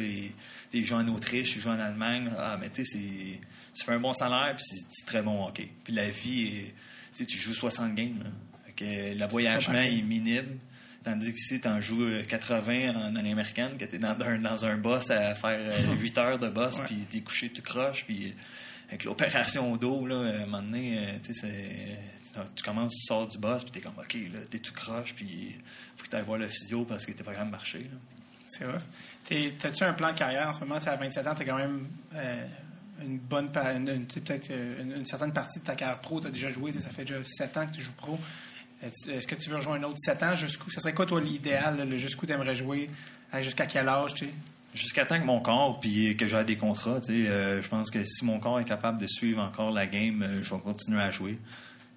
il, 0.73 0.85
joue 0.85 0.95
en 0.97 1.07
Autriche, 1.09 1.55
il 1.57 1.61
joue 1.61 1.69
en 1.71 1.79
Allemagne. 1.79 2.29
Ah, 2.37 2.57
mais 2.61 2.71
tu 2.71 2.85
sais, 2.85 2.99
c'est- 2.99 3.41
tu 3.75 3.85
fais 3.85 3.93
un 3.93 4.01
bon 4.01 4.13
salaire, 4.13 4.55
puis 4.57 4.65
c'est 4.91 5.07
très 5.07 5.23
bon 5.23 5.47
hockey. 5.47 5.69
Puis 5.85 5.93
la 5.93 6.11
vie, 6.11 6.65
tu 7.15 7.39
joues 7.39 7.55
60 7.55 7.95
games. 7.95 8.19
là. 8.25 8.31
Le 8.81 9.27
voyagement 9.29 9.81
est 9.81 10.03
minime. 10.03 10.59
Tandis 11.05 11.33
qu'ici, 11.33 11.61
tu 11.61 11.67
en 11.69 11.81
joues 11.81 12.05
euh, 12.05 12.23
80 12.25 12.95
en 12.95 13.17
année 13.17 13.33
américaine, 13.33 13.77
que 13.77 13.85
tu 13.85 13.97
es 13.97 13.99
dans 13.99 14.17
un, 14.21 14.39
dans 14.39 14.65
un 14.65 14.77
boss 14.77 15.11
à 15.11 15.35
faire 15.35 15.59
euh, 15.61 15.95
8 16.01 16.19
heures 16.19 16.39
de 16.39 16.49
boss, 16.49 16.79
Ouais. 16.79 16.85
puis 16.87 17.07
tu 17.11 17.17
es 17.19 17.21
couché 17.23 17.49
tout 17.49 17.63
croche, 17.63 18.05
puis 18.05 18.35
avec 18.89 19.05
l'opération 19.05 19.73
au 19.73 19.77
dos, 19.79 20.07
là, 20.07 20.17
à 20.17 20.43
un 20.43 20.47
moment 20.47 20.63
donné, 20.63 20.99
euh, 20.99 22.45
tu 22.55 22.63
commences, 22.63 22.93
tu 22.95 23.07
sors 23.07 23.27
du 23.27 23.39
boss, 23.39 23.65
puis 23.65 23.73
tu 23.73 23.79
es 23.79 23.83
comme, 23.83 23.99
OK, 23.99 24.15
là, 24.15 24.39
tu 24.51 24.57
es 24.57 24.61
tout 24.61 24.73
croche, 24.75 25.15
puis 25.15 25.57
faut 25.97 26.05
que 26.05 26.11
tu 26.11 26.17
ailles 26.17 26.23
voir 26.25 26.39
le 26.39 26.47
physio 26.49 26.85
parce 26.85 27.05
que 27.05 27.13
tu 27.13 27.23
pas 27.25 27.33
capable 27.33 27.51
de 27.51 27.57
marcher. 27.57 27.91
c'est 28.47 28.65
rough. 28.67 28.83
T'es- 29.25 29.55
T'as-tu 29.59 29.83
un 29.85 29.93
plan 29.95 30.13
de 30.13 30.19
carrière 30.19 30.49
en 30.49 30.53
ce 30.53 30.61
moment? 30.61 30.77
À 30.77 30.97
27 30.97 31.27
ans, 31.27 31.35
tu 31.35 31.43
as 31.43 31.47
quand 31.47 31.57
même 31.57 31.87
euh, 32.15 32.47
une 33.03 33.19
bonne 33.19 33.49
une, 33.77 34.07
peut-être 34.07 34.51
euh, 34.51 34.83
une, 34.83 34.93
une 34.99 35.07
certaine 35.07 35.33
partie 35.33 35.59
de 35.61 35.65
ta 35.65 35.75
carrière 35.75 36.01
pro. 36.01 36.21
Tu 36.21 36.27
as 36.27 36.31
déjà 36.31 36.51
joué, 36.51 36.71
ça 36.73 36.91
fait 36.91 37.05
déjà 37.05 37.23
7 37.25 37.57
ans 37.57 37.67
que 37.67 37.73
tu 37.73 37.81
joues 37.81 37.93
pro. 37.97 38.19
Est-ce 38.83 39.27
que 39.27 39.35
tu 39.37 39.49
veux 39.51 39.57
rejoindre 39.57 39.87
un 39.87 39.91
autre 39.91 39.99
7 39.99 40.23
ans? 40.23 40.35
Jusqu'où? 40.35 40.71
Ça 40.71 40.81
serait 40.81 40.93
quoi, 40.95 41.07
toi, 41.07 41.21
l'idéal? 41.21 41.89
le 41.89 41.97
Jusqu'où 41.97 42.27
tu 42.27 42.33
aimerais 42.33 42.57
jouer? 42.57 42.91
Jusqu'à 43.41 43.67
quel 43.67 43.89
âge? 43.89 44.15
tu 44.15 44.25
sais? 44.27 44.31
Jusqu'à 44.75 45.05
temps 45.07 45.21
que 45.21 45.25
mon 45.27 45.41
corps, 45.41 45.79
puis 45.81 46.17
que 46.17 46.27
j'ai 46.27 46.43
des 46.45 46.57
contrats, 46.57 47.01
tu 47.01 47.13
sais, 47.25 47.29
euh, 47.29 47.61
je 47.61 47.69
pense 47.69 47.91
que 47.91 48.03
si 48.05 48.25
mon 48.25 48.39
corps 48.41 48.59
est 48.59 48.65
capable 48.65 48.99
de 48.99 49.07
suivre 49.07 49.41
encore 49.43 49.71
la 49.71 49.87
game, 49.87 50.23
euh, 50.23 50.43
je 50.43 50.55
vais 50.55 50.61
continuer 50.61 51.01
à 51.03 51.11
jouer. 51.11 51.39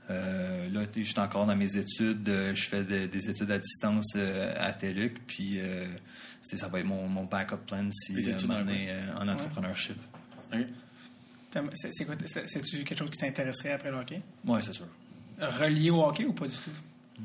Euh, 0.10 0.70
là, 0.70 0.82
je 0.96 1.02
suis 1.02 1.20
encore 1.20 1.46
dans 1.48 1.56
mes 1.56 1.78
études. 1.78 2.30
je 2.54 2.64
fais 2.68 2.84
de- 2.84 3.06
des 3.08 3.30
études 3.30 3.50
à 3.50 3.58
distance 3.60 4.14
euh, 4.18 4.54
à 4.60 4.72
TELUC. 4.74 5.26
Puis, 5.26 5.60
euh, 5.60 5.86
ça 6.42 6.68
va 6.68 6.80
être 6.80 6.86
mon, 6.86 7.08
mon 7.08 7.24
backup 7.24 7.56
plan 7.66 7.90
si 7.92 8.14
euh, 8.30 8.36
un 8.38 8.42
moment 8.48 8.60
en 9.20 9.28
euh, 9.30 9.34
entrepreneurship. 9.34 9.98
C'est- 11.74 12.84
quelque 12.84 12.96
chose 12.98 13.10
qui 13.10 13.18
t'intéresserait 13.20 13.72
après 13.72 13.90
le 13.90 13.98
hockey? 13.98 14.22
Oui, 14.46 14.60
c'est 14.62 14.74
sûr. 14.74 14.88
Relié 15.40 15.90
au 15.92 16.04
hockey 16.04 16.26
ou 16.26 16.34
pas 16.34 16.48
du 16.48 16.56
tout? 16.56 16.72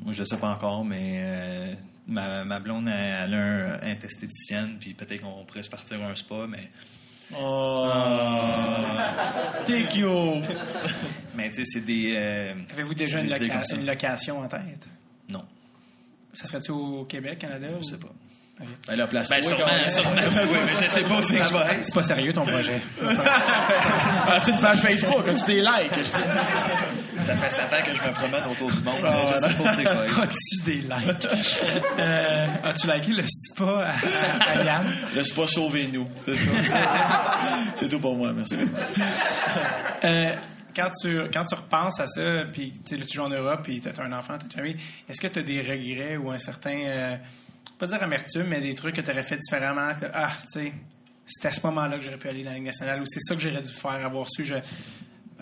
Moi, 0.05 0.13
je 0.13 0.25
sais 0.25 0.37
pas 0.37 0.49
encore, 0.51 0.85
mais 0.85 1.17
euh, 1.21 1.75
ma, 2.07 2.45
ma 2.45 2.59
blonde, 2.61 2.89
elle, 2.89 3.35
a 3.35 3.77
un, 3.77 3.79
esthéticienne. 4.03 4.77
Puis 4.81 4.95
peut-être 4.95 5.21
qu'on 5.23 5.45
pourrait 5.45 5.63
se 5.63 5.71
partir 5.71 6.03
un 6.03 6.15
spa, 6.15 6.47
mais, 6.49 6.71
Oh! 7.39 7.89
Thank 9.65 9.97
you! 9.97 10.43
mais 11.37 11.49
tu 11.51 11.57
sais, 11.57 11.65
c'est 11.65 11.85
des. 11.85 12.15
euh, 12.17 12.53
Avez-vous 12.73 12.95
déjà 12.95 13.21
une, 13.21 13.29
loca- 13.31 13.63
une 13.77 13.87
location 13.87 14.41
en 14.41 14.49
tête? 14.49 14.87
Non, 15.29 15.45
Ça 16.33 16.47
serait-tu 16.47 16.73
au 16.73 17.05
Québec, 17.05 17.39
Canada? 17.39 17.69
je 17.71 17.77
ou- 17.77 17.83
sais 17.83 17.99
pas. 17.99 18.13
Ben 18.87 18.97
là, 18.97 19.07
place-toi. 19.07 19.39
Ben, 19.41 19.89
sûrement, 19.89 19.89
sûrement. 19.89 20.43
oui, 20.53 20.59
mais 20.67 20.85
je 20.87 20.91
sais 20.91 21.03
pas 21.03 21.15
où 21.15 21.23
c'est 21.23 21.39
que 21.39 21.45
je 21.45 21.53
vais. 21.53 21.83
C'est 21.83 21.95
pas 21.95 22.03
sérieux 22.03 22.33
ton 22.33 22.45
projet. 22.45 22.81
As-tu 24.29 24.51
une 24.51 24.59
page 24.59 24.79
Facebook? 24.81 25.29
As-tu 25.29 25.45
des 25.47 25.61
likes? 25.61 25.99
Je 25.99 26.03
sais. 26.05 26.19
Ça 27.23 27.37
fait 27.37 27.51
7 27.51 27.65
ans 27.65 27.85
que 27.85 27.95
je 27.95 28.03
me 28.03 28.13
promène 28.15 28.45
autour 28.51 28.71
du 28.71 28.83
monde. 28.83 28.95
Ah, 29.05 29.11
mais 29.25 29.33
je 29.35 29.39
sais 29.39 29.55
pas 29.55 29.63
où 29.63 29.75
c'est 29.77 29.85
quoi. 29.85 30.25
As-tu 30.25 30.63
des 30.65 30.77
likes? 30.77 31.29
Euh, 31.99 32.47
As-tu 32.65 32.87
liké 32.87 33.13
le 33.13 33.25
spa 33.27 33.65
à, 33.87 34.51
à 34.51 34.65
Yann? 34.65 34.87
Le 35.15 35.25
spa 35.25 35.47
sauvez-nous. 35.47 36.09
C'est 36.25 36.37
ça. 36.37 36.51
C'est 37.75 37.89
tout 37.89 37.99
pour 38.01 38.17
moi, 38.17 38.33
merci. 38.33 38.57
Euh, 40.05 40.33
quand, 40.75 40.91
tu, 41.03 41.21
quand 41.33 41.45
tu 41.45 41.55
repenses 41.55 42.01
à 42.01 42.07
ça, 42.07 42.45
puis 42.53 42.73
tu 42.87 42.99
tu 43.01 43.17
joues 43.17 43.23
en 43.25 43.29
Europe, 43.29 43.61
puis 43.65 43.81
tu 43.81 43.89
as 43.89 44.03
un 44.05 44.13
enfant, 44.13 44.35
tu 44.39 44.45
as 44.45 44.47
une 44.47 44.51
famille, 44.53 44.77
est-ce 45.09 45.21
que 45.21 45.27
tu 45.27 45.39
as 45.41 45.43
des 45.43 45.61
regrets 45.61 46.17
ou 46.17 46.31
un 46.31 46.39
certain, 46.39 46.79
euh, 46.87 47.17
pas 47.81 47.87
dire 47.87 48.03
amertume, 48.03 48.45
mais 48.49 48.61
des 48.61 48.75
trucs 48.75 48.95
que 48.95 49.01
tu 49.01 49.11
aurais 49.11 49.23
fait 49.25 49.37
différemment? 49.39 49.93
Que, 49.99 50.07
ah, 50.15 50.31
tu 50.53 50.61
sais, 50.61 50.73
c'était 51.27 51.49
à 51.49 51.53
ce 51.53 51.67
moment-là 51.67 51.97
que 51.97 52.03
j'aurais 52.05 52.19
pu 52.19 52.29
aller 52.29 52.45
dans 52.45 52.51
la 52.51 52.57
Ligue 52.57 52.67
nationale, 52.67 53.01
ou 53.01 53.05
c'est 53.07 53.21
ça 53.21 53.35
que 53.35 53.41
j'aurais 53.41 53.63
dû 53.63 53.73
faire, 53.73 54.05
avoir 54.05 54.27
su. 54.31 54.45
Je, 54.45 54.55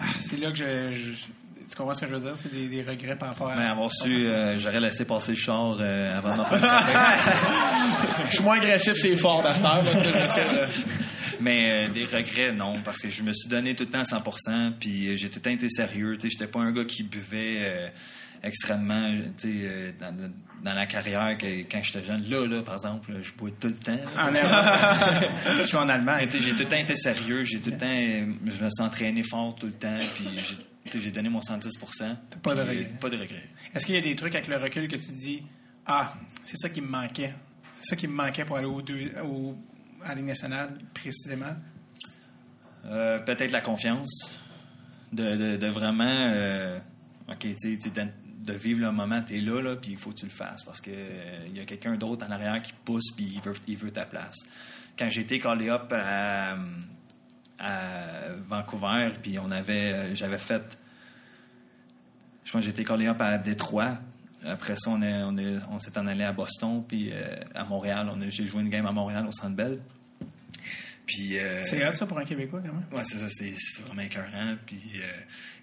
ah, 0.00 0.04
c'est 0.20 0.38
là 0.38 0.50
que 0.50 0.56
je, 0.56 0.94
je- 0.94 1.26
Tu 1.68 1.76
comprends 1.76 1.92
ce 1.94 2.00
que 2.02 2.06
je 2.06 2.14
veux 2.14 2.20
dire? 2.20 2.34
C'est 2.42 2.50
des, 2.52 2.68
des 2.68 2.82
regrets 2.82 3.16
par 3.16 3.28
rapport 3.28 3.50
à 3.50 3.56
Mais 3.56 3.66
avoir 3.66 3.90
su, 3.92 4.26
euh, 4.26 4.56
j'aurais 4.56 4.80
laissé 4.80 5.04
passer 5.04 5.32
le 5.32 5.36
char 5.36 5.76
euh, 5.80 6.16
avant 6.16 6.34
d'en 6.36 6.44
faire 6.46 6.60
Je 8.30 8.34
suis 8.36 8.42
moins 8.44 8.56
agressif, 8.56 8.94
c'est 8.94 9.16
fort 9.16 9.44
à 9.44 9.52
cette 9.54 9.64
heure. 9.64 9.82
là, 9.82 9.92
de- 9.92 10.72
Mais 11.40 11.64
euh, 11.86 11.88
des 11.88 12.04
regrets, 12.04 12.52
non, 12.52 12.80
parce 12.82 12.98
que 13.02 13.10
je 13.10 13.22
me 13.22 13.32
suis 13.32 13.48
donné 13.48 13.74
tout 13.76 13.84
le 13.84 13.90
temps 13.90 14.02
100% 14.02 14.72
puis 14.80 15.16
j'ai 15.16 15.28
tout 15.28 15.36
le 15.36 15.42
temps 15.42 15.50
été 15.50 15.68
sérieux. 15.68 16.14
Tu 16.16 16.22
sais, 16.22 16.30
j'étais 16.30 16.50
pas 16.50 16.60
un 16.60 16.72
gars 16.72 16.84
qui 16.84 17.02
buvait 17.02 17.92
extrêmement, 18.42 19.14
tu 19.14 19.22
sais, 19.36 19.48
euh, 19.64 19.92
dans, 20.00 20.14
dans 20.62 20.74
la 20.74 20.86
carrière 20.86 21.36
que, 21.38 21.62
quand 21.70 21.82
j'étais 21.82 22.04
jeune. 22.04 22.28
Là, 22.28 22.46
là, 22.46 22.62
par 22.62 22.74
exemple, 22.74 23.12
je 23.20 23.32
bois 23.34 23.50
tout 23.58 23.68
le 23.68 23.74
temps. 23.74 23.98
En 24.16 24.32
je 25.58 25.62
suis 25.62 25.76
en 25.76 25.88
Allemagne. 25.88 26.28
J'ai 26.30 26.52
tout 26.52 26.58
le 26.60 26.64
temps 26.66 26.76
été 26.76 26.96
sérieux, 26.96 27.42
j'ai 27.42 27.60
tout 27.60 27.70
le 27.70 27.76
temps, 27.76 27.86
euh, 27.86 28.32
je 28.46 28.64
me 28.64 28.68
suis 28.68 28.82
entraîné 28.82 29.22
fort 29.22 29.54
tout 29.54 29.66
le 29.66 29.72
temps, 29.72 29.98
puis 30.14 30.28
j'ai, 30.98 31.10
donné 31.10 31.28
mon 31.28 31.40
110 31.40 31.68
pas 32.42 32.54
de 32.54 32.60
euh, 32.60 32.64
regrets. 32.64 32.88
Pas 33.00 33.10
de 33.10 33.16
regrets. 33.16 33.48
Est-ce 33.74 33.86
qu'il 33.86 33.94
y 33.94 33.98
a 33.98 34.00
des 34.00 34.16
trucs 34.16 34.34
avec 34.34 34.48
le 34.48 34.56
recul 34.56 34.88
que 34.88 34.96
tu 34.96 35.12
dis 35.12 35.42
Ah, 35.86 36.14
c'est 36.44 36.56
ça 36.56 36.68
qui 36.68 36.80
me 36.80 36.88
manquait? 36.88 37.34
C'est 37.72 37.90
ça 37.90 37.96
qui 37.96 38.08
me 38.08 38.14
manquait 38.14 38.44
pour 38.44 38.56
aller 38.56 38.66
au 38.66 38.82
deux, 38.82 39.12
au, 39.24 39.56
à 40.04 40.08
la 40.08 40.14
Ligue 40.16 40.26
nationale, 40.26 40.78
précisément. 40.94 41.54
Euh, 42.86 43.18
Peut-être 43.20 43.52
la 43.52 43.60
confiance. 43.60 44.42
De, 45.12 45.36
de, 45.36 45.56
de 45.56 45.66
vraiment. 45.68 46.04
euh, 46.04 46.78
OK, 47.28 47.38
tu 47.40 47.52
sais, 47.56 47.76
tu 47.76 47.90
sais, 47.94 48.08
de, 48.38 48.52
vivre 48.52 48.80
le 48.80 48.92
moment, 48.92 49.22
tu 49.22 49.36
es 49.36 49.40
là, 49.40 49.60
là 49.60 49.76
puis 49.76 49.92
il 49.92 49.96
faut 49.96 50.10
que 50.10 50.16
tu 50.16 50.26
le 50.26 50.30
fasses 50.30 50.62
parce 50.64 50.80
qu'il 50.80 50.94
il 51.46 51.56
y 51.56 51.60
a 51.60 51.64
quelqu'un 51.64 51.96
d'autre 51.96 52.26
en 52.26 52.30
arrière 52.30 52.62
qui 52.62 52.72
pousse, 52.84 53.10
puis 53.14 53.24
il 53.34 53.40
veut, 53.40 53.54
il 53.66 53.76
veut 53.76 53.90
ta 53.90 54.04
place. 54.04 54.36
Quand 54.98 55.08
été 55.08 55.38
callé 55.38 55.68
up 55.68 55.92
à, 55.92 56.56
Vancouver, 58.48 59.12
puis 59.22 59.38
on 59.38 59.50
avait. 59.50 59.92
euh, 59.92 60.14
J'avais 60.14 60.38
fait. 60.38 60.78
Je 62.44 62.50
crois 62.50 62.60
que 62.60 62.68
été 62.68 62.84
callé 62.84 63.06
up 63.06 63.20
à 63.20 63.36
Détroit. 63.38 63.98
Après 64.44 64.76
ça, 64.76 64.90
on, 64.90 65.02
est, 65.02 65.22
on, 65.22 65.36
est, 65.36 65.56
on 65.70 65.78
s'est 65.78 65.96
en 65.98 66.06
allé 66.06 66.24
à 66.24 66.32
Boston, 66.32 66.84
puis 66.86 67.10
euh, 67.12 67.36
à 67.54 67.64
Montréal. 67.64 68.10
On 68.12 68.30
J'ai 68.30 68.46
joué 68.46 68.62
une 68.62 68.70
game 68.70 68.86
à 68.86 68.92
Montréal 68.92 69.26
au 69.26 69.32
Centre 69.32 69.56
Bell. 69.56 69.80
Puis, 71.08 71.38
euh, 71.38 71.62
C'est 71.62 71.78
grave 71.78 71.96
ça 71.96 72.04
pour 72.04 72.18
un 72.18 72.24
Québécois, 72.26 72.60
quand 72.60 72.70
même. 72.70 72.84
Ouais, 72.92 73.02
c'est 73.02 73.16
ça, 73.16 73.28
c'est 73.30 73.80
vraiment 73.82 74.02
écœurant. 74.02 74.56
Puis 74.66 74.90
euh, 74.96 75.00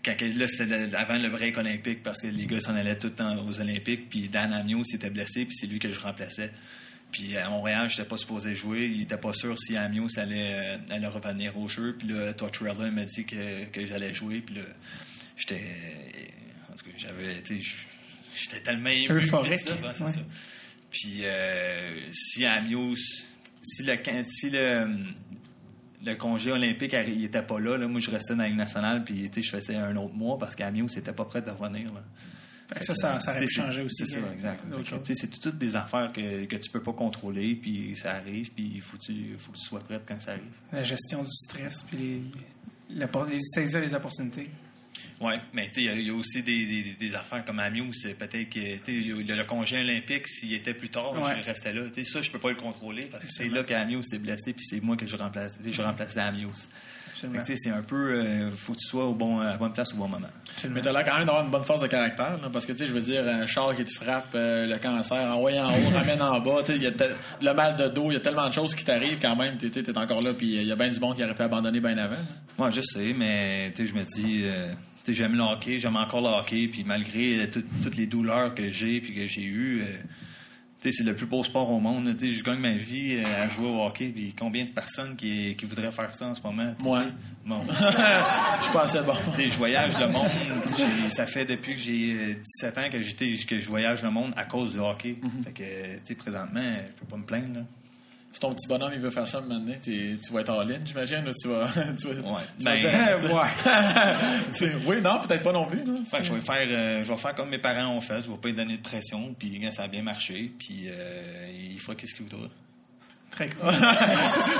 quand 0.03 0.15
là, 0.19 0.47
c'était 0.47 0.95
avant 0.95 1.19
le 1.19 1.29
break 1.29 1.55
olympique 1.59 2.01
parce 2.01 2.23
que 2.23 2.27
les 2.27 2.47
gars 2.47 2.59
s'en 2.59 2.75
allaient 2.75 2.97
tout 2.97 3.07
le 3.07 3.13
temps 3.13 3.37
aux 3.45 3.59
Olympiques. 3.61 4.09
Puis 4.09 4.27
Dan 4.27 4.51
Amiot 4.51 4.83
s'était 4.83 5.11
blessé, 5.11 5.45
puis 5.45 5.53
c'est 5.53 5.67
lui 5.67 5.77
que 5.77 5.91
je 5.91 5.99
remplaçais. 5.99 6.49
Puis 7.11 7.37
à 7.37 7.47
Montréal, 7.47 7.87
j'étais 7.87 8.07
pas 8.07 8.17
supposé 8.17 8.55
jouer. 8.55 8.87
Il 8.87 9.03
était 9.03 9.19
pas 9.19 9.33
sûr 9.33 9.55
si 9.55 9.77
Amiot 9.77 10.07
allait, 10.17 10.53
euh, 10.53 10.77
allait 10.89 11.07
revenir 11.07 11.55
au 11.59 11.67
jeu. 11.67 11.95
Puis 11.95 12.07
là, 12.07 12.33
Tortorella 12.33 12.89
m'a 12.89 13.03
dit 13.05 13.25
que, 13.25 13.65
que 13.65 13.85
j'allais 13.85 14.15
jouer. 14.15 14.41
Puis 14.41 14.55
là, 14.55 14.61
j'étais. 15.37 15.61
En 16.73 16.75
tout 16.75 16.85
cas, 16.85 16.97
j'avais. 16.97 17.39
tu 17.43 17.61
sais, 17.61 17.69
J'étais 18.35 18.61
tellement 18.61 18.89
ému. 18.89 19.13
Euphorique, 19.13 19.63
puis 19.63 19.75
tout 19.75 19.79
ça, 19.79 19.87
ouais, 19.87 19.93
c'est 19.93 20.03
ouais. 20.05 20.11
ça. 20.11 20.21
Puis 20.89 21.23
si 22.11 22.45
Amiot. 22.45 22.95
Si 23.65 23.83
le, 23.83 23.95
si 24.23 24.49
le, 24.51 24.87
le 26.05 26.15
congé 26.15 26.51
olympique 26.51 26.93
arri- 26.93 27.13
il 27.15 27.25
était 27.25 27.41
pas 27.41 27.59
là, 27.59 27.77
là, 27.77 27.87
moi 27.87 27.99
je 27.99 28.11
restais 28.11 28.35
dans 28.35 28.43
la 28.43 28.47
Ligue 28.49 28.57
nationale 28.57 29.03
puis 29.03 29.29
je 29.35 29.49
faisais 29.49 29.75
un 29.75 29.95
autre 29.95 30.13
mois 30.13 30.37
parce 30.37 30.55
qu'Amios 30.55 30.87
c'était 30.89 31.13
pas 31.13 31.25
prêt 31.25 31.41
de 31.41 31.49
revenir. 31.49 31.91
là. 31.93 32.03
Fait 32.67 32.79
que 32.79 32.85
ça, 32.85 32.95
ça, 32.95 33.19
ça 33.19 33.31
aurait 33.31 33.39
c'est- 33.45 33.61
aussi. 33.83 34.07
C'est 34.07 34.19
ça, 34.19 34.31
exact. 34.33 34.63
toutes 35.39 35.57
des 35.59 35.75
affaires 35.75 36.11
que, 36.11 36.45
que 36.45 36.55
tu 36.55 36.71
peux 36.71 36.81
pas 36.81 36.93
contrôler, 36.93 37.55
puis 37.55 37.95
ça 37.95 38.13
arrive, 38.15 38.51
puis 38.53 38.71
il 38.75 38.81
faut, 38.81 38.97
que 38.97 39.03
tu, 39.03 39.35
faut 39.37 39.51
que 39.51 39.57
tu 39.57 39.63
sois 39.65 39.81
prêt 39.81 40.01
quand 40.05 40.19
ça 40.19 40.31
arrive. 40.31 40.43
La 40.73 40.83
gestion 40.83 41.21
du 41.23 41.29
stress, 41.31 41.83
puis 41.83 42.23
les, 42.89 43.05
les, 43.29 43.39
saisir 43.39 43.81
les 43.81 43.93
opportunités. 43.93 44.49
Oui, 45.21 45.33
mais 45.53 45.67
tu 45.69 45.75
sais, 45.75 45.81
il 45.81 45.85
y 45.85 45.89
a- 45.89 45.93
il 45.95 46.07
y, 46.07 46.09
a 46.09 46.13
aussi 46.13 46.43
des, 46.43 46.65
des, 46.65 46.95
des 46.99 47.15
affaires 47.15 47.45
comme 47.45 47.59
Amios, 47.59 47.93
c'est 47.93 48.15
peut-être 48.17 48.49
que 48.49 48.77
tu 48.83 49.31
a 49.31 49.35
le 49.35 49.43
congé 49.45 49.77
olympique, 49.79 50.27
s'il 50.27 50.53
était 50.53 50.73
plus 50.73 50.89
tard, 50.89 51.13
Ouais. 51.13 51.35
je 51.41 51.45
restais 51.45 51.71
là. 51.73 51.83
Tu 51.93 52.03
sais, 52.03 52.11
ça, 52.11 52.21
je 52.21 52.31
peux 52.31 52.39
pas 52.39 52.49
le 52.49 52.55
contrôler 52.55 53.05
parce 53.05 53.23
que 53.25 53.31
c'est 53.31 53.47
là 53.49 53.63
qu'Amios 53.63 54.01
s'est 54.01 54.19
blessé, 54.19 54.51
puis 54.53 54.65
c'est 54.65 54.81
moi 54.81 54.97
que 54.97 55.05
je 55.05 55.15
remplace, 55.15 55.57
tu 55.57 55.63
sais, 55.65 55.71
je 55.71 55.81
remplaçais 55.81 56.19
tu 57.39 57.45
sais, 57.45 57.55
c'est 57.55 57.69
un 57.69 57.81
peu, 57.81 58.13
euh, 58.19 58.49
faut 58.51 58.73
que 58.73 58.77
tu 58.79 58.87
sois 58.87 59.05
au 59.05 59.13
bon, 59.13 59.39
à 59.39 59.45
la 59.51 59.57
bonne 59.57 59.71
place 59.71 59.93
au 59.93 59.95
bon 59.97 60.09
moment. 60.09 60.27
Absolument. 60.51 60.75
Mais 60.75 60.81
t'as 60.81 60.91
l'air 60.91 61.05
quand 61.05 61.15
même 61.17 61.25
d'avoir 61.25 61.45
une 61.45 61.49
bonne 61.51 61.63
force 61.63 61.81
de 61.81 61.87
caractère, 61.87 62.37
là, 62.41 62.49
parce 62.51 62.65
que, 62.65 62.73
tu 62.73 62.79
sais, 62.79 62.87
je 62.87 62.91
veux 62.93 62.99
dire, 63.01 63.25
un 63.25 63.47
char 63.47 63.73
qui 63.73 63.85
te 63.85 63.91
frappe, 63.91 64.35
euh, 64.35 64.67
le 64.67 64.77
cancer, 64.79 65.17
envoyé 65.33 65.61
en 65.61 65.71
haut, 65.71 65.89
ramène 65.93 66.21
en 66.21 66.41
bas, 66.41 66.61
tu 66.65 66.73
sais, 66.73 66.77
il 66.77 66.83
y 66.83 66.87
a 66.87 66.91
le 67.41 67.53
mal 67.53 67.77
de 67.77 67.87
dos, 67.87 68.11
il 68.11 68.15
y 68.15 68.17
a 68.17 68.19
tellement 68.19 68.49
de 68.49 68.53
choses 68.53 68.75
qui 68.75 68.83
t'arrivent 68.83 69.19
quand 69.21 69.37
même, 69.37 69.57
tu 69.57 69.67
es 69.67 69.97
encore 69.97 70.21
là, 70.21 70.33
puis 70.33 70.55
il 70.57 70.63
y 70.67 70.71
a 70.73 70.75
bien 70.75 70.89
du 70.89 70.99
monde 70.99 71.15
qui 71.15 71.23
aurait 71.23 71.33
pu 71.35 71.41
abandonner 71.41 71.79
bien 71.79 71.97
avant. 71.97 72.21
Moi, 72.57 72.69
je 72.69 72.81
sais, 72.81 73.13
mais 73.13 73.71
tu 73.73 73.83
sais, 73.83 73.87
je 73.87 73.95
me 73.95 74.03
dis, 74.03 74.41
euh, 74.43 74.73
tu 74.73 74.77
j'aime 75.13 75.35
le 75.35 75.41
hockey, 75.43 75.79
j'aime 75.79 75.95
encore 75.95 76.21
le 76.21 76.27
hockey, 76.29 76.67
puis 76.67 76.83
malgré 76.83 77.39
euh, 77.41 77.47
tout- 77.51 77.63
toutes 77.83 77.95
les 77.97 78.07
douleurs 78.07 78.53
que 78.55 78.69
j'ai 78.69 78.99
puis 79.01 79.13
que 79.13 79.25
j'ai 79.25 79.43
eues, 79.43 79.81
euh, 79.81 79.85
c'est 80.91 81.03
le 81.03 81.15
plus 81.15 81.25
beau 81.25 81.43
sport 81.43 81.71
au 81.71 81.79
monde. 81.79 82.15
Je 82.21 82.43
gagne 82.43 82.59
ma 82.59 82.73
vie 82.73 83.15
euh, 83.15 83.43
à 83.45 83.49
jouer 83.49 83.67
au 83.67 83.83
hockey, 83.85 84.09
puis 84.09 84.35
combien 84.37 84.65
de 84.65 84.69
personnes 84.69 85.15
qui, 85.15 85.55
qui 85.55 85.65
voudraient 85.65 85.91
faire 85.91 86.13
ça 86.13 86.27
en 86.27 86.35
ce 86.35 86.41
moment? 86.43 86.75
Moi. 86.83 87.03
Bon. 87.43 87.61
Je 87.69 88.63
suis 88.63 88.71
pas 88.73 88.83
assez 88.83 89.01
bon. 89.01 89.13
Je 89.37 89.57
voyage 89.57 89.97
le 89.99 90.07
monde. 90.09 90.27
Ça 91.09 91.25
fait 91.25 91.45
depuis 91.45 91.73
que 91.73 91.79
j'ai 91.79 92.13
euh, 92.13 92.33
17 92.61 92.77
ans 92.77 92.89
que, 92.91 93.45
que 93.47 93.59
je 93.59 93.67
voyage 93.69 94.03
le 94.03 94.11
monde 94.11 94.31
à 94.35 94.45
cause 94.45 94.73
du 94.73 94.79
hockey. 94.79 95.15
Fait 95.43 95.51
que, 96.07 96.13
présentement, 96.15 96.61
je 96.87 96.93
peux 96.99 97.05
pas 97.07 97.17
me 97.17 97.23
plaindre. 97.25 97.53
Là. 97.55 97.61
Si 98.35 98.41
ton 98.41 98.53
petit 98.53 98.67
bonhomme, 98.67 98.91
il 98.93 98.99
veut 98.99 99.11
faire 99.11 99.29
ça 99.29 99.39
maintenant, 99.39 99.73
tu 99.81 100.17
vas 100.33 100.41
être 100.41 100.49
en 100.49 100.61
ligne, 100.63 100.81
j'imagine, 100.85 101.23
tu 101.41 101.47
vas, 101.47 101.69
tu 101.97 102.07
vas, 102.07 102.31
Ouais. 102.33 102.41
tu 102.59 102.65
vas 102.65 102.75
Ben, 102.75 103.17
dire- 103.17 103.33
ouais. 103.33 104.51
Sais, 104.51 104.71
oui, 104.85 104.99
non, 105.01 105.21
peut-être 105.25 105.41
pas 105.41 105.53
non 105.53 105.65
plus, 105.65 105.85
là. 105.85 105.93
Fait 106.03 106.17
que 106.17 106.23
je 106.25 106.33
vais 106.33 106.41
faire, 106.41 106.67
euh, 106.69 107.01
je 107.01 107.09
vais 107.13 107.17
faire 107.17 107.33
comme 107.33 107.47
mes 107.47 107.59
parents 107.59 107.95
ont 107.95 108.01
fait. 108.01 108.21
Je 108.23 108.29
vais 108.29 108.35
pas 108.35 108.49
lui 108.49 108.55
donner 108.55 108.75
de 108.75 108.81
pression. 108.81 109.33
Puis 109.39 109.65
ça 109.71 109.83
a 109.83 109.87
bien 109.87 110.01
marché. 110.01 110.51
Puis 110.59 110.87
euh, 110.89 111.47
il 111.71 111.79
fera 111.79 111.95
qu'est-ce 111.95 112.13
qu'il 112.13 112.25
voudra. 112.25 112.49
Très 113.35 113.49
cool. 113.49 113.69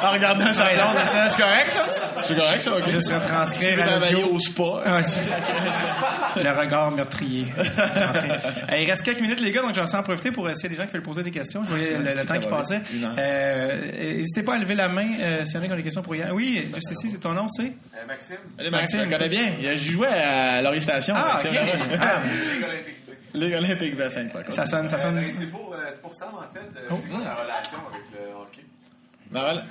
en 0.04 0.12
regardant 0.12 0.52
sa 0.52 0.66
Ouais, 0.66 0.74
blonde. 0.76 0.88
c'est 0.98 1.12
ça. 1.12 1.30
C'est 1.30 1.42
correct, 1.42 1.70
ça? 1.70 1.86
C'est 2.24 2.36
correct, 2.36 2.62
ça, 2.62 2.78
ok. 2.78 2.88
Juste 2.90 3.12
retranscrire 3.14 3.80
à 3.82 3.88
travailler 3.88 4.14
l'audio. 4.16 4.34
au 4.36 4.40
spa. 4.40 4.64
Ah, 4.86 5.02
le 6.44 6.50
regard 6.60 6.92
meurtrier. 6.92 7.46
Euh, 7.58 7.64
il 8.78 8.90
reste 8.90 9.04
quelques 9.04 9.22
minutes, 9.22 9.40
les 9.40 9.52
gars, 9.52 9.62
donc 9.62 9.74
j'en 9.74 9.86
sais 9.86 9.96
en 9.96 10.04
profiter 10.04 10.32
pour 10.32 10.50
essayer 10.50 10.68
des 10.70 10.76
gens 10.76 10.86
qui 10.88 10.92
veulent 10.94 11.02
poser 11.04 11.24
des 11.24 11.32
questions. 11.32 11.64
Je 11.64 11.70
voyais 11.70 11.98
le, 11.98 12.04
le 12.04 12.26
temps 12.26 12.38
qui 12.40 12.48
passait. 12.48 12.82
Euh, 13.18 14.16
N'hésitez 14.18 14.44
pas 14.44 14.56
à 14.56 14.58
lever 14.58 14.76
la 14.76 14.90
main 14.90 15.08
euh, 15.22 15.46
s'il 15.46 15.56
y 15.56 15.58
en 15.60 15.62
a 15.62 15.66
qui 15.68 15.72
ont 15.74 15.76
des 15.78 15.84
questions 15.84 16.02
pour 16.02 16.16
Yann. 16.16 16.32
Oui, 16.34 16.70
juste 16.74 16.92
ici, 16.92 17.10
c'est 17.12 17.20
ton 17.20 17.32
nom, 17.32 17.48
c'est? 17.48 17.72
Maxime, 18.08 18.36
Allez, 18.60 18.70
Maxime, 18.70 19.00
Maxime. 19.00 19.00
je 19.00 19.06
le 19.06 19.12
connais 19.12 19.30
bien. 19.30 19.48
Il 19.62 19.68
a- 19.68 19.76
J'y 19.76 19.92
jouais 19.92 20.08
à 20.08 20.62
Laurier 20.62 20.82
Station. 20.82 21.16
Ah, 21.18 21.34
Maxime 21.34 21.52
ok. 21.52 21.56
Laroche. 21.56 22.00
Ah, 22.02 22.20
Ligue 23.36 23.54
olympique. 23.54 23.62
Ligue 23.82 23.82
olympique 23.82 23.98
Bassin, 23.98 24.28
quoi. 24.30 24.42
ça 24.52 24.66
sonne, 24.66 24.90
ça 24.90 24.98
sonne. 25.00 25.18
Euh, 25.18 25.30
c'est 25.38 25.46
pour, 25.48 25.74
euh, 25.74 25.78
c'est 25.92 26.02
pour 26.02 26.14
Sam, 26.14 26.30
en 26.36 26.54
fait. 26.54 26.60
Euh, 26.80 26.88
Oh. 26.92 26.96
C'est 27.02 27.10
quoi 27.10 27.20
ta 27.24 27.36
relation 27.36 27.78
avec 27.90 28.02
le 28.14 28.34
hockey? 28.42 28.66
Ma, 29.32 29.40
rela- 29.42 29.64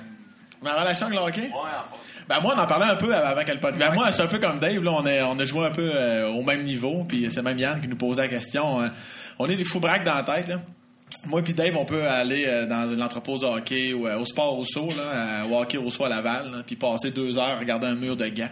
ma 0.61 0.73
relation 0.81 1.05
avec 1.07 1.19
le 1.19 1.25
hockey? 1.25 1.41
Ouais, 1.41 1.49
en 1.53 1.93
fait. 1.93 1.99
Ben 2.27 2.39
moi, 2.41 2.55
on 2.57 2.59
en 2.59 2.65
parlait 2.67 2.85
un 2.91 2.95
peu 2.95 3.13
avant 3.15 3.43
qu'elle 3.43 3.59
podcast. 3.59 3.89
Ben 3.91 3.93
moi, 3.95 4.11
c'est 4.11 4.21
un 4.23 4.27
peu 4.27 4.39
comme 4.39 4.59
Dave. 4.59 4.81
Là, 4.83 4.91
on, 4.93 5.05
est, 5.05 5.21
on 5.21 5.37
a 5.37 5.45
joué 5.45 5.65
un 5.65 5.71
peu 5.71 5.91
euh, 5.93 6.27
au 6.29 6.41
même 6.41 6.63
niveau. 6.63 7.03
Puis 7.07 7.29
c'est 7.29 7.41
même 7.43 7.57
Yann 7.59 7.79
qui 7.79 7.87
nous 7.87 7.95
posait 7.97 8.23
la 8.23 8.27
question. 8.29 8.81
euh, 8.81 8.87
on 9.37 9.47
est 9.47 9.55
des 9.55 9.63
fous 9.65 9.79
braques 9.79 10.03
dans 10.03 10.15
la 10.15 10.23
tête. 10.23 10.47
Là. 10.47 10.59
Moi 11.27 11.41
puis 11.43 11.53
Dave, 11.53 11.75
on 11.77 11.85
peut 11.85 12.07
aller 12.07 12.45
euh, 12.47 12.65
dans 12.65 12.89
une 12.91 13.01
entrepôt 13.01 13.37
de 13.37 13.45
hockey 13.45 13.93
ou 13.93 14.07
euh, 14.07 14.17
au 14.19 14.25
sport 14.25 14.53
Rousseau, 14.53 14.89
là, 14.95 15.41
à- 15.41 15.45
au 15.45 15.55
hockey 15.59 15.77
Rousseau 15.77 16.03
à 16.05 16.09
Laval, 16.09 16.51
là, 16.51 16.57
puis 16.65 16.75
passer 16.75 17.11
deux 17.11 17.37
heures 17.37 17.45
à 17.55 17.59
regarder 17.59 17.87
un 17.87 17.95
mur 17.95 18.15
de 18.15 18.27
gants. 18.27 18.49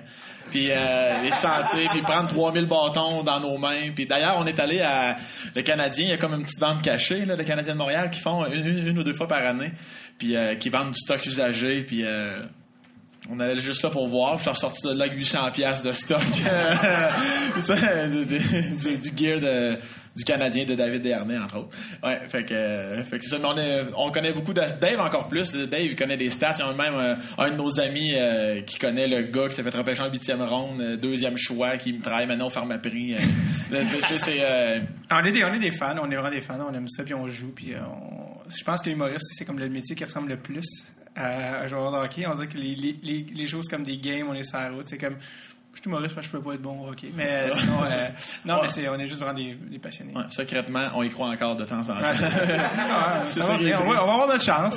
Puis 0.49 0.67
euh, 0.69 1.21
les 1.23 1.31
sentir, 1.31 1.89
puis 1.91 2.01
prendre 2.01 2.27
3000 2.27 2.65
bâtons 2.65 3.23
dans 3.23 3.39
nos 3.39 3.57
mains. 3.57 3.91
Puis 3.95 4.05
d'ailleurs, 4.05 4.37
on 4.39 4.45
est 4.45 4.59
allé 4.59 4.81
à 4.81 5.17
le 5.55 5.61
Canadien, 5.61 6.05
il 6.05 6.09
y 6.09 6.13
a 6.13 6.17
comme 6.17 6.33
une 6.33 6.43
petite 6.43 6.59
vente 6.59 6.81
cachée, 6.81 7.25
là, 7.25 7.35
le 7.35 7.43
Canadien 7.43 7.73
de 7.73 7.79
Montréal, 7.79 8.09
qui 8.09 8.19
font 8.19 8.45
une 8.45 8.97
ou 8.97 9.03
deux 9.03 9.13
fois 9.13 9.27
par 9.27 9.43
année, 9.45 9.71
puis 10.17 10.35
euh, 10.35 10.55
qui 10.55 10.69
vendent 10.69 10.91
du 10.91 10.99
stock 10.99 11.25
usagé, 11.25 11.83
puis 11.83 12.03
euh, 12.03 12.39
on 13.30 13.39
allait 13.39 13.59
juste 13.61 13.84
là 13.84 13.89
pour 13.89 14.07
voir. 14.07 14.38
Je 14.38 14.43
suis 14.43 14.49
ressorti 14.49 14.88
de 14.88 14.93
là 14.93 15.05
avec 15.05 15.17
800 15.17 15.51
pièces 15.51 15.84
de 15.84 15.91
stock. 15.91 16.21
Du, 18.24 19.11
gear 19.15 19.39
du 20.15 20.24
Canadien 20.24 20.65
de 20.65 20.76
David 20.76 21.01
Desharnais, 21.01 21.38
entre 21.38 21.59
autres. 21.59 21.78
Ouais, 22.03 22.19
fait 22.30 22.43
que, 22.45 23.03
fait 23.03 23.17
que 23.17 23.26
c'est 23.26 23.32
ça. 23.32 23.53
Mais 23.55 23.86
on, 23.97 24.11
connaît 24.11 24.32
beaucoup 24.32 24.53
de... 24.53 24.61
Dave 24.80 24.99
encore 24.99 25.28
plus. 25.28 25.51
Dave, 25.51 25.82
il 25.82 25.95
connaît 25.95 26.17
des 26.17 26.30
stats. 26.30 26.55
Il 26.59 26.59
y 26.59 26.63
a 26.63 26.74
même 26.74 26.93
euh, 26.95 27.15
un 27.38 27.49
de 27.49 27.55
nos 27.55 27.80
amis 27.80 28.13
euh, 28.15 28.61
qui 28.61 28.78
connaît 28.78 29.07
le 29.07 29.24
gars 29.24 29.47
qui 29.49 29.55
s'est 29.55 29.63
fait 29.63 29.76
repêcher 29.76 30.01
en 30.01 30.11
huitième 30.11 30.41
ronde, 30.41 30.82
euh, 30.82 30.97
deuxième 30.97 31.38
choix, 31.38 31.78
qui 31.78 31.93
me 31.93 32.01
travaille 32.01 32.28
maintenant 32.28 32.47
au 32.47 32.51
Pharmaprix. 32.51 33.15
Euh, 33.15 33.19
On 35.11 35.26
est, 35.26 35.32
des, 35.32 35.43
on 35.43 35.53
est 35.53 35.59
des 35.59 35.71
fans, 35.71 35.95
on 36.01 36.09
est 36.11 36.15
vraiment 36.15 36.30
des 36.30 36.41
fans, 36.41 36.59
on 36.69 36.74
aime 36.74 36.88
ça, 36.88 37.03
puis 37.03 37.13
on 37.13 37.28
joue, 37.30 37.51
puis 37.55 37.74
je 38.49 38.63
pense 38.63 38.82
que 38.82 38.89
l'humoriste, 38.89 39.26
c'est 39.34 39.45
comme 39.45 39.59
le 39.59 39.69
métier 39.69 39.95
qui 39.95 40.03
ressemble 40.03 40.30
le 40.30 40.38
plus 40.38 40.65
à 41.16 41.61
un 41.61 41.68
joueur 41.68 41.91
de 41.91 41.97
hockey. 41.97 42.26
On 42.28 42.34
dirait 42.34 42.47
que 42.47 42.57
les, 42.57 42.76
les, 42.76 42.99
les, 43.03 43.26
les 43.34 43.47
choses 43.47 43.68
comme 43.68 43.84
des 43.84 43.97
games, 43.97 44.28
on 44.30 44.34
est 44.34 44.43
sur 44.43 44.57
la 44.59 44.70
route, 44.70 44.88
c'est 44.88 44.97
comme... 44.97 45.16
Je 45.76 45.80
suis 45.82 45.89
humoriste 45.89 46.16
que 46.16 46.22
je 46.22 46.30
peux 46.30 46.39
pas 46.39 46.53
être 46.53 46.61
bon 46.61 46.86
au 46.86 46.89
hockey. 46.91 47.07
Mais 47.16 47.49
sinon, 47.51 47.82
euh, 47.84 48.07
non, 48.45 48.59
mais 48.61 48.68
c'est, 48.68 48.88
on 48.89 48.93
est 48.99 49.07
juste 49.07 49.22
vraiment 49.22 49.34
des, 49.36 49.55
des 49.55 49.80
passionnés. 49.80 50.14
ouais, 50.16 50.22
secrètement, 50.30 50.89
on 50.93 51.01
y 51.01 51.09
croit 51.09 51.30
encore 51.30 51.55
de 51.55 51.66
temps 51.66 51.80
en 51.80 51.84
temps. 51.84 51.93
Ouais, 52.03 53.26
ça. 53.26 53.41
Va 53.41 53.53
on, 53.53 53.57
va, 53.57 53.57
triste. 53.57 53.76
on 53.82 53.89
va 53.89 53.99
avoir 53.99 54.28
notre 54.28 54.43
chance. 54.43 54.76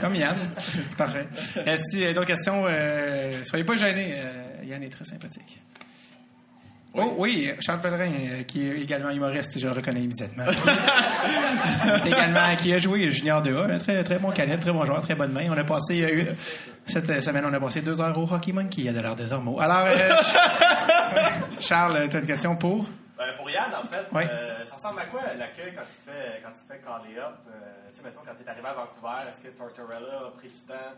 Comme 0.00 0.14
Yann. 0.14 0.36
Parfait. 0.96 1.26
Euh, 1.56 1.76
si 1.90 2.04
euh, 2.04 2.12
d'autres 2.12 2.28
questions, 2.28 2.64
euh, 2.68 3.42
soyez 3.42 3.64
pas 3.64 3.74
gênés. 3.74 4.14
Yann 4.64 4.80
est 4.84 4.88
très 4.90 5.04
sympathique. 5.04 5.60
Oh 6.94 7.14
oui, 7.18 7.52
Charles 7.60 7.80
Pellerin, 7.80 8.10
euh, 8.10 8.42
qui 8.44 8.66
est 8.66 8.80
également 8.80 9.10
humoriste, 9.10 9.58
je 9.58 9.66
le 9.66 9.72
reconnais 9.74 10.00
immédiatement. 10.00 10.44
Également, 12.06 12.56
qui 12.56 12.72
a 12.72 12.78
joué 12.78 13.10
Junior 13.10 13.42
2A, 13.42 13.70
un 13.74 13.78
très, 13.78 14.02
très 14.02 14.18
bon 14.18 14.30
cadet, 14.30 14.58
très 14.58 14.72
bon 14.72 14.84
joueur, 14.84 15.02
très 15.02 15.14
bonne 15.14 15.32
main. 15.32 15.46
On 15.50 15.56
a 15.58 15.64
passé, 15.64 16.02
euh, 16.02 16.32
cette 16.86 17.08
euh, 17.10 17.20
semaine, 17.20 17.44
on 17.44 17.52
a 17.52 17.60
passé 17.60 17.82
deux 17.82 18.00
heures 18.00 18.16
au 18.18 18.22
Hockey 18.32 18.52
Monkey, 18.52 18.88
a 18.88 18.92
de 18.92 19.00
l'heure 19.00 19.14
des 19.16 19.32
ormeaux. 19.32 19.60
Alors, 19.60 19.86
euh, 19.86 19.92
Charles, 21.60 22.08
tu 22.08 22.16
as 22.16 22.20
une 22.20 22.26
question 22.26 22.56
pour? 22.56 22.86
Ben, 23.16 23.26
pour 23.36 23.50
Yann, 23.50 23.70
en 23.74 23.86
fait, 23.86 24.06
Oui. 24.12 24.22
euh, 24.30 24.64
ça 24.64 24.76
ressemble 24.76 25.00
à 25.00 25.06
quoi 25.06 25.20
l'accueil 25.38 25.72
quand 25.74 25.82
tu 25.82 26.04
te 26.04 26.10
fais, 26.10 26.40
quand 26.42 26.50
tu 26.52 26.60
te 26.66 26.72
fais 26.72 26.80
caller 26.80 27.18
up? 27.18 27.34
Euh, 27.48 27.52
tu 27.92 27.98
sais, 27.98 28.04
mettons, 28.04 28.20
quand 28.24 28.32
tu 28.38 28.44
es 28.46 28.50
arrivé 28.50 28.66
à 28.66 28.72
Vancouver, 28.74 29.28
est-ce 29.28 29.42
que 29.42 29.48
Tortorella 29.48 30.28
a 30.28 30.30
pris 30.38 30.48
du 30.48 30.58
temps 30.66 30.94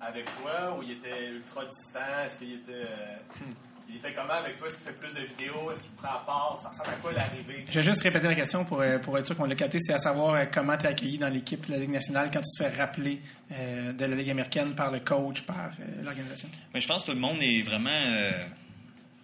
avec 0.00 0.24
toi 0.40 0.76
ou 0.78 0.82
il 0.82 0.92
était 0.92 1.28
ultra 1.28 1.62
distant? 1.64 2.24
Est-ce 2.24 2.38
qu'il 2.38 2.54
était, 2.54 2.86
euh, 2.88 3.44
Il 3.92 3.98
était 3.98 4.14
comment 4.14 4.32
avec 4.32 4.56
toi? 4.56 4.68
Est-ce 4.68 4.78
qu'il 4.78 4.86
fait 4.86 4.92
plus 4.92 5.12
de 5.12 5.20
vidéos? 5.26 5.70
Est-ce 5.70 5.82
qu'il 5.82 5.92
prend 5.92 6.08
à 6.08 6.22
part? 6.24 6.58
Ça 6.62 6.70
ressemble 6.70 6.88
à 6.88 6.92
quoi 6.94 7.12
l'arrivée? 7.12 7.66
Je 7.68 7.74
vais 7.74 7.82
juste 7.82 8.00
répéter 8.02 8.26
la 8.26 8.34
question 8.34 8.64
pour, 8.64 8.80
euh, 8.80 8.98
pour 8.98 9.18
être 9.18 9.26
sûr 9.26 9.36
qu'on 9.36 9.44
l'a 9.44 9.54
capté. 9.54 9.78
C'est 9.80 9.92
à 9.92 9.98
savoir 9.98 10.34
euh, 10.34 10.44
comment 10.50 10.76
tu 10.78 10.86
es 10.86 10.88
accueilli 10.88 11.18
dans 11.18 11.28
l'équipe 11.28 11.66
de 11.66 11.72
la 11.72 11.78
Ligue 11.78 11.90
nationale 11.90 12.30
quand 12.32 12.40
tu 12.40 12.58
te 12.58 12.64
fais 12.64 12.74
rappeler 12.74 13.20
euh, 13.52 13.92
de 13.92 14.04
la 14.06 14.16
Ligue 14.16 14.30
américaine 14.30 14.74
par 14.74 14.90
le 14.90 15.00
coach, 15.00 15.42
par 15.42 15.72
euh, 15.78 16.02
l'organisation? 16.02 16.48
Mais 16.72 16.80
je 16.80 16.88
pense 16.88 17.02
que 17.02 17.08
tout 17.08 17.12
le 17.12 17.20
monde 17.20 17.42
est 17.42 17.60
vraiment, 17.60 17.90
euh, 17.90 18.46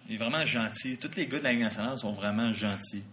est 0.07 0.17
vraiment 0.17 0.45
gentil. 0.45 0.99
Tous 0.99 1.15
les 1.17 1.25
gars 1.25 1.39
de 1.39 1.43
la 1.45 1.51
Ligue 1.53 1.63
nationale 1.63 1.97
sont 1.97 2.13
vraiment 2.13 2.53
gentils. 2.53 3.03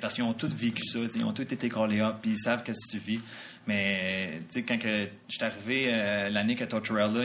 Parce 0.00 0.14
qu'ils 0.14 0.24
ont 0.24 0.34
tous 0.34 0.48
vécu 0.48 0.84
ça, 0.84 0.98
ils 1.14 1.24
ont 1.24 1.32
tous 1.32 1.42
été 1.42 1.68
callés 1.68 2.00
up, 2.00 2.16
puis 2.20 2.32
ils 2.32 2.38
savent 2.38 2.64
qu'est-ce 2.64 2.86
que 2.86 2.98
tu 2.98 2.98
vis. 2.98 3.20
Mais 3.68 4.40
tu 4.50 4.60
sais, 4.60 4.62
quand 4.62 4.78
je 4.82 5.08
suis 5.28 5.44
arrivé 5.44 5.88
euh, 5.92 6.30
l'année 6.30 6.54
que 6.54 6.64
Tortorella, 6.64 7.22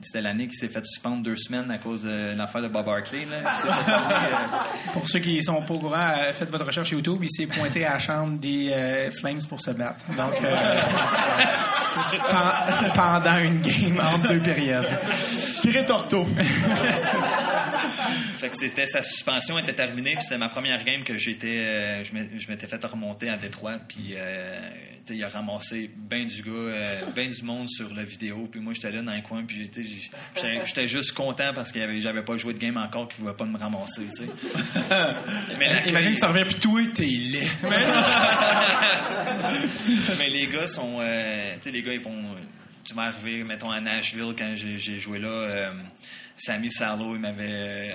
c'était 0.00 0.20
l'année 0.20 0.46
qu'il 0.46 0.56
s'est 0.56 0.68
fait 0.68 0.86
suspendre 0.86 1.24
deux 1.24 1.34
semaines 1.34 1.68
à 1.72 1.78
cause 1.78 2.04
de 2.04 2.36
l'affaire 2.38 2.62
de 2.62 2.68
Bob. 2.68 2.86
Là. 2.86 2.92
Parler, 3.02 3.26
euh, 3.32 4.58
Pour 4.92 5.08
ceux 5.08 5.18
qui 5.18 5.42
sont 5.42 5.60
pas 5.62 5.74
au 5.74 5.78
courant, 5.80 6.12
euh, 6.18 6.32
faites 6.32 6.50
votre 6.50 6.66
recherche 6.66 6.92
YouTube. 6.92 7.18
Il 7.22 7.30
s'est 7.30 7.48
pointé 7.48 7.84
à 7.84 7.94
la 7.94 7.98
chambre 7.98 8.38
des 8.38 8.70
euh, 8.72 9.10
Flames 9.10 9.40
pour 9.48 9.60
se 9.60 9.72
battre. 9.72 10.04
Donc, 10.16 10.34
euh, 10.40 10.54
pen- 12.28 12.92
pendant 12.94 13.38
une 13.38 13.60
game 13.60 13.98
entre 14.00 14.28
deux 14.28 14.40
périodes. 14.40 14.86
Torto. 15.84 16.28
Fait 18.36 18.48
que 18.48 18.56
c'était 18.56 18.86
sa 18.86 19.02
suspension 19.02 19.58
était 19.58 19.72
terminée, 19.72 20.12
puis 20.12 20.22
c'était 20.22 20.38
ma 20.38 20.48
première 20.48 20.84
game 20.84 21.02
que 21.04 21.18
j'étais, 21.18 21.58
euh, 21.58 22.04
je 22.04 22.48
m'étais 22.48 22.66
fait 22.66 22.84
remonter 22.84 23.28
à 23.28 23.36
Détroit, 23.36 23.78
puis 23.88 24.14
euh, 24.16 24.58
il 25.08 25.22
a 25.22 25.28
ramassé 25.28 25.90
ben 25.96 26.26
du 26.26 26.42
gars, 26.42 26.50
euh, 26.50 27.00
ben 27.14 27.28
du 27.28 27.42
monde 27.42 27.68
sur 27.68 27.94
la 27.94 28.04
vidéo, 28.04 28.48
puis 28.50 28.60
moi 28.60 28.72
j'étais 28.74 28.90
là 28.90 29.02
dans 29.02 29.14
le 29.14 29.22
coin, 29.22 29.44
puis 29.44 29.56
j'étais, 29.56 29.84
juste 30.86 31.12
content 31.12 31.52
parce 31.54 31.72
que 31.72 32.00
j'avais 32.00 32.22
pas 32.22 32.36
joué 32.36 32.54
de 32.54 32.58
game 32.58 32.76
encore, 32.76 33.08
qu'il 33.08 33.22
voulait 33.22 33.36
pas 33.36 33.44
me 33.44 33.58
ramasser, 33.58 34.02
tu 34.16 34.24
sais. 34.24 34.28
Mais 35.58 35.84
Imagine 35.86 36.12
que 36.12 36.18
ça 36.18 36.28
revient, 36.28 36.44
puis 36.46 36.60
toi, 36.60 36.80
t'es 36.92 37.04
laid. 37.04 37.48
Mais 40.18 40.28
les 40.28 40.46
gars 40.46 40.66
sont. 40.66 40.98
tu 40.98 41.04
sais, 41.60 41.70
les 41.70 41.82
gars, 41.82 41.92
ils 41.92 42.00
vont. 42.00 42.34
Tu 42.84 42.94
vas 42.94 43.02
arriver, 43.02 43.42
mettons, 43.42 43.70
à 43.70 43.80
Nashville, 43.80 44.34
quand 44.38 44.54
j'ai 44.54 44.98
joué 44.98 45.18
là. 45.18 45.72
Euh, 46.36 46.38
Sammy 46.38 46.70
Salo, 46.70 47.14
il 47.14 47.20
m'avait 47.20 47.44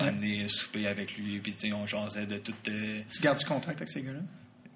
amené 0.08 0.46
souper 0.48 0.86
avec 0.86 1.16
lui, 1.16 1.38
puis 1.38 1.52
tu 1.54 1.68
sais, 1.68 1.72
on 1.74 1.86
jasait 1.86 2.26
de 2.26 2.38
tout. 2.38 2.52
euh, 2.68 3.00
Tu 3.12 3.20
gardes 3.20 3.38
du 3.38 3.44
contact 3.44 3.78
avec 3.78 3.88
ces 3.88 4.02
gars-là? 4.02 4.20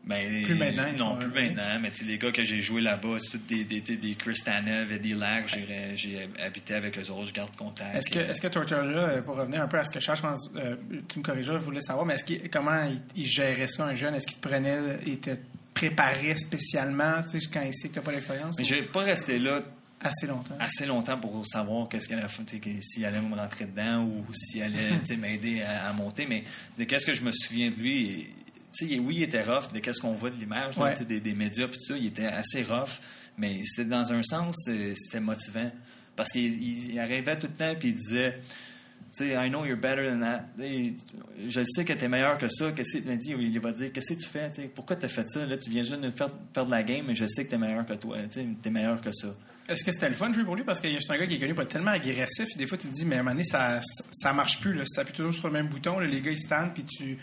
ben, 0.05 0.43
Plus 0.45 0.55
maintenant, 0.55 0.85
Non, 0.97 1.17
plus 1.17 1.29
revenus. 1.29 1.57
maintenant. 1.57 1.81
Mais 1.81 1.91
tu 1.91 1.97
sais, 1.97 2.05
les 2.05 2.17
gars 2.19 2.31
que 2.31 2.45
j'ai 2.45 2.61
joué 2.61 2.81
là-bas, 2.81 3.17
c'est 3.19 3.31
tous 3.39 3.39
des, 3.49 3.65
des, 3.65 4.15
Chris 4.15 4.39
Tanev 4.45 4.93
et 4.93 5.01
des 5.01 5.15
Lacs. 5.15 5.59
J'ai 5.97 6.29
habité 6.45 6.75
avec 6.75 6.97
eux 6.97 7.11
autres, 7.11 7.25
je 7.29 7.33
garde 7.35 7.57
contact. 7.57 7.97
Est-ce 7.97 8.09
que, 8.11 8.19
est-ce 8.21 8.41
que 8.41 8.47
Tortorella, 8.47 9.09
euh, 9.09 9.23
pour 9.23 9.37
revenir 9.37 9.63
un 9.63 9.67
peu 9.67 9.79
à 9.79 9.85
ce 9.85 9.91
que 9.93 9.99
je 9.99 10.05
cherche, 10.05 10.21
je 10.21 10.27
pense, 10.27 10.49
euh, 10.57 10.77
tu 11.09 11.19
me 11.19 11.25
corrigeras, 11.25 11.59
je 11.59 11.65
voulais 11.65 11.81
savoir, 11.81 12.07
mais 12.07 12.15
est-ce 12.15 12.25
qu'il- 12.25 12.49
comment 12.51 12.85
il, 12.85 13.01
il 13.17 13.27
gérait 13.27 13.67
ça, 13.67 13.85
un 13.87 13.95
jeune? 13.95 14.15
Est-ce 14.15 14.29
qu'il 14.29 14.39
te 14.39 14.47
prenait, 14.49 14.79
il 15.07 15.19
te 15.19 15.31
préparait 15.75 16.37
spécialement, 16.37 17.23
tu 17.25 17.41
sais, 17.41 17.47
quand 17.53 17.63
il 17.63 17.75
sait 17.75 17.89
que 17.89 17.95
tu 17.95 17.99
n'as 17.99 18.05
pas 18.05 18.13
l'expérience? 18.13 18.55
Mais 18.59 18.65
je 18.65 18.77
vais 18.77 18.83
pas 18.83 19.01
rester 19.03 19.39
là 19.41 19.61
Assez 20.09 20.27
longtemps. 20.27 20.55
assez 20.59 20.87
longtemps 20.87 21.19
pour 21.19 21.47
savoir 21.47 21.89
qu'est-ce 21.89 22.09
qu'elle 22.09 22.19
allait 22.19 22.61
que- 22.61 22.81
s'il 22.81 23.05
allait 23.05 23.21
me 23.21 23.35
rentrer 23.35 23.65
dedans 23.67 24.05
ou 24.05 24.25
s'il 24.35 24.63
allait 24.63 24.91
m'aider 25.19 25.63
à, 25.63 25.89
à 25.89 25.93
monter. 25.93 26.27
Mais 26.27 26.45
de 26.79 26.85
qu'est-ce 26.85 27.07
que 27.07 27.15
je 27.15 27.23
me 27.23 27.33
souviens 27.33 27.71
de 27.71 27.77
lui, 27.77 28.27
sais, 28.73 28.99
oui, 28.99 29.17
il 29.17 29.23
était 29.23 29.43
rough, 29.43 29.73
de 29.73 29.79
qu'est-ce 29.79 30.01
qu'on 30.01 30.15
voit 30.15 30.31
de 30.31 30.37
l'image, 30.37 30.77
Ouais. 30.79 30.95
des, 31.05 31.21
des 31.21 31.35
médias, 31.35 31.67
puis 31.69 31.79
tout 31.79 31.85
ça, 31.95 31.97
il 31.99 32.07
était 32.07 32.27
assez 32.27 32.63
rough, 32.63 33.01
mais 33.39 33.61
c'était 33.65 33.89
dans 33.89 34.13
un 34.13 34.23
sens, 34.23 34.55
euh, 34.69 34.93
c'était 34.95 35.21
motivant. 35.21 35.71
Parce 36.15 36.31
qu'il 36.31 36.63
il- 36.63 36.93
il 36.93 36.99
arrivait 36.99 37.39
tout 37.39 37.47
le 37.47 37.55
temps, 37.55 37.75
puis 37.79 37.89
il 37.89 37.95
disait, 37.95 38.41
tu 39.17 39.25
sais, 39.29 39.29
I 39.35 39.49
know 39.49 39.65
you're 39.65 39.79
better 39.79 40.09
than 40.11 40.21
that. 40.21 40.45
Je 40.59 41.63
sais 41.65 41.85
que 41.87 41.93
tu 41.95 42.05
es 42.05 42.09
meilleur 42.09 42.37
que 42.39 42.49
ça. 42.49 42.73
Qu'est-ce 42.73 42.99
qu'il 42.99 43.07
m'a 43.07 43.17
dit? 43.17 43.35
Il 43.39 43.61
va 43.61 43.73
dire, 43.73 43.93
qu'est-ce 43.93 44.15
que 44.15 44.21
tu 44.21 44.27
fais? 44.29 44.51
Tu 44.51 44.63
sais, 44.63 44.69
Pourquoi 44.75 44.97
tu 44.97 45.07
as 45.07 45.09
fait 45.09 45.27
ça? 45.29 45.47
Là, 45.47 45.57
tu 45.57 45.71
viens 45.71 45.83
juste 45.83 46.01
de 46.01 46.11
faire 46.11 46.29
perdre 46.53 46.71
la 46.71 46.83
game, 46.83 47.05
mais 47.07 47.15
je 47.15 47.27
sais 47.27 47.45
que 47.45 47.51
tu 47.51 47.55
es 47.55 47.59
meilleur 47.59 47.87
que 47.87 47.95
toi. 47.95 48.19
Tu 48.31 48.41
es 48.41 48.71
meilleur 48.71 49.01
que 49.01 49.11
ça. 49.13 49.29
Est-ce 49.69 49.85
que 49.85 49.91
c'était 49.91 50.09
le 50.09 50.15
fun 50.15 50.29
de 50.29 50.35
jouer 50.35 50.45
pour 50.45 50.55
lui? 50.55 50.63
Parce 50.63 50.81
que 50.81 50.89
c'est 50.89 51.13
un 51.13 51.19
gars 51.19 51.27
qui 51.27 51.35
est 51.35 51.41
connu 51.41 51.55
pour 51.55 51.65
être 51.65 51.73
tellement 51.73 51.91
agressif. 51.91 52.57
Des 52.57 52.67
fois, 52.67 52.79
tu 52.79 52.87
te 52.87 52.93
dis, 52.93 53.05
mais 53.05 53.17
à 53.17 53.19
un 53.19 53.23
moment 53.23 53.33
donné, 53.33 53.45
ça, 53.45 53.81
ça 54.13 54.33
marche 54.33 54.61
plus. 54.61 54.75
Là. 54.75 54.85
Si 54.85 54.95
tu 54.95 55.01
appuies 55.01 55.15
toujours 55.15 55.35
sur 55.35 55.49
le 55.49 55.53
même 55.53 55.67
bouton, 55.67 55.99
là, 55.99 56.07
les 56.07 56.21
gars, 56.21 56.31
ils 56.31 56.39
se 56.39 56.47
puis 56.73 56.85
tu... 56.85 57.19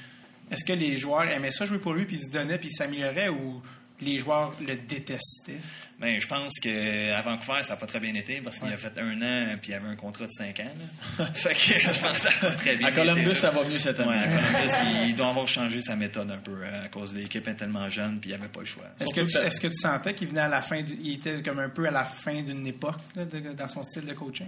Est-ce 0.52 0.66
que 0.66 0.74
les 0.74 0.98
joueurs 0.98 1.24
aimaient 1.24 1.52
ça 1.52 1.66
jouer 1.66 1.80
pour 1.80 1.94
lui, 1.94 2.06
puis 2.06 2.18
ils 2.18 2.26
se 2.26 2.30
donnaient, 2.30 2.58
puis 2.58 2.68
ils 2.70 2.76
s'amélioraient, 2.76 3.30
ou 3.30 3.62
les 4.02 4.20
joueurs 4.20 4.54
le 4.60 4.76
détestaient? 4.76 5.60
Ben, 6.00 6.20
je 6.20 6.28
pense 6.28 6.60
qu'à 6.60 7.22
Vancouver, 7.22 7.64
ça 7.64 7.74
n'a 7.74 7.78
pas 7.78 7.86
très 7.86 8.00
bien 8.02 8.14
été 8.16 8.42
parce 8.42 8.60
qu'il 8.60 8.68
a 8.74 8.76
fait 8.78 8.98
un 8.98 9.22
an 9.22 9.56
puis 9.62 9.72
il 9.72 9.76
avait 9.76 9.88
un 9.88 9.96
contrat 9.96 10.26
de 10.26 10.32
cinq 10.32 10.60
ans. 10.60 11.24
fait 11.34 11.54
que 11.54 11.80
je 11.80 12.00
pense 12.00 12.14
que 12.14 12.20
ça 12.20 12.32
pas 12.42 12.52
très 12.52 12.76
bien 12.76 12.88
À. 12.88 12.92
Columbus, 12.92 13.36
ça 13.36 13.52
va 13.52 13.64
mieux 13.64 13.80
cette 13.80 14.00
année. 14.00 14.10
Ouais, 14.10 14.18
à 14.18 14.28
Columbus, 14.28 15.08
il, 15.08 15.16
doit 15.16 15.30
avoir 15.30 15.48
changé 15.48 15.80
sa 15.82 15.96
méthode 15.96 16.30
un 16.32 16.38
peu 16.40 16.52
euh, 16.62 16.86
à 16.86 16.90
cause 16.90 17.14
de 17.14 17.20
l'équipe 17.20 17.48
est 17.48 17.54
tellement 17.56 17.88
jeune 17.90 18.20
puis 18.20 18.32
il 18.32 18.34
n'y 18.36 18.40
avait 18.40 18.50
pas 18.52 18.60
le 18.62 18.66
choix. 18.66 18.84
Est-ce 19.00 19.14
que, 19.14 19.22
tu, 19.22 19.68
que 19.70 19.74
sentais 19.76 20.14
qu'il 20.14 20.28
venait 20.28 20.42
à 20.42 20.50
la 20.50 20.62
fin, 20.62 20.82
du- 20.82 20.98
il 21.02 21.14
était 21.16 21.42
comme 21.42 21.60
un 21.60 21.70
peu 21.70 21.88
à 21.88 21.92
la 21.92 22.04
fin 22.04 22.42
d'une 22.42 22.68
époque 22.68 23.00
là, 23.16 23.24
de- 23.26 23.54
dans 23.54 23.70
son 23.70 23.84
style 23.84 24.06
de 24.06 24.14
coaching? 24.14 24.48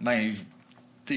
Ben, 0.00 0.34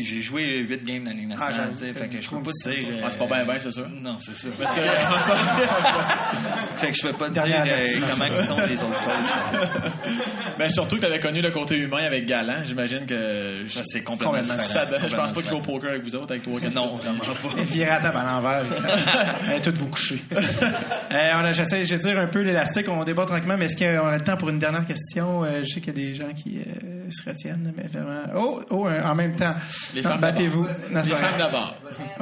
j'ai 0.02 0.22
joué 0.22 0.60
huit 0.60 0.84
games 0.86 1.04
dans 1.04 1.12
la 1.12 1.16
Ligue 1.18 1.28
nationale, 1.30 1.54
j'avoue, 1.56 1.72
tu 1.74 1.78
sais, 1.80 1.86
c'est 1.88 1.94
fait 2.00 2.08
que 2.08 2.22
je 2.22 2.30
peux 2.30 2.38
pas 2.42 2.52
te 2.64 2.70
dire. 2.70 2.88
Ah, 3.04 3.08
c'est 3.12 3.18
pas 3.20 3.26
bien, 3.28 3.44
bien, 3.46 3.56
c'est 3.60 3.72
sûr. 3.72 3.88
Non, 4.02 4.16
c'est 4.20 4.38
ça. 4.38 4.48
C'est- 4.74 4.82
fait 6.78 6.92
que 6.92 6.98
je 6.98 7.02
peux 7.08 7.14
pas 7.14 7.28
te 7.30 7.34
dire 7.34 7.44
euh, 7.46 7.88
comment 8.12 8.26
ils 8.26 8.38
sont 8.46 8.58
les 8.68 8.82
autres 8.84 9.04
coachs. 9.04 9.72
Ben, 10.60 10.70
surtout 10.70 10.98
que 10.98 11.02
tu 11.02 11.08
avais 11.08 11.20
connu 11.20 11.42
le 11.42 11.50
côté 11.50 11.76
humain 11.78 12.04
avec 12.06 12.26
Galant. 12.28 12.64
J'imagine 12.66 13.06
que. 13.08 13.66
Ça, 13.70 13.82
c'est 13.84 14.02
complètement 14.04 14.34
Complètement. 14.38 14.62
différent. 14.64 14.86
Ça- 14.92 15.08
je 15.08 15.16
pense 15.16 15.32
pas 15.32 15.42
Complètement 15.42 15.42
qu'il 15.42 15.50
joue 15.50 15.56
au 15.56 15.62
poker 15.62 15.90
avec 15.92 16.04
vous 16.04 16.16
autres, 16.16 16.32
avec 16.32 16.44
toi. 16.44 16.60
Non, 16.74 16.94
vraiment 16.96 17.20
pas. 17.20 17.62
Virer 17.64 17.90
à 17.90 18.00
table 18.00 18.18
à 18.18 18.24
l'envers. 18.26 18.64
Toutes 19.64 19.78
vous 19.78 19.88
coucher. 19.88 20.22
Euh, 20.32 21.32
on 21.36 21.46
a- 21.46 21.54
J'essaie 21.54 21.84
je 21.86 21.96
vais 21.96 22.02
dire 22.02 22.20
un 22.20 22.28
peu 22.28 22.42
l'élastique. 22.42 22.88
On 22.90 23.04
débat 23.04 23.26
tranquillement, 23.26 23.56
mais 23.58 23.66
est-ce 23.66 23.78
qu'on 23.78 24.08
a 24.08 24.18
le 24.18 24.24
temps 24.24 24.38
pour 24.38 24.50
une 24.50 24.60
dernière 24.60 24.86
question? 24.86 25.44
Euh, 25.44 25.64
je 25.64 25.74
sais 25.74 25.80
qu'il 25.82 25.88
y 25.98 26.02
a 26.02 26.08
des 26.08 26.14
gens 26.14 26.32
qui 26.36 26.60
euh, 26.60 27.10
se 27.10 27.28
retiennent, 27.28 27.74
mais 27.76 27.88
vraiment. 27.88 28.22
Oh, 28.36 28.62
oh, 28.70 28.88
euh, 28.88 29.02
en 29.04 29.16
même 29.16 29.36
temps. 29.36 29.56
Les 29.94 30.02
Non, 30.02 30.10
femmes 30.12 30.20
Battez-vous. 30.22 30.68
C'est 30.94 31.04
Les 31.06 31.16
femmes 31.16 31.38
d'abord. 31.38 31.76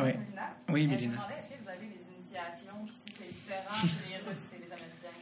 Oui. 0.04 0.12
Oui, 0.70 0.84
Je 0.84 0.88
Mélina. 0.88 1.12
me 1.12 1.16
demandais, 1.16 1.34
est-ce 1.40 1.50
que 1.50 1.54
vous 1.64 1.70
avez 1.70 1.88
des 1.88 2.04
initiations, 2.18 2.86
puis 2.86 2.94
si 2.96 3.14
c'est 3.18 3.28
différent 3.28 3.76
chez 3.76 4.10
les 4.10 4.18
Russes 4.18 4.50
et 4.54 4.60
les 4.60 4.72
Américains? 4.72 5.18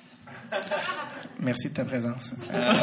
Merci 1.39 1.69
de 1.69 1.73
ta 1.75 1.85
présence. 1.85 2.31
Euh, 2.51 2.73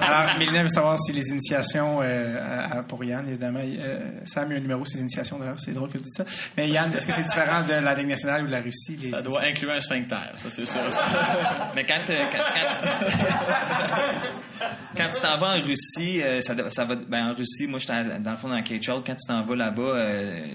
alors, 0.00 0.38
Mélina 0.38 0.62
veut 0.62 0.68
savoir 0.68 0.96
si 0.98 1.12
les 1.12 1.28
initiations, 1.30 1.98
euh, 2.00 2.38
à- 2.40 2.78
à- 2.78 2.82
pour 2.84 3.02
Yann, 3.02 3.26
évidemment, 3.28 3.58
euh, 3.62 3.98
Sam 4.26 4.48
a 4.50 4.54
eu 4.54 4.58
un 4.58 4.60
numéro 4.60 4.84
sur 4.84 4.96
les 4.96 5.02
initiations, 5.02 5.36
d'ailleurs, 5.38 5.58
c'est 5.58 5.72
drôle 5.72 5.88
que 5.90 5.98
tu 5.98 6.04
dises 6.04 6.14
ça. 6.16 6.24
Mais 6.56 6.68
Yann, 6.68 6.92
est-ce 6.94 7.04
que 7.06 7.12
c'est 7.12 7.24
différent 7.24 7.64
de 7.64 7.72
la 7.72 7.94
Ligue 7.94 8.06
nationale 8.08 8.44
ou 8.44 8.46
de 8.46 8.52
la 8.52 8.60
Russie? 8.60 8.96
les 9.00 9.10
Ça 9.10 9.22
doit 9.22 9.42
inclure 9.42 9.72
un 9.72 9.80
sphincter, 9.80 10.14
ça, 10.36 10.50
c'est 10.50 10.66
sûr. 10.66 10.80
Mais 11.74 11.84
quand, 11.84 11.98
euh, 12.10 12.24
quand, 12.30 12.38
quand 12.38 12.66
tu- 12.68 13.06
quand 14.96 15.08
tu 15.08 15.20
t'en 15.20 15.38
vas 15.38 15.56
en 15.56 15.60
Russie, 15.60 16.22
euh, 16.22 16.40
ça, 16.40 16.54
ça 16.70 16.84
va, 16.84 16.94
ben 16.94 17.30
en 17.30 17.34
Russie, 17.34 17.66
moi, 17.66 17.80
j'étais 17.80 18.18
dans 18.20 18.30
le 18.30 18.36
fond 18.36 18.48
dans 18.48 18.62
KHL. 18.62 19.02
Quand 19.04 19.14
tu 19.16 19.26
t'en 19.26 19.42
vas 19.42 19.56
là-bas, 19.56 19.82
euh, 19.82 20.46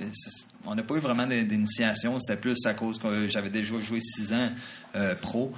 on 0.65 0.75
n'a 0.75 0.83
pas 0.83 0.95
eu 0.95 0.99
vraiment 0.99 1.27
d'in- 1.27 1.43
d'initiation. 1.43 2.17
C'était 2.19 2.39
plus 2.39 2.65
à 2.65 2.73
cause 2.73 2.97
que 2.97 3.27
j'avais 3.27 3.49
déjà 3.49 3.77
joué 3.79 3.99
six 3.99 4.31
ans 4.31 4.49
euh, 4.95 5.15
pro. 5.15 5.51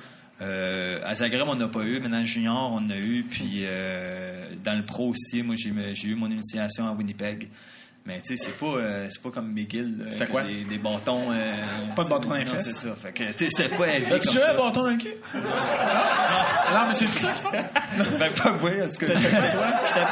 Euh, 0.44 1.00
à 1.04 1.16
Zagreb, 1.16 1.48
on 1.48 1.56
n'a 1.56 1.68
pas 1.68 1.84
eu. 1.84 2.00
Maintenant, 2.00 2.24
junior, 2.26 2.72
on 2.74 2.90
a 2.90 2.98
eu. 2.98 3.24
Puis 3.24 3.62
euh, 3.64 4.50
dans 4.64 4.78
le 4.78 4.84
pro 4.84 5.10
aussi, 5.10 5.42
moi, 5.42 5.56
j'ai 5.56 6.10
eu 6.10 6.16
mon 6.16 6.30
initiation 6.30 6.88
à 6.88 6.92
Winnipeg. 6.92 7.48
Mais 8.06 8.20
tu 8.20 8.36
sais, 8.36 8.44
c'est 8.46 8.58
pas, 8.58 8.66
euh, 8.66 9.08
c'est 9.10 9.22
pas 9.24 9.30
comme 9.32 9.54
McGill. 9.54 9.98
là, 10.00 10.06
C'était 10.10 10.28
quoi? 10.28 10.44
Des, 10.44 10.66
des 10.66 10.78
bâtons. 10.78 11.32
euh, 11.32 11.54
Pas 11.96 12.04
de 12.04 12.10
bâtons 12.10 12.28
dans 12.30 12.36
les 12.36 12.44
Non, 12.44 12.52
fesses? 12.52 12.64
c'est 12.66 12.74
ça. 12.90 12.96
Fait 13.02 13.14
que, 13.14 13.24
tu 13.32 13.46
sais, 13.46 13.48
c'était 13.50 13.76
pas 13.78 13.88
heavy 13.88 14.12
As-tu 14.14 14.28
ça. 14.38 14.52
un 14.52 14.54
bâton 14.56 14.84
dans 14.84 14.90
le 14.90 14.98
cul? 14.98 15.08
Non, 15.34 15.40
non 15.42 16.88
mais 16.88 16.94
c'est 16.94 17.08
ça 17.08 17.34
faut. 17.36 17.50
Ben, 18.20 18.34
pas 18.34 18.52
moi, 18.52 18.72
parce 18.80 18.98
que 18.98 19.06
j'étais 19.06 19.20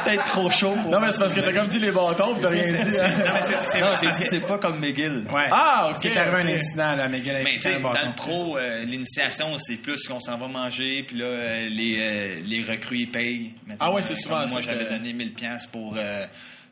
peut-être 0.04 0.24
trop 0.24 0.48
chaud 0.48 0.74
pour. 0.82 0.90
Non, 0.90 1.00
mais 1.00 1.10
c'est 1.10 1.18
parce 1.20 1.34
que 1.34 1.40
t'as 1.40 1.52
comme 1.52 1.66
dit 1.68 1.80
les 1.80 1.90
bâtons 1.90 2.34
pis 2.34 2.40
t'as 2.40 2.48
rien 2.48 2.62
dit. 2.62 2.98
hein. 2.98 3.80
Non, 3.80 3.94
j'ai 4.00 4.06
dit, 4.10 4.24
c'est 4.30 4.40
pas 4.46 4.56
comme 4.58 4.78
McGill. 4.78 5.24
Ouais. 5.32 5.48
Ah, 5.50 5.88
ok. 5.90 5.98
C'est 6.00 6.16
arrivé 6.16 6.50
un 6.50 6.56
incident, 6.56 6.96
là, 6.96 7.04
avec 7.04 7.24
Mais 7.26 7.44
tu 7.56 7.60
sais, 7.62 7.74
dans 7.78 7.92
bâton. 7.92 8.06
le 8.08 8.14
pro, 8.14 8.56
euh, 8.56 8.84
l'initiation, 8.84 9.58
c'est 9.58 9.76
plus 9.76 10.06
qu'on 10.08 10.20
s'en 10.20 10.38
va 10.38 10.48
manger, 10.48 11.04
puis 11.06 11.18
là, 11.18 11.26
euh, 11.26 11.68
les, 11.68 11.96
euh, 12.00 12.36
les 12.46 12.62
recrues, 12.62 13.00
ils 13.00 13.10
payent. 13.10 13.52
Ah 13.80 13.92
ouais, 13.92 14.00
c'est 14.00 14.12
euh, 14.12 14.16
souvent 14.16 14.40
comme 14.40 14.50
Moi, 14.52 14.62
ça 14.62 14.70
j'avais 14.70 14.84
donné 14.86 15.12
1000 15.12 15.34
pièces 15.34 15.66
pour, 15.66 15.94
euh, 15.98 16.24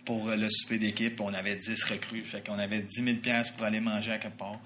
pour 0.04 0.28
le 0.28 0.48
souper 0.50 0.78
d'équipe. 0.78 1.20
On 1.20 1.32
avait 1.34 1.56
10 1.56 1.84
recrues, 1.84 2.24
fait 2.24 2.44
qu'on 2.46 2.58
avait 2.58 2.80
10 2.80 3.02
000 3.04 3.16
pièces 3.18 3.50
pour 3.50 3.64
aller 3.66 3.80
manger 3.80 4.12
à 4.12 4.18
quelque 4.18 4.38
part. 4.38 4.58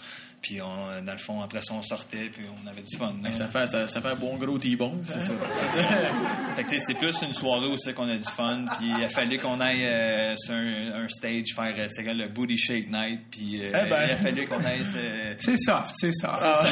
Puis, 0.42 0.60
on, 0.60 1.02
dans 1.02 1.12
le 1.12 1.18
fond, 1.18 1.40
après 1.40 1.62
ça, 1.62 1.72
on 1.72 1.80
sortait, 1.80 2.28
puis 2.30 2.44
on 2.62 2.68
avait 2.68 2.82
du 2.82 2.94
fun. 2.98 3.14
là. 3.22 3.32
Ça 3.32 3.48
fait, 3.48 3.66
ça, 3.66 3.86
ça 3.88 4.02
fait 4.02 4.08
un 4.08 4.14
bon 4.14 4.36
gros 4.36 4.58
T-bone, 4.58 5.00
c'est 5.02 5.22
ça. 5.22 5.32
Fait 6.54 6.64
que 6.64 6.68
tu 6.70 6.78
sais, 6.78 6.84
c'est 6.86 6.94
plus 6.98 7.14
une 7.22 7.32
soirée 7.32 7.66
où 7.66 7.76
c'est 7.78 7.94
qu'on 7.94 8.08
a 8.08 8.16
du 8.16 8.22
fun. 8.28 8.64
Puis 8.78 8.90
il 8.98 9.04
a 9.04 9.08
fallu 9.08 9.38
qu'on 9.38 9.58
aille 9.58 9.84
euh, 9.86 10.34
sur 10.36 10.54
un, 10.54 11.02
un 11.04 11.08
stage 11.08 11.54
faire 11.56 11.74
euh, 11.78 11.86
c'était 11.88 12.04
quoi, 12.04 12.12
le 12.12 12.28
booty 12.28 12.56
shake 12.58 12.90
night. 12.90 13.20
Puis 13.30 13.60
euh, 13.62 13.68
Eh 13.70 13.88
ben. 13.88 14.04
il 14.06 14.10
a 14.12 14.16
fallu 14.16 14.46
qu'on 14.46 14.62
aille. 14.64 14.84
ce- 14.84 15.34
C'est 15.38 15.56
soft, 15.56 15.92
c'est 15.96 16.12
soft. 16.12 16.42
Ah. 16.42 16.62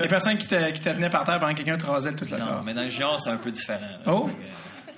Les 0.00 0.08
personnes 0.08 0.38
qui 0.38 0.46
te, 0.46 0.70
qui 0.70 0.80
te 0.80 0.88
tenaient 0.88 1.10
par 1.10 1.24
terre 1.24 1.38
pendant 1.38 1.52
que 1.52 1.58
quelqu'un 1.62 1.76
te 1.78 1.84
rasait 1.86 2.14
toute 2.14 2.30
la 2.30 2.38
Non, 2.38 2.46
corps. 2.46 2.62
mais 2.64 2.72
dans 2.74 2.82
le 2.84 2.88
genre, 2.90 3.20
c'est 3.20 3.30
un 3.30 3.36
peu 3.36 3.50
différent. 3.50 3.80
là. 3.82 4.00
Oh. 4.12 4.24
Fait 4.26 4.32
que, 4.32 4.38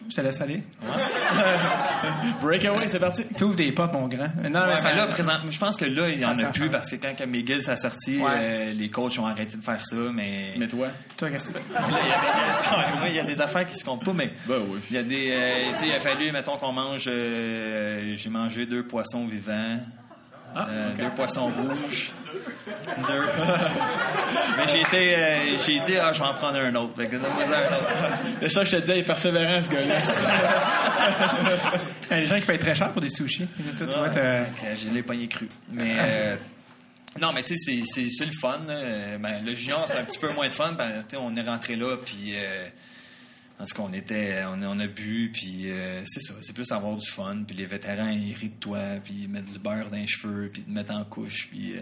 Je 0.08 0.14
te 0.16 0.20
laisse 0.20 0.40
aller. 0.40 0.62
Breakaway, 2.42 2.88
c'est 2.88 3.00
parti. 3.00 3.24
T'ouvres 3.38 3.56
des 3.56 3.72
portes, 3.72 3.92
mon 3.92 4.06
grand. 4.08 4.28
Non, 4.50 4.60
Ouais, 4.60 4.74
mais 4.74 4.76
ça- 4.80 4.90
mais 4.90 4.96
là, 4.96 5.06
présent, 5.06 5.32
je 5.48 5.58
pense 5.58 5.76
que 5.76 5.84
là, 5.86 6.08
il 6.10 6.18
n'y 6.18 6.24
en 6.24 6.38
a 6.38 6.44
plus 6.46 6.70
parce 6.70 6.90
que 6.90 6.96
quand 6.96 7.16
que 7.16 7.24
McGill 7.24 7.62
s'est 7.62 7.76
sorti, 7.76 8.18
Ouais. 8.20 8.30
euh, 8.34 8.72
les 8.72 8.90
coachs 8.90 9.18
ont 9.18 9.26
arrêté 9.26 9.56
de 9.56 9.62
faire 9.62 9.84
ça, 9.84 9.96
mais. 10.12 10.54
Mais 10.58 10.68
toi? 10.68 10.88
Toi, 11.16 11.30
qu'est-ce 11.30 11.48
que 11.48 11.58
tu 11.58 11.64
fais? 11.64 11.72
Là, 11.80 11.88
il 12.02 12.08
y 12.08 12.12
a 12.12 12.20
des- 12.20 12.96
ouais, 12.96 13.02
ouais, 13.02 13.10
il 13.10 13.16
y 13.16 13.20
a 13.20 13.24
des 13.24 13.40
affaires 13.40 13.66
qui 13.66 13.74
se 13.76 13.84
comptent 13.84 14.04
pas, 14.04 14.12
mais. 14.12 14.30
Ben 14.46 14.56
oui. 14.68 14.78
Il 14.90 14.96
y 14.96 14.98
a 14.98 15.02
des. 15.02 15.30
euh, 15.32 15.72
tu 15.72 15.78
sais, 15.78 15.86
il 15.88 15.92
a 15.94 16.00
fallu, 16.00 16.30
mettons 16.32 16.56
qu'on 16.56 16.72
mange. 16.72 17.04
euh, 17.08 18.14
J'ai 18.14 18.30
mangé 18.30 18.66
deux 18.66 18.84
poissons 18.86 19.26
vivants. 19.26 19.78
Euh, 20.56 20.92
Deux 20.94 21.10
poissons 21.10 21.48
rouges. 21.50 22.12
Deux. 23.08 23.26
Mais 24.56 24.68
j'ai 24.68 24.80
été. 24.82 25.16
euh, 25.16 25.56
j'ai 25.58 25.80
dit, 25.80 25.96
ah, 25.96 26.12
je 26.12 26.20
vais 26.20 26.26
en 26.26 26.34
prendre 26.34 26.58
un 26.58 26.74
autre. 26.76 26.94
Fait 26.96 27.06
que 27.08 27.16
un 27.16 27.20
autre. 27.20 27.88
C'est 28.40 28.48
ça 28.48 28.60
que 28.64 28.70
je 28.70 28.76
te 28.76 28.80
disais, 28.82 28.96
il 28.96 29.00
est 29.00 29.04
persévérant, 29.04 29.60
ce 29.62 29.70
gars-là. 29.70 30.00
Il 32.10 32.16
y 32.16 32.18
a 32.18 32.20
des 32.22 32.26
gens 32.28 32.38
qui 32.40 32.46
payent 32.46 32.58
très 32.58 32.74
cher 32.74 32.92
pour 32.92 33.00
des 33.00 33.08
sushis. 33.10 33.46
Toi, 33.78 33.86
tu 33.86 33.98
vois, 33.98 34.08
que 34.10 34.18
J'ai 34.76 34.90
les 34.90 35.02
poignets 35.02 35.26
crus. 35.26 35.48
Mais. 35.72 35.96
euh, 35.98 36.36
Non, 37.20 37.32
mais 37.32 37.42
tu 37.42 37.56
sais, 37.56 37.82
c'est- 37.84 38.24
le 38.26 38.32
fun. 38.40 38.60
là. 38.68 39.18
Ben, 39.18 39.42
le 39.44 39.54
junior, 39.54 39.84
c'est 39.86 39.98
un 39.98 40.04
petit 40.04 40.18
peu 40.18 40.30
moins 40.32 40.48
de 40.48 40.54
fun. 40.54 40.72
Ben, 40.72 40.88
tu 41.08 41.16
sais, 41.16 41.16
on 41.16 41.34
est 41.34 41.42
rentré 41.42 41.76
là, 41.76 41.96
puis. 42.04 42.34
Euh, 43.58 43.62
en 43.62 43.66
tout 43.66 43.74
cas, 43.76 43.82
on 43.88 43.92
était, 43.92 44.42
on 44.48 44.62
a, 44.62 44.66
on 44.66 44.78
a 44.80 44.86
bu, 44.86 45.30
puis 45.32 45.70
euh, 45.70 46.02
c'est 46.06 46.20
ça, 46.20 46.34
c'est 46.42 46.52
plus 46.52 46.70
avoir 46.72 46.96
du 46.96 47.06
fun, 47.08 47.38
puis 47.46 47.56
les 47.56 47.66
vétérans, 47.66 48.08
ils 48.08 48.34
rient 48.34 48.48
de 48.50 48.60
toi, 48.60 48.78
puis 49.02 49.14
ils 49.22 49.28
mettent 49.28 49.52
du 49.52 49.58
beurre 49.58 49.88
dans 49.90 49.96
les 49.96 50.06
cheveux, 50.06 50.50
puis 50.52 50.62
ils 50.62 50.70
te 50.70 50.76
mettent 50.76 50.90
en 50.90 51.04
couche, 51.04 51.48
puis 51.50 51.74
euh, 51.76 51.80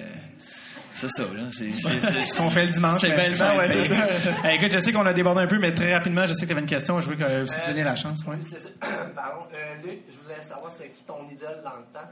c'est 0.92 1.08
ça, 1.10 1.22
là, 1.34 1.44
c'est... 1.50 1.72
Ce 1.72 2.36
qu'on 2.38 2.50
fait 2.50 2.66
le 2.66 2.72
dimanche. 2.72 3.00
C'est 3.00 3.08
mais- 3.08 3.16
bien 3.16 3.28
le 3.30 3.42
Ah 3.42 3.52
fun. 3.52 3.58
ouais, 3.58 3.82
c'est 3.86 3.88
ça. 3.88 4.52
Écoute, 4.54 4.72
je 4.72 4.78
sais 4.80 4.92
qu'on 4.92 5.06
a 5.06 5.12
débordé 5.14 5.40
un 5.42 5.46
peu, 5.46 5.58
mais 5.58 5.72
très 5.72 5.94
rapidement, 5.94 6.26
je 6.26 6.34
sais 6.34 6.42
que 6.42 6.46
tu 6.46 6.52
avais 6.52 6.60
une 6.60 6.66
question. 6.66 7.00
Je 7.00 7.08
veux 7.08 7.16
que 7.16 7.42
vous 7.42 7.46
te 7.54 7.66
donniez 7.66 7.84
la 7.84 7.96
chance. 7.96 8.22
Ouais. 8.26 8.36
C'est 8.40 8.60
ça. 8.60 8.68
Pardon. 9.14 9.46
Euh, 9.54 9.82
Luc, 9.86 10.00
je 10.10 10.16
voulais 10.22 10.42
savoir 10.42 10.70
c'est 10.76 10.88
qui 10.90 11.02
ton 11.04 11.28
idole 11.30 11.62
dans 11.64 11.76
le 11.76 11.84
temps? 11.92 12.08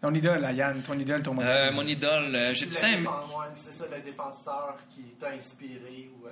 Ton 0.00 0.14
idole, 0.14 0.40
là, 0.40 0.52
Yann, 0.52 0.80
ton 0.80 0.96
idole, 0.98 1.22
ton 1.22 1.34
modèle. 1.34 1.70
Euh, 1.70 1.72
mon 1.72 1.84
idole, 1.86 2.32
euh, 2.34 2.54
j'ai 2.54 2.66
tout 2.66 2.74
le 2.76 2.80
temps 2.80 2.86
aimé- 2.86 3.08
c'est 3.56 3.72
ça, 3.72 3.84
le 3.94 4.00
défenseur 4.02 4.76
qui 4.94 5.02
t'a 5.20 5.30
inspiré 5.30 6.08
ou. 6.22 6.26
euh, 6.26 6.30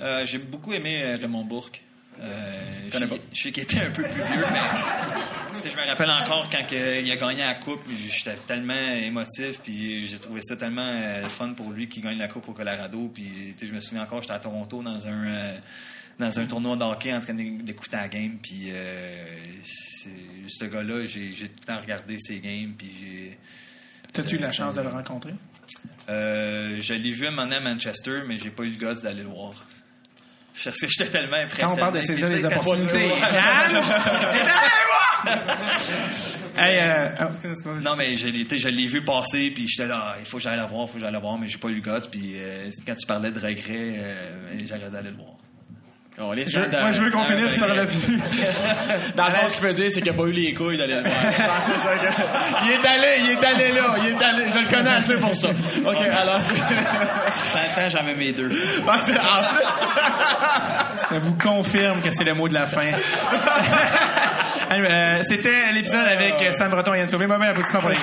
Euh, 0.00 0.24
j'ai 0.26 0.38
beaucoup 0.38 0.72
aimé 0.72 1.02
euh, 1.04 1.16
Raymond 1.20 1.44
Bourque. 1.44 1.82
Euh, 2.20 2.62
je, 2.92 2.98
sais, 2.98 3.06
pas. 3.06 3.14
je 3.32 3.42
sais 3.42 3.52
qu'il 3.52 3.62
était 3.62 3.80
un 3.80 3.90
peu 3.90 4.02
plus 4.02 4.12
vieux, 4.12 4.44
mais 4.52 5.70
je 5.70 5.76
me 5.76 5.86
rappelle 5.88 6.10
encore 6.10 6.48
quand 6.50 6.62
il 6.70 7.10
a 7.10 7.16
gagné 7.16 7.40
la 7.42 7.54
coupe, 7.54 7.80
j'étais 7.90 8.34
tellement 8.46 8.74
émotif, 8.74 9.58
puis 9.62 10.06
j'ai 10.06 10.18
trouvé 10.18 10.40
ça 10.42 10.56
tellement 10.56 10.86
euh, 10.94 11.24
fun 11.28 11.52
pour 11.54 11.70
lui 11.70 11.88
qu'il 11.88 12.02
gagne 12.02 12.18
la 12.18 12.28
coupe 12.28 12.48
au 12.48 12.52
Colorado, 12.52 13.10
puis 13.12 13.54
je 13.60 13.72
me 13.72 13.80
souviens 13.80 14.02
encore, 14.04 14.20
j'étais 14.22 14.34
à 14.34 14.38
Toronto 14.38 14.82
dans 14.82 15.06
un 15.06 15.26
euh, 15.26 15.58
dans 16.18 16.38
un 16.38 16.46
tournoi 16.46 16.76
de 16.76 16.84
hockey 16.84 17.12
en 17.12 17.20
train 17.20 17.32
d'é- 17.34 17.58
d'écouter 17.62 17.96
la 17.96 18.06
game, 18.08 18.36
puis 18.40 18.70
ce 20.48 20.64
gars-là, 20.66 21.04
j'ai 21.06 21.30
tout 21.32 21.42
le 21.60 21.66
temps 21.66 21.80
regardé 21.80 22.18
ses 22.18 22.38
games, 22.40 22.74
puis 22.76 22.90
j'ai 23.00 23.38
T'as-tu 24.12 24.36
eu 24.36 24.38
la 24.38 24.50
chance 24.50 24.74
de 24.74 24.82
le 24.82 24.88
rencontrer? 24.88 25.32
je 26.08 26.92
l'ai 26.94 27.10
vu 27.12 27.26
un 27.26 27.30
moment 27.30 27.50
à 27.50 27.60
Manchester, 27.60 28.22
mais 28.28 28.36
j'ai 28.36 28.50
pas 28.50 28.64
eu 28.64 28.70
le 28.70 28.76
gosse 28.76 29.02
d'aller 29.02 29.22
le 29.22 29.28
voir. 29.30 29.64
Parce 30.64 30.78
que 30.78 30.86
j'étais 30.88 31.10
tellement 31.10 31.36
impressionné. 31.36 31.68
Quand 31.68 31.74
on 31.74 31.76
parle 31.80 31.94
de 31.96 32.00
saisir 32.02 32.28
les 32.28 32.44
opportunités, 32.44 33.08
Yann! 33.08 33.82
Hey, 36.54 36.78
euh, 36.80 37.08
ah, 37.18 37.30
excuse- 37.32 37.82
Non, 37.82 37.96
mais 37.96 38.14
je 38.18 38.26
l'ai 38.28 38.46
je 38.58 38.68
l'ai 38.68 38.86
vu 38.86 39.02
passer, 39.02 39.50
puis 39.54 39.66
j'étais 39.66 39.88
là, 39.88 40.16
il 40.20 40.26
faut 40.26 40.36
que 40.36 40.42
j'aille 40.42 40.58
la 40.58 40.66
voir, 40.66 40.82
il 40.82 40.88
faut 40.88 40.94
que 40.94 41.00
j'aille 41.00 41.12
la 41.12 41.18
voir, 41.18 41.38
mais 41.38 41.46
j'ai 41.46 41.56
pas 41.56 41.68
eu 41.68 41.74
le 41.76 41.80
gosse, 41.80 42.06
puis 42.08 42.34
euh, 42.36 42.68
quand 42.86 42.94
tu 42.94 43.06
parlais 43.06 43.30
de 43.30 43.38
regret, 43.40 43.94
euh, 43.96 44.58
j'aurais 44.66 44.94
aller 44.94 45.08
le 45.10 45.16
voir. 45.16 45.36
On 46.18 46.32
laisse 46.32 46.50
Je- 46.50 46.60
ça 46.60 46.66
dans- 46.66 46.80
moi, 46.82 46.92
je 46.92 47.02
veux 47.02 47.10
qu'on 47.10 47.22
Ah, 47.22 47.26
finisse 47.26 47.54
sur 47.56 47.66
le. 47.66 47.74
Dans 49.16 49.26
le 49.26 49.30
fond, 49.32 49.48
ce 49.48 49.54
qu'il 49.56 49.66
veut 49.66 49.72
dire, 49.72 49.90
c'est 49.92 50.02
qu'il 50.02 50.12
n'a 50.12 50.16
pas 50.16 50.24
eu 50.24 50.32
les 50.32 50.52
couilles 50.52 50.76
d'aller 50.76 50.96
le 50.96 51.00
voir. 51.00 51.14
Ah, 51.24 51.60
c'est 51.60 51.78
ça 51.80 51.94
que- 51.96 52.66
Il 52.66 52.70
est 52.72 52.86
allé, 52.86 53.22
il 53.24 53.30
est 53.30 53.44
allé 53.44 53.72
là, 53.72 53.94
il 54.02 54.08
est 54.10 54.22
allé. 54.22 54.44
Je 54.52 54.58
le 54.58 54.66
connais 54.68 54.90
assez 54.90 55.16
pour 55.16 55.34
ça. 55.34 55.48
OK, 55.48 55.96
alors 55.96 56.38
temps, 56.38 57.88
j'avais 57.88 58.14
mes 58.14 58.32
deux. 58.32 58.50
Ah, 58.86 58.92
en 58.92 58.98
plus, 59.54 61.14
Je 61.14 61.18
vous 61.18 61.34
confirme 61.34 62.00
que 62.02 62.10
c'est 62.10 62.24
le 62.24 62.34
mot 62.34 62.46
de 62.48 62.54
la 62.54 62.66
fin. 62.66 62.80
Anyway, 64.70 64.88
euh, 64.90 65.22
C'était 65.28 65.70
l'épisode 65.72 66.06
avec 66.06 66.34
euh, 66.40 66.52
Sam 66.52 66.70
Breton 66.70 66.94
et 66.94 66.98
Yann 67.00 67.08
Sauvé. 67.08 67.26
Mauvais 67.26 67.48
applaudissement 67.48 67.80
pour 67.80 67.90
les 67.90 67.96
gars. 67.96 68.02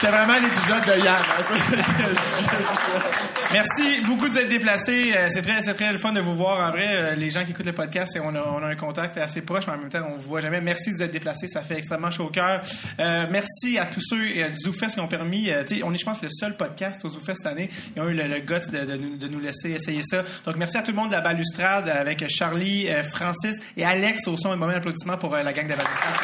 C'était 0.00 0.12
vraiment 0.12 0.34
l'épisode 0.38 0.84
de 0.96 1.04
Yann. 1.04 1.22
Merci 3.52 4.00
beaucoup 4.06 4.26
de 4.28 4.32
vous 4.32 4.38
être 4.38 4.48
déplacés. 4.48 5.12
Euh, 5.16 5.26
C'est 5.30 5.42
très, 5.42 5.60
c'est 5.62 5.74
très 5.74 5.90
le 5.90 5.98
fun 5.98 6.12
de 6.12 6.20
vous 6.20 6.36
voir. 6.36 6.68
En 6.68 6.70
vrai, 6.70 6.86
euh, 6.90 7.14
les 7.16 7.30
gens 7.30 7.44
qui 7.44 7.50
écoutent 7.50 7.66
le 7.66 7.72
podcast, 7.72 8.16
on 8.22 8.34
a, 8.36 8.40
on 8.42 8.62
a 8.62 8.66
un 8.68 8.76
contact 8.76 9.16
assez 9.16 9.40
proche, 9.42 9.66
mais 9.66 9.72
en 9.72 9.78
même 9.78 9.88
temps, 9.88 10.06
on 10.08 10.16
vous 10.18 10.28
voit 10.28 10.40
jamais. 10.40 10.60
Merci 10.60 10.90
de 10.92 10.96
vous 10.96 11.02
être 11.02 11.10
déplacés. 11.12 11.48
Ça 11.48 11.62
fait 11.62 11.78
extrêmement 11.78 12.10
chaud 12.12 12.26
au 12.26 12.30
cœur. 12.30 12.60
Euh, 13.00 13.26
merci 13.30 13.76
à 13.78 13.86
tous 13.86 14.02
ceux 14.02 14.22
euh, 14.36 14.50
du 14.50 14.56
ZooFest 14.60 14.90
qui 14.94 15.00
ont 15.00 15.08
permis. 15.08 15.50
euh, 15.50 15.64
on 15.82 15.92
est, 15.92 15.98
je 15.98 16.04
pense, 16.04 16.22
le 16.22 16.28
seul 16.28 16.56
podcast 16.56 17.04
au 17.04 17.08
ZooFest 17.08 17.38
cette 17.42 17.46
année. 17.52 17.68
Ils 17.96 18.02
ont 18.02 18.08
eu 18.08 18.14
le, 18.14 18.28
le 18.28 18.38
guts 18.38 18.70
de, 18.70 18.84
de 18.84 18.96
nous, 18.96 19.16
de 19.16 19.26
nous 19.26 19.40
laisser 19.40 19.70
essayer 19.70 20.02
ça. 20.04 20.22
Donc, 20.44 20.56
merci 20.56 20.76
à 20.76 20.82
tout 20.82 20.92
le 20.92 20.96
monde 20.96 21.08
de 21.08 21.14
la 21.14 21.22
balustrade 21.22 21.88
avec 21.88 22.22
Charlie, 22.28 22.88
euh, 22.88 23.02
Francis 23.02 23.56
et 23.76 23.84
Alex 23.84 24.28
au 24.28 24.36
son. 24.36 24.52
Un 24.52 24.56
moment 24.56 24.72
d'applaudissement 24.72 25.16
pour 25.16 25.34
la 25.34 25.52
gang 25.52 25.64
de 25.64 25.70
la 25.70 25.76
balustrade. 25.76 26.14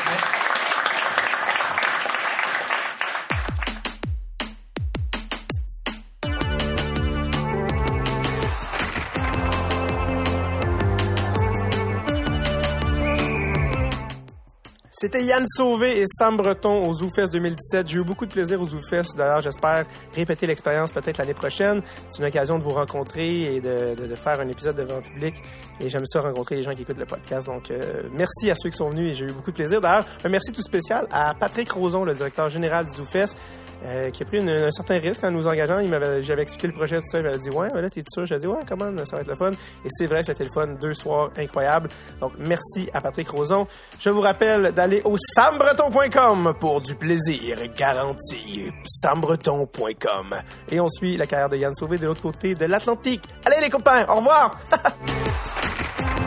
C'était 15.04 15.22
Yann 15.22 15.44
Sauvé 15.46 16.00
et 16.00 16.06
Sam 16.06 16.38
Breton 16.38 16.88
au 16.88 16.94
ZooFest 16.94 17.30
2017. 17.30 17.88
J'ai 17.88 17.98
eu 17.98 18.04
beaucoup 18.04 18.24
de 18.24 18.32
plaisir 18.32 18.58
au 18.58 18.64
ZooFest. 18.64 19.14
D'ailleurs, 19.18 19.42
j'espère 19.42 19.84
répéter 20.14 20.46
l'expérience 20.46 20.92
peut-être 20.92 21.18
l'année 21.18 21.34
prochaine. 21.34 21.82
C'est 22.08 22.22
une 22.22 22.28
occasion 22.28 22.56
de 22.56 22.62
vous 22.62 22.70
rencontrer 22.70 23.54
et 23.54 23.60
de, 23.60 24.14
faire 24.14 24.40
un 24.40 24.48
épisode 24.48 24.76
devant 24.76 24.96
le 24.96 25.02
public. 25.02 25.34
Et 25.78 25.90
j'aime 25.90 26.06
ça 26.06 26.22
rencontrer 26.22 26.56
les 26.56 26.62
gens 26.62 26.70
qui 26.70 26.80
écoutent 26.80 26.96
le 26.96 27.04
podcast. 27.04 27.48
Donc, 27.48 27.70
euh, 27.70 28.04
merci 28.12 28.50
à 28.50 28.54
ceux 28.56 28.70
qui 28.70 28.78
sont 28.78 28.88
venus 28.88 29.10
et 29.10 29.14
j'ai 29.14 29.26
eu 29.26 29.32
beaucoup 29.32 29.50
de 29.50 29.56
plaisir. 29.56 29.82
D'ailleurs, 29.82 30.06
un 30.24 30.28
merci 30.30 30.52
tout 30.52 30.62
spécial 30.62 31.06
à 31.12 31.34
Patrick 31.34 31.70
Roson, 31.70 32.06
le 32.06 32.14
directeur 32.14 32.48
général 32.48 32.86
du 32.86 32.94
ZooFest, 32.94 33.36
euh, 33.84 34.10
qui 34.10 34.22
a 34.22 34.26
pris 34.26 34.38
un 34.38 34.70
certain 34.70 34.98
risque 34.98 35.24
en 35.24 35.30
nous 35.30 35.46
engageant. 35.46 35.78
Il 35.80 35.90
m'avait, 35.90 36.22
j'avais 36.22 36.42
expliqué 36.42 36.66
le 36.66 36.72
projet, 36.72 36.96
tout 36.98 37.08
ça. 37.10 37.18
Il 37.18 37.24
m'avait 37.24 37.38
dit, 37.38 37.50
ouais, 37.50 37.72
ouais, 37.72 37.82
là, 37.82 37.90
t'es 37.90 38.02
sûr? 38.12 38.26
J'ai 38.26 38.38
dit, 38.38 38.46
ouais, 38.46 38.60
comment, 38.68 38.90
ça 39.04 39.16
va 39.16 39.22
être 39.22 39.28
le 39.28 39.36
fun. 39.36 39.50
Et 39.84 39.88
c'est 39.90 40.06
vrai, 40.06 40.24
c'était 40.24 40.44
le 40.44 40.50
fun. 40.50 40.66
Deux 40.80 40.94
soirs 40.94 41.30
incroyables. 41.36 41.88
Donc, 42.20 42.32
merci 42.38 42.88
à 42.92 43.00
Patrick 43.00 43.28
Roson. 43.30 43.66
Je 43.98 44.10
vous 44.10 44.20
rappelle 44.20 44.72
d'aller 44.72 45.02
au 45.04 45.16
sambreton.com 45.16 46.54
pour 46.60 46.80
du 46.80 46.94
plaisir 46.94 47.58
garanti. 47.76 48.72
sambreton.com. 48.84 50.34
Et 50.70 50.80
on 50.80 50.88
suit 50.88 51.16
la 51.16 51.26
carrière 51.26 51.48
de 51.48 51.56
Yann 51.56 51.74
Sauvé 51.74 51.98
de 51.98 52.06
l'autre 52.06 52.22
côté 52.22 52.54
de 52.54 52.64
l'Atlantique. 52.66 53.24
Allez, 53.44 53.60
les 53.60 53.70
copains, 53.70 54.06
au 54.08 54.16
revoir! 54.16 54.58